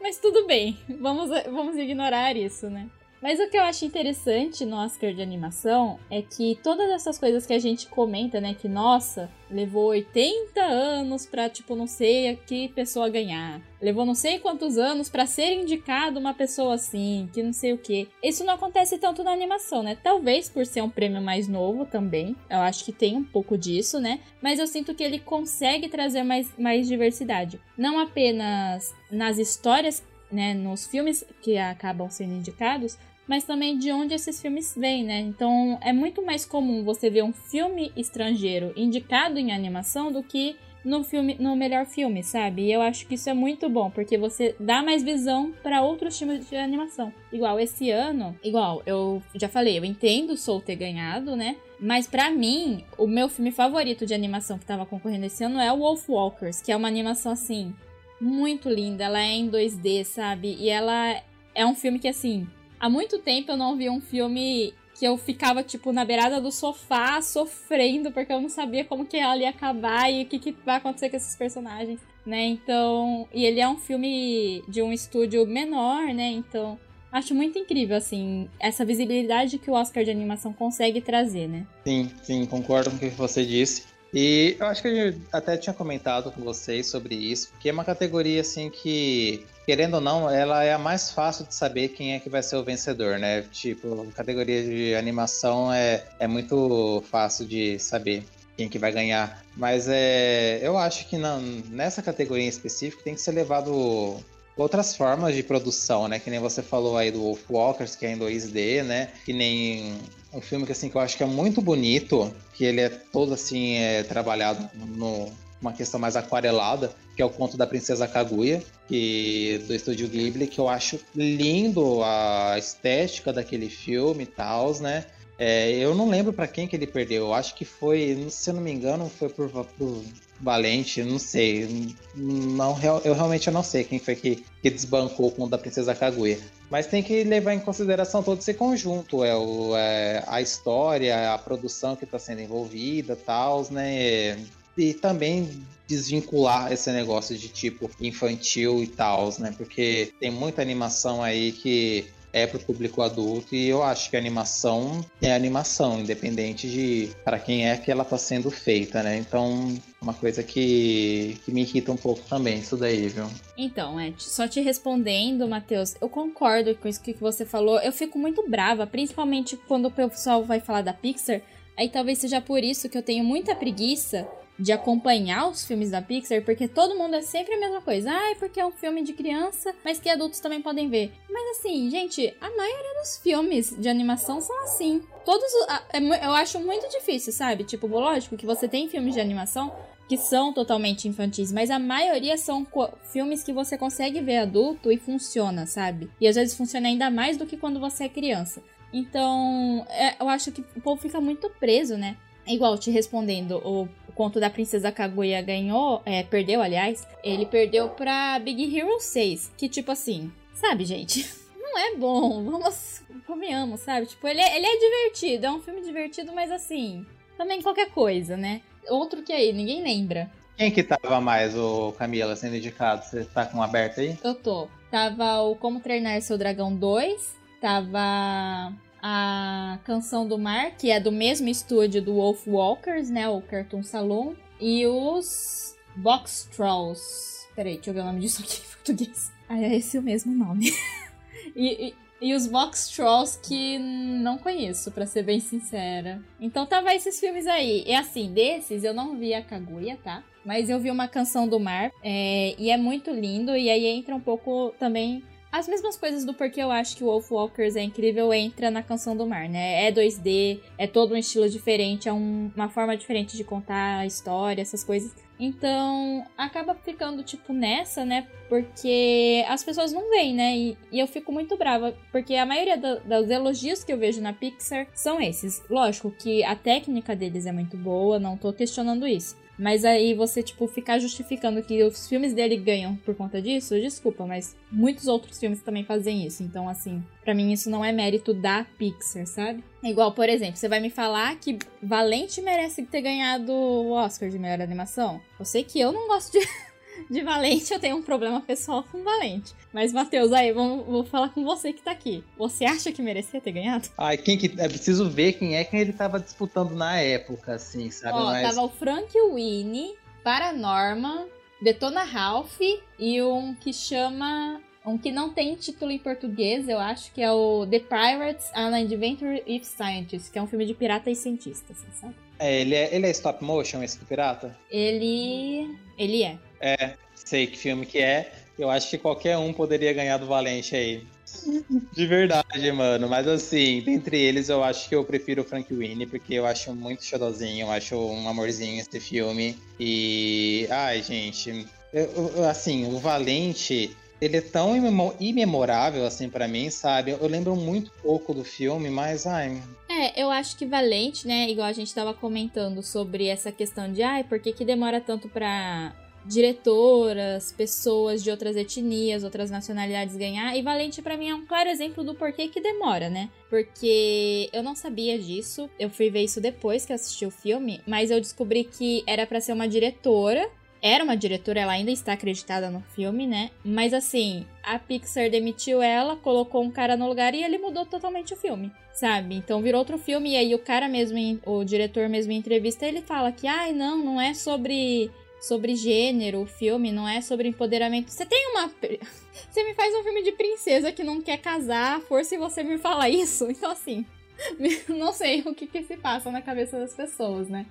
Mas 0.00 0.18
tudo 0.18 0.46
bem, 0.46 0.78
vamos, 1.00 1.30
vamos 1.50 1.76
ignorar 1.76 2.36
isso, 2.36 2.68
né? 2.68 2.88
Mas 3.24 3.40
o 3.40 3.48
que 3.48 3.56
eu 3.56 3.62
acho 3.62 3.86
interessante 3.86 4.66
no 4.66 4.76
Oscar 4.76 5.14
de 5.14 5.22
animação 5.22 5.98
é 6.10 6.20
que 6.20 6.58
todas 6.62 6.90
essas 6.90 7.18
coisas 7.18 7.46
que 7.46 7.54
a 7.54 7.58
gente 7.58 7.86
comenta, 7.86 8.38
né, 8.38 8.52
que 8.52 8.68
nossa, 8.68 9.30
levou 9.50 9.86
80 9.86 10.60
anos 10.60 11.24
pra, 11.24 11.48
tipo, 11.48 11.74
não 11.74 11.86
sei 11.86 12.36
que 12.46 12.68
pessoa 12.68 13.08
ganhar. 13.08 13.62
Levou 13.80 14.04
não 14.04 14.14
sei 14.14 14.38
quantos 14.38 14.76
anos 14.76 15.08
para 15.08 15.24
ser 15.24 15.54
indicado 15.54 16.20
uma 16.20 16.34
pessoa 16.34 16.74
assim, 16.74 17.26
que 17.32 17.42
não 17.42 17.54
sei 17.54 17.72
o 17.72 17.78
que. 17.78 18.10
Isso 18.22 18.44
não 18.44 18.52
acontece 18.52 18.98
tanto 18.98 19.24
na 19.24 19.32
animação, 19.32 19.82
né? 19.82 19.96
Talvez 20.02 20.50
por 20.50 20.66
ser 20.66 20.82
um 20.82 20.90
prêmio 20.90 21.22
mais 21.22 21.48
novo 21.48 21.86
também. 21.86 22.36
Eu 22.50 22.58
acho 22.58 22.84
que 22.84 22.92
tem 22.92 23.16
um 23.16 23.24
pouco 23.24 23.56
disso, 23.56 23.98
né? 23.98 24.20
Mas 24.42 24.58
eu 24.58 24.66
sinto 24.66 24.94
que 24.94 25.02
ele 25.02 25.18
consegue 25.18 25.88
trazer 25.88 26.24
mais, 26.24 26.52
mais 26.58 26.86
diversidade. 26.86 27.58
Não 27.74 27.98
apenas 27.98 28.94
nas 29.10 29.38
histórias 29.38 30.02
né, 30.30 30.52
nos 30.52 30.86
filmes 30.86 31.24
que 31.40 31.56
acabam 31.56 32.10
sendo 32.10 32.34
indicados, 32.34 32.98
mas 33.26 33.44
também 33.44 33.78
de 33.78 33.90
onde 33.90 34.14
esses 34.14 34.40
filmes 34.40 34.74
vêm, 34.76 35.04
né? 35.04 35.20
Então 35.20 35.78
é 35.82 35.92
muito 35.92 36.24
mais 36.24 36.44
comum 36.44 36.84
você 36.84 37.08
ver 37.08 37.22
um 37.22 37.32
filme 37.32 37.92
estrangeiro 37.96 38.72
indicado 38.76 39.38
em 39.38 39.52
animação 39.52 40.12
do 40.12 40.22
que 40.22 40.56
no 40.84 41.02
filme, 41.02 41.36
no 41.40 41.56
melhor 41.56 41.86
filme, 41.86 42.22
sabe? 42.22 42.64
E 42.64 42.72
eu 42.72 42.82
acho 42.82 43.06
que 43.06 43.14
isso 43.14 43.30
é 43.30 43.34
muito 43.34 43.68
bom, 43.70 43.90
porque 43.90 44.18
você 44.18 44.54
dá 44.60 44.82
mais 44.82 45.02
visão 45.02 45.52
para 45.62 45.80
outros 45.80 46.18
filmes 46.18 46.48
de 46.48 46.56
animação. 46.56 47.12
Igual 47.32 47.58
esse 47.58 47.90
ano, 47.90 48.38
igual 48.44 48.82
eu 48.84 49.22
já 49.34 49.48
falei, 49.48 49.78
eu 49.78 49.84
entendo 49.84 50.34
o 50.34 50.36
Soul 50.36 50.60
ter 50.60 50.76
ganhado, 50.76 51.34
né? 51.34 51.56
Mas 51.80 52.06
para 52.06 52.30
mim, 52.30 52.84
o 52.98 53.06
meu 53.06 53.28
filme 53.28 53.50
favorito 53.50 54.04
de 54.04 54.14
animação 54.14 54.58
que 54.58 54.66
tava 54.66 54.84
concorrendo 54.84 55.24
esse 55.24 55.42
ano 55.42 55.58
é 55.58 55.72
o 55.72 55.78
Wolf 55.78 56.08
Walkers, 56.08 56.60
que 56.60 56.70
é 56.70 56.76
uma 56.76 56.88
animação 56.88 57.32
assim 57.32 57.74
muito 58.20 58.68
linda. 58.68 59.04
Ela 59.04 59.20
é 59.20 59.32
em 59.32 59.50
2D, 59.50 60.04
sabe? 60.04 60.54
E 60.58 60.68
ela 60.68 61.20
é 61.54 61.64
um 61.66 61.74
filme 61.74 61.98
que 61.98 62.08
assim, 62.08 62.46
Há 62.84 62.88
muito 62.90 63.18
tempo 63.18 63.50
eu 63.50 63.56
não 63.56 63.78
vi 63.78 63.88
um 63.88 63.98
filme 63.98 64.74
que 64.98 65.06
eu 65.06 65.16
ficava, 65.16 65.62
tipo, 65.62 65.90
na 65.90 66.04
beirada 66.04 66.38
do 66.38 66.52
sofá, 66.52 67.18
sofrendo, 67.22 68.12
porque 68.12 68.30
eu 68.30 68.42
não 68.42 68.50
sabia 68.50 68.84
como 68.84 69.06
que 69.06 69.16
ela 69.16 69.38
ia 69.38 69.48
acabar 69.48 70.12
e 70.12 70.24
o 70.24 70.26
que, 70.26 70.38
que 70.38 70.54
vai 70.66 70.76
acontecer 70.76 71.08
com 71.08 71.16
esses 71.16 71.34
personagens, 71.34 71.98
né? 72.26 72.44
Então. 72.44 73.26
E 73.32 73.46
ele 73.46 73.58
é 73.58 73.66
um 73.66 73.78
filme 73.78 74.62
de 74.68 74.82
um 74.82 74.92
estúdio 74.92 75.46
menor, 75.46 76.12
né? 76.12 76.28
Então. 76.28 76.78
Acho 77.10 77.34
muito 77.34 77.58
incrível, 77.58 77.96
assim, 77.96 78.50
essa 78.60 78.84
visibilidade 78.84 79.56
que 79.56 79.70
o 79.70 79.74
Oscar 79.74 80.04
de 80.04 80.10
animação 80.10 80.52
consegue 80.52 81.00
trazer, 81.00 81.48
né? 81.48 81.66
Sim, 81.86 82.10
sim, 82.22 82.44
concordo 82.44 82.90
com 82.90 82.96
o 82.96 82.98
que 82.98 83.08
você 83.08 83.46
disse. 83.46 83.93
E 84.14 84.56
eu 84.60 84.66
acho 84.66 84.80
que 84.80 84.86
eu 84.86 85.14
até 85.32 85.56
tinha 85.56 85.74
comentado 85.74 86.30
com 86.30 86.40
vocês 86.42 86.86
sobre 86.86 87.16
isso, 87.16 87.48
porque 87.48 87.68
é 87.68 87.72
uma 87.72 87.84
categoria 87.84 88.42
assim 88.42 88.70
que, 88.70 89.44
querendo 89.66 89.94
ou 89.94 90.00
não, 90.00 90.30
ela 90.30 90.62
é 90.62 90.72
a 90.72 90.78
mais 90.78 91.10
fácil 91.10 91.44
de 91.44 91.52
saber 91.52 91.88
quem 91.88 92.14
é 92.14 92.20
que 92.20 92.30
vai 92.30 92.40
ser 92.40 92.54
o 92.54 92.62
vencedor, 92.62 93.18
né? 93.18 93.42
Tipo, 93.50 94.06
categoria 94.14 94.62
de 94.62 94.94
animação 94.94 95.72
é, 95.72 96.04
é 96.20 96.28
muito 96.28 97.02
fácil 97.10 97.44
de 97.44 97.76
saber 97.80 98.22
quem 98.56 98.68
que 98.68 98.78
vai 98.78 98.92
ganhar. 98.92 99.44
Mas 99.56 99.88
é, 99.88 100.60
eu 100.62 100.78
acho 100.78 101.08
que 101.08 101.18
não, 101.18 101.40
nessa 101.70 102.00
categoria 102.00 102.44
em 102.44 102.48
específico 102.48 103.02
tem 103.02 103.16
que 103.16 103.20
ser 103.20 103.32
levado 103.32 104.16
outras 104.56 104.96
formas 104.96 105.34
de 105.34 105.42
produção, 105.42 106.06
né? 106.06 106.20
Que 106.20 106.30
nem 106.30 106.38
você 106.38 106.62
falou 106.62 106.96
aí 106.96 107.10
do 107.10 107.20
Wolf 107.20 107.50
Walkers, 107.50 107.96
que 107.96 108.06
é 108.06 108.12
em 108.12 108.18
2D, 108.18 108.84
né? 108.84 109.10
Que 109.24 109.32
nem 109.32 109.98
um 110.34 110.40
filme 110.40 110.66
que 110.66 110.72
assim 110.72 110.88
que 110.88 110.96
eu 110.96 111.00
acho 111.00 111.16
que 111.16 111.22
é 111.22 111.26
muito 111.26 111.62
bonito, 111.62 112.34
que 112.52 112.64
ele 112.64 112.80
é 112.80 112.88
todo 112.88 113.34
assim 113.34 113.76
é, 113.76 114.02
trabalhado 114.02 114.68
no 114.74 115.32
uma 115.60 115.72
questão 115.72 115.98
mais 115.98 116.14
aquarelada, 116.14 116.92
que 117.16 117.22
é 117.22 117.24
o 117.24 117.30
conto 117.30 117.56
da 117.56 117.66
princesa 117.66 118.06
Kaguya, 118.06 118.62
que 118.86 119.62
do 119.66 119.74
estúdio 119.74 120.08
Ghibli, 120.08 120.46
que 120.46 120.58
eu 120.58 120.68
acho 120.68 121.00
lindo 121.14 122.02
a 122.04 122.56
estética 122.58 123.32
daquele 123.32 123.70
filme 123.70 124.24
e 124.24 124.26
tal, 124.26 124.74
né? 124.80 125.06
É, 125.38 125.72
eu 125.72 125.94
não 125.94 126.08
lembro 126.08 126.32
para 126.32 126.46
quem 126.46 126.66
que 126.66 126.76
ele 126.76 126.86
perdeu. 126.86 127.26
Eu 127.26 127.34
acho 127.34 127.54
que 127.54 127.64
foi, 127.64 128.26
se 128.30 128.50
eu 128.50 128.54
não 128.54 128.60
me 128.60 128.72
engano, 128.72 129.08
foi 129.08 129.28
por, 129.28 129.48
por 129.50 130.02
Valente, 130.40 131.02
não 131.02 131.18
sei. 131.18 131.94
Não, 132.14 132.78
eu 133.04 133.14
realmente 133.14 133.50
não 133.50 133.62
sei 133.62 133.84
quem 133.84 133.98
foi 133.98 134.14
que, 134.14 134.44
que 134.62 134.70
desbancou 134.70 135.30
com 135.30 135.44
o 135.44 135.48
da 135.48 135.58
Princesa 135.58 135.94
Kaguya. 135.94 136.38
Mas 136.70 136.86
tem 136.86 137.02
que 137.02 137.24
levar 137.24 137.54
em 137.54 137.60
consideração 137.60 138.22
todo 138.22 138.40
esse 138.40 138.54
conjunto, 138.54 139.24
é, 139.24 139.34
o, 139.36 139.76
é 139.76 140.24
a 140.26 140.40
história, 140.40 141.32
a 141.32 141.38
produção 141.38 141.94
que 141.94 142.04
está 142.04 142.18
sendo 142.18 142.40
envolvida, 142.40 143.16
tal, 143.16 143.66
né? 143.70 144.38
E 144.76 144.92
também 144.94 145.62
desvincular 145.86 146.72
esse 146.72 146.90
negócio 146.90 147.36
de 147.36 147.48
tipo 147.48 147.90
infantil 148.00 148.82
e 148.82 148.86
tal, 148.86 149.32
né? 149.38 149.54
Porque 149.56 150.12
tem 150.18 150.30
muita 150.30 150.62
animação 150.62 151.22
aí 151.22 151.52
que 151.52 152.06
é 152.34 152.48
para 152.48 152.58
o 152.58 152.60
público 152.60 153.00
adulto 153.00 153.54
e 153.54 153.68
eu 153.68 153.80
acho 153.84 154.10
que 154.10 154.16
a 154.16 154.18
animação 154.18 155.04
é 155.22 155.32
animação, 155.32 156.00
independente 156.00 156.68
de 156.68 157.10
para 157.24 157.38
quem 157.38 157.70
é 157.70 157.76
que 157.76 157.92
ela 157.92 158.02
está 158.02 158.18
sendo 158.18 158.50
feita, 158.50 159.04
né? 159.04 159.16
Então, 159.16 159.72
uma 160.02 160.12
coisa 160.12 160.42
que, 160.42 161.38
que 161.44 161.52
me 161.52 161.62
irrita 161.62 161.92
um 161.92 161.96
pouco 161.96 162.22
também, 162.28 162.58
isso 162.58 162.76
daí, 162.76 163.06
viu? 163.06 163.26
Então, 163.56 164.00
é, 164.00 164.12
só 164.18 164.48
te 164.48 164.60
respondendo, 164.60 165.48
Matheus, 165.48 165.94
eu 166.00 166.08
concordo 166.08 166.74
com 166.74 166.88
isso 166.88 167.00
que 167.00 167.12
você 167.14 167.46
falou. 167.46 167.78
Eu 167.78 167.92
fico 167.92 168.18
muito 168.18 168.44
brava, 168.50 168.84
principalmente 168.84 169.56
quando 169.68 169.86
o 169.86 169.90
pessoal 169.90 170.44
vai 170.44 170.58
falar 170.58 170.82
da 170.82 170.92
Pixar. 170.92 171.40
Aí 171.76 171.88
talvez 171.88 172.18
seja 172.18 172.40
por 172.40 172.62
isso 172.64 172.88
que 172.88 172.98
eu 172.98 173.02
tenho 173.02 173.24
muita 173.24 173.54
preguiça 173.54 174.26
de 174.58 174.72
acompanhar 174.72 175.48
os 175.48 175.64
filmes 175.64 175.90
da 175.90 176.00
Pixar, 176.00 176.42
porque 176.42 176.68
todo 176.68 176.96
mundo 176.96 177.16
é 177.16 177.22
sempre 177.22 177.54
a 177.54 177.60
mesma 177.60 177.80
coisa. 177.80 178.10
Ah, 178.10 178.30
é 178.30 178.34
porque 178.34 178.60
é 178.60 178.66
um 178.66 178.70
filme 178.70 179.02
de 179.02 179.12
criança, 179.12 179.74
mas 179.84 179.98
que 179.98 180.08
adultos 180.08 180.40
também 180.40 180.62
podem 180.62 180.88
ver. 180.88 181.12
Mas 181.28 181.58
assim, 181.58 181.90
gente, 181.90 182.34
a 182.40 182.48
maioria 182.50 183.00
dos 183.00 183.18
filmes 183.18 183.74
de 183.76 183.88
animação 183.88 184.40
são 184.40 184.64
assim. 184.64 185.02
Todos. 185.24 185.50
É 185.92 186.26
eu 186.26 186.32
acho 186.32 186.60
muito 186.60 186.88
difícil, 186.88 187.32
sabe? 187.32 187.64
Tipo, 187.64 187.86
lógico 187.86 188.36
que 188.36 188.46
você 188.46 188.68
tem 188.68 188.88
filmes 188.88 189.14
de 189.14 189.20
animação 189.20 189.72
que 190.08 190.16
são 190.16 190.52
totalmente 190.52 191.08
infantis, 191.08 191.50
mas 191.50 191.70
a 191.70 191.78
maioria 191.78 192.36
são 192.36 192.66
filmes 193.10 193.42
que 193.42 193.52
você 193.52 193.78
consegue 193.78 194.20
ver 194.20 194.38
adulto 194.38 194.92
e 194.92 194.98
funciona, 194.98 195.66
sabe? 195.66 196.10
E 196.20 196.28
às 196.28 196.36
vezes 196.36 196.56
funciona 196.56 196.88
ainda 196.88 197.10
mais 197.10 197.36
do 197.36 197.46
que 197.46 197.56
quando 197.56 197.80
você 197.80 198.04
é 198.04 198.08
criança. 198.08 198.62
Então, 198.92 199.84
é, 199.88 200.14
eu 200.20 200.28
acho 200.28 200.52
que 200.52 200.60
o 200.76 200.80
povo 200.80 201.00
fica 201.00 201.20
muito 201.20 201.48
preso, 201.58 201.96
né? 201.96 202.16
Igual 202.46 202.76
te 202.76 202.90
respondendo, 202.90 203.56
o 203.64 203.88
conto 204.14 204.40
da 204.40 204.50
Princesa 204.50 204.92
Kaguya 204.92 205.42
ganhou, 205.42 206.02
é, 206.04 206.22
perdeu, 206.22 206.62
aliás, 206.62 207.06
ele 207.22 207.46
perdeu 207.46 207.88
pra 207.90 208.38
Big 208.38 208.76
Hero 208.76 209.00
6. 209.00 209.52
Que 209.56 209.68
tipo 209.68 209.90
assim, 209.90 210.32
sabe, 210.54 210.84
gente? 210.84 211.28
Não 211.56 211.78
é 211.78 211.96
bom, 211.96 212.44
vamos, 212.44 213.02
convenhamos, 213.26 213.80
sabe? 213.80 214.06
Tipo, 214.06 214.28
ele 214.28 214.40
é, 214.40 214.56
ele 214.56 214.66
é 214.66 214.78
divertido, 214.78 215.46
é 215.46 215.50
um 215.50 215.60
filme 215.60 215.82
divertido, 215.82 216.32
mas 216.32 216.52
assim, 216.52 217.04
também 217.36 217.60
qualquer 217.60 217.90
coisa, 217.90 218.36
né? 218.36 218.60
Outro 218.88 219.22
que 219.22 219.32
aí, 219.32 219.52
ninguém 219.52 219.82
lembra. 219.82 220.30
Quem 220.56 220.70
que 220.70 220.84
tava 220.84 221.20
mais, 221.20 221.56
o 221.56 221.92
Camila, 221.98 222.36
sendo 222.36 222.56
indicado? 222.56 223.04
Você 223.04 223.24
tá 223.24 223.44
com 223.44 223.60
aberto 223.60 224.00
aí? 224.00 224.16
Eu 224.22 224.34
tô. 224.34 224.68
Tava 224.88 225.40
o 225.40 225.56
Como 225.56 225.80
Treinar 225.80 226.20
Seu 226.22 226.38
Dragão 226.38 226.72
2, 226.74 227.34
tava 227.60 228.72
a 229.06 229.78
Canção 229.84 230.26
do 230.26 230.38
Mar, 230.38 230.70
que 230.78 230.90
é 230.90 230.98
do 230.98 231.12
mesmo 231.12 231.46
estúdio 231.46 232.00
do 232.00 232.14
Wolf 232.14 232.46
Walkers, 232.46 233.10
né? 233.10 233.28
O 233.28 233.42
Cartoon 233.42 233.82
Saloon. 233.82 234.32
E 234.58 234.86
os 234.86 235.76
Box 235.96 236.48
Trolls. 236.56 237.46
Peraí, 237.54 237.74
deixa 237.74 237.90
eu 237.90 237.94
ver 237.94 238.00
o 238.00 238.04
nome 238.04 238.20
disso 238.20 238.40
aqui 238.40 238.56
em 238.56 238.70
português. 238.72 239.30
Ah, 239.46 239.60
é 239.60 239.76
esse 239.76 239.98
o 239.98 240.02
mesmo 240.02 240.34
nome. 240.34 240.72
e, 241.54 241.88
e, 241.88 242.28
e, 242.28 242.34
os 242.34 242.46
Box 242.46 242.88
Trolls 242.88 243.38
que 243.42 243.78
não 243.78 244.38
conheço, 244.38 244.90
para 244.90 245.04
ser 245.04 245.22
bem 245.22 245.38
sincera. 245.38 246.22
Então 246.40 246.64
tava 246.64 246.94
esses 246.94 247.20
filmes 247.20 247.46
aí. 247.46 247.84
E 247.86 247.94
assim, 247.94 248.32
desses 248.32 248.84
eu 248.84 248.94
não 248.94 249.18
vi 249.18 249.34
a 249.34 249.42
Kaguya, 249.42 249.98
tá? 250.02 250.24
Mas 250.46 250.70
eu 250.70 250.80
vi 250.80 250.90
uma 250.90 251.08
canção 251.08 251.46
do 251.46 251.60
mar. 251.60 251.90
É, 252.02 252.54
e 252.58 252.70
é 252.70 252.78
muito 252.78 253.10
lindo. 253.10 253.54
E 253.54 253.68
aí 253.68 253.84
entra 253.84 254.16
um 254.16 254.20
pouco 254.20 254.74
também 254.78 255.22
as 255.54 255.68
mesmas 255.68 255.96
coisas 255.96 256.24
do 256.24 256.34
porquê 256.34 256.60
eu 256.60 256.68
acho 256.68 256.96
que 256.96 257.04
o 257.04 257.06
Wolf 257.06 257.30
Walkers 257.30 257.76
é 257.76 257.82
incrível 257.82 258.34
entra 258.34 258.72
na 258.72 258.82
Canção 258.82 259.16
do 259.16 259.24
Mar, 259.24 259.48
né? 259.48 259.86
É 259.86 259.92
2D, 259.92 260.58
é 260.76 260.84
todo 260.88 261.14
um 261.14 261.16
estilo 261.16 261.48
diferente, 261.48 262.08
é 262.08 262.12
um, 262.12 262.50
uma 262.56 262.68
forma 262.68 262.96
diferente 262.96 263.36
de 263.36 263.44
contar 263.44 263.98
a 263.98 264.06
história, 264.06 264.60
essas 264.60 264.82
coisas. 264.82 265.14
Então, 265.38 266.26
acaba 266.36 266.74
ficando, 266.74 267.22
tipo, 267.22 267.52
nessa, 267.52 268.04
né? 268.04 268.26
Porque 268.48 269.44
as 269.46 269.62
pessoas 269.62 269.92
não 269.92 270.10
veem, 270.10 270.34
né? 270.34 270.56
E, 270.56 270.78
e 270.90 270.98
eu 270.98 271.06
fico 271.06 271.30
muito 271.30 271.56
brava, 271.56 271.96
porque 272.10 272.34
a 272.34 272.44
maioria 272.44 272.76
do, 272.76 272.98
dos 273.00 273.30
elogios 273.30 273.84
que 273.84 273.92
eu 273.92 273.98
vejo 273.98 274.20
na 274.20 274.32
Pixar 274.32 274.88
são 274.92 275.20
esses. 275.20 275.62
Lógico 275.70 276.10
que 276.10 276.42
a 276.42 276.56
técnica 276.56 277.14
deles 277.14 277.46
é 277.46 277.52
muito 277.52 277.76
boa, 277.76 278.18
não 278.18 278.36
tô 278.36 278.52
questionando 278.52 279.06
isso. 279.06 279.36
Mas 279.58 279.84
aí 279.84 280.14
você, 280.14 280.42
tipo, 280.42 280.66
ficar 280.66 280.98
justificando 280.98 281.62
que 281.62 281.82
os 281.82 282.08
filmes 282.08 282.34
dele 282.34 282.56
ganham 282.56 282.96
por 282.96 283.14
conta 283.14 283.40
disso, 283.40 283.80
desculpa, 283.80 284.26
mas 284.26 284.56
muitos 284.70 285.06
outros 285.06 285.38
filmes 285.38 285.62
também 285.62 285.84
fazem 285.84 286.26
isso. 286.26 286.42
Então, 286.42 286.68
assim, 286.68 287.02
para 287.22 287.34
mim 287.34 287.52
isso 287.52 287.70
não 287.70 287.84
é 287.84 287.92
mérito 287.92 288.34
da 288.34 288.66
Pixar, 288.78 289.26
sabe? 289.26 289.62
Igual, 289.82 290.12
por 290.12 290.28
exemplo, 290.28 290.56
você 290.56 290.68
vai 290.68 290.80
me 290.80 290.90
falar 290.90 291.36
que 291.36 291.58
Valente 291.82 292.40
merece 292.40 292.82
ter 292.82 293.02
ganhado 293.02 293.52
o 293.52 293.92
Oscar 293.92 294.28
de 294.28 294.38
melhor 294.38 294.60
animação? 294.60 295.20
Eu 295.38 295.44
sei 295.44 295.62
que 295.62 295.78
eu 295.78 295.92
não 295.92 296.08
gosto 296.08 296.32
de. 296.32 296.46
de 297.10 297.22
Valente, 297.22 297.72
eu 297.72 297.80
tenho 297.80 297.96
um 297.96 298.02
problema 298.02 298.40
pessoal 298.40 298.84
com 298.90 299.02
Valente. 299.02 299.52
Mas, 299.72 299.92
Matheus, 299.92 300.32
aí, 300.32 300.52
vamos, 300.52 300.86
vou 300.86 301.04
falar 301.04 301.30
com 301.30 301.44
você 301.44 301.72
que 301.72 301.82
tá 301.82 301.90
aqui. 301.90 302.22
Você 302.38 302.64
acha 302.64 302.92
que 302.92 303.02
merecia 303.02 303.40
ter 303.40 303.52
ganhado? 303.52 303.88
Ai, 303.98 304.16
quem 304.16 304.38
que. 304.38 304.52
É 304.58 304.68
preciso 304.68 305.08
ver 305.08 305.34
quem 305.34 305.56
é 305.56 305.64
que 305.64 305.76
ele 305.76 305.92
tava 305.92 306.20
disputando 306.20 306.72
na 306.72 306.98
época, 307.00 307.54
assim, 307.54 307.90
sabe? 307.90 308.18
Ó, 308.18 308.24
Mas... 308.26 308.48
tava 308.48 308.66
o 308.66 308.68
Frank 308.68 309.12
Winnie, 309.32 309.94
Paranorman, 310.22 311.26
Detona 311.60 312.04
Ralph 312.04 312.60
e 312.98 313.22
um 313.22 313.54
que 313.54 313.72
chama. 313.72 314.60
Um 314.86 314.98
que 314.98 315.10
não 315.10 315.30
tem 315.30 315.54
título 315.54 315.90
em 315.90 315.98
português, 315.98 316.68
eu 316.68 316.78
acho, 316.78 317.10
que 317.12 317.22
é 317.22 317.32
o 317.32 317.66
The 317.66 317.78
Pirates 317.78 318.50
and 318.54 318.76
Adventure 318.76 319.42
with 319.48 319.64
Scientists, 319.64 320.28
que 320.28 320.38
é 320.38 320.42
um 320.42 320.46
filme 320.46 320.66
de 320.66 320.74
pirata 320.74 321.10
e 321.10 321.16
cientista, 321.16 321.72
assim, 321.72 321.90
sabe? 321.98 322.14
É, 322.38 322.60
ele 322.60 322.74
é, 322.74 322.94
ele 322.94 323.06
é 323.06 323.10
stop 323.10 323.42
motion, 323.42 323.82
esse 323.82 323.98
do 323.98 324.04
pirata? 324.04 324.56
Ele. 324.70 325.74
Ele 325.96 326.22
é. 326.22 326.38
É, 326.64 326.94
sei 327.14 327.46
que 327.46 327.58
filme 327.58 327.84
que 327.84 327.98
é. 327.98 328.32
Eu 328.58 328.70
acho 328.70 328.88
que 328.88 328.96
qualquer 328.96 329.36
um 329.36 329.52
poderia 329.52 329.92
ganhar 329.92 330.16
do 330.16 330.26
Valente 330.26 330.74
aí. 330.74 331.06
De 331.92 332.06
verdade, 332.06 332.72
mano. 332.72 333.06
Mas 333.06 333.28
assim, 333.28 333.82
dentre 333.82 334.18
eles 334.18 334.48
eu 334.48 334.64
acho 334.64 334.88
que 334.88 334.94
eu 334.94 335.04
prefiro 335.04 335.42
o 335.42 335.44
Frank 335.44 335.72
Winnie, 335.74 336.06
porque 336.06 336.32
eu 336.32 336.46
acho 336.46 336.74
muito 336.74 337.04
chodozinho, 337.04 337.66
eu 337.66 337.70
acho 337.70 337.96
um 337.96 338.26
amorzinho 338.26 338.80
esse 338.80 338.98
filme. 338.98 339.58
E. 339.78 340.66
Ai, 340.70 341.02
gente. 341.02 341.66
Eu, 341.92 342.32
eu, 342.36 342.44
assim, 342.48 342.86
o 342.86 342.98
Valente. 342.98 343.94
Ele 344.20 344.38
é 344.38 344.40
tão 344.40 344.74
imemorável 345.20 346.06
assim 346.06 346.30
para 346.30 346.48
mim, 346.48 346.70
sabe? 346.70 347.10
Eu 347.10 347.26
lembro 347.26 347.54
muito 347.54 347.90
pouco 348.00 348.32
do 348.32 348.42
filme, 348.42 348.88
mas 348.88 349.26
ai. 349.26 349.60
É, 349.86 350.22
eu 350.22 350.30
acho 350.30 350.56
que 350.56 350.64
Valente, 350.64 351.26
né? 351.26 351.50
Igual 351.50 351.66
a 351.66 351.72
gente 351.72 351.92
tava 351.92 352.14
comentando 352.14 352.82
sobre 352.82 353.26
essa 353.26 353.52
questão 353.52 353.92
de 353.92 354.02
ai, 354.02 354.24
por 354.24 354.38
que, 354.38 354.52
que 354.52 354.64
demora 354.64 354.98
tanto 354.98 355.28
pra 355.28 355.92
diretoras, 356.24 357.52
pessoas 357.52 358.22
de 358.22 358.30
outras 358.30 358.56
etnias, 358.56 359.24
outras 359.24 359.50
nacionalidades 359.50 360.16
ganhar. 360.16 360.56
E 360.56 360.62
Valente 360.62 361.02
para 361.02 361.16
mim 361.16 361.28
é 361.28 361.34
um 361.34 361.46
claro 361.46 361.68
exemplo 361.68 362.02
do 362.02 362.14
porquê 362.14 362.48
que 362.48 362.60
demora, 362.60 363.10
né? 363.10 363.30
Porque 363.50 364.48
eu 364.52 364.62
não 364.62 364.74
sabia 364.74 365.18
disso. 365.18 365.68
Eu 365.78 365.90
fui 365.90 366.10
ver 366.10 366.24
isso 366.24 366.40
depois 366.40 366.86
que 366.86 366.92
assisti 366.92 367.26
o 367.26 367.30
filme, 367.30 367.80
mas 367.86 368.10
eu 368.10 368.20
descobri 368.20 368.64
que 368.64 369.02
era 369.06 369.26
para 369.26 369.40
ser 369.40 369.52
uma 369.52 369.68
diretora 369.68 370.50
era 370.86 371.02
uma 371.02 371.16
diretora, 371.16 371.60
ela 371.60 371.72
ainda 371.72 371.90
está 371.90 372.12
acreditada 372.12 372.68
no 372.68 372.82
filme, 372.94 373.26
né? 373.26 373.50
Mas 373.64 373.94
assim, 373.94 374.44
a 374.62 374.78
Pixar 374.78 375.30
demitiu 375.30 375.80
ela, 375.80 376.14
colocou 376.14 376.62
um 376.62 376.70
cara 376.70 376.94
no 376.94 377.08
lugar 377.08 377.34
e 377.34 377.42
ele 377.42 377.56
mudou 377.56 377.86
totalmente 377.86 378.34
o 378.34 378.36
filme, 378.36 378.70
sabe? 378.92 379.34
Então 379.34 379.62
virou 379.62 379.78
outro 379.78 379.96
filme 379.96 380.32
e 380.32 380.36
aí 380.36 380.54
o 380.54 380.58
cara 380.58 380.86
mesmo, 380.86 381.40
o 381.46 381.64
diretor 381.64 382.06
mesmo 382.10 382.32
em 382.32 382.36
entrevista, 382.36 382.84
ele 382.84 383.00
fala 383.00 383.32
que, 383.32 383.46
ai, 383.46 383.72
não, 383.72 383.96
não 383.96 384.20
é 384.20 384.34
sobre 384.34 385.10
sobre 385.46 385.76
gênero, 385.76 386.42
o 386.42 386.46
filme 386.46 386.90
não 386.90 387.08
é 387.08 387.20
sobre 387.20 387.48
empoderamento. 387.48 388.10
Você 388.10 388.24
tem 388.24 388.50
uma 388.50 388.70
você 389.50 389.64
me 389.64 389.74
faz 389.74 389.94
um 389.94 390.02
filme 390.02 390.22
de 390.22 390.32
princesa 390.32 390.92
que 390.92 391.04
não 391.04 391.20
quer 391.20 391.38
casar, 391.38 392.00
força 392.02 392.34
e 392.34 392.38
você 392.38 392.62
me 392.62 392.78
fala 392.78 393.08
isso. 393.08 393.48
Então 393.54 393.70
assim, 393.70 394.04
não 394.88 395.12
sei 395.12 395.42
o 395.42 395.54
que 395.54 395.66
que 395.66 395.82
se 395.82 395.96
passa 395.96 396.30
na 396.30 396.42
cabeça 396.42 396.78
das 396.78 396.94
pessoas, 396.94 397.48
né? 397.48 397.66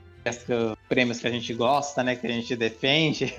prêmios 0.88 1.20
que 1.20 1.28
a 1.28 1.32
gente 1.32 1.54
gosta, 1.54 2.04
né? 2.04 2.16
Que 2.16 2.26
a 2.28 2.32
gente 2.32 2.56
defende. 2.56 3.34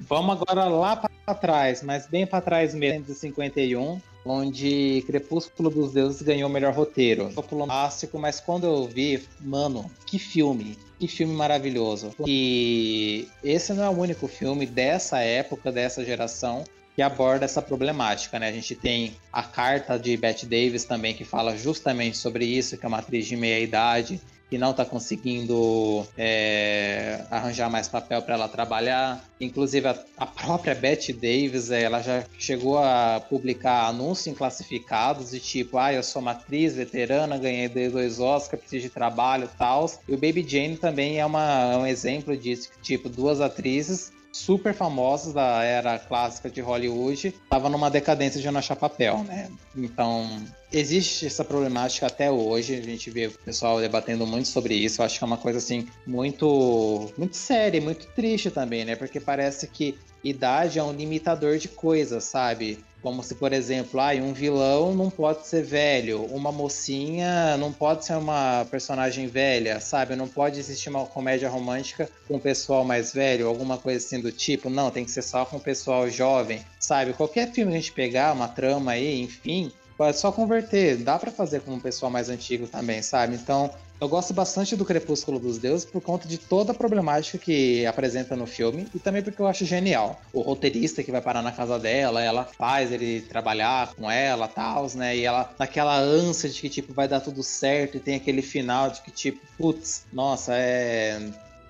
Vamos 0.00 0.40
agora 0.40 0.64
lá 0.64 0.96
para 0.96 1.34
trás, 1.34 1.82
mas 1.82 2.06
bem 2.06 2.26
para 2.26 2.40
trás 2.40 2.74
mesmo, 2.74 3.04
de 3.04 3.14
51, 3.14 4.00
onde 4.24 5.02
Crepúsculo 5.06 5.70
dos 5.70 5.92
Deuses 5.92 6.22
ganhou 6.22 6.48
o 6.48 6.52
melhor 6.52 6.72
roteiro. 6.72 7.30
Clássico, 7.48 8.18
mas 8.18 8.40
quando 8.40 8.64
eu 8.64 8.86
vi, 8.86 9.22
mano, 9.40 9.90
que 10.06 10.18
filme! 10.18 10.76
Que 10.98 11.08
filme 11.08 11.32
maravilhoso. 11.32 12.14
E 12.26 13.26
esse 13.42 13.72
não 13.72 13.84
é 13.84 13.88
o 13.88 13.98
único 13.98 14.28
filme 14.28 14.66
dessa 14.66 15.20
época, 15.20 15.72
dessa 15.72 16.04
geração, 16.04 16.62
que 16.94 17.00
aborda 17.00 17.46
essa 17.46 17.62
problemática, 17.62 18.38
né? 18.38 18.48
A 18.48 18.52
gente 18.52 18.74
tem 18.74 19.16
a 19.32 19.42
carta 19.42 19.98
de 19.98 20.14
Bette 20.18 20.44
Davis 20.44 20.84
também 20.84 21.14
que 21.14 21.24
fala 21.24 21.56
justamente 21.56 22.18
sobre 22.18 22.44
isso, 22.44 22.76
que 22.76 22.84
é 22.84 22.88
uma 22.88 22.98
atriz 22.98 23.26
de 23.26 23.34
meia 23.34 23.58
idade 23.60 24.20
que 24.50 24.58
não 24.58 24.72
está 24.72 24.84
conseguindo 24.84 26.04
é, 26.18 27.24
arranjar 27.30 27.70
mais 27.70 27.86
papel 27.86 28.20
para 28.20 28.34
ela 28.34 28.48
trabalhar. 28.48 29.24
Inclusive, 29.40 29.86
a, 29.86 29.96
a, 30.18 30.26
própria 30.26 30.74
Bette 30.74 31.12
Davis, 31.12 31.70
é, 31.70 31.82
ela 31.82 32.02
já 32.02 32.24
chegou 32.36 32.76
a 32.76 33.22
publicar 33.30 33.86
anúncios 33.86 34.26
em 34.26 34.34
classificados 34.34 35.30
de 35.30 35.38
tipo, 35.38 35.78
ah, 35.78 35.92
eu 35.92 36.02
sou 36.02 36.20
uma 36.20 36.32
atriz 36.32 36.74
veterana, 36.74 37.38
ganhei 37.38 37.68
dois 37.68 38.18
Oscars, 38.18 38.60
preciso 38.60 38.88
de 38.88 38.90
trabalho 38.90 39.44
e 39.44 39.56
tal. 39.56 39.88
E 40.08 40.14
o 40.14 40.18
Baby 40.18 40.44
Jane 40.46 40.76
também 40.76 41.20
é 41.20 41.24
uma, 41.24 41.76
um 41.78 41.86
exemplo 41.86 42.36
disso, 42.36 42.70
tipo, 42.82 43.08
duas 43.08 43.40
atrizes 43.40 44.12
super 44.32 44.72
famosos 44.74 45.32
da 45.32 45.64
era 45.64 45.98
clássica 45.98 46.48
de 46.48 46.60
Hollywood 46.60 47.28
estavam 47.28 47.68
numa 47.68 47.90
decadência 47.90 48.40
de 48.40 48.48
não 48.50 48.58
achar 48.58 48.76
papel, 48.76 49.24
né? 49.24 49.50
Então, 49.76 50.40
existe 50.72 51.26
essa 51.26 51.44
problemática 51.44 52.06
até 52.06 52.30
hoje, 52.30 52.74
a 52.74 52.82
gente 52.82 53.10
vê 53.10 53.26
o 53.26 53.32
pessoal 53.32 53.80
debatendo 53.80 54.26
muito 54.26 54.48
sobre 54.48 54.74
isso, 54.74 55.00
eu 55.00 55.06
acho 55.06 55.18
que 55.18 55.24
é 55.24 55.26
uma 55.26 55.36
coisa 55.36 55.58
assim 55.58 55.88
muito 56.06 57.12
muito 57.16 57.36
séria, 57.36 57.80
muito 57.80 58.06
triste 58.08 58.50
também, 58.50 58.84
né? 58.84 58.94
Porque 58.96 59.18
parece 59.18 59.66
que 59.66 59.98
idade 60.22 60.78
é 60.78 60.82
um 60.82 60.92
limitador 60.92 61.58
de 61.58 61.68
coisas, 61.68 62.24
sabe? 62.24 62.84
Como 63.02 63.22
se, 63.22 63.34
por 63.34 63.50
exemplo, 63.54 63.98
ah, 63.98 64.12
um 64.12 64.34
vilão 64.34 64.94
não 64.94 65.08
pode 65.08 65.46
ser 65.46 65.62
velho, 65.62 66.22
uma 66.26 66.52
mocinha 66.52 67.56
não 67.56 67.72
pode 67.72 68.04
ser 68.04 68.14
uma 68.14 68.66
personagem 68.70 69.26
velha, 69.26 69.80
sabe? 69.80 70.14
Não 70.14 70.28
pode 70.28 70.60
existir 70.60 70.90
uma 70.90 71.06
comédia 71.06 71.48
romântica 71.48 72.10
com 72.28 72.36
o 72.36 72.40
pessoal 72.40 72.84
mais 72.84 73.10
velho, 73.14 73.48
alguma 73.48 73.78
coisa 73.78 74.04
assim 74.04 74.20
do 74.20 74.30
tipo. 74.30 74.68
Não, 74.68 74.90
tem 74.90 75.06
que 75.06 75.10
ser 75.10 75.22
só 75.22 75.46
com 75.46 75.56
o 75.56 75.60
pessoal 75.60 76.10
jovem, 76.10 76.60
sabe? 76.78 77.14
Qualquer 77.14 77.50
filme 77.50 77.72
que 77.72 77.78
a 77.78 77.80
gente 77.80 77.92
pegar, 77.92 78.34
uma 78.34 78.48
trama 78.48 78.92
aí, 78.92 79.22
enfim, 79.22 79.72
pode 80.00 80.18
só 80.18 80.32
converter. 80.32 80.96
Dá 80.96 81.18
para 81.18 81.30
fazer 81.30 81.60
com 81.60 81.74
o 81.74 81.80
pessoal 81.80 82.10
mais 82.10 82.30
antigo 82.30 82.66
também, 82.66 83.02
sabe? 83.02 83.34
Então, 83.34 83.70
eu 84.00 84.08
gosto 84.08 84.32
bastante 84.32 84.74
do 84.74 84.82
Crepúsculo 84.82 85.38
dos 85.38 85.58
Deuses 85.58 85.84
por 85.84 86.00
conta 86.00 86.26
de 86.26 86.38
toda 86.38 86.72
a 86.72 86.74
problemática 86.74 87.36
que 87.36 87.84
apresenta 87.84 88.34
no 88.34 88.46
filme 88.46 88.86
e 88.94 88.98
também 88.98 89.22
porque 89.22 89.42
eu 89.42 89.46
acho 89.46 89.66
genial. 89.66 90.18
O 90.32 90.40
roteirista 90.40 91.02
que 91.02 91.12
vai 91.12 91.20
parar 91.20 91.42
na 91.42 91.52
casa 91.52 91.78
dela, 91.78 92.22
ela 92.22 92.46
faz 92.46 92.90
ele 92.90 93.20
trabalhar 93.20 93.92
com 93.94 94.10
ela, 94.10 94.48
tal, 94.48 94.86
né? 94.94 95.18
E 95.18 95.26
ela 95.26 95.52
naquela 95.58 95.98
ânsia 95.98 96.48
de 96.48 96.58
que 96.58 96.70
tipo 96.70 96.94
vai 96.94 97.06
dar 97.06 97.20
tudo 97.20 97.42
certo 97.42 97.98
e 97.98 98.00
tem 98.00 98.14
aquele 98.14 98.40
final 98.40 98.88
de 98.88 99.02
que 99.02 99.10
tipo, 99.10 99.38
putz, 99.58 100.06
nossa, 100.10 100.54
é 100.54 101.20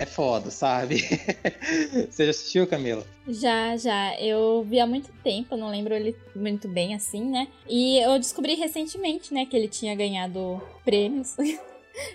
é 0.01 0.07
foda, 0.07 0.51
sabe? 0.51 0.97
Você 2.11 2.25
já 2.25 2.31
assistiu, 2.31 2.67
Camila? 2.67 3.07
Já, 3.29 3.77
já. 3.77 4.19
Eu 4.19 4.67
vi 4.67 4.81
há 4.81 4.87
muito 4.87 5.13
tempo, 5.23 5.59
não 5.59 5.71
lembro 5.71 5.93
ele 5.93 6.17
muito 6.35 6.67
bem 6.67 6.95
assim, 6.95 7.23
né? 7.31 7.49
E 7.69 7.99
eu 7.99 8.19
descobri 8.19 8.55
recentemente, 8.55 9.33
né, 9.35 9.45
que 9.45 9.55
ele 9.55 9.69
tinha 9.69 9.95
ganhado 9.95 10.61
prêmios. 10.85 11.37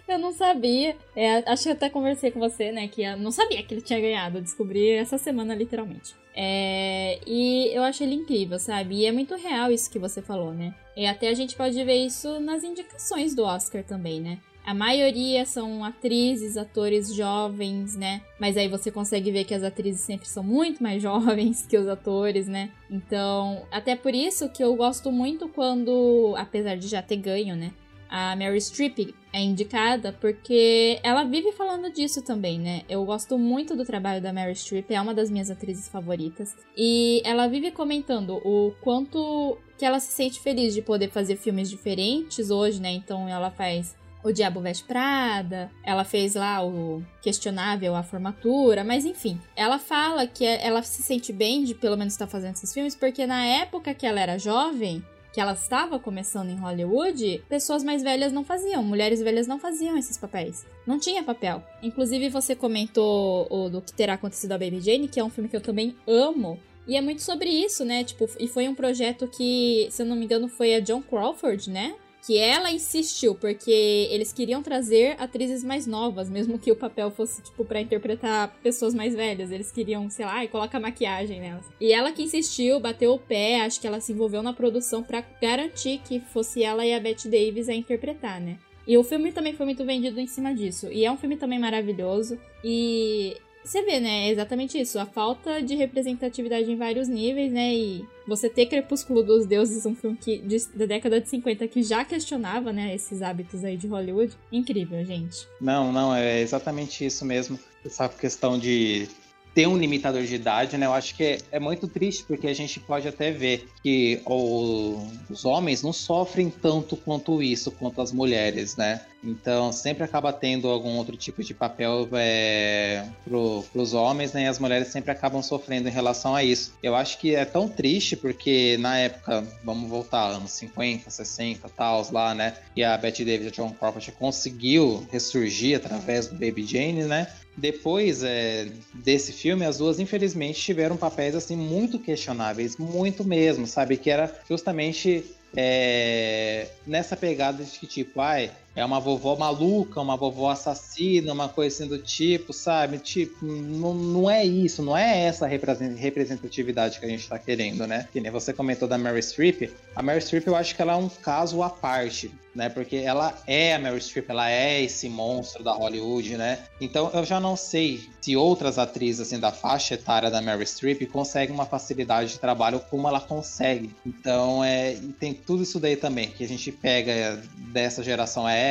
Eu 0.08 0.18
não 0.18 0.34
sabia. 0.34 0.96
É, 1.16 1.44
acho 1.52 1.64
que 1.64 1.70
até 1.70 1.90
conversei 1.90 2.32
com 2.32 2.40
você, 2.40 2.72
né? 2.72 2.88
Que 2.88 3.04
eu 3.04 3.18
não 3.18 3.30
sabia 3.30 3.62
que 3.62 3.74
ele 3.74 3.82
tinha 3.82 4.00
ganhado. 4.00 4.38
Eu 4.38 4.42
descobri 4.42 4.92
essa 4.92 5.18
semana, 5.18 5.54
literalmente. 5.54 6.16
É, 6.34 7.20
e 7.28 7.70
eu 7.72 7.84
acho 7.84 8.02
ele 8.02 8.16
incrível, 8.16 8.58
sabe? 8.58 8.96
E 8.96 9.06
é 9.06 9.12
muito 9.12 9.36
real 9.36 9.72
isso 9.72 9.92
que 9.92 10.00
você 10.00 10.22
falou, 10.22 10.54
né? 10.54 10.74
E 10.96 11.06
até 11.06 11.28
a 11.28 11.34
gente 11.34 11.56
pode 11.56 11.84
ver 11.84 12.06
isso 12.06 12.40
nas 12.40 12.64
indicações 12.64 13.36
do 13.36 13.44
Oscar 13.44 13.84
também, 13.84 14.22
né? 14.22 14.40
A 14.66 14.74
maioria 14.74 15.45
são 15.45 15.84
atrizes, 15.84 16.57
atores 16.57 17.13
jovens, 17.13 17.95
né? 17.95 18.22
Mas 18.39 18.57
aí 18.57 18.68
você 18.68 18.89
consegue 18.89 19.32
ver 19.32 19.43
que 19.43 19.53
as 19.53 19.63
atrizes 19.63 20.01
sempre 20.01 20.28
são 20.28 20.43
muito 20.43 20.82
mais 20.82 21.01
jovens 21.03 21.66
que 21.68 21.78
os 21.78 21.88
atores, 21.88 22.47
né? 22.47 22.72
Então, 22.89 23.66
até 23.72 23.95
por 23.95 24.13
isso 24.13 24.49
que 24.49 24.63
eu 24.63 24.76
gosto 24.76 25.11
muito 25.11 25.47
quando, 25.47 26.34
apesar 26.38 26.76
de 26.76 26.88
já 26.88 27.01
ter 27.01 27.18
ganho, 27.18 27.55
né? 27.55 27.72
a 28.09 28.36
Mary 28.36 28.61
Streep 28.61 29.13
é 29.34 29.41
indicada 29.41 30.13
porque 30.13 30.99
ela 31.03 31.24
vive 31.24 31.51
falando 31.51 31.91
disso 31.91 32.22
também, 32.22 32.59
né? 32.59 32.84
Eu 32.88 33.03
gosto 33.03 33.38
muito 33.38 33.76
do 33.76 33.84
trabalho 33.84 34.22
da 34.22 34.32
Mary 34.32 34.55
Streep, 34.55 34.89
é 34.91 35.01
uma 35.01 35.13
das 35.13 35.30
minhas 35.30 35.51
atrizes 35.51 35.89
favoritas. 35.89 36.55
E 36.78 37.22
ela 37.26 37.47
vive 37.47 37.72
comentando 37.72 38.38
o 38.45 38.74
quanto 38.82 39.57
que 39.78 39.86
ela 39.86 39.99
se 39.99 40.11
sente 40.13 40.39
feliz 40.39 40.74
de 40.74 40.82
poder 40.82 41.09
fazer 41.09 41.36
filmes 41.36 41.70
diferentes 41.70 42.49
hoje, 42.49 42.80
né? 42.80 42.91
Então 42.91 43.28
ela 43.28 43.51
faz 43.51 43.95
o 44.26 44.34
Diabo 44.34 44.59
Veste 44.59 44.84
Prada, 44.84 45.71
ela 45.84 46.03
fez 46.03 46.34
lá 46.34 46.65
o 46.65 47.03
questionável 47.21 47.95
a 47.95 48.01
formatura, 48.01 48.84
mas 48.84 49.05
enfim, 49.05 49.39
ela 49.55 49.78
fala 49.78 50.26
que 50.26 50.43
ela 50.43 50.82
se 50.82 51.03
sente 51.03 51.32
bem 51.32 51.63
de 51.63 51.76
pelo 51.76 51.95
menos 51.95 52.13
estar 52.13 52.26
fazendo 52.26 52.55
esses 52.55 52.73
filmes 52.73 52.95
porque 52.95 53.28
na 53.28 53.45
época 53.45 53.93
que 53.93 54.03
ela 54.03 54.19
era 54.19 54.39
jovem, 54.39 55.05
que 55.32 55.39
ela 55.39 55.53
estava 55.53 55.99
começando 55.99 56.49
em 56.49 56.55
Hollywood, 56.55 57.43
pessoas 57.47 57.84
mais 57.84 58.01
velhas 58.01 58.34
não 58.34 58.43
faziam, 58.43 58.82
mulheres 58.82 59.21
velhas 59.21 59.45
não 59.45 59.59
faziam 59.59 59.95
esses 59.95 60.17
papéis. 60.17 60.65
Não 60.88 60.97
tinha 60.97 61.21
papel. 61.21 61.61
Inclusive, 61.84 62.30
você 62.30 62.55
comentou 62.55 63.45
o 63.51 63.69
do 63.69 63.80
que 63.80 63.93
terá 63.93 64.13
acontecido 64.13 64.53
a 64.53 64.57
Baby 64.57 64.82
Jane, 64.82 65.07
que 65.07 65.19
é 65.19 65.23
um 65.23 65.30
filme 65.30 65.49
que 65.49 65.55
eu 65.55 65.61
também 65.61 65.95
amo. 66.07 66.57
E 66.88 66.95
é 66.95 67.01
muito 67.01 67.21
sobre 67.21 67.49
isso, 67.49 67.84
né? 67.84 68.03
Tipo, 68.03 68.28
e 68.39 68.47
foi 68.47 68.67
um 68.69 68.76
projeto 68.76 69.28
que, 69.28 69.88
se 69.91 70.01
eu 70.01 70.05
não 70.05 70.15
me 70.15 70.26
engano, 70.26 70.47
foi 70.47 70.73
a 70.73 70.80
John 70.80 71.01
Crawford, 71.01 71.69
né? 71.69 71.95
Que 72.26 72.39
ela 72.39 72.71
insistiu, 72.71 73.36
porque 73.36 74.07
eles 74.09 74.34
queriam 74.34 74.63
trazer 74.63 75.15
atrizes 75.19 75.63
mais 75.63 75.86
novas, 75.86 76.28
mesmo 76.28 76.57
que 76.57 76.71
o 76.71 76.76
papel 76.76 77.11
fosse, 77.11 77.41
tipo, 77.41 77.63
para 77.63 77.80
interpretar 77.80 78.55
pessoas 78.63 78.95
mais 78.95 79.13
velhas. 79.13 79.51
Eles 79.51 79.71
queriam, 79.71 80.09
sei 80.09 80.26
lá, 80.26 80.43
e 80.43 80.47
coloca 80.47 80.80
maquiagem 80.80 81.39
nelas. 81.39 81.65
E 81.80 81.93
ela 81.93 82.11
que 82.11 82.23
insistiu, 82.23 82.80
bateu 82.80 83.13
o 83.13 83.19
pé, 83.19 83.61
acho 83.61 83.80
que 83.80 83.86
ela 83.86 84.01
se 84.01 84.11
envolveu 84.11 84.41
na 84.41 84.53
produção 84.53 85.03
para 85.03 85.23
garantir 85.39 85.99
que 85.99 86.19
fosse 86.19 86.63
ela 86.63 86.84
e 86.84 86.93
a 86.95 86.99
Bette 86.99 87.30
Davis 87.30 87.69
a 87.69 87.76
interpretar, 87.76 88.41
né? 88.41 88.57
E 88.88 88.97
o 88.97 89.03
filme 89.03 89.32
também 89.32 89.53
foi 89.53 89.65
muito 89.65 89.86
vendido 89.86 90.19
em 90.19 90.28
cima 90.28 90.53
disso. 90.53 90.91
E 90.91 91.05
é 91.05 91.11
um 91.11 91.17
filme 91.17 91.38
também 91.38 91.59
maravilhoso. 91.59 92.39
E 92.63 93.38
você 93.66 93.82
vê, 93.82 93.99
né? 93.99 94.28
É 94.28 94.30
exatamente 94.30 94.80
isso. 94.80 94.99
A 94.99 95.05
falta 95.05 95.61
de 95.61 95.76
representatividade 95.76 96.72
em 96.72 96.76
vários 96.76 97.07
níveis, 97.07 97.51
né? 97.51 97.74
E 97.74 98.05
você 98.28 98.47
ter 98.47 98.68
Crepúsculo 98.68 99.24
dos 99.24 99.45
Deuses, 99.45 99.86
um 99.86 99.95
filme 99.95 100.16
que, 100.18 100.38
de, 100.38 100.57
da 100.76 100.86
década 100.86 101.20
de 101.20 101.28
50 101.28 101.68
que 101.68 101.84
já 101.84 102.05
questionava, 102.05 102.72
né, 102.72 102.93
esses 102.95 103.22
hábitos 103.22 103.63
aí 103.63 103.76
de 103.76 103.88
Hollywood. 103.88 104.34
Incrível, 104.51 105.03
gente. 105.03 105.47
Não, 105.59 105.91
não, 105.91 106.15
é 106.15 106.41
exatamente 106.41 107.06
isso 107.06 107.26
mesmo. 107.26 107.60
Essa 107.84 108.07
questão 108.07 108.57
de 108.57 109.07
ter 109.56 109.68
um 109.68 109.77
limitador 109.77 110.23
de 110.23 110.36
idade, 110.36 110.77
né? 110.77 110.86
Eu 110.86 110.94
acho 110.94 111.15
que 111.15 111.23
é, 111.23 111.38
é 111.53 111.60
muito 111.61 111.88
triste 111.88 112.26
porque 112.26 112.45
a 112.45 112.53
gente 112.53 112.77
pode 112.77 113.07
até 113.07 113.32
ver 113.32 113.69
que 113.82 114.22
o, 114.26 115.07
os 115.30 115.45
homens 115.45 115.82
não 115.82 115.94
sofrem 115.94 116.49
tanto 116.49 116.98
quanto 116.98 117.41
isso, 117.41 117.72
quanto 117.72 118.02
as 118.02 118.11
mulheres, 118.11 118.76
né? 118.76 119.02
Então 119.23 119.72
sempre 119.72 120.03
acaba 120.03 120.34
tendo 120.34 120.68
algum 120.68 120.98
outro 120.98 121.15
tipo 121.15 121.41
de 121.41 121.53
papel 121.53 122.07
é, 122.11 123.06
para 123.23 123.82
os 123.82 123.94
homens, 123.94 124.34
né? 124.34 124.44
E 124.44 124.48
as 124.48 124.60
mulheres 124.60 124.90
sempre 124.90 125.10
acabam 125.10 125.41
sofrendo 125.41 125.88
em 125.88 125.91
relação 125.91 126.36
a 126.36 126.44
isso. 126.44 126.73
Eu 126.84 126.94
acho 126.94 127.18
que 127.18 127.34
é 127.34 127.45
tão 127.45 127.69
triste 127.69 128.18
porque 128.18 128.76
na 128.77 128.99
época, 128.99 129.41
vamos 129.64 129.90
voltar, 129.90 130.32
anos 130.32 130.52
50, 130.52 131.10
60, 131.10 131.69
tal, 131.69 132.06
lá, 132.11 132.36
né? 132.36 132.56
E 132.76 132.84
a 132.84 132.98
Betty 132.98 133.23
Davis 133.23 133.45
e 133.45 133.48
a 133.48 133.52
John 133.52 133.72
Crawford 133.72 134.11
conseguiu 134.11 135.07
ressurgir 135.10 135.77
através 135.77 136.27
do 136.27 136.34
Baby 136.34 136.65
Jane, 136.65 137.06
né? 137.06 137.27
Depois 137.57 138.22
é, 138.23 138.68
desse 138.94 139.32
filme, 139.32 139.65
as 139.65 139.77
duas 139.77 139.99
infelizmente 139.99 140.60
tiveram 140.60 140.98
papéis 140.98 141.36
assim 141.36 141.56
muito 141.56 141.98
questionáveis, 141.98 142.77
muito 142.77 143.23
mesmo, 143.23 143.65
sabe? 143.65 143.95
Que 143.95 144.10
era 144.10 144.34
justamente 144.48 145.23
é, 145.56 146.68
nessa 146.86 147.15
pegada 147.15 147.64
de 147.64 147.80
que, 147.80 147.88
tipo, 147.88 148.19
ai, 148.19 148.52
é 148.76 148.84
uma 148.84 148.99
vovó 148.99 149.35
maluca, 149.38 150.02
uma 150.02 150.18
vovó 150.18 150.49
assassina, 150.49 151.31
uma 151.31 151.47
coisa 151.47 151.76
assim 151.76 151.88
do 151.88 151.97
tipo, 151.97 152.52
sabe? 152.52 152.97
Tipo, 152.97 153.45
não, 153.45 153.93
não 153.93 154.30
é 154.30 154.43
isso, 154.43 154.84
não 154.84 154.97
é 154.97 155.22
essa 155.22 155.47
representatividade 155.47 156.99
que 156.99 157.06
a 157.06 157.10
gente 157.10 157.27
tá 157.27 157.39
querendo, 157.39 157.88
né? 157.88 158.07
Que 158.11 158.19
nem 158.19 158.30
você 158.30 158.52
comentou 158.52 158.88
da 158.88 158.97
Mary 158.97 159.23
Streep. 159.23 159.72
A 159.95 160.03
Mary 160.03 160.22
Streep 160.22 160.45
eu 160.45 160.56
acho 160.56 160.76
que 160.76 160.81
ela 160.81 160.93
é 160.93 160.95
um 160.97 161.07
caso 161.07 161.64
à 161.64 161.69
parte, 161.69 162.30
né? 162.53 162.68
Porque 162.68 162.97
ela 162.97 163.34
é 163.47 163.76
a 163.76 163.80
Mary 163.80 164.02
Streep, 164.02 164.30
ela 164.30 164.52
é 164.52 164.81
esse 164.81 165.07
monstro 165.07 165.64
da 165.64 165.72
Hollywood, 165.72 166.35
né? 166.35 166.60
Então 166.81 167.10
eu 167.14 167.23
já 167.23 167.39
não 167.39 167.56
sei 167.56 168.02
se 168.19 168.35
outras 168.35 168.77
atrizes 168.77 169.22
assim 169.22 169.39
da 169.39 169.52
faixa 169.52 169.93
etária 169.93 170.30
da 170.30 170.41
Mary 170.41 170.65
Streep 170.65 171.06
conseguem 171.11 171.53
uma 171.53 171.65
facilidade 171.65 172.31
de 172.31 172.39
trabalho 172.39 172.81
como 172.89 173.07
ela 173.07 173.22
consegue. 173.22 173.95
Então 174.06 174.64
é, 174.64 174.97
tem 175.18 175.34
tudo 175.34 175.64
isso 175.64 175.80
daí 175.80 175.95
também 175.95 176.30
que 176.30 176.43
a 176.43 176.47
gente 176.47 176.72
pega 176.72 177.41
dessa 177.72 178.03
geração 178.03 178.49
é 178.49 178.65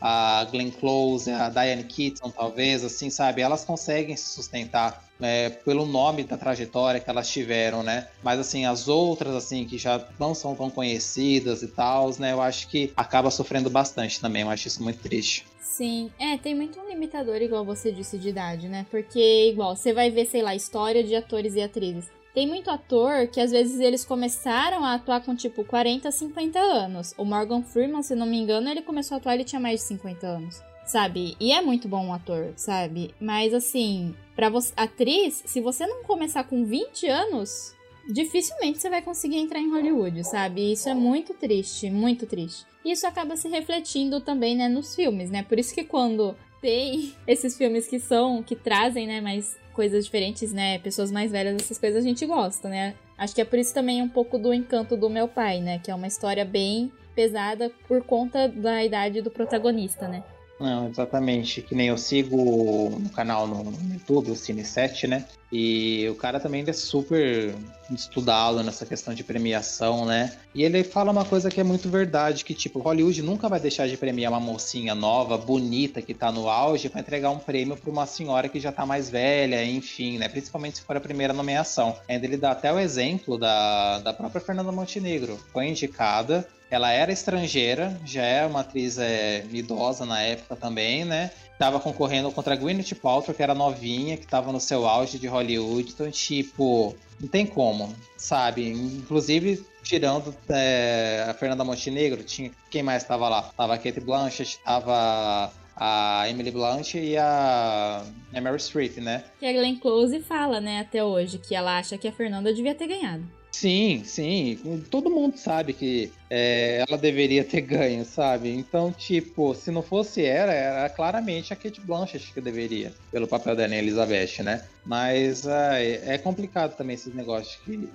a 0.00 0.46
Glenn 0.50 0.70
Close, 0.70 1.30
a 1.30 1.48
Diane 1.48 1.84
Keaton, 1.84 2.30
talvez, 2.30 2.84
assim, 2.84 3.10
sabe? 3.10 3.42
Elas 3.42 3.64
conseguem 3.64 4.16
se 4.16 4.28
sustentar 4.28 5.04
é, 5.20 5.50
pelo 5.50 5.84
nome 5.84 6.22
da 6.22 6.36
trajetória 6.36 7.00
que 7.00 7.10
elas 7.10 7.28
tiveram, 7.28 7.82
né? 7.82 8.06
Mas, 8.22 8.38
assim, 8.38 8.64
as 8.64 8.86
outras, 8.88 9.34
assim, 9.34 9.64
que 9.64 9.76
já 9.76 10.06
não 10.18 10.34
são 10.34 10.54
tão 10.54 10.70
conhecidas 10.70 11.62
e 11.62 11.68
tal, 11.68 12.10
né? 12.18 12.32
Eu 12.32 12.40
acho 12.40 12.68
que 12.68 12.92
acaba 12.96 13.30
sofrendo 13.30 13.68
bastante 13.68 14.20
também. 14.20 14.42
Eu 14.42 14.50
acho 14.50 14.68
isso 14.68 14.82
muito 14.82 15.00
triste. 15.00 15.44
Sim, 15.60 16.10
é, 16.18 16.36
tem 16.36 16.54
muito 16.54 16.80
um 16.80 16.88
limitador, 16.88 17.36
igual 17.36 17.64
você 17.64 17.92
disse, 17.92 18.18
de 18.18 18.30
idade, 18.30 18.68
né? 18.68 18.86
Porque, 18.90 19.50
igual, 19.50 19.76
você 19.76 19.92
vai 19.92 20.10
ver, 20.10 20.26
sei 20.26 20.42
lá, 20.42 20.54
história 20.54 21.04
de 21.04 21.14
atores 21.14 21.54
e 21.54 21.60
atrizes. 21.60 22.06
Tem 22.38 22.46
muito 22.46 22.70
ator 22.70 23.26
que 23.26 23.40
às 23.40 23.50
vezes 23.50 23.80
eles 23.80 24.04
começaram 24.04 24.84
a 24.84 24.94
atuar 24.94 25.24
com 25.24 25.34
tipo 25.34 25.64
40, 25.64 26.08
50 26.08 26.56
anos. 26.56 27.12
O 27.18 27.24
Morgan 27.24 27.64
Freeman, 27.64 28.00
se 28.00 28.14
não 28.14 28.26
me 28.26 28.38
engano, 28.38 28.70
ele 28.70 28.80
começou 28.80 29.16
a 29.16 29.18
atuar, 29.18 29.34
ele 29.34 29.42
tinha 29.42 29.58
mais 29.58 29.80
de 29.80 29.86
50 29.88 30.24
anos. 30.24 30.62
Sabe? 30.86 31.36
E 31.40 31.50
é 31.50 31.60
muito 31.60 31.88
bom 31.88 32.06
um 32.06 32.14
ator, 32.14 32.52
sabe? 32.54 33.12
Mas 33.20 33.52
assim, 33.52 34.14
para 34.36 34.48
você 34.48 34.72
atriz, 34.76 35.42
se 35.46 35.60
você 35.60 35.84
não 35.84 36.04
começar 36.04 36.44
com 36.44 36.64
20 36.64 37.08
anos, 37.08 37.74
dificilmente 38.08 38.78
você 38.78 38.88
vai 38.88 39.02
conseguir 39.02 39.38
entrar 39.38 39.58
em 39.58 39.70
Hollywood, 39.72 40.22
sabe? 40.22 40.70
Isso 40.70 40.88
é 40.88 40.94
muito 40.94 41.34
triste, 41.34 41.90
muito 41.90 42.24
triste. 42.24 42.64
Isso 42.84 43.04
acaba 43.04 43.34
se 43.34 43.48
refletindo 43.48 44.20
também, 44.20 44.54
né, 44.54 44.68
nos 44.68 44.94
filmes, 44.94 45.28
né? 45.28 45.42
Por 45.42 45.58
isso 45.58 45.74
que 45.74 45.82
quando 45.82 46.36
tem 46.60 47.14
esses 47.26 47.56
filmes 47.56 47.88
que 47.88 47.98
são, 47.98 48.44
que 48.44 48.54
trazem, 48.54 49.08
né, 49.08 49.20
mais 49.20 49.56
coisas 49.78 50.06
diferentes, 50.06 50.52
né? 50.52 50.80
Pessoas 50.80 51.08
mais 51.08 51.30
velhas, 51.30 51.54
essas 51.54 51.78
coisas 51.78 52.04
a 52.04 52.08
gente 52.08 52.26
gosta, 52.26 52.68
né? 52.68 52.96
Acho 53.16 53.32
que 53.32 53.40
é 53.40 53.44
por 53.44 53.60
isso 53.60 53.72
também 53.72 54.02
um 54.02 54.08
pouco 54.08 54.36
do 54.36 54.52
encanto 54.52 54.96
do 54.96 55.08
meu 55.08 55.28
pai, 55.28 55.60
né? 55.60 55.78
Que 55.78 55.88
é 55.88 55.94
uma 55.94 56.08
história 56.08 56.44
bem 56.44 56.90
pesada 57.14 57.70
por 57.86 58.02
conta 58.02 58.48
da 58.48 58.82
idade 58.82 59.22
do 59.22 59.30
protagonista, 59.30 60.08
né? 60.08 60.24
Não, 60.60 60.88
exatamente. 60.88 61.62
Que 61.62 61.74
nem 61.74 61.88
eu 61.88 61.96
sigo 61.96 62.98
no 62.98 63.10
canal 63.10 63.46
no 63.46 63.72
YouTube, 63.92 64.32
o 64.32 64.34
Cine7, 64.34 65.08
né? 65.08 65.24
E 65.50 66.06
o 66.10 66.14
cara 66.14 66.38
também 66.38 66.64
é 66.66 66.72
super 66.72 67.54
estudado 67.90 68.62
nessa 68.62 68.84
questão 68.84 69.14
de 69.14 69.24
premiação, 69.24 70.04
né? 70.04 70.36
E 70.54 70.62
ele 70.62 70.84
fala 70.84 71.10
uma 71.10 71.24
coisa 71.24 71.48
que 71.48 71.60
é 71.60 71.64
muito 71.64 71.88
verdade, 71.88 72.44
que 72.44 72.52
tipo, 72.52 72.80
Hollywood 72.80 73.22
nunca 73.22 73.48
vai 73.48 73.58
deixar 73.58 73.88
de 73.88 73.96
premiar 73.96 74.30
uma 74.30 74.40
mocinha 74.40 74.94
nova, 74.94 75.38
bonita, 75.38 76.02
que 76.02 76.12
tá 76.12 76.30
no 76.30 76.50
auge, 76.50 76.90
para 76.90 77.00
entregar 77.00 77.30
um 77.30 77.38
prêmio 77.38 77.76
para 77.76 77.90
uma 77.90 78.04
senhora 78.04 78.48
que 78.48 78.60
já 78.60 78.70
tá 78.70 78.84
mais 78.84 79.08
velha, 79.08 79.64
enfim, 79.64 80.18
né? 80.18 80.28
Principalmente 80.28 80.78
se 80.78 80.84
for 80.84 80.96
a 80.96 81.00
primeira 81.00 81.32
nomeação. 81.32 81.96
Ainda 82.08 82.26
ele 82.26 82.36
dá 82.36 82.50
até 82.50 82.70
o 82.70 82.78
exemplo 82.78 83.38
da, 83.38 84.00
da 84.00 84.12
própria 84.12 84.40
Fernanda 84.40 84.72
Montenegro. 84.72 85.38
Foi 85.52 85.66
indicada, 85.66 86.46
ela 86.70 86.90
era 86.90 87.12
estrangeira, 87.12 87.98
já 88.04 88.22
é 88.22 88.46
uma 88.46 88.60
atriz 88.60 88.98
é, 88.98 89.44
idosa 89.50 90.04
na 90.04 90.20
época 90.20 90.56
também, 90.56 91.04
né? 91.04 91.30
Tava 91.58 91.80
concorrendo 91.80 92.30
contra 92.30 92.54
a 92.54 92.56
Gwyneth 92.56 92.94
Paltrow, 93.00 93.34
que 93.34 93.42
era 93.42 93.54
novinha, 93.54 94.16
que 94.16 94.26
tava 94.26 94.52
no 94.52 94.60
seu 94.60 94.86
auge 94.86 95.18
de 95.18 95.26
Hollywood. 95.26 95.90
Então, 95.90 96.10
tipo, 96.10 96.94
não 97.18 97.28
tem 97.28 97.44
como, 97.46 97.92
sabe? 98.16 98.70
Inclusive, 98.70 99.64
tirando 99.82 100.34
é, 100.48 101.26
a 101.28 101.34
Fernanda 101.34 101.64
Montenegro, 101.64 102.22
tinha 102.22 102.50
quem 102.70 102.82
mais 102.82 103.02
tava 103.02 103.28
lá? 103.28 103.42
Tava 103.56 103.74
a 103.74 103.78
Kate 103.78 104.00
Blanchett, 104.00 104.58
tava 104.64 105.50
a 105.74 106.28
Emily 106.28 106.50
Blunt 106.50 106.94
e 106.94 107.16
a, 107.16 108.04
a 108.34 108.40
Mary 108.40 108.58
Streep, 108.58 108.98
né? 108.98 109.24
Que 109.38 109.46
a 109.46 109.52
Glenn 109.52 109.76
Close 109.76 110.20
fala, 110.20 110.60
né, 110.60 110.80
até 110.80 111.04
hoje, 111.04 111.38
que 111.38 111.54
ela 111.54 111.78
acha 111.78 111.96
que 111.96 112.08
a 112.08 112.12
Fernanda 112.12 112.52
devia 112.52 112.74
ter 112.74 112.88
ganhado. 112.88 113.24
Sim, 113.58 114.04
sim. 114.04 114.56
Todo 114.88 115.10
mundo 115.10 115.36
sabe 115.36 115.72
que 115.72 116.12
é, 116.30 116.84
ela 116.88 116.96
deveria 116.96 117.42
ter 117.42 117.60
ganho, 117.60 118.04
sabe? 118.04 118.50
Então, 118.50 118.92
tipo, 118.92 119.52
se 119.52 119.72
não 119.72 119.82
fosse 119.82 120.24
ela, 120.24 120.52
era 120.52 120.88
claramente 120.88 121.52
a 121.52 121.56
Kate 121.56 121.80
Blanchett 121.80 122.32
que 122.32 122.40
deveria, 122.40 122.94
pelo 123.10 123.26
papel 123.26 123.56
da 123.56 123.64
Ana 123.64 123.74
Elizabeth, 123.74 124.44
né? 124.44 124.64
Mas 124.86 125.44
é, 125.44 126.14
é 126.14 126.18
complicado 126.18 126.76
também 126.76 126.94
esses 126.94 127.12
negócios. 127.12 127.56
Que, 127.64 127.88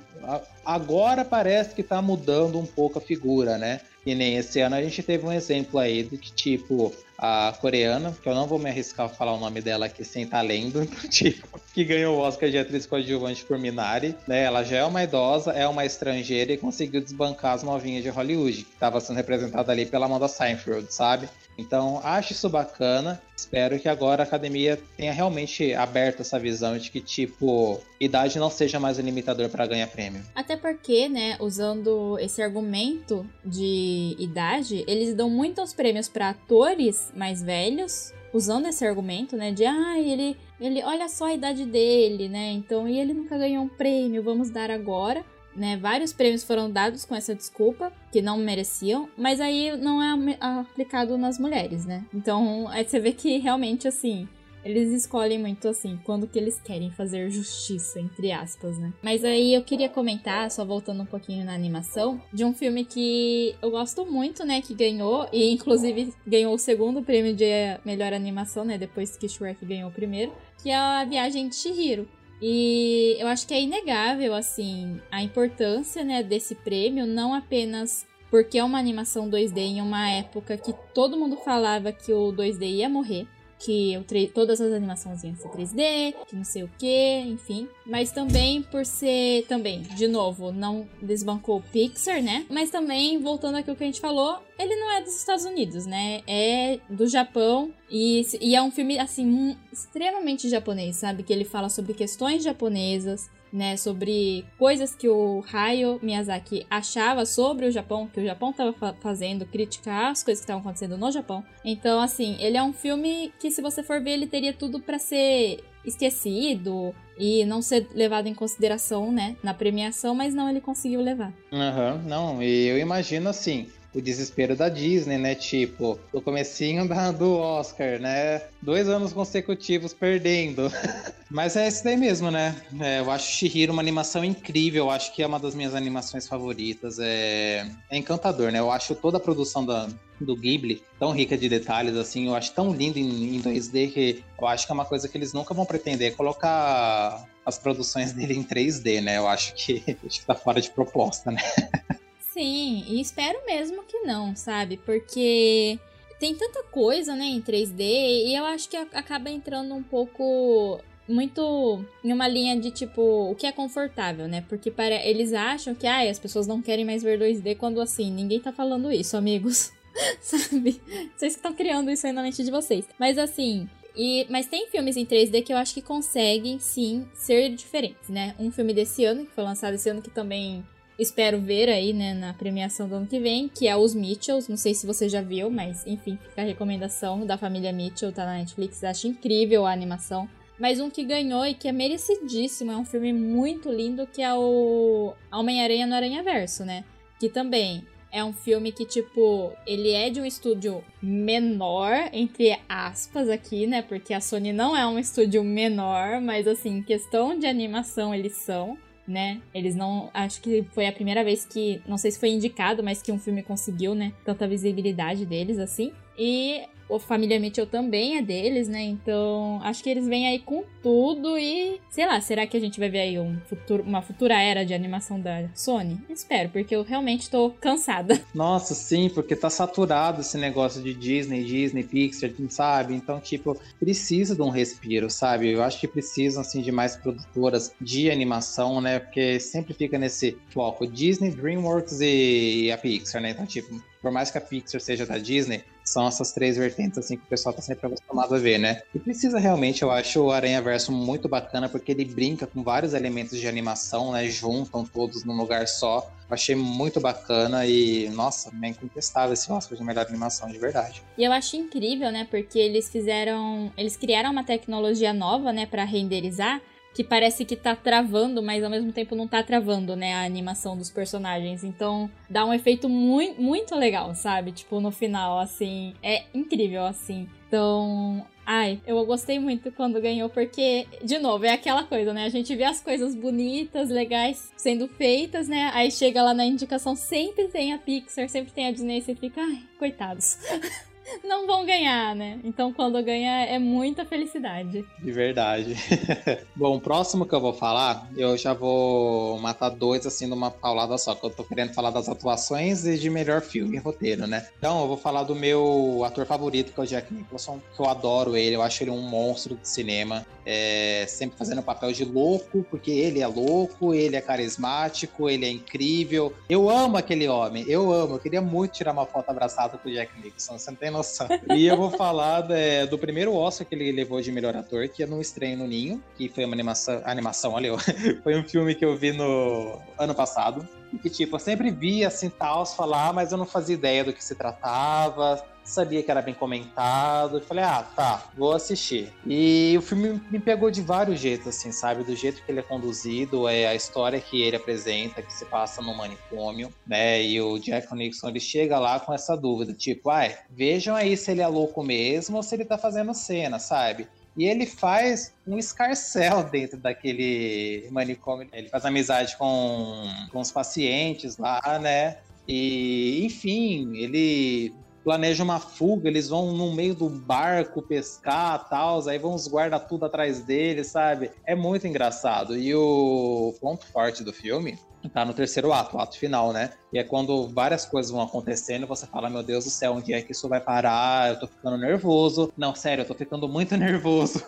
agora 0.65 1.23
parece 1.23 1.73
que 1.73 1.81
tá 1.81 2.01
mudando 2.01 2.59
um 2.59 2.65
pouco 2.65 2.97
a 2.97 3.01
figura, 3.01 3.57
né? 3.57 3.79
E 4.05 4.13
nem 4.13 4.35
esse 4.35 4.59
ano 4.59 4.75
a 4.75 4.83
gente 4.83 5.01
teve 5.01 5.25
um 5.25 5.31
exemplo 5.31 5.79
aí 5.79 6.03
de 6.03 6.17
que, 6.17 6.33
tipo, 6.33 6.93
a 7.25 7.53
coreana, 7.53 8.13
que 8.21 8.27
eu 8.27 8.35
não 8.35 8.45
vou 8.45 8.59
me 8.59 8.69
arriscar 8.69 9.05
a 9.05 9.09
falar 9.09 9.31
o 9.31 9.39
nome 9.39 9.61
dela 9.61 9.85
aqui 9.85 10.03
sem 10.03 10.23
estar 10.23 10.39
tá 10.39 10.43
lendo, 10.43 10.85
tipo, 11.07 11.47
que 11.73 11.85
ganhou 11.85 12.17
o 12.17 12.19
Oscar 12.19 12.49
de 12.49 12.57
atriz 12.57 12.85
coadjuvante 12.85 13.45
por 13.45 13.57
Minari, 13.57 14.13
né? 14.27 14.43
Ela 14.43 14.61
já 14.61 14.79
é 14.79 14.83
uma 14.83 15.01
idosa, 15.01 15.51
é 15.53 15.65
uma 15.65 15.85
estrangeira 15.85 16.51
e 16.51 16.57
conseguiu 16.57 16.99
desbancar 16.99 17.53
as 17.53 17.63
novinhas 17.63 18.03
de 18.03 18.09
Hollywood, 18.09 18.65
que 18.65 18.73
estava 18.73 18.99
sendo 18.99 19.15
representada 19.15 19.71
ali 19.71 19.85
pela 19.85 20.05
Amanda 20.05 20.27
Seinfeld, 20.27 20.93
sabe? 20.93 21.29
Então, 21.57 21.99
acho 22.03 22.33
isso 22.33 22.49
bacana. 22.49 23.21
Espero 23.35 23.79
que 23.79 23.87
agora 23.87 24.23
a 24.23 24.25
academia 24.25 24.79
tenha 24.97 25.11
realmente 25.11 25.73
aberto 25.73 26.21
essa 26.21 26.39
visão 26.39 26.77
de 26.77 26.89
que, 26.89 27.01
tipo, 27.01 27.79
idade 27.99 28.39
não 28.39 28.49
seja 28.49 28.79
mais 28.79 28.97
o 28.97 29.01
limitador 29.01 29.49
para 29.49 29.67
ganhar 29.67 29.87
prêmio. 29.87 30.23
Até 30.33 30.55
porque, 30.55 31.07
né, 31.09 31.37
usando 31.39 32.17
esse 32.19 32.41
argumento 32.41 33.25
de 33.45 34.15
idade, 34.17 34.83
eles 34.87 35.13
dão 35.13 35.29
muitos 35.29 35.73
prêmios 35.73 36.07
para 36.07 36.29
atores 36.29 37.11
mais 37.15 37.41
velhos, 37.41 38.13
usando 38.33 38.67
esse 38.67 38.83
argumento, 38.85 39.37
né, 39.37 39.51
de 39.51 39.63
ah, 39.63 39.99
ele, 39.99 40.35
ele, 40.59 40.83
olha 40.83 41.07
só 41.07 41.25
a 41.25 41.33
idade 41.33 41.65
dele, 41.65 42.27
né, 42.27 42.51
então, 42.51 42.87
e 42.87 42.99
ele 42.99 43.13
nunca 43.13 43.37
ganhou 43.37 43.63
um 43.63 43.69
prêmio, 43.69 44.23
vamos 44.23 44.49
dar 44.49 44.71
agora 44.71 45.23
né? 45.55 45.77
Vários 45.77 46.13
prêmios 46.13 46.43
foram 46.43 46.69
dados 46.69 47.05
com 47.05 47.15
essa 47.15 47.35
desculpa, 47.35 47.91
que 48.11 48.21
não 48.21 48.37
mereciam, 48.37 49.09
mas 49.17 49.39
aí 49.39 49.75
não 49.77 50.01
é 50.01 50.37
aplicado 50.39 51.17
nas 51.17 51.39
mulheres, 51.39 51.85
né? 51.85 52.05
Então, 52.13 52.67
aí 52.69 52.85
você 52.85 52.99
vê 52.99 53.11
que 53.11 53.37
realmente, 53.37 53.87
assim, 53.87 54.27
eles 54.63 54.91
escolhem 54.91 55.37
muito 55.37 55.67
assim, 55.67 55.99
quando 56.05 56.25
que 56.25 56.39
eles 56.39 56.59
querem 56.63 56.89
fazer 56.89 57.29
justiça, 57.29 57.99
entre 57.99 58.31
aspas, 58.31 58.77
né? 58.77 58.93
Mas 59.01 59.23
aí 59.23 59.53
eu 59.53 59.61
queria 59.61 59.89
comentar, 59.89 60.49
só 60.49 60.63
voltando 60.63 61.03
um 61.03 61.05
pouquinho 61.05 61.43
na 61.45 61.53
animação, 61.53 62.21
de 62.31 62.45
um 62.45 62.53
filme 62.53 62.85
que 62.85 63.55
eu 63.61 63.71
gosto 63.71 64.05
muito, 64.05 64.45
né? 64.45 64.61
Que 64.61 64.73
ganhou, 64.73 65.27
e 65.33 65.51
inclusive 65.51 66.13
ganhou 66.25 66.53
o 66.53 66.57
segundo 66.57 67.03
prêmio 67.03 67.35
de 67.35 67.45
melhor 67.83 68.13
animação, 68.13 68.63
né? 68.63 68.77
Depois 68.77 69.17
que 69.17 69.27
Shrek 69.27 69.65
ganhou 69.65 69.89
o 69.89 69.93
primeiro, 69.93 70.31
que 70.61 70.69
é 70.69 70.75
a 70.75 71.03
Viagem 71.03 71.49
de 71.49 71.55
Chihiro. 71.55 72.07
E 72.45 73.15
eu 73.19 73.27
acho 73.29 73.47
que 73.47 73.53
é 73.53 73.61
inegável, 73.61 74.33
assim, 74.33 74.99
a 75.09 75.23
importância, 75.23 76.03
né, 76.03 76.21
desse 76.21 76.53
prêmio, 76.55 77.07
não 77.07 77.33
apenas 77.33 78.05
porque 78.29 78.57
é 78.57 78.63
uma 78.63 78.77
animação 78.79 79.29
2D 79.29 79.59
em 79.59 79.81
uma 79.81 80.09
época 80.09 80.57
que 80.57 80.73
todo 80.93 81.15
mundo 81.15 81.37
falava 81.37 81.93
que 81.93 82.11
o 82.11 82.33
2D 82.33 82.65
ia 82.65 82.89
morrer, 82.89 83.27
que 83.63 84.01
todas 84.33 84.59
as 84.59 84.73
animações 84.73 85.21
ser 85.21 85.47
3D, 85.49 86.15
que 86.27 86.35
não 86.35 86.43
sei 86.43 86.63
o 86.63 86.69
que, 86.77 87.19
enfim. 87.19 87.67
Mas 87.85 88.11
também 88.11 88.61
por 88.61 88.85
ser, 88.85 89.45
também, 89.47 89.81
de 89.81 90.07
novo, 90.07 90.51
não 90.51 90.87
desbancou 91.01 91.57
o 91.57 91.61
Pixar, 91.61 92.21
né? 92.21 92.45
Mas 92.49 92.69
também, 92.69 93.19
voltando 93.19 93.55
aqui 93.55 93.69
ao 93.69 93.75
que 93.75 93.83
a 93.83 93.87
gente 93.87 94.01
falou, 94.01 94.39
ele 94.59 94.75
não 94.75 94.91
é 94.91 95.01
dos 95.01 95.15
Estados 95.15 95.45
Unidos, 95.45 95.85
né? 95.85 96.21
É 96.27 96.79
do 96.89 97.07
Japão 97.07 97.71
e, 97.89 98.25
e 98.41 98.55
é 98.55 98.61
um 98.61 98.71
filme, 98.71 98.99
assim, 98.99 99.57
extremamente 99.71 100.49
japonês, 100.49 100.97
sabe? 100.97 101.23
Que 101.23 101.31
ele 101.31 101.45
fala 101.45 101.69
sobre 101.69 101.93
questões 101.93 102.43
japonesas, 102.43 103.29
né, 103.53 103.77
sobre 103.77 104.43
coisas 104.57 104.95
que 104.95 105.07
o 105.07 105.45
Hayao 105.53 105.99
Miyazaki 106.01 106.65
achava 106.67 107.23
sobre 107.23 107.67
o 107.67 107.71
Japão, 107.71 108.07
que 108.07 108.19
o 108.19 108.25
Japão 108.25 108.49
estava 108.49 108.73
fa 108.73 108.95
fazendo, 108.99 109.45
criticar 109.45 110.11
as 110.11 110.23
coisas 110.23 110.41
que 110.41 110.45
estavam 110.45 110.61
acontecendo 110.61 110.97
no 110.97 111.11
Japão. 111.11 111.43
Então, 111.63 112.01
assim, 112.01 112.35
ele 112.39 112.57
é 112.57 112.63
um 112.63 112.73
filme 112.73 113.31
que, 113.39 113.51
se 113.51 113.61
você 113.61 113.83
for 113.83 114.01
ver, 114.01 114.11
ele 114.11 114.25
teria 114.25 114.53
tudo 114.53 114.79
para 114.79 114.97
ser 114.97 115.63
esquecido 115.85 116.95
e 117.17 117.45
não 117.45 117.61
ser 117.61 117.87
levado 117.93 118.27
em 118.27 118.33
consideração, 118.33 119.11
né, 119.11 119.35
na 119.43 119.53
premiação, 119.53 120.15
mas 120.15 120.33
não, 120.33 120.49
ele 120.49 120.61
conseguiu 120.61 121.01
levar. 121.01 121.31
Aham, 121.51 121.95
uhum, 121.95 122.09
não, 122.09 122.43
e 122.43 122.65
eu 122.65 122.79
imagino 122.79 123.29
assim, 123.29 123.67
o 123.93 124.01
desespero 124.01 124.55
da 124.55 124.69
Disney, 124.69 125.17
né? 125.17 125.35
Tipo, 125.35 125.99
o 126.11 126.21
comecinho 126.21 126.87
do 127.17 127.37
Oscar, 127.37 127.99
né? 127.99 128.41
Dois 128.61 128.89
anos 128.89 129.13
consecutivos 129.13 129.93
perdendo. 129.93 130.71
Mas 131.29 131.55
é 131.55 131.67
isso 131.67 131.83
daí 131.83 131.97
mesmo, 131.97 132.29
né? 132.31 132.55
É, 132.79 132.99
eu 132.99 133.11
acho 133.11 133.31
Shihiro 133.31 133.73
uma 133.73 133.81
animação 133.81 134.23
incrível. 134.23 134.85
Eu 134.85 134.91
acho 134.91 135.13
que 135.13 135.21
é 135.21 135.27
uma 135.27 135.39
das 135.39 135.55
minhas 135.55 135.75
animações 135.75 136.27
favoritas. 136.27 136.97
É, 136.99 137.67
é 137.89 137.97
encantador, 137.97 138.51
né? 138.51 138.59
Eu 138.59 138.71
acho 138.71 138.95
toda 138.95 139.17
a 139.17 139.19
produção 139.19 139.65
da, 139.65 139.87
do 140.19 140.35
Ghibli 140.35 140.83
tão 140.99 141.11
rica 141.11 141.37
de 141.37 141.47
detalhes, 141.47 141.95
assim. 141.95 142.27
Eu 142.27 142.35
acho 142.35 142.51
tão 142.53 142.73
lindo 142.73 142.97
em, 142.97 143.35
em 143.35 143.41
2D 143.41 143.91
que 143.91 144.23
eu 144.39 144.47
acho 144.47 144.65
que 144.65 144.71
é 144.71 144.75
uma 144.75 144.85
coisa 144.85 145.07
que 145.07 145.17
eles 145.17 145.33
nunca 145.33 145.53
vão 145.53 145.65
pretender 145.65 146.15
colocar 146.15 147.25
as 147.45 147.57
produções 147.57 148.13
dele 148.13 148.33
em 148.33 148.43
3D, 148.43 149.01
né? 149.01 149.17
Eu 149.17 149.27
acho 149.27 149.53
que, 149.53 149.83
acho 150.05 150.19
que 150.19 150.25
tá 150.25 150.35
fora 150.35 150.61
de 150.61 150.71
proposta, 150.71 151.31
né? 151.31 151.41
Sim, 152.33 152.83
e 152.87 152.99
espero 152.99 153.45
mesmo 153.45 153.83
que 153.83 153.99
não, 153.99 154.35
sabe? 154.35 154.77
Porque 154.77 155.77
tem 156.19 156.33
tanta 156.33 156.63
coisa, 156.63 157.15
né, 157.15 157.25
em 157.25 157.39
3D, 157.39 157.79
e 157.79 158.35
eu 158.35 158.43
acho 158.45 158.67
que 158.67 158.75
acaba 158.75 159.29
entrando 159.29 159.75
um 159.75 159.83
pouco 159.83 160.79
muito 161.07 161.85
em 162.03 162.11
uma 162.11 162.27
linha 162.27 162.59
de 162.59 162.71
tipo 162.71 163.29
o 163.29 163.35
que 163.35 163.45
é 163.45 163.51
confortável, 163.51 164.27
né? 164.27 164.43
Porque 164.49 164.71
para 164.71 164.95
eles 165.05 165.31
acham 165.31 165.75
que 165.75 165.85
ah, 165.85 166.09
as 166.09 166.17
pessoas 166.17 166.47
não 166.47 166.59
querem 166.59 166.83
mais 166.83 167.03
ver 167.03 167.19
2D 167.19 167.55
quando 167.55 167.79
assim, 167.79 168.09
ninguém 168.09 168.39
tá 168.39 168.51
falando 168.51 168.91
isso, 168.91 169.15
amigos. 169.15 169.71
Sabe? 170.19 170.81
Vocês 171.15 171.33
que 171.33 171.39
estão 171.39 171.53
criando 171.53 171.91
isso 171.91 172.07
aí 172.07 172.13
na 172.13 172.23
mente 172.23 172.43
de 172.43 172.49
vocês. 172.49 172.83
Mas 172.97 173.19
assim, 173.19 173.69
e, 173.95 174.25
mas 174.27 174.47
tem 174.47 174.67
filmes 174.71 174.97
em 174.97 175.05
3D 175.05 175.43
que 175.43 175.53
eu 175.53 175.57
acho 175.57 175.73
que 175.73 175.83
conseguem 175.83 176.57
sim 176.57 177.07
ser 177.13 177.49
diferentes, 177.49 178.09
né? 178.09 178.33
Um 178.39 178.51
filme 178.51 178.73
desse 178.73 179.05
ano, 179.05 179.23
que 179.23 179.33
foi 179.33 179.43
lançado 179.43 179.75
esse 179.75 179.87
ano, 179.87 180.01
que 180.01 180.09
também 180.09 180.65
espero 180.97 181.39
ver 181.39 181.69
aí, 181.69 181.93
né, 181.93 182.13
na 182.13 182.33
premiação 182.33 182.87
do 182.87 182.95
ano 182.95 183.07
que 183.07 183.19
vem, 183.19 183.47
que 183.47 183.67
é 183.67 183.75
Os 183.75 183.93
Mitchells. 183.93 184.49
Não 184.49 184.57
sei 184.57 184.73
se 184.73 184.85
você 184.85 185.09
já 185.09 185.21
viu, 185.21 185.49
mas 185.49 185.85
enfim, 185.87 186.17
fica 186.21 186.41
a 186.41 186.45
recomendação 186.45 187.25
da 187.25 187.37
família 187.37 187.73
Mitchell, 187.73 188.11
tá 188.11 188.25
na 188.25 188.37
Netflix. 188.37 188.83
Acho 188.83 189.07
incrível 189.07 189.65
a 189.65 189.71
animação. 189.71 190.29
Mas 190.59 190.79
um 190.79 190.89
que 190.89 191.03
ganhou 191.03 191.45
e 191.45 191.53
que 191.53 191.67
é 191.67 191.71
merecidíssimo, 191.71 192.71
é 192.71 192.77
um 192.77 192.85
filme 192.85 193.11
muito 193.11 193.71
lindo, 193.71 194.07
que 194.07 194.21
é 194.21 194.33
o 194.33 195.13
Homem-Aranha 195.31 195.87
no 195.87 195.95
Aranha 195.95 196.21
Verso, 196.21 196.63
né? 196.63 196.83
Que 197.19 197.27
também 197.27 197.85
é 198.11 198.23
um 198.23 198.31
filme 198.31 198.71
que, 198.71 198.85
tipo, 198.85 199.51
ele 199.65 199.91
é 199.91 200.11
de 200.11 200.21
um 200.21 200.25
estúdio 200.25 200.83
menor, 201.01 202.09
entre 202.13 202.59
aspas, 202.69 203.27
aqui, 203.27 203.65
né? 203.65 203.81
Porque 203.81 204.13
a 204.13 204.21
Sony 204.21 204.53
não 204.53 204.77
é 204.77 204.85
um 204.85 204.99
estúdio 204.99 205.43
menor, 205.43 206.21
mas 206.21 206.47
assim, 206.47 206.83
questão 206.83 207.37
de 207.37 207.47
animação 207.47 208.13
eles 208.13 208.35
são 208.35 208.77
né? 209.07 209.41
Eles 209.53 209.75
não. 209.75 210.09
Acho 210.13 210.41
que 210.41 210.63
foi 210.73 210.87
a 210.87 210.91
primeira 210.91 211.23
vez 211.23 211.45
que. 211.45 211.81
Não 211.87 211.97
sei 211.97 212.11
se 212.11 212.19
foi 212.19 212.29
indicado, 212.29 212.83
mas 212.83 213.01
que 213.01 213.11
um 213.11 213.19
filme 213.19 213.43
conseguiu, 213.43 213.93
né? 213.93 214.13
Tanta 214.23 214.47
visibilidade 214.47 215.25
deles 215.25 215.59
assim. 215.59 215.91
E 216.17 216.63
o 216.89 216.99
Família 216.99 217.39
Mitchell 217.39 217.65
também 217.65 218.17
é 218.17 218.21
deles, 218.21 218.67
né? 218.67 218.83
Então, 218.83 219.59
acho 219.63 219.83
que 219.83 219.89
eles 219.89 220.07
vêm 220.07 220.27
aí 220.27 220.39
com 220.39 220.63
tudo 220.81 221.37
e, 221.37 221.79
sei 221.89 222.05
lá, 222.05 222.19
será 222.21 222.45
que 222.45 222.57
a 222.57 222.59
gente 222.59 222.79
vai 222.79 222.89
ver 222.89 222.99
aí 222.99 223.19
um 223.19 223.39
futuro, 223.47 223.83
uma 223.83 224.01
futura 224.01 224.39
era 224.39 224.65
de 224.65 224.73
animação 224.73 225.19
da 225.19 225.49
Sony? 225.55 225.99
Espero, 226.09 226.49
porque 226.49 226.75
eu 226.75 226.83
realmente 226.83 227.29
tô 227.29 227.51
cansada. 227.51 228.21
Nossa, 228.33 228.75
sim, 228.75 229.09
porque 229.09 229.35
tá 229.35 229.49
saturado 229.49 230.21
esse 230.21 230.37
negócio 230.37 230.81
de 230.81 230.93
Disney, 230.93 231.43
Disney, 231.43 231.83
Pixar, 231.83 232.31
sabe? 232.49 232.93
Então, 232.93 233.19
tipo, 233.19 233.57
precisa 233.79 234.35
de 234.35 234.41
um 234.41 234.49
respiro, 234.49 235.09
sabe? 235.09 235.49
Eu 235.49 235.63
acho 235.63 235.79
que 235.79 235.87
precisam, 235.87 236.41
assim, 236.41 236.61
de 236.61 236.71
mais 236.71 236.95
produtoras 236.95 237.73
de 237.79 238.11
animação, 238.11 238.81
né? 238.81 238.99
Porque 238.99 239.39
sempre 239.39 239.73
fica 239.73 239.97
nesse 239.97 240.37
foco 240.49 240.85
Disney, 240.85 241.31
DreamWorks 241.31 241.99
e 242.01 242.71
a 242.71 242.77
Pixar, 242.77 243.21
né? 243.21 243.31
Então, 243.31 243.45
tipo, 243.45 243.81
por 244.03 244.11
mais 244.11 244.29
que 244.29 244.37
a 244.37 244.41
Pixar 244.41 244.81
seja 244.81 245.05
da 245.05 245.17
Disney, 245.17 245.63
são 245.81 246.05
essas 246.05 246.33
três 246.33 246.57
vertentes 246.57 246.97
assim 246.97 247.15
que 247.15 247.23
o 247.23 247.27
pessoal 247.27 247.55
tá 247.55 247.61
sempre 247.61 247.87
acostumado 247.87 248.35
a 248.35 248.37
ver, 248.37 248.57
né? 248.57 248.81
E 248.93 248.99
precisa 248.99 249.39
realmente, 249.39 249.81
eu 249.81 249.89
acho 249.89 250.21
o 250.21 250.29
Aranha 250.29 250.61
Verso 250.61 250.91
muito 250.91 251.29
bacana 251.29 251.69
porque 251.69 251.93
ele 251.93 252.03
brinca 252.03 252.45
com 252.45 252.61
vários 252.61 252.93
elementos 252.93 253.39
de 253.39 253.47
animação, 253.47 254.11
né? 254.11 254.27
Juntam 254.27 254.85
todos 254.85 255.23
num 255.23 255.37
lugar 255.37 255.67
só. 255.69 256.11
achei 256.29 256.53
muito 256.53 256.99
bacana 256.99 257.65
e, 257.65 258.09
nossa, 258.09 258.51
é 258.61 258.67
incontestável 258.67 259.33
esse 259.33 259.49
Oscar 259.49 259.77
de 259.77 259.83
melhor 259.85 260.05
animação, 260.05 260.49
de 260.49 260.57
verdade. 260.57 261.01
E 261.17 261.23
eu 261.23 261.31
acho 261.31 261.55
incrível, 261.55 262.11
né? 262.11 262.27
Porque 262.29 262.59
eles 262.59 262.89
fizeram. 262.89 263.71
Eles 263.77 263.95
criaram 263.95 264.31
uma 264.31 264.43
tecnologia 264.43 265.13
nova, 265.13 265.53
né, 265.53 265.65
para 265.65 265.85
renderizar 265.85 266.61
que 266.93 267.03
parece 267.03 267.43
que 267.43 267.55
tá 267.55 267.75
travando, 267.75 268.41
mas 268.41 268.63
ao 268.63 268.69
mesmo 268.69 268.91
tempo 268.91 269.15
não 269.15 269.27
tá 269.27 269.41
travando, 269.41 269.95
né, 269.95 270.13
a 270.13 270.23
animação 270.23 270.77
dos 270.77 270.89
personagens. 270.89 271.63
Então, 271.63 272.09
dá 272.29 272.45
um 272.45 272.53
efeito 272.53 272.87
muito, 272.87 273.41
muito 273.41 273.75
legal, 273.75 274.13
sabe? 274.13 274.51
Tipo, 274.51 274.79
no 274.79 274.91
final, 274.91 275.39
assim, 275.39 275.93
é 276.03 276.23
incrível, 276.33 276.85
assim. 276.85 277.27
Então, 277.47 278.25
ai, 278.45 278.81
eu 278.85 279.03
gostei 279.05 279.39
muito 279.39 279.71
quando 279.71 280.01
ganhou, 280.01 280.29
porque, 280.29 280.87
de 281.03 281.19
novo, 281.19 281.45
é 281.45 281.51
aquela 281.51 281.83
coisa, 281.83 282.13
né? 282.13 282.25
A 282.25 282.29
gente 282.29 282.55
vê 282.55 282.63
as 282.63 282.81
coisas 282.81 283.15
bonitas, 283.15 283.89
legais 283.89 284.51
sendo 284.57 284.87
feitas, 284.87 285.47
né? 285.47 285.71
Aí 285.73 285.91
chega 285.91 286.23
lá 286.23 286.33
na 286.33 286.45
indicação, 286.45 286.95
sempre 286.95 287.47
tem 287.47 287.73
a 287.73 287.77
Pixar, 287.77 288.29
sempre 288.29 288.51
tem 288.51 288.67
a 288.67 288.71
Disney, 288.71 289.01
você 289.01 289.15
fica, 289.15 289.41
ai, 289.41 289.63
coitados. 289.77 290.37
não 291.23 291.47
vão 291.47 291.65
ganhar, 291.65 292.15
né? 292.15 292.39
Então 292.43 292.71
quando 292.73 293.01
ganha 293.03 293.45
é 293.45 293.59
muita 293.59 294.05
felicidade. 294.05 294.85
De 294.99 295.11
verdade. 295.11 295.75
Bom, 296.55 296.77
o 296.77 296.81
próximo 296.81 297.25
que 297.25 297.33
eu 297.33 297.41
vou 297.41 297.53
falar, 297.53 298.09
eu 298.15 298.37
já 298.37 298.53
vou 298.53 299.39
matar 299.39 299.69
dois 299.69 300.05
assim 300.05 300.27
numa 300.27 300.51
paulada 300.51 300.97
só, 300.97 301.15
que 301.15 301.25
eu 301.25 301.29
tô 301.29 301.43
querendo 301.43 301.73
falar 301.73 301.91
das 301.91 302.07
atuações 302.07 302.85
e 302.85 302.97
de 302.97 303.09
melhor 303.09 303.41
filme 303.41 303.77
e 303.77 303.79
roteiro, 303.79 304.27
né? 304.27 304.47
Então 304.57 304.81
eu 304.81 304.87
vou 304.87 304.97
falar 304.97 305.23
do 305.23 305.35
meu 305.35 306.03
ator 306.05 306.25
favorito, 306.25 306.73
que 306.73 306.79
é 306.79 306.83
o 306.83 306.87
Jack 306.87 307.13
Nicholson, 307.13 307.59
que 307.75 307.81
eu 307.81 307.87
adoro 307.87 308.37
ele, 308.37 308.55
eu 308.55 308.61
acho 308.61 308.83
ele 308.83 308.91
um 308.91 309.01
monstro 309.01 309.55
de 309.55 309.67
cinema, 309.67 310.25
é, 310.45 311.05
sempre 311.07 311.37
fazendo 311.37 311.61
papel 311.61 311.91
de 311.91 312.05
louco, 312.05 312.65
porque 312.69 312.91
ele 312.91 313.21
é 313.21 313.27
louco, 313.27 313.93
ele 313.93 314.15
é 314.15 314.21
carismático, 314.21 315.29
ele 315.29 315.45
é 315.45 315.49
incrível. 315.49 316.33
Eu 316.49 316.69
amo 316.69 316.97
aquele 316.97 317.27
homem, 317.27 317.65
eu 317.67 317.91
amo, 317.91 318.15
eu 318.15 318.19
queria 318.19 318.41
muito 318.41 318.73
tirar 318.73 318.91
uma 318.91 319.05
foto 319.05 319.29
abraçada 319.29 319.77
com 319.77 319.89
o 319.89 319.91
Jack 319.91 320.11
Nicholson, 320.21 320.57
você 320.57 320.71
não 320.71 320.77
tem 320.77 320.91
noção. 320.93 321.27
E 321.53 321.65
eu 321.65 321.75
vou 321.75 321.91
falar 321.91 322.49
é, 322.51 322.85
do 322.85 322.97
primeiro 322.97 323.35
Oscar 323.35 323.67
que 323.67 323.75
ele 323.75 323.91
levou 323.91 324.21
de 324.21 324.31
melhor 324.31 324.55
ator, 324.55 324.87
que 324.87 325.03
é 325.03 325.05
no 325.05 325.19
Estranho 325.19 325.57
no 325.57 325.67
Ninho, 325.67 326.01
que 326.15 326.29
foi 326.29 326.45
uma 326.45 326.53
animação, 326.53 327.01
animação 327.03 327.51
olha, 327.53 327.71
foi 328.23 328.39
um 328.39 328.43
filme 328.43 328.75
que 328.75 328.85
eu 328.85 328.95
vi 328.95 329.11
no 329.11 329.81
ano 329.97 330.15
passado. 330.15 330.65
E 330.93 330.97
que, 330.97 331.09
tipo, 331.09 331.35
eu 331.35 331.39
sempre 331.39 331.71
via 331.71 332.07
assim, 332.07 332.29
tal, 332.29 332.65
falar, 332.67 333.11
mas 333.13 333.31
eu 333.31 333.37
não 333.37 333.47
fazia 333.47 333.73
ideia 333.73 334.03
do 334.03 334.13
que 334.13 334.23
se 334.23 334.35
tratava 334.35 335.43
sabia 335.63 336.03
que 336.03 336.11
era 336.11 336.21
bem 336.21 336.33
comentado. 336.33 337.41
Falei, 337.41 337.63
ah, 337.63 337.85
tá, 337.95 338.25
vou 338.37 338.53
assistir. 338.53 339.11
E 339.25 339.75
o 339.77 339.81
filme 339.81 340.21
me 340.29 340.39
pegou 340.39 340.69
de 340.69 340.81
vários 340.81 341.19
jeitos, 341.19 341.47
assim, 341.47 341.71
sabe? 341.71 342.03
Do 342.03 342.15
jeito 342.15 342.43
que 342.43 342.51
ele 342.51 342.59
é 342.59 342.63
conduzido, 342.63 343.47
é 343.47 343.67
a 343.67 343.75
história 343.75 344.19
que 344.19 344.41
ele 344.41 344.55
apresenta, 344.55 345.21
que 345.21 345.33
se 345.33 345.45
passa 345.45 345.81
no 345.81 345.95
manicômio, 345.95 346.73
né? 346.85 347.23
E 347.23 347.41
o 347.41 347.57
Jack 347.59 347.93
Nixon, 347.95 348.29
ele 348.29 348.39
chega 348.39 348.79
lá 348.79 348.99
com 348.99 349.13
essa 349.13 349.35
dúvida, 349.35 349.73
tipo, 349.73 350.09
ai, 350.09 350.37
vejam 350.49 350.95
aí 350.95 351.15
se 351.15 351.31
ele 351.31 351.41
é 351.41 351.47
louco 351.47 351.83
mesmo 351.83 352.37
ou 352.37 352.43
se 352.43 352.55
ele 352.55 352.65
tá 352.65 352.77
fazendo 352.77 353.13
cena, 353.13 353.59
sabe? 353.59 354.07
E 354.35 354.45
ele 354.45 354.65
faz 354.65 355.33
um 355.45 355.57
escarcel 355.57 356.43
dentro 356.49 356.77
daquele 356.77 357.87
manicômio. 357.91 358.47
Ele 358.51 358.67
faz 358.69 358.85
amizade 358.85 359.37
com, 359.37 360.09
com 360.31 360.39
os 360.39 360.51
pacientes 360.51 361.37
lá, 361.37 361.79
né? 361.79 362.17
E, 362.47 363.25
enfim, 363.25 363.95
ele 363.95 364.73
planeja 365.03 365.43
uma 365.43 365.59
fuga, 365.59 366.07
eles 366.07 366.29
vão 366.29 366.53
no 366.53 366.73
meio 366.73 366.95
do 366.95 367.09
barco 367.09 367.81
pescar 367.81 368.69
tal, 368.69 369.07
aí 369.07 369.17
vão 369.17 369.33
os 369.33 369.47
guarda 369.47 369.79
tudo 369.79 370.05
atrás 370.05 370.41
deles, 370.41 370.87
sabe? 370.87 371.31
É 371.45 371.55
muito 371.55 371.85
engraçado. 371.87 372.57
E 372.57 372.73
o 372.73 373.53
ponto 373.59 373.85
forte 373.87 374.23
do 374.23 374.31
filme 374.31 374.77
tá 375.13 375.25
no 375.25 375.33
terceiro 375.33 375.73
ato, 375.73 375.97
o 375.97 375.99
ato 375.99 376.17
final, 376.17 376.53
né? 376.53 376.71
E 376.91 376.97
é 376.97 377.03
quando 377.03 377.47
várias 377.49 377.85
coisas 377.85 378.11
vão 378.11 378.21
acontecendo, 378.21 378.87
você 378.87 379.05
fala, 379.05 379.29
meu 379.29 379.43
Deus 379.43 379.65
do 379.65 379.69
céu, 379.69 379.93
onde 379.93 380.13
é 380.13 380.21
que 380.21 380.31
isso 380.31 380.47
vai 380.47 380.61
parar? 380.61 381.29
Eu 381.29 381.39
tô 381.39 381.47
ficando 381.47 381.77
nervoso. 381.77 382.53
Não, 382.57 382.73
sério, 382.73 383.01
eu 383.01 383.07
tô 383.07 383.13
ficando 383.13 383.47
muito 383.47 383.75
nervoso. 383.77 384.43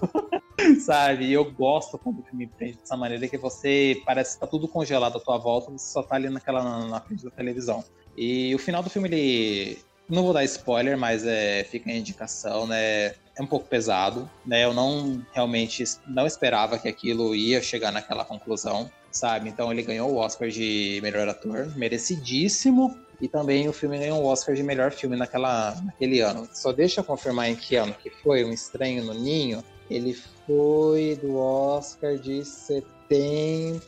sabe? 0.85 1.25
E 1.25 1.33
eu 1.33 1.51
gosto 1.51 1.97
quando 1.97 2.19
o 2.19 2.23
filme 2.23 2.47
prende 2.47 2.77
dessa 2.77 2.95
maneira 2.95 3.27
que 3.27 3.37
você 3.37 4.01
parece 4.05 4.35
que 4.35 4.39
tá 4.39 4.47
tudo 4.47 4.67
congelado 4.67 5.17
à 5.17 5.19
tua 5.19 5.37
volta, 5.37 5.71
você 5.71 5.91
só 5.91 6.01
tá 6.01 6.15
ali 6.15 6.29
naquela 6.29 6.87
na 6.87 7.01
frente 7.01 7.23
da 7.23 7.31
televisão. 7.31 7.83
E 8.17 8.55
o 8.55 8.59
final 8.59 8.81
do 8.81 8.89
filme 8.89 9.09
ele 9.09 9.77
Não 10.07 10.23
vou 10.23 10.33
dar 10.33 10.43
spoiler, 10.43 10.97
mas 10.97 11.25
é, 11.25 11.63
fica 11.63 11.89
a 11.89 11.93
indicação, 11.93 12.67
né? 12.67 13.07
É 13.07 13.41
um 13.41 13.47
pouco 13.47 13.67
pesado, 13.67 14.29
né? 14.45 14.63
Eu 14.63 14.73
não 14.73 15.25
realmente 15.33 15.83
não 16.07 16.27
esperava 16.27 16.77
que 16.77 16.87
aquilo 16.87 17.35
ia 17.35 17.61
chegar 17.61 17.91
naquela 17.91 18.23
conclusão, 18.23 18.89
sabe? 19.11 19.49
Então 19.49 19.71
ele 19.71 19.81
ganhou 19.81 20.11
o 20.11 20.17
Oscar 20.17 20.47
de 20.49 20.99
melhor 21.01 21.27
ator, 21.27 21.75
merecidíssimo. 21.75 22.95
E 23.19 23.27
também 23.27 23.67
o 23.67 23.73
filme 23.73 23.97
ganhou 23.97 24.21
o 24.21 24.25
Oscar 24.25 24.53
de 24.55 24.61
melhor 24.61 24.91
filme 24.91 25.15
naquela, 25.15 25.73
naquele 25.81 26.19
ano. 26.19 26.47
Só 26.53 26.71
deixa 26.71 26.99
eu 26.99 27.03
confirmar 27.03 27.49
em 27.49 27.55
que 27.55 27.75
ano 27.75 27.93
que 27.93 28.09
foi, 28.09 28.43
Um 28.43 28.51
Estranho 28.51 29.03
no 29.05 29.13
Ninho. 29.13 29.63
Ele 29.89 30.13
foi 30.45 31.17
do 31.21 31.37
Oscar 31.37 32.17
de 32.17 32.43
70 32.43 33.81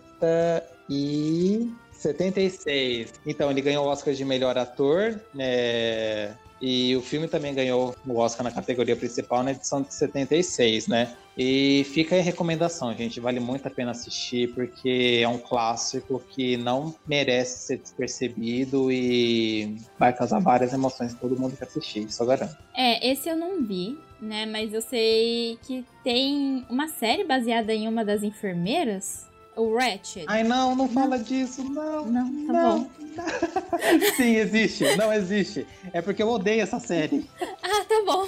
e 0.89 1.69
76. 1.97 3.13
Então, 3.25 3.49
ele 3.51 3.61
ganhou 3.61 3.85
o 3.85 3.89
Oscar 3.89 4.13
de 4.13 4.23
melhor 4.23 4.57
ator, 4.57 5.19
né? 5.33 6.35
E 6.61 6.95
o 6.95 7.01
filme 7.01 7.27
também 7.27 7.53
ganhou 7.53 7.95
o 8.05 8.17
Oscar 8.17 8.43
na 8.43 8.51
categoria 8.51 8.95
principal 8.95 9.43
na 9.43 9.51
edição 9.51 9.81
de 9.81 9.93
76, 9.93 10.87
né? 10.87 11.15
E 11.37 11.85
fica 11.93 12.17
a 12.17 12.21
recomendação, 12.21 12.93
gente. 12.95 13.19
Vale 13.19 13.39
muito 13.39 13.67
a 13.67 13.69
pena 13.69 13.91
assistir, 13.91 14.51
porque 14.55 15.19
é 15.21 15.27
um 15.27 15.37
clássico 15.37 16.19
que 16.31 16.57
não 16.57 16.95
merece 17.07 17.67
ser 17.67 17.77
despercebido 17.77 18.91
e 18.91 19.77
vai 19.99 20.11
causar 20.11 20.39
várias 20.39 20.73
emoções 20.73 21.13
em 21.13 21.17
todo 21.17 21.39
mundo 21.39 21.55
que 21.55 21.63
assistir, 21.63 22.07
eu 22.19 22.25
garanto. 22.25 22.57
É, 22.75 23.07
esse 23.07 23.29
eu 23.29 23.35
não 23.35 23.63
vi, 23.63 23.99
né? 24.19 24.47
Mas 24.47 24.73
eu 24.73 24.81
sei 24.81 25.59
que 25.61 25.85
tem 26.03 26.65
uma 26.69 26.87
série 26.87 27.23
baseada 27.23 27.71
em 27.71 27.87
uma 27.87 28.03
das 28.03 28.23
enfermeiras. 28.23 29.27
O 29.57 29.75
Ratchet. 29.75 30.25
Ai, 30.27 30.43
não, 30.43 30.75
não 30.75 30.87
fala 30.87 31.17
disso, 31.17 31.63
não. 31.63 32.05
Não, 32.05 32.45
tá 32.45 32.53
não. 32.53 32.79
bom. 32.83 32.89
Sim, 34.15 34.35
existe. 34.35 34.95
Não 34.95 35.11
existe. 35.11 35.65
É 35.91 36.01
porque 36.01 36.21
eu 36.21 36.29
odeio 36.29 36.61
essa 36.61 36.79
série. 36.79 37.27
Ah, 37.69 37.83
tá 37.83 38.01
bom. 38.05 38.27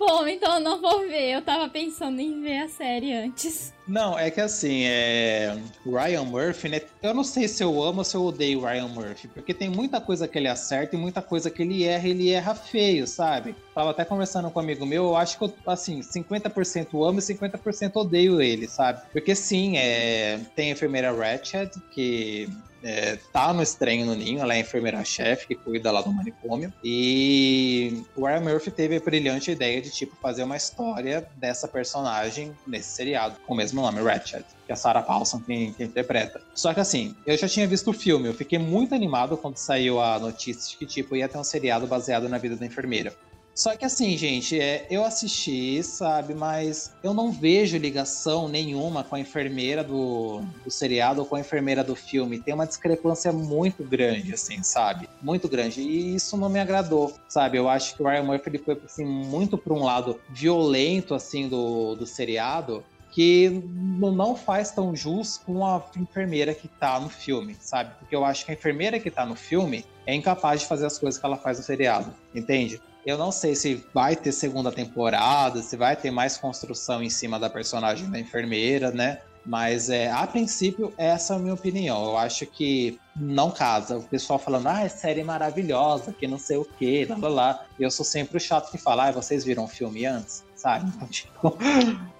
Bom, 0.00 0.26
então 0.26 0.54
eu 0.54 0.60
não 0.60 0.80
vou 0.80 1.00
ver. 1.00 1.32
Eu 1.32 1.42
tava 1.42 1.68
pensando 1.68 2.18
em 2.20 2.40
ver 2.40 2.60
a 2.60 2.68
série 2.70 3.12
antes. 3.12 3.74
Não, 3.86 4.18
é 4.18 4.30
que 4.30 4.40
assim, 4.40 4.84
é. 4.84 5.60
Ryan 5.84 6.24
Murphy, 6.24 6.70
né? 6.70 6.80
Eu 7.02 7.12
não 7.12 7.22
sei 7.22 7.46
se 7.46 7.62
eu 7.62 7.82
amo 7.82 7.98
ou 7.98 8.04
se 8.04 8.16
eu 8.16 8.24
odeio 8.24 8.62
Ryan 8.62 8.88
Murphy, 8.88 9.28
porque 9.28 9.52
tem 9.52 9.68
muita 9.68 10.00
coisa 10.00 10.26
que 10.26 10.38
ele 10.38 10.48
acerta 10.48 10.96
e 10.96 10.98
muita 10.98 11.20
coisa 11.20 11.50
que 11.50 11.60
ele 11.60 11.84
erra, 11.84 12.08
ele 12.08 12.30
erra 12.30 12.54
feio, 12.54 13.06
sabe? 13.06 13.54
Tava 13.74 13.90
até 13.90 14.02
conversando 14.02 14.50
com 14.50 14.58
um 14.58 14.62
amigo 14.62 14.86
meu, 14.86 15.04
eu 15.04 15.16
acho 15.16 15.36
que 15.36 15.44
eu, 15.44 15.52
assim, 15.66 16.00
50% 16.00 17.06
amo 17.06 17.18
e 17.18 17.22
50% 17.22 17.96
odeio 17.96 18.40
ele, 18.40 18.66
sabe? 18.66 19.02
Porque 19.12 19.34
sim, 19.34 19.76
é... 19.76 20.40
tem 20.56 20.70
a 20.70 20.72
enfermeira 20.72 21.12
Ratchet, 21.12 21.78
que 21.90 22.48
é, 22.82 23.18
tá 23.32 23.52
no 23.52 23.62
estranho 23.62 24.06
no 24.06 24.14
ninho, 24.14 24.40
ela 24.40 24.54
é 24.54 24.60
enfermeira-chefe 24.60 25.48
que 25.48 25.54
cuida 25.54 25.90
lá 25.90 26.00
do 26.00 26.12
manicômio. 26.12 26.72
E 26.82 28.02
o 28.16 28.26
Ryan 28.26 28.40
Murphy 28.40 28.70
teve 28.70 28.96
a 28.96 29.00
brilhante 29.00 29.50
ideia 29.50 29.80
de, 29.80 29.90
tipo, 29.90 30.16
fazer 30.16 30.42
uma 30.42 30.56
história 30.56 31.28
dessa 31.36 31.68
personagem 31.68 32.52
nesse 32.66 32.90
seriado, 32.90 33.36
com 33.46 33.54
o 33.54 33.56
mesmo 33.56 33.82
nome, 33.82 34.00
Ratchet, 34.00 34.44
que 34.66 34.72
a 34.72 34.76
Sarah 34.76 35.02
Paulson 35.02 35.40
que, 35.40 35.72
que 35.72 35.84
interpreta. 35.84 36.40
Só 36.54 36.72
que 36.72 36.80
assim, 36.80 37.14
eu 37.26 37.36
já 37.36 37.48
tinha 37.48 37.66
visto 37.66 37.90
o 37.90 37.94
filme, 37.94 38.28
eu 38.28 38.34
fiquei 38.34 38.58
muito 38.58 38.94
animado 38.94 39.36
quando 39.36 39.56
saiu 39.56 40.00
a 40.00 40.18
notícia 40.18 40.70
de 40.70 40.76
que, 40.76 40.86
tipo, 40.86 41.16
ia 41.16 41.28
ter 41.28 41.38
um 41.38 41.44
seriado 41.44 41.86
baseado 41.86 42.28
na 42.28 42.38
vida 42.38 42.56
da 42.56 42.66
enfermeira. 42.66 43.14
Só 43.60 43.76
que 43.76 43.84
assim, 43.84 44.16
gente, 44.16 44.58
é, 44.58 44.86
eu 44.88 45.04
assisti, 45.04 45.82
sabe, 45.82 46.32
mas 46.32 46.94
eu 47.02 47.12
não 47.12 47.30
vejo 47.30 47.76
ligação 47.76 48.48
nenhuma 48.48 49.04
com 49.04 49.16
a 49.16 49.20
enfermeira 49.20 49.84
do, 49.84 50.40
do 50.64 50.70
seriado 50.70 51.20
ou 51.20 51.26
com 51.26 51.36
a 51.36 51.40
enfermeira 51.40 51.84
do 51.84 51.94
filme. 51.94 52.40
Tem 52.40 52.54
uma 52.54 52.66
discrepância 52.66 53.30
muito 53.34 53.84
grande, 53.84 54.32
assim, 54.32 54.62
sabe? 54.62 55.10
Muito 55.20 55.46
grande. 55.46 55.82
E 55.82 56.14
isso 56.14 56.38
não 56.38 56.48
me 56.48 56.58
agradou, 56.58 57.14
sabe? 57.28 57.58
Eu 57.58 57.68
acho 57.68 57.94
que 57.94 58.02
o 58.02 58.06
Ryan 58.06 58.22
Murphy 58.22 58.48
ele 58.48 58.58
foi, 58.60 58.80
assim, 58.82 59.04
muito 59.04 59.58
para 59.58 59.74
um 59.74 59.84
lado 59.84 60.18
violento, 60.30 61.14
assim, 61.14 61.46
do, 61.46 61.94
do 61.96 62.06
seriado 62.06 62.82
que 63.10 63.62
não 63.68 64.36
faz 64.36 64.70
tão 64.70 64.96
jus 64.96 65.36
com 65.36 65.66
a 65.66 65.84
enfermeira 65.96 66.54
que 66.54 66.66
tá 66.66 66.98
no 66.98 67.10
filme, 67.10 67.56
sabe? 67.60 67.92
Porque 67.98 68.16
eu 68.16 68.24
acho 68.24 68.46
que 68.46 68.52
a 68.52 68.54
enfermeira 68.54 68.98
que 68.98 69.10
tá 69.10 69.26
no 69.26 69.34
filme 69.34 69.84
é 70.06 70.14
incapaz 70.14 70.60
de 70.60 70.66
fazer 70.66 70.86
as 70.86 70.96
coisas 70.96 71.20
que 71.20 71.26
ela 71.26 71.36
faz 71.36 71.58
no 71.58 71.64
seriado, 71.64 72.14
entende? 72.34 72.80
Eu 73.04 73.16
não 73.16 73.32
sei 73.32 73.54
se 73.54 73.84
vai 73.94 74.14
ter 74.14 74.32
segunda 74.32 74.70
temporada, 74.70 75.62
se 75.62 75.76
vai 75.76 75.96
ter 75.96 76.10
mais 76.10 76.36
construção 76.36 77.02
em 77.02 77.10
cima 77.10 77.38
da 77.38 77.48
personagem 77.48 78.10
da 78.10 78.18
enfermeira, 78.18 78.90
né? 78.90 79.20
Mas 79.44 79.88
é, 79.88 80.10
a 80.10 80.26
princípio, 80.26 80.92
essa 80.98 81.32
é 81.32 81.36
a 81.36 81.38
minha 81.38 81.54
opinião. 81.54 82.04
Eu 82.04 82.16
acho 82.18 82.44
que 82.46 82.98
não 83.16 83.50
casa. 83.50 83.98
O 83.98 84.02
pessoal 84.02 84.38
falando, 84.38 84.66
ah, 84.66 84.82
é 84.82 84.88
série 84.88 85.24
maravilhosa, 85.24 86.12
que 86.12 86.26
não 86.26 86.38
sei 86.38 86.58
o 86.58 86.64
que, 86.64 87.06
lá, 87.06 87.16
lá, 87.16 87.28
lá. 87.28 87.66
Eu 87.78 87.90
sou 87.90 88.04
sempre 88.04 88.36
o 88.36 88.40
chato 88.40 88.70
que 88.70 88.78
fala, 88.78 89.08
ah, 89.08 89.12
vocês 89.12 89.44
viram 89.44 89.64
o 89.64 89.68
filme 89.68 90.04
antes? 90.06 90.44
Sabe? 90.54 90.90
Então, 90.94 91.08
tipo, 91.08 91.56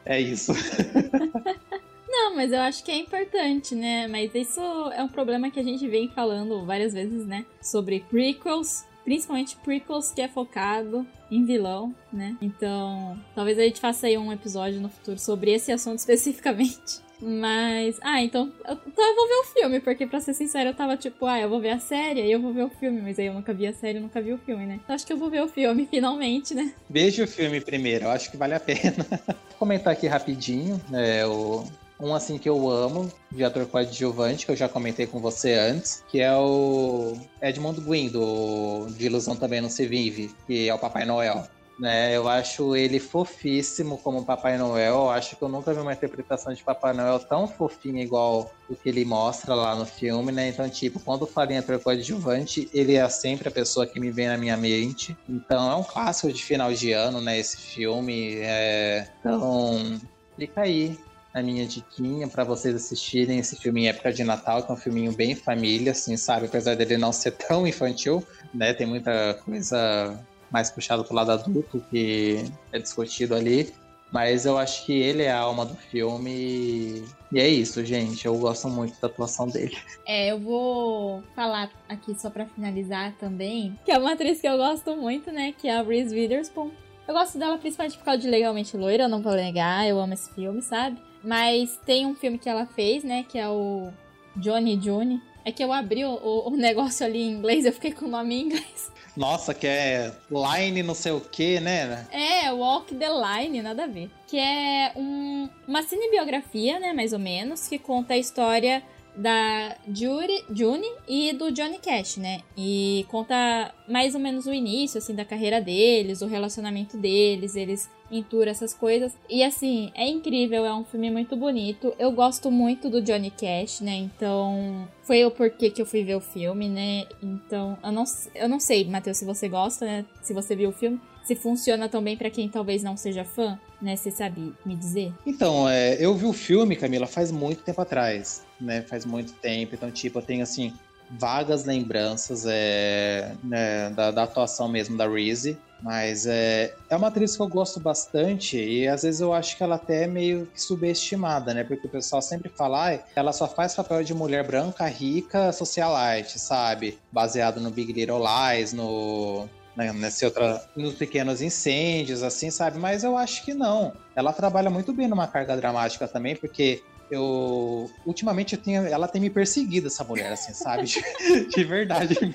é 0.07 0.19
isso. 0.19 0.52
Não, 2.09 2.35
mas 2.35 2.52
eu 2.52 2.61
acho 2.61 2.82
que 2.82 2.90
é 2.90 2.97
importante, 2.97 3.74
né? 3.74 4.09
Mas 4.09 4.35
isso 4.35 4.61
é 4.93 5.02
um 5.02 5.09
problema 5.09 5.51
que 5.51 5.61
a 5.61 5.62
gente 5.62 5.86
vem 5.86 6.09
falando 6.09 6.65
várias 6.65 6.93
vezes, 6.93 7.27
né? 7.27 7.47
Sobre 7.62 8.01
prequels 8.11 8.85
principalmente 9.11 9.57
prequels 9.57 10.12
que 10.12 10.23
é 10.23 10.28
focado 10.28 11.05
em 11.32 11.45
vilão, 11.45 11.93
né? 12.12 12.37
Então, 12.41 13.19
talvez 13.35 13.59
a 13.59 13.62
gente 13.62 13.81
faça 13.81 14.07
aí 14.07 14.16
um 14.16 14.32
episódio 14.32 14.81
no 14.81 14.89
futuro 14.89 15.19
sobre 15.19 15.51
esse 15.51 15.73
assunto 15.73 15.99
especificamente. 15.99 17.01
Mas, 17.20 17.99
ah, 18.03 18.23
então, 18.23 18.53
eu, 18.65 18.78
então 18.87 19.05
eu 19.05 19.16
vou 19.16 19.27
ver 19.27 19.35
o 19.35 19.45
filme, 19.53 19.81
porque 19.81 20.07
pra 20.07 20.20
ser 20.20 20.32
sincero, 20.32 20.70
eu 20.70 20.74
tava 20.74 20.97
tipo, 20.97 21.27
ah, 21.27 21.41
eu 21.41 21.49
vou 21.49 21.61
ver 21.61 21.70
a 21.70 21.81
série, 21.81 22.23
aí 22.23 22.31
eu 22.31 22.41
vou 22.41 22.53
ver 22.55 22.62
o 22.62 22.70
filme, 22.70 23.03
mas 23.03 23.19
aí 23.19 23.27
eu 23.27 23.35
nunca 23.35 23.53
vi 23.53 23.66
a 23.66 23.73
série, 23.73 23.99
eu 23.99 24.03
nunca 24.03 24.23
vi 24.23 24.32
o 24.32 24.39
filme, 24.39 24.65
né? 24.65 24.78
Então 24.82 24.95
acho 24.95 25.05
que 25.05 25.12
eu 25.12 25.19
vou 25.19 25.28
ver 25.28 25.43
o 25.43 25.49
filme, 25.49 25.87
finalmente, 25.91 26.55
né? 26.55 26.73
Veja 26.89 27.24
o 27.24 27.28
filme 27.28 27.61
primeiro, 27.61 28.05
eu 28.05 28.11
acho 28.11 28.31
que 28.31 28.37
vale 28.37 28.55
a 28.55 28.61
pena. 28.61 29.05
vou 29.27 29.59
comentar 29.59 29.93
aqui 29.93 30.07
rapidinho, 30.07 30.81
né, 30.89 31.27
o, 31.27 31.65
um 32.01 32.14
assim 32.14 32.39
que 32.39 32.48
eu 32.48 32.68
amo, 32.70 33.10
de 33.31 33.44
ator 33.44 33.66
coadjuvante, 33.66 34.47
que 34.47 34.52
eu 34.52 34.56
já 34.56 34.68
comentei 34.68 35.06
com 35.06 35.20
você 35.20 35.55
antes, 35.55 36.02
que 36.09 36.20
é 36.20 36.35
o 36.35 37.16
Edmund 37.43 37.81
Gwyn, 37.81 38.09
do 38.09 38.86
De 38.90 39.06
Ilusão 39.06 39.36
Também 39.36 39.60
Não 39.60 39.68
Se 39.68 39.86
Vive, 39.86 40.35
que 40.47 40.68
é 40.68 40.74
o 40.74 40.78
Papai 40.78 41.05
Noel. 41.05 41.47
Né, 41.78 42.14
eu 42.14 42.28
acho 42.28 42.77
ele 42.77 43.01
fofíssimo 43.01 43.97
como 43.97 44.22
Papai 44.22 44.59
Noel. 44.59 44.97
Eu 44.97 45.10
acho 45.10 45.35
que 45.35 45.40
eu 45.40 45.48
nunca 45.48 45.72
vi 45.72 45.81
uma 45.81 45.94
interpretação 45.94 46.52
de 46.52 46.62
Papai 46.62 46.93
Noel 46.93 47.18
tão 47.18 47.48
fofinha 47.48 48.02
igual 48.02 48.52
o 48.68 48.77
que 48.77 48.90
ele 48.90 49.02
mostra 49.02 49.55
lá 49.55 49.74
no 49.74 49.86
filme, 49.86 50.31
né? 50.31 50.51
Então, 50.51 50.68
tipo, 50.68 51.01
quando 51.01 51.27
falo 51.27 51.52
em 51.52 51.56
ator 51.56 51.78
coadjuvante, 51.78 52.68
ele 52.74 52.97
é 52.97 53.09
sempre 53.09 53.48
a 53.48 53.51
pessoa 53.51 53.86
que 53.86 53.98
me 53.98 54.10
vem 54.10 54.28
na 54.28 54.36
minha 54.36 54.59
mente. 54.59 55.16
Então, 55.27 55.72
é 55.72 55.74
um 55.74 55.82
clássico 55.82 56.31
de 56.31 56.44
final 56.44 56.70
de 56.70 56.93
ano, 56.93 57.18
né? 57.18 57.39
Esse 57.39 57.56
filme. 57.56 58.35
É... 58.43 59.09
Então, 59.18 59.98
fica 60.36 60.60
aí 60.60 60.98
a 61.32 61.43
minha 61.43 61.66
diquinha 61.66 62.27
para 62.27 62.44
vocês 62.44 62.74
assistirem 62.74 63.39
esse 63.39 63.57
filme 63.57 63.82
em 63.82 63.89
época 63.89 64.12
de 64.12 64.24
Natal, 64.24 64.62
que 64.62 64.70
é 64.70 64.74
um 64.74 64.78
filminho 64.78 65.12
bem 65.12 65.35
família, 65.35 65.93
assim, 65.93 66.16
sabe? 66.16 66.47
Apesar 66.47 66.74
dele 66.74 66.97
não 66.97 67.12
ser 67.12 67.32
tão 67.32 67.66
infantil, 67.66 68.24
né? 68.52 68.74
Tem 68.74 68.86
muita 68.86 69.35
coisa 69.44 70.19
mais 70.51 70.70
puxada 70.70 71.05
pro 71.05 71.15
lado 71.15 71.31
adulto 71.31 71.85
que 71.90 72.44
é 72.73 72.78
discutido 72.78 73.35
ali. 73.35 73.73
Mas 74.12 74.44
eu 74.44 74.59
acho 74.59 74.85
que 74.86 74.93
ele 74.93 75.23
é 75.23 75.31
a 75.31 75.39
alma 75.39 75.65
do 75.65 75.77
filme. 75.77 77.05
E 77.31 77.39
é 77.39 77.47
isso, 77.47 77.85
gente. 77.85 78.27
Eu 78.27 78.36
gosto 78.39 78.69
muito 78.69 79.01
da 79.01 79.07
atuação 79.07 79.47
dele. 79.47 79.77
É, 80.05 80.32
eu 80.32 80.40
vou 80.40 81.23
falar 81.36 81.70
aqui 81.89 82.19
só 82.19 82.28
para 82.28 82.44
finalizar 82.47 83.15
também, 83.20 83.78
que 83.85 83.93
é 83.93 83.98
uma 83.98 84.15
atriz 84.15 84.40
que 84.40 84.48
eu 84.48 84.57
gosto 84.57 84.97
muito, 84.97 85.31
né? 85.31 85.55
Que 85.57 85.69
é 85.69 85.77
a 85.77 85.82
Reese 85.82 86.12
Witherspoon. 86.12 86.73
Eu 87.07 87.15
gosto 87.15 87.39
dela 87.39 87.57
principalmente 87.57 87.98
por 87.98 88.05
causa 88.05 88.20
de 88.20 88.28
Legalmente 88.28 88.77
Loira, 88.77 89.05
eu 89.05 89.09
não 89.09 89.23
vou 89.23 89.35
negar, 89.35 89.89
eu 89.89 90.01
amo 90.01 90.15
esse 90.15 90.32
filme, 90.32 90.61
sabe? 90.61 91.01
Mas 91.22 91.78
tem 91.84 92.06
um 92.06 92.14
filme 92.14 92.38
que 92.38 92.48
ela 92.48 92.66
fez, 92.66 93.05
né? 93.05 93.24
Que 93.28 93.38
é 93.38 93.48
o 93.48 93.90
Johnny 94.36 94.80
June. 94.80 95.22
É 95.44 95.52
que 95.52 95.64
eu 95.64 95.72
abri 95.72 96.05
o, 96.05 96.14
o, 96.47 96.51
negócio 96.51 97.05
ali 97.05 97.22
em 97.22 97.30
inglês, 97.30 97.64
eu 97.64 97.72
fiquei 97.72 97.92
com 97.92 98.05
o 98.05 98.09
nome 98.09 98.34
em 98.34 98.44
inglês. 98.44 98.90
Nossa, 99.16 99.52
que 99.55 99.66
é 99.66 100.12
Line 100.30 100.82
não 100.82 100.94
sei 100.94 101.12
o 101.12 101.20
que, 101.20 101.59
né? 101.60 102.06
É, 102.12 102.52
Walk 102.52 102.94
the 102.94 103.09
Line, 103.09 103.62
nada 103.62 103.84
a 103.84 103.86
ver. 103.86 104.10
Que 104.26 104.38
é 104.38 104.92
um, 104.94 105.48
uma 105.66 105.82
cinebiografia, 105.82 106.78
né, 106.78 106.92
mais 106.92 107.12
ou 107.12 107.18
menos, 107.18 107.66
que 107.66 107.78
conta 107.78 108.14
a 108.14 108.18
história 108.18 108.82
da 109.16 109.77
Judy, 109.87 110.45
June 110.53 110.87
e 111.09 111.32
do 111.32 111.51
Johnny 111.51 111.78
Cash, 111.78 112.16
né? 112.16 112.41
E 112.57 113.05
conta 113.09 113.74
mais 113.89 114.15
ou 114.15 114.20
menos 114.20 114.47
o 114.47 114.53
início, 114.53 114.99
assim, 114.99 115.15
da 115.15 115.24
carreira 115.24 115.61
deles, 115.61 116.23
o 116.23 116.27
relacionamento 116.27 116.97
deles, 116.97 117.57
eles 117.57 117.89
em 118.11 118.23
tour, 118.23 118.49
essas 118.49 118.74
coisas. 118.74 119.12
E 119.28 119.43
assim, 119.43 119.93
é 119.95 120.09
incrível, 120.09 120.65
é 120.65 120.74
um 120.74 120.85
filme 120.85 121.11
muito 121.11 121.37
bonito. 121.37 121.95
Eu 121.99 122.11
gosto 122.11 122.51
muito 122.51 122.91
do 122.91 123.01
Johnny 123.01 123.31
Cash, 123.31 123.81
né? 123.81 123.95
Então, 123.97 124.89
foi 125.03 125.24
o 125.24 125.31
porquê 125.31 125.70
que 125.70 125.81
eu 125.81 125.87
fui 125.87 126.03
ver 126.03 126.16
o 126.16 126.20
filme, 126.20 126.69
né? 126.69 127.05
Então, 127.23 127.78
eu 127.82 127.93
não, 127.93 128.05
eu 128.35 128.49
não 128.49 128.59
sei, 128.59 128.85
Matheus, 128.85 129.19
se 129.19 129.24
você 129.24 129.49
gosta, 129.49 129.85
né? 129.85 130.05
Se 130.23 130.35
você 130.35 130.57
viu 130.57 130.70
o 130.70 130.73
filme 130.73 131.01
se 131.23 131.37
funciona 131.37 131.89
também 131.89 132.16
para 132.16 132.31
quem 132.31 132.49
talvez 132.49 132.82
não 132.82 132.97
seja 132.97 133.24
fã, 133.24 133.59
né? 133.81 133.95
Você 133.95 134.11
sabe 134.11 134.53
me 134.65 134.74
dizer? 134.74 135.12
Então, 135.24 135.69
é, 135.69 135.97
eu 136.05 136.15
vi 136.15 136.27
o 136.27 136.32
filme, 136.32 136.74
Camila, 136.74 137.07
faz 137.07 137.31
muito 137.31 137.62
tempo 137.62 137.81
atrás, 137.81 138.43
né? 138.61 138.82
Faz 138.82 139.05
muito 139.05 139.32
tempo. 139.35 139.74
Então, 139.74 139.91
tipo, 139.91 140.19
eu 140.19 140.23
tenho 140.23 140.43
assim 140.43 140.73
vagas 141.11 141.65
lembranças 141.65 142.45
é, 142.47 143.32
né, 143.43 143.91
da, 143.91 144.11
da, 144.12 144.23
atuação 144.23 144.69
mesmo 144.69 144.97
da 144.97 145.09
Reese. 145.09 145.59
Mas 145.82 146.27
é, 146.27 146.74
é 146.91 146.97
uma 146.97 147.09
atriz 147.09 147.35
que 147.35 147.43
eu 147.43 147.49
gosto 147.49 147.81
bastante 147.81 148.59
e 148.59 148.87
às 148.87 149.03
vezes 149.03 149.20
eu 149.23 149.32
acho 149.32 149.57
que 149.57 149.62
ela 149.62 149.77
até 149.77 150.05
é 150.05 150.07
meio 150.07 150.47
que 150.47 150.61
subestimada, 150.61 151.55
né? 151.55 151.65
Porque 151.65 151.87
o 151.87 151.91
pessoal 151.91 152.20
sempre 152.20 152.51
fala, 152.51 152.91
ah, 152.91 152.99
ela 153.16 153.32
só 153.32 153.49
faz 153.49 153.74
papel 153.74 154.05
de 154.05 154.12
mulher 154.12 154.47
branca, 154.47 154.85
rica, 154.87 155.51
socialite, 155.53 156.39
sabe? 156.39 156.99
Baseado 157.11 157.61
no 157.61 157.70
Big 157.70 157.95
Little 157.95 158.20
Lies, 158.20 158.74
no 158.74 159.49
né, 159.74 159.93
nesse 159.93 160.24
outra, 160.27 160.62
nos 160.77 160.95
pequenos 160.95 161.41
incêndios, 161.41 162.23
assim, 162.23 162.51
sabe? 162.51 162.78
Mas 162.78 163.03
eu 163.03 163.16
acho 163.16 163.43
que 163.45 163.55
não. 163.55 163.95
Ela 164.15 164.32
trabalha 164.32 164.69
muito 164.69 164.93
bem 164.93 165.09
numa 165.09 165.27
carga 165.27 165.57
dramática 165.57 166.07
também, 166.07 166.37
porque 166.37 166.82
eu 167.11 167.91
ultimamente 168.07 168.55
eu 168.55 168.62
tenho, 168.62 168.87
ela 168.87 169.09
tem 169.09 169.20
me 169.20 169.31
perseguido 169.31 169.89
essa 169.89 170.05
mulher, 170.05 170.32
assim, 170.32 170.53
sabe? 170.53 170.85
De, 170.85 171.03
de 171.49 171.65
verdade 171.65 172.16
mesmo. 172.20 172.35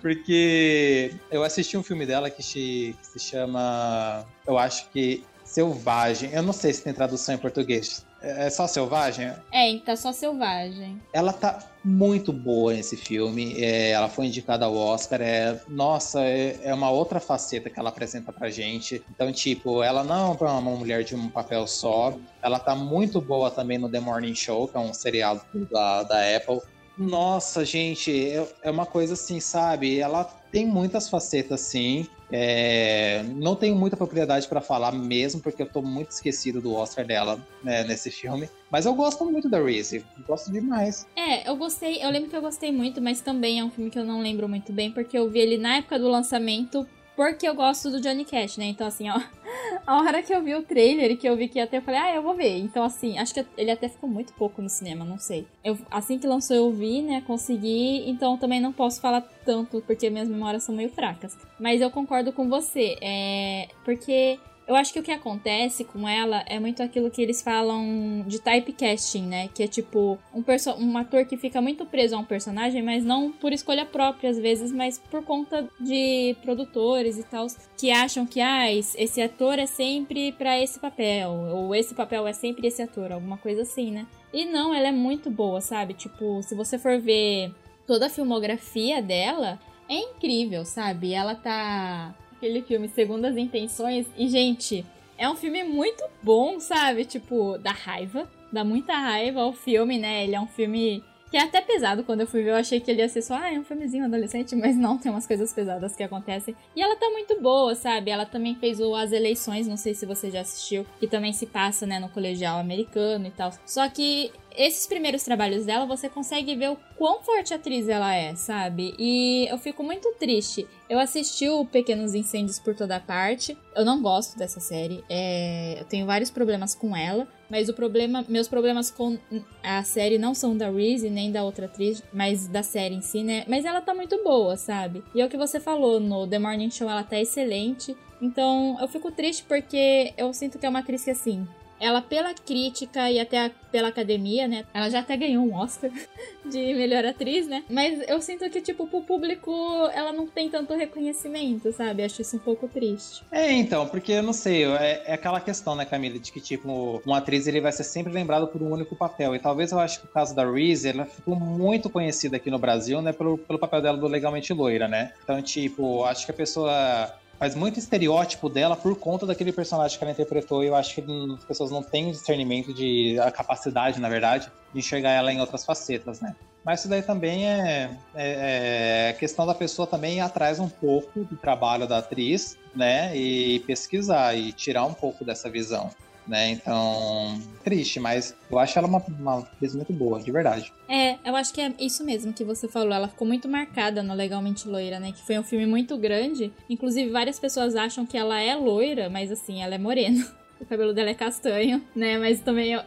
Porque 0.00 1.14
eu 1.30 1.42
assisti 1.42 1.76
um 1.76 1.82
filme 1.82 2.04
dela 2.04 2.30
que 2.30 2.42
se, 2.42 2.96
que 3.00 3.06
se 3.06 3.18
chama, 3.18 4.26
eu 4.46 4.58
acho 4.58 4.88
que 4.90 5.24
Selvagem. 5.48 6.30
Eu 6.32 6.42
não 6.42 6.52
sei 6.52 6.74
se 6.74 6.82
tem 6.82 6.92
tradução 6.92 7.34
em 7.34 7.38
português. 7.38 8.04
É, 8.20 8.46
é 8.46 8.50
só 8.50 8.66
Selvagem? 8.66 9.32
É, 9.52 9.76
tá 9.78 9.96
só 9.96 10.12
Selvagem. 10.12 11.00
Ela 11.12 11.32
tá 11.32 11.58
muito 11.84 12.32
boa 12.32 12.72
nesse 12.72 12.96
filme. 12.96 13.54
É, 13.62 13.90
ela 13.90 14.08
foi 14.08 14.26
indicada 14.26 14.64
ao 14.64 14.76
Oscar. 14.76 15.20
É, 15.20 15.60
nossa, 15.68 16.20
é, 16.22 16.58
é, 16.62 16.74
uma 16.74 16.90
outra 16.90 17.20
faceta 17.20 17.70
que 17.70 17.78
ela 17.78 17.88
apresenta 17.88 18.32
pra 18.32 18.50
gente. 18.50 19.02
Então, 19.10 19.32
tipo, 19.32 19.82
ela 19.82 20.04
não 20.04 20.36
é 20.40 20.44
uma 20.44 20.60
mulher 20.60 21.04
de 21.04 21.14
um 21.14 21.28
papel 21.28 21.66
só. 21.66 22.14
Ela 22.42 22.58
tá 22.58 22.74
muito 22.74 23.20
boa 23.20 23.50
também 23.50 23.78
no 23.78 23.88
The 23.88 24.00
Morning 24.00 24.34
Show, 24.34 24.68
que 24.68 24.76
é 24.76 24.80
um 24.80 24.92
seriado 24.92 25.42
da, 25.70 26.02
da 26.02 26.36
Apple. 26.36 26.60
Nossa, 26.98 27.64
gente, 27.64 28.28
é, 28.28 28.46
é 28.62 28.70
uma 28.70 28.84
coisa 28.84 29.14
assim, 29.14 29.38
sabe? 29.38 30.00
Ela 30.00 30.24
tem 30.50 30.66
muitas 30.66 31.08
facetas, 31.08 31.60
sim. 31.60 32.06
É, 32.30 33.22
não 33.36 33.56
tenho 33.56 33.74
muita 33.74 33.96
propriedade 33.96 34.46
para 34.46 34.60
falar 34.60 34.92
mesmo, 34.92 35.40
porque 35.40 35.62
eu 35.62 35.68
tô 35.68 35.80
muito 35.80 36.10
esquecido 36.10 36.60
do 36.60 36.74
Oscar 36.74 37.06
dela 37.06 37.40
né, 37.62 37.84
nesse 37.84 38.10
filme. 38.10 38.48
Mas 38.70 38.84
eu 38.84 38.94
gosto 38.94 39.24
muito 39.24 39.48
da 39.48 39.62
Reese, 39.62 40.04
gosto 40.26 40.52
demais. 40.52 41.06
É, 41.16 41.48
eu 41.48 41.56
gostei, 41.56 42.02
eu 42.02 42.10
lembro 42.10 42.28
que 42.28 42.36
eu 42.36 42.42
gostei 42.42 42.70
muito, 42.70 43.00
mas 43.00 43.20
também 43.20 43.60
é 43.60 43.64
um 43.64 43.70
filme 43.70 43.90
que 43.90 43.98
eu 43.98 44.04
não 44.04 44.20
lembro 44.20 44.48
muito 44.48 44.72
bem, 44.72 44.90
porque 44.90 45.16
eu 45.16 45.30
vi 45.30 45.38
ele 45.38 45.56
na 45.56 45.76
época 45.76 45.98
do 45.98 46.08
lançamento 46.08 46.86
porque 47.18 47.48
eu 47.48 47.54
gosto 47.56 47.90
do 47.90 48.00
Johnny 48.00 48.24
Cash, 48.24 48.58
né? 48.58 48.66
Então, 48.66 48.86
assim, 48.86 49.10
ó. 49.10 49.20
A 49.84 49.96
hora 50.02 50.22
que 50.22 50.32
eu 50.32 50.40
vi 50.40 50.54
o 50.54 50.62
trailer 50.62 51.10
e 51.10 51.16
que 51.16 51.28
eu 51.28 51.36
vi 51.36 51.48
que 51.48 51.58
ia 51.58 51.66
ter, 51.66 51.78
eu 51.78 51.82
falei, 51.82 51.98
ah, 51.98 52.14
eu 52.14 52.22
vou 52.22 52.32
ver. 52.32 52.58
Então, 52.58 52.84
assim, 52.84 53.18
acho 53.18 53.34
que 53.34 53.44
ele 53.56 53.72
até 53.72 53.88
ficou 53.88 54.08
muito 54.08 54.32
pouco 54.34 54.62
no 54.62 54.68
cinema, 54.68 55.04
não 55.04 55.18
sei. 55.18 55.44
Eu, 55.64 55.76
assim 55.90 56.16
que 56.16 56.28
lançou, 56.28 56.54
eu 56.54 56.70
vi, 56.70 57.02
né? 57.02 57.20
Consegui. 57.26 58.08
Então, 58.08 58.36
também 58.36 58.60
não 58.60 58.72
posso 58.72 59.00
falar 59.00 59.22
tanto, 59.44 59.82
porque 59.84 60.08
minhas 60.08 60.28
memórias 60.28 60.62
são 60.62 60.72
meio 60.72 60.90
fracas. 60.90 61.36
Mas 61.58 61.80
eu 61.80 61.90
concordo 61.90 62.32
com 62.32 62.48
você. 62.48 62.96
É. 63.00 63.68
Porque 63.84 64.38
eu 64.68 64.76
acho 64.76 64.92
que 64.92 65.00
o 65.00 65.02
que 65.02 65.10
acontece 65.10 65.82
com 65.82 66.06
ela 66.06 66.44
é 66.46 66.60
muito 66.60 66.82
aquilo 66.82 67.10
que 67.10 67.22
eles 67.22 67.40
falam 67.40 68.22
de 68.26 68.38
typecasting, 68.38 69.22
né? 69.22 69.48
Que 69.48 69.62
é 69.62 69.66
tipo 69.66 70.18
um, 70.34 70.44
um 70.78 70.98
ator 70.98 71.24
que 71.24 71.38
fica 71.38 71.62
muito 71.62 71.86
preso 71.86 72.14
a 72.14 72.18
um 72.18 72.24
personagem, 72.24 72.82
mas 72.82 73.02
não 73.02 73.32
por 73.32 73.50
escolha 73.50 73.86
própria 73.86 74.28
às 74.28 74.38
vezes, 74.38 74.70
mas 74.70 74.98
por 74.98 75.24
conta 75.24 75.66
de 75.80 76.36
produtores 76.42 77.16
e 77.16 77.22
tal, 77.22 77.46
que 77.78 77.90
acham 77.90 78.26
que 78.26 78.42
ah, 78.42 78.70
esse 78.70 79.22
ator 79.22 79.58
é 79.58 79.64
sempre 79.64 80.32
para 80.32 80.60
esse 80.60 80.78
papel, 80.78 81.30
ou 81.30 81.74
esse 81.74 81.94
papel 81.94 82.26
é 82.26 82.34
sempre 82.34 82.68
esse 82.68 82.82
ator, 82.82 83.10
alguma 83.10 83.38
coisa 83.38 83.62
assim, 83.62 83.90
né? 83.90 84.06
E 84.34 84.44
não, 84.44 84.74
ela 84.74 84.88
é 84.88 84.92
muito 84.92 85.30
boa, 85.30 85.62
sabe? 85.62 85.94
Tipo, 85.94 86.42
se 86.42 86.54
você 86.54 86.78
for 86.78 87.00
ver 87.00 87.54
toda 87.86 88.06
a 88.06 88.10
filmografia 88.10 89.00
dela, 89.00 89.58
é 89.88 89.96
incrível, 89.96 90.66
sabe? 90.66 91.14
Ela 91.14 91.34
tá 91.34 92.14
aquele 92.38 92.62
filme 92.62 92.88
Segundas 92.88 93.36
Intenções. 93.36 94.06
E, 94.16 94.28
gente, 94.28 94.86
é 95.18 95.28
um 95.28 95.36
filme 95.36 95.64
muito 95.64 96.02
bom, 96.22 96.58
sabe? 96.60 97.04
Tipo, 97.04 97.58
dá 97.58 97.72
raiva. 97.72 98.28
Dá 98.50 98.64
muita 98.64 98.94
raiva 98.94 99.42
ao 99.42 99.52
filme, 99.52 99.98
né? 99.98 100.24
Ele 100.24 100.34
é 100.34 100.40
um 100.40 100.46
filme 100.46 101.02
que 101.30 101.36
é 101.36 101.42
até 101.42 101.60
pesado. 101.60 102.04
Quando 102.04 102.20
eu 102.20 102.26
fui 102.26 102.42
ver, 102.42 102.50
eu 102.50 102.56
achei 102.56 102.80
que 102.80 102.90
ele 102.90 103.00
ia 103.00 103.08
ser 103.08 103.20
só, 103.20 103.34
ah, 103.34 103.52
é 103.52 103.58
um 103.58 103.64
filmezinho 103.64 104.04
adolescente, 104.04 104.54
mas 104.56 104.76
não, 104.76 104.96
tem 104.96 105.10
umas 105.10 105.26
coisas 105.26 105.52
pesadas 105.52 105.94
que 105.94 106.02
acontecem. 106.02 106.56
E 106.74 106.80
ela 106.80 106.96
tá 106.96 107.10
muito 107.10 107.40
boa, 107.40 107.74
sabe? 107.74 108.10
Ela 108.10 108.24
também 108.24 108.54
fez 108.54 108.80
o 108.80 108.94
As 108.94 109.12
Eleições, 109.12 109.66
não 109.66 109.76
sei 109.76 109.94
se 109.94 110.06
você 110.06 110.30
já 110.30 110.40
assistiu, 110.40 110.86
que 110.98 111.06
também 111.06 111.32
se 111.32 111.46
passa, 111.46 111.86
né, 111.86 111.98
no 111.98 112.08
colegial 112.08 112.58
americano 112.58 113.26
e 113.26 113.30
tal. 113.30 113.52
Só 113.66 113.88
que 113.88 114.32
esses 114.58 114.88
primeiros 114.88 115.22
trabalhos 115.22 115.64
dela, 115.64 115.86
você 115.86 116.08
consegue 116.08 116.56
ver 116.56 116.70
o 116.70 116.76
quão 116.96 117.22
forte 117.22 117.54
atriz 117.54 117.88
ela 117.88 118.12
é, 118.12 118.34
sabe? 118.34 118.92
E 118.98 119.46
eu 119.48 119.56
fico 119.56 119.84
muito 119.84 120.12
triste. 120.18 120.66
Eu 120.90 120.98
assisti 120.98 121.48
o 121.48 121.64
Pequenos 121.64 122.12
Incêndios 122.12 122.58
por 122.58 122.74
toda 122.74 122.98
parte. 122.98 123.56
Eu 123.76 123.84
não 123.84 124.02
gosto 124.02 124.36
dessa 124.36 124.58
série. 124.58 125.04
É... 125.08 125.80
Eu 125.80 125.84
tenho 125.84 126.06
vários 126.06 126.28
problemas 126.28 126.74
com 126.74 126.96
ela. 126.96 127.28
Mas 127.48 127.68
o 127.68 127.72
problema, 127.72 128.24
meus 128.28 128.46
problemas 128.48 128.90
com 128.90 129.16
a 129.62 129.82
série 129.82 130.18
não 130.18 130.34
são 130.34 130.56
da 130.56 130.70
Reese 130.70 131.08
nem 131.08 131.32
da 131.32 131.42
outra 131.42 131.64
atriz, 131.64 132.02
mas 132.12 132.46
da 132.46 132.62
série 132.62 132.96
em 132.96 133.00
si, 133.00 133.22
né? 133.22 133.44
Mas 133.48 133.64
ela 133.64 133.80
tá 133.80 133.94
muito 133.94 134.22
boa, 134.22 134.56
sabe? 134.56 135.02
E 135.14 135.20
é 135.22 135.24
o 135.24 135.30
que 135.30 135.36
você 135.36 135.58
falou 135.58 135.98
no 135.98 136.26
The 136.26 136.38
Morning 136.38 136.70
Show, 136.70 136.90
ela 136.90 137.02
tá 137.02 137.18
excelente. 137.18 137.96
Então 138.20 138.76
eu 138.80 138.88
fico 138.88 139.10
triste 139.10 139.44
porque 139.44 140.12
eu 140.16 140.32
sinto 140.34 140.58
que 140.58 140.66
é 140.66 140.68
uma 140.68 140.80
atriz 140.80 141.04
que 141.04 141.10
assim, 141.10 141.46
ela, 141.80 142.00
pela 142.00 142.34
crítica 142.34 143.10
e 143.10 143.20
até 143.20 143.46
a, 143.46 143.50
pela 143.70 143.88
academia, 143.88 144.48
né? 144.48 144.64
Ela 144.72 144.88
já 144.90 145.00
até 145.00 145.16
ganhou 145.16 145.44
um 145.44 145.54
Oscar 145.54 145.90
de 146.44 146.74
melhor 146.74 147.04
atriz, 147.04 147.46
né? 147.46 147.64
Mas 147.68 148.02
eu 148.08 148.20
sinto 148.20 148.48
que, 148.50 148.60
tipo, 148.60 148.86
pro 148.86 149.02
público 149.02 149.50
ela 149.92 150.12
não 150.12 150.26
tem 150.26 150.48
tanto 150.48 150.74
reconhecimento, 150.74 151.72
sabe? 151.72 152.02
Acho 152.02 152.22
isso 152.22 152.36
um 152.36 152.40
pouco 152.40 152.68
triste. 152.68 153.22
É, 153.30 153.52
então, 153.52 153.86
porque 153.86 154.12
eu 154.12 154.22
não 154.22 154.32
sei, 154.32 154.64
é, 154.64 155.02
é 155.06 155.14
aquela 155.14 155.40
questão, 155.40 155.74
né, 155.74 155.84
Camila, 155.84 156.18
de 156.18 156.32
que, 156.32 156.40
tipo, 156.40 157.02
uma 157.04 157.18
atriz 157.18 157.46
ele 157.46 157.60
vai 157.60 157.72
ser 157.72 157.84
sempre 157.84 158.12
lembrado 158.12 158.48
por 158.48 158.62
um 158.62 158.72
único 158.72 158.96
papel. 158.96 159.34
E 159.34 159.38
talvez 159.38 159.72
eu 159.72 159.78
acho 159.78 160.00
que 160.00 160.06
o 160.06 160.10
caso 160.10 160.34
da 160.34 160.50
Reese, 160.50 160.88
ela 160.88 161.04
ficou 161.04 161.36
muito 161.36 161.90
conhecida 161.90 162.36
aqui 162.36 162.50
no 162.50 162.58
Brasil, 162.58 163.00
né, 163.02 163.12
pelo, 163.12 163.38
pelo 163.38 163.58
papel 163.58 163.82
dela 163.82 163.98
do 163.98 164.06
Legalmente 164.06 164.52
Loira, 164.52 164.88
né? 164.88 165.12
Então, 165.22 165.40
tipo, 165.42 166.04
acho 166.04 166.24
que 166.24 166.32
a 166.32 166.34
pessoa 166.34 167.12
faz 167.38 167.54
muito 167.54 167.78
estereótipo 167.78 168.48
dela 168.48 168.76
por 168.76 168.96
conta 168.96 169.24
daquele 169.24 169.52
personagem 169.52 169.96
que 169.96 170.04
ela 170.04 170.12
interpretou. 170.12 170.64
E 170.64 170.66
eu 170.66 170.74
acho 170.74 170.94
que 170.94 171.04
as 171.36 171.44
pessoas 171.44 171.70
não 171.70 171.82
têm 171.82 172.10
discernimento 172.10 172.74
de 172.74 173.18
a 173.20 173.30
capacidade, 173.30 174.00
na 174.00 174.08
verdade, 174.08 174.50
de 174.72 174.80
enxergar 174.80 175.12
ela 175.12 175.32
em 175.32 175.40
outras 175.40 175.64
facetas, 175.64 176.20
né? 176.20 176.34
Mas 176.64 176.80
isso 176.80 176.88
daí 176.88 177.02
também 177.02 177.48
é, 177.48 177.90
é, 178.14 179.08
é 179.10 179.12
questão 179.14 179.46
da 179.46 179.54
pessoa 179.54 179.86
também 179.86 180.16
ir 180.16 180.20
atrás 180.20 180.58
um 180.58 180.68
pouco 180.68 181.24
do 181.24 181.36
trabalho 181.36 181.86
da 181.86 181.98
atriz, 181.98 182.58
né? 182.74 183.16
E 183.16 183.60
pesquisar 183.60 184.34
e 184.34 184.52
tirar 184.52 184.84
um 184.84 184.94
pouco 184.94 185.24
dessa 185.24 185.48
visão 185.48 185.90
né? 186.28 186.50
Então, 186.50 187.40
triste, 187.64 187.98
mas 187.98 188.36
eu 188.50 188.58
acho 188.58 188.78
ela 188.78 188.86
uma, 188.86 189.02
uma 189.18 189.38
atriz 189.40 189.74
muito 189.74 189.92
boa, 189.92 190.20
de 190.20 190.30
verdade. 190.30 190.72
É, 190.88 191.16
eu 191.24 191.34
acho 191.34 191.52
que 191.52 191.60
é 191.60 191.72
isso 191.78 192.04
mesmo 192.04 192.32
que 192.32 192.44
você 192.44 192.68
falou. 192.68 192.92
Ela 192.92 193.08
ficou 193.08 193.26
muito 193.26 193.48
marcada 193.48 194.02
no 194.02 194.14
Legalmente 194.14 194.68
Loira, 194.68 195.00
né? 195.00 195.12
Que 195.12 195.24
foi 195.26 195.38
um 195.38 195.42
filme 195.42 195.66
muito 195.66 195.96
grande. 195.96 196.52
Inclusive, 196.68 197.10
várias 197.10 197.38
pessoas 197.38 197.74
acham 197.74 198.04
que 198.06 198.16
ela 198.16 198.38
é 198.40 198.54
loira, 198.54 199.08
mas 199.08 199.32
assim, 199.32 199.62
ela 199.62 199.74
é 199.74 199.78
morena. 199.78 200.24
O 200.60 200.66
cabelo 200.66 200.92
dela 200.92 201.10
é 201.10 201.14
castanho, 201.14 201.80
né? 201.94 202.18
Mas 202.18 202.40
também 202.40 202.72
eu, 202.72 202.82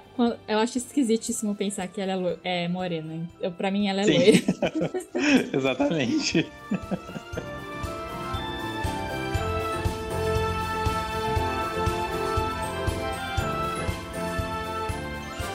eu 0.45 0.59
acho 0.59 0.77
esquisitíssimo 0.77 1.55
pensar 1.55 1.87
que 1.87 2.01
ela 2.01 2.37
é, 2.43 2.65
é 2.65 2.67
morena. 2.67 3.25
Eu, 3.39 3.49
pra 3.49 3.71
mim, 3.71 3.87
ela 3.87 4.01
é 4.01 4.03
Sim. 4.03 4.17
loira. 4.17 4.41
Exatamente. 5.55 6.45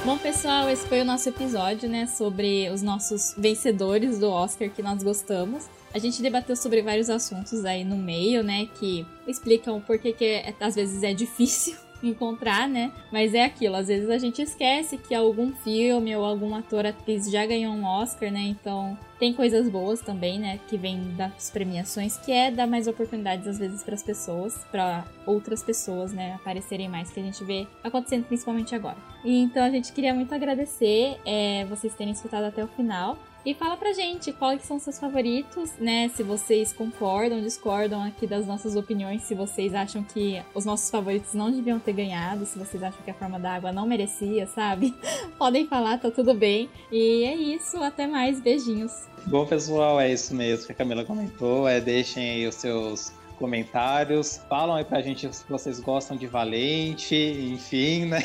Bom, 0.07 0.16
pessoal, 0.16 0.70
esse 0.70 0.87
foi 0.87 1.01
o 1.01 1.05
nosso 1.05 1.28
episódio, 1.28 1.89
né, 1.89 2.07
sobre 2.07 2.70
os 2.70 2.81
nossos 2.81 3.35
vencedores 3.37 4.20
do 4.20 4.31
Oscar 4.31 4.70
que 4.70 4.81
nós 4.81 5.03
gostamos. 5.03 5.65
A 5.93 5.99
gente 5.99 6.23
debateu 6.23 6.55
sobre 6.55 6.81
vários 6.81 7.11
assuntos 7.11 7.65
aí 7.65 7.83
no 7.83 7.97
meio, 7.97 8.41
né, 8.45 8.69
que 8.78 9.05
explicam 9.27 9.81
por 9.81 9.99
que, 9.99 10.12
que 10.12 10.24
é, 10.24 10.55
às 10.61 10.77
vezes 10.77 11.03
é 11.03 11.12
difícil 11.12 11.74
encontrar, 12.02 12.68
né? 12.68 12.93
Mas 13.12 13.35
é 13.35 13.44
aquilo, 13.44 13.77
às 13.77 13.89
vezes 13.89 14.09
a 14.10 14.18
gente 14.18 14.43
esquece 14.43 14.97
que 14.98 15.14
algum 15.14 15.52
filme 15.52 16.14
ou 16.16 16.24
algum 16.24 16.55
ator, 16.55 16.86
atriz 16.86 17.31
já 17.31 17.44
ganhou 17.47 17.73
um 17.73 17.85
Oscar, 17.85 18.31
né? 18.31 18.40
Então 18.40 18.97
tem 19.18 19.32
coisas 19.32 19.68
boas 19.68 20.01
também, 20.01 20.39
né? 20.39 20.60
Que 20.68 20.77
vem 20.77 21.14
das 21.16 21.51
premiações, 21.51 22.16
que 22.18 22.31
é 22.32 22.51
dar 22.51 22.66
mais 22.66 22.86
oportunidades 22.86 23.47
às 23.47 23.59
vezes 23.59 23.82
para 23.82 23.94
as 23.94 24.02
pessoas, 24.02 24.64
para 24.70 25.05
outras 25.24 25.62
pessoas, 25.62 26.12
né? 26.12 26.35
Aparecerem 26.35 26.89
mais, 26.89 27.10
que 27.10 27.20
a 27.20 27.23
gente 27.23 27.43
vê 27.44 27.66
acontecendo 27.82 28.24
principalmente 28.24 28.74
agora. 28.74 28.97
E 29.24 29.39
então 29.39 29.64
a 29.64 29.70
gente 29.70 29.93
queria 29.93 30.14
muito 30.14 30.35
agradecer 30.35 31.16
é, 31.24 31.64
vocês 31.66 31.94
terem 31.94 32.12
escutado 32.12 32.44
até 32.44 32.62
o 32.62 32.68
final. 32.68 33.18
E 33.47 33.55
fala 33.55 33.77
pra 33.77 33.93
gente 33.93 34.32
quais 34.32 34.62
são 34.62 34.77
seus 34.77 34.98
favoritos, 34.98 35.70
né? 35.78 36.09
Se 36.09 36.24
vocês 36.24 36.73
concordam, 36.73 37.40
discordam 37.40 38.02
aqui 38.02 38.27
das 38.27 38.44
nossas 38.44 38.74
opiniões, 38.74 39.23
se 39.23 39.36
vocês 39.36 39.73
acham 39.73 40.02
que 40.02 40.43
os 40.52 40.64
nossos 40.64 40.90
favoritos 40.90 41.32
não 41.32 41.52
deviam 41.52 41.78
ter 41.78 41.93
ganhado, 41.93 42.44
se 42.44 42.59
vocês 42.59 42.82
acham 42.82 43.01
que 43.05 43.10
a 43.12 43.14
forma 43.14 43.39
da 43.39 43.52
água 43.52 43.70
não 43.70 43.86
merecia, 43.86 44.48
sabe? 44.48 44.93
Podem 45.39 45.64
falar, 45.64 45.98
tá 45.98 46.10
tudo 46.10 46.35
bem. 46.35 46.68
E 46.90 47.23
é 47.23 47.36
isso, 47.36 47.77
até 47.77 48.05
mais, 48.05 48.40
beijinhos. 48.40 49.06
Bom, 49.27 49.47
pessoal, 49.47 50.01
é 50.01 50.12
isso 50.12 50.35
mesmo 50.35 50.66
que 50.66 50.73
a 50.73 50.74
Camila 50.74 51.05
comentou. 51.05 51.68
É, 51.68 51.81
deixem 51.81 52.28
aí 52.28 52.48
os 52.48 52.56
seus 52.56 53.12
comentários. 53.36 54.40
Falam 54.48 54.76
aí 54.76 54.84
pra 54.84 55.00
gente 55.00 55.32
se 55.34 55.44
vocês 55.48 55.80
gostam 55.80 56.16
de 56.16 56.26
Valente, 56.26 57.14
enfim, 57.14 58.06
né? 58.06 58.20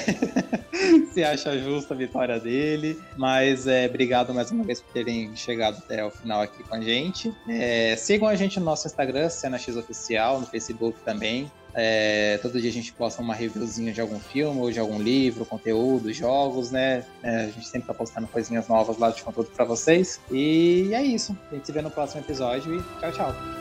se 1.14 1.24
acha 1.24 1.58
justa 1.58 1.94
a 1.94 1.98
vitória 1.98 2.40
dele. 2.40 3.00
Mas 3.18 3.68
é, 3.68 3.86
obrigado 3.86 4.34
mais 4.34 4.52
uma 4.52 4.64
vez 4.64 4.82
por 4.82 4.92
terem 4.94 5.36
chegado 5.36 5.78
até 5.78 6.04
o 6.04 6.10
final 6.10 6.42
aqui 6.42 6.64
com 6.64 6.76
a 6.76 6.82
gente. 6.82 7.34
É, 7.48 7.96
sigam 7.96 8.28
a 8.28 8.36
gente 8.36 8.60
no 8.60 8.66
nosso 8.66 8.88
Instagram, 8.88 9.30
Cena 9.30 9.58
X 9.58 9.76
Oficial, 9.76 10.40
no 10.40 10.46
Facebook 10.46 11.00
também. 11.02 11.52
É, 11.74 12.38
todo 12.42 12.60
dia 12.60 12.70
a 12.70 12.74
gente 12.74 12.92
posta 12.94 13.22
uma 13.22 13.34
reviewzinha 13.34 13.94
de 13.94 14.02
algum 14.02 14.20
filme 14.20 14.60
ou 14.60 14.72
de 14.72 14.80
algum 14.80 15.02
livro, 15.02 15.46
conteúdo, 15.46 16.12
jogos, 16.12 16.72
né? 16.72 17.06
É, 17.24 17.46
a 17.46 17.48
gente 17.48 17.68
sempre 17.68 17.88
tá 17.88 17.94
postando 17.94 18.28
coisinhas 18.28 18.68
novas 18.68 18.98
lá 18.98 19.10
de 19.10 19.24
conteúdo 19.24 19.50
para 19.52 19.66
vocês. 19.66 20.20
E 20.30 20.90
é 20.94 21.02
isso. 21.02 21.38
A 21.52 21.56
gente 21.56 21.66
se 21.66 21.72
vê 21.72 21.82
no 21.82 21.92
próximo 21.92 22.22
episódio 22.22 22.76
e 22.76 23.00
tchau, 23.00 23.12
tchau. 23.12 23.61